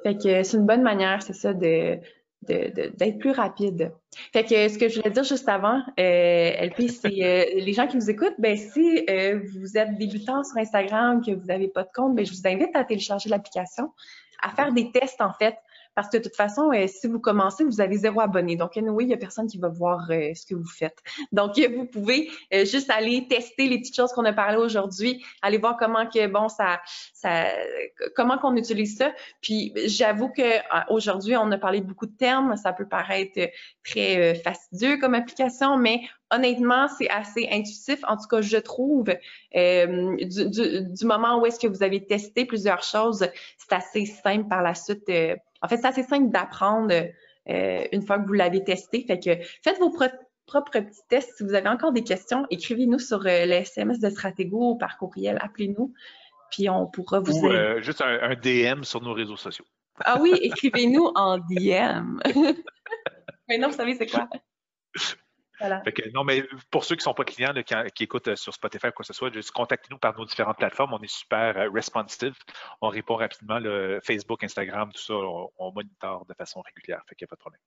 Fait 0.03 0.17
que 0.17 0.43
c'est 0.45 0.57
une 0.57 0.67
bonne 0.67 0.83
manière, 0.83 1.23
c'est 1.23 1.33
ça, 1.33 1.53
de, 1.53 1.99
d'être 2.47 3.19
plus 3.19 3.33
rapide. 3.33 3.93
Fait 4.33 4.45
que 4.45 4.69
ce 4.69 4.79
que 4.79 4.89
je 4.89 4.97
voulais 4.97 5.11
dire 5.11 5.25
juste 5.25 5.49
avant, 5.49 5.83
euh, 5.99 6.67
LP, 6.67 6.89
c'est 6.89 7.23
euh, 7.23 7.61
les 7.61 7.73
gens 7.73 7.87
qui 7.87 7.97
nous 7.97 8.11
écoutent, 8.11 8.37
ben 8.39 8.57
si 8.57 9.05
euh, 9.11 9.41
vous 9.53 9.77
êtes 9.77 9.97
débutant 9.99 10.43
sur 10.45 10.57
Instagram, 10.57 11.23
que 11.25 11.33
vous 11.33 11.47
n'avez 11.47 11.69
pas 11.69 11.83
de 11.83 11.91
compte, 11.95 12.15
ben 12.15 12.25
je 12.25 12.33
vous 12.33 12.47
invite 12.47 12.75
à 12.75 12.85
télécharger 12.85 13.29
l'application, 13.29 13.93
à 14.41 14.51
faire 14.51 14.73
des 14.73 14.91
tests 14.91 15.21
en 15.21 15.33
fait. 15.33 15.57
Parce 15.97 16.11
que 16.11 16.19
de 16.19 16.23
toute 16.23 16.37
façon, 16.37 16.71
euh, 16.73 16.87
si 16.87 17.07
vous 17.07 17.19
commencez, 17.19 17.65
vous 17.65 17.81
avez 17.81 17.97
zéro 17.97 18.21
abonné. 18.21 18.55
Donc, 18.55 18.77
anyway, 18.77 19.05
il 19.05 19.07
n'y 19.09 19.15
a 19.15 19.17
personne 19.17 19.47
qui 19.47 19.57
va 19.57 19.69
voir 19.69 20.11
euh, 20.11 20.35
ce 20.35 20.45
que 20.45 20.55
vous 20.55 20.69
faites. 20.69 20.99
Donc, 21.33 21.59
vous 21.59 21.87
pouvez 21.87 22.31
euh, 22.53 22.67
juste 22.67 22.91
aller 22.91 23.27
tester 23.29 23.67
les 23.67 23.79
petites 23.79 23.97
choses 23.97 24.13
qu'on 24.13 24.27
a 24.27 24.35
parlé 24.35 24.59
aujourd'hui, 24.59 25.25
aller 25.41 25.57
voir 25.57 25.79
comment 25.79 26.07
que, 26.07 26.27
bon, 26.27 26.51
ça, 26.51 26.81
ça 27.15 27.47
comment 28.15 28.37
qu'on 28.37 28.57
utilise 28.57 28.99
ça. 28.99 29.11
Puis, 29.41 29.73
j'avoue 29.87 30.29
que 30.29 30.93
aujourd'hui, 30.93 31.35
on 31.35 31.51
a 31.51 31.57
parlé 31.57 31.81
de 31.81 31.87
beaucoup 31.87 32.07
de 32.07 32.17
termes. 32.17 32.57
Ça 32.57 32.75
peut 32.75 32.87
paraître 32.87 33.41
très 33.83 34.35
fastidieux 34.35 34.99
comme 34.99 35.15
application, 35.15 35.79
mais 35.79 36.03
honnêtement, 36.31 36.89
c'est 36.89 37.09
assez 37.09 37.49
intuitif. 37.51 38.01
En 38.07 38.17
tout 38.17 38.27
cas, 38.29 38.41
je 38.41 38.57
trouve, 38.57 39.09
euh, 39.57 40.17
du, 40.17 41.05
moment 41.05 41.41
où 41.41 41.47
est-ce 41.47 41.59
que 41.59 41.67
vous 41.67 41.83
avez 41.83 42.05
testé 42.05 42.45
plusieurs 42.45 42.83
choses, 42.83 43.27
c'est 43.59 43.73
assez 43.73 44.07
simple 44.07 44.49
par 44.49 44.63
la 44.63 44.75
suite. 44.75 45.11
En 45.67 45.69
fait, 45.69 45.79
c'est 45.79 45.89
assez 45.89 46.05
simple 46.05 46.31
d'apprendre 46.31 46.95
euh, 46.95 47.85
une 47.91 48.03
fois 48.03 48.21
que 48.21 48.27
vous 48.27 48.35
l'avez 48.35 48.63
testé. 48.63 49.05
Fait 49.05 49.19
que 49.19 49.43
faites 49.65 49.81
vos 49.81 49.91
propres 49.91 50.79
petits 50.79 51.01
tests. 51.09 51.37
Si 51.37 51.43
vous 51.43 51.55
avez 51.55 51.69
encore 51.69 51.91
des 51.91 52.05
questions, 52.05 52.47
écrivez-nous 52.51 53.01
sur 53.01 53.19
euh, 53.27 53.47
le 53.47 53.53
SMS 53.53 53.99
de 53.99 54.09
Stratego 54.09 54.75
ou 54.75 54.79
par 54.79 54.97
courriel, 54.97 55.39
appelez-nous, 55.41 55.93
puis 56.53 56.71
on 56.71 56.87
pourra 56.87 57.19
vous 57.19 57.33
Ou 57.33 57.51
euh, 57.51 57.83
juste 57.83 58.01
un, 58.01 58.37
DM 58.37 58.85
sur 58.85 59.03
nos 59.03 59.13
réseaux 59.13 59.37
sociaux. 59.37 59.65
Ah 60.05 60.19
oui, 60.21 60.39
écrivez-nous 60.41 61.11
en 61.17 61.39
DM. 61.39 62.21
Maintenant, 63.49 63.69
vous 63.69 63.77
savez 63.77 63.97
c'est 63.97 64.07
quoi? 64.07 64.29
non, 66.15 66.25
mais 66.25 66.45
pour 66.71 66.85
ceux 66.85 66.95
qui 66.97 67.01
ne 67.01 67.05
sont 67.05 67.15
pas 67.15 67.25
clients, 67.25 67.53
qui, 67.95 68.05
écoutent 68.05 68.29
euh, 68.29 68.37
sur 68.37 68.53
Spotify 68.53 68.89
ou 68.89 68.93
quoi 68.93 69.03
que 69.03 69.07
ce 69.07 69.13
soit, 69.13 69.33
juste 69.33 69.51
contactez-nous 69.53 69.99
par 69.99 70.17
nos 70.19 70.25
différentes 70.25 70.59
plateformes. 70.59 70.93
On 70.93 71.03
est 71.03 71.13
super 71.13 71.57
euh, 71.57 71.71
responsive. 71.71 72.35
On 72.81 72.89
répond 72.89 73.17
rapidement. 73.17 73.61
Facebook, 74.03 74.45
Instagram, 74.45 74.91
tout 74.93 75.03
ça, 75.03 75.15
on, 75.15 75.51
on 75.59 75.73
de 75.73 76.35
façon 76.37 76.61
régulière. 76.61 77.03
Fait 77.09 77.15
qu'il 77.15 77.25
n'y 77.25 77.29
a 77.29 77.31
pas 77.31 77.37
de 77.37 77.41
problème. 77.41 77.61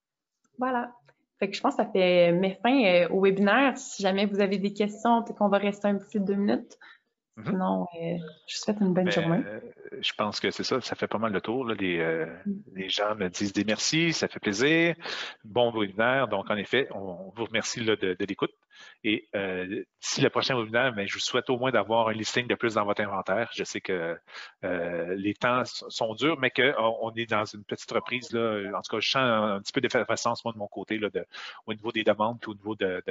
Voilà. 0.58 0.92
Fait 1.40 1.48
que 1.48 1.56
je 1.56 1.60
pense 1.62 1.76
que 1.76 1.82
ça 1.82 1.90
fait 1.90 2.32
mes 2.32 2.58
fin 2.62 2.84
euh, 2.84 3.08
au 3.08 3.22
webinaire. 3.22 3.76
Si 3.78 4.02
jamais 4.02 4.26
vous 4.26 4.40
avez 4.40 4.58
des 4.58 4.74
questions, 4.74 5.22
peut-être 5.22 5.38
qu'on 5.38 5.48
va 5.48 5.56
rester 5.56 5.88
un 5.88 5.96
petit 5.96 6.20
deux 6.20 6.34
minutes. 6.34 6.78
Mhm. 7.36 7.44
Sinon, 7.46 7.82
euh, 7.82 8.16
je 8.46 8.56
vous 8.56 8.62
souhaite 8.62 8.80
une 8.80 8.92
bonne 8.92 9.10
journée. 9.10 9.42
Euh, 9.46 9.60
je 10.00 10.12
pense 10.14 10.40
que 10.40 10.50
c'est 10.50 10.64
ça, 10.64 10.80
ça 10.80 10.96
fait 10.96 11.06
pas 11.06 11.18
mal 11.18 11.32
le 11.32 11.40
tour. 11.40 11.68
Euh, 11.68 12.26
mm. 12.46 12.52
Les, 12.74 12.88
gens 12.88 13.14
me 13.14 13.28
disent 13.28 13.52
des 13.52 13.64
merci, 13.64 14.12
ça 14.12 14.28
fait 14.28 14.40
plaisir. 14.40 14.94
Bon 15.44 15.70
webinaire. 15.70 16.28
Donc, 16.28 16.50
en 16.50 16.56
effet, 16.56 16.88
on, 16.92 17.32
vous 17.34 17.44
remercie 17.44 17.84
de, 17.84 18.16
l'écoute. 18.20 18.52
Et 19.04 19.28
si 20.00 20.20
le 20.20 20.30
prochain 20.30 20.56
webinaire, 20.56 20.92
mais 20.94 21.06
je 21.06 21.14
vous 21.14 21.20
souhaite 21.20 21.50
au 21.50 21.58
moins 21.58 21.70
d'avoir 21.70 22.08
un 22.08 22.12
listing 22.12 22.46
de 22.46 22.54
plus 22.54 22.74
dans 22.74 22.84
votre 22.84 23.02
inventaire. 23.02 23.50
Je 23.54 23.64
sais 23.64 23.80
que 23.80 24.18
les 24.62 25.34
temps 25.34 25.62
sont 25.64 26.14
durs, 26.14 26.38
mais 26.38 26.50
qu'on 26.50 27.12
est 27.16 27.30
dans 27.30 27.44
une 27.44 27.64
petite 27.64 27.90
reprise. 27.92 28.32
Là. 28.32 28.70
En 28.74 28.82
tout 28.82 28.96
cas, 28.96 29.00
je 29.00 29.10
sens 29.10 29.22
un, 29.22 29.60
petit 29.60 29.72
peu 29.72 29.80
d'effervescence, 29.80 30.44
moi, 30.44 30.52
de 30.52 30.58
mon 30.58 30.68
côté, 30.68 30.98
là, 30.98 31.08
au 31.66 31.74
niveau 31.74 31.92
des 31.92 32.04
demandes, 32.04 32.40
puis 32.40 32.50
au 32.50 32.54
niveau 32.54 32.74
de, 32.74 33.02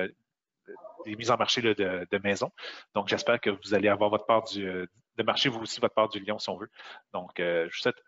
des 1.06 1.16
mises 1.16 1.32
en 1.32 1.38
marché 1.38 1.62
de, 1.62 1.74
de, 1.74 2.18
maison. 2.24 2.52
Donc, 2.95 3.08
j'espère 3.08 3.39
que 3.39 3.50
vous 3.50 3.74
allez 3.74 3.88
avoir 3.88 4.10
votre 4.10 4.26
part 4.26 4.43
du, 4.43 4.64
de 5.20 5.24
marché, 5.24 5.50
vous 5.50 5.62
aussi, 5.62 5.80
votre 5.80 5.93
part 5.93 6.10
du 6.10 6.20
lion, 6.20 6.39
si 6.39 6.50
on 6.50 6.58
veut. 6.58 6.70
Donc, 7.14 7.39
euh, 7.39 7.68
je 7.70 7.78
vous 7.78 7.82
souhaite 7.82 8.04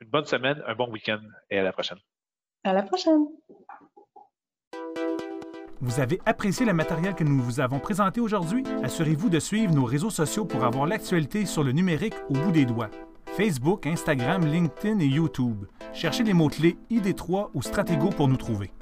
une 0.00 0.08
bonne 0.08 0.26
semaine, 0.26 0.62
un 0.66 0.74
bon 0.74 0.90
week-end 0.90 1.20
et 1.50 1.58
à 1.58 1.62
la 1.62 1.72
prochaine. 1.72 1.98
À 2.64 2.72
la 2.72 2.82
prochaine. 2.82 3.26
Vous 5.80 6.00
avez 6.00 6.20
apprécié 6.26 6.66
le 6.66 6.72
matériel 6.72 7.14
que 7.14 7.22
nous 7.22 7.40
vous 7.40 7.60
avons 7.60 7.78
présenté 7.78 8.20
aujourd'hui? 8.20 8.64
Assurez-vous 8.82 9.28
de 9.28 9.38
suivre 9.38 9.72
nos 9.72 9.84
réseaux 9.84 10.10
sociaux 10.10 10.44
pour 10.44 10.64
avoir 10.64 10.86
l'actualité 10.86 11.46
sur 11.46 11.62
le 11.62 11.70
numérique 11.70 12.14
au 12.28 12.34
bout 12.34 12.50
des 12.50 12.64
doigts. 12.64 12.90
Facebook, 13.36 13.86
Instagram, 13.86 14.44
LinkedIn 14.44 14.98
et 14.98 15.06
YouTube. 15.06 15.66
Cherchez 15.92 16.24
les 16.24 16.34
mots-clés 16.34 16.76
ID3 16.90 17.50
ou 17.54 17.62
Stratego 17.62 18.08
pour 18.10 18.26
nous 18.26 18.36
trouver. 18.36 18.72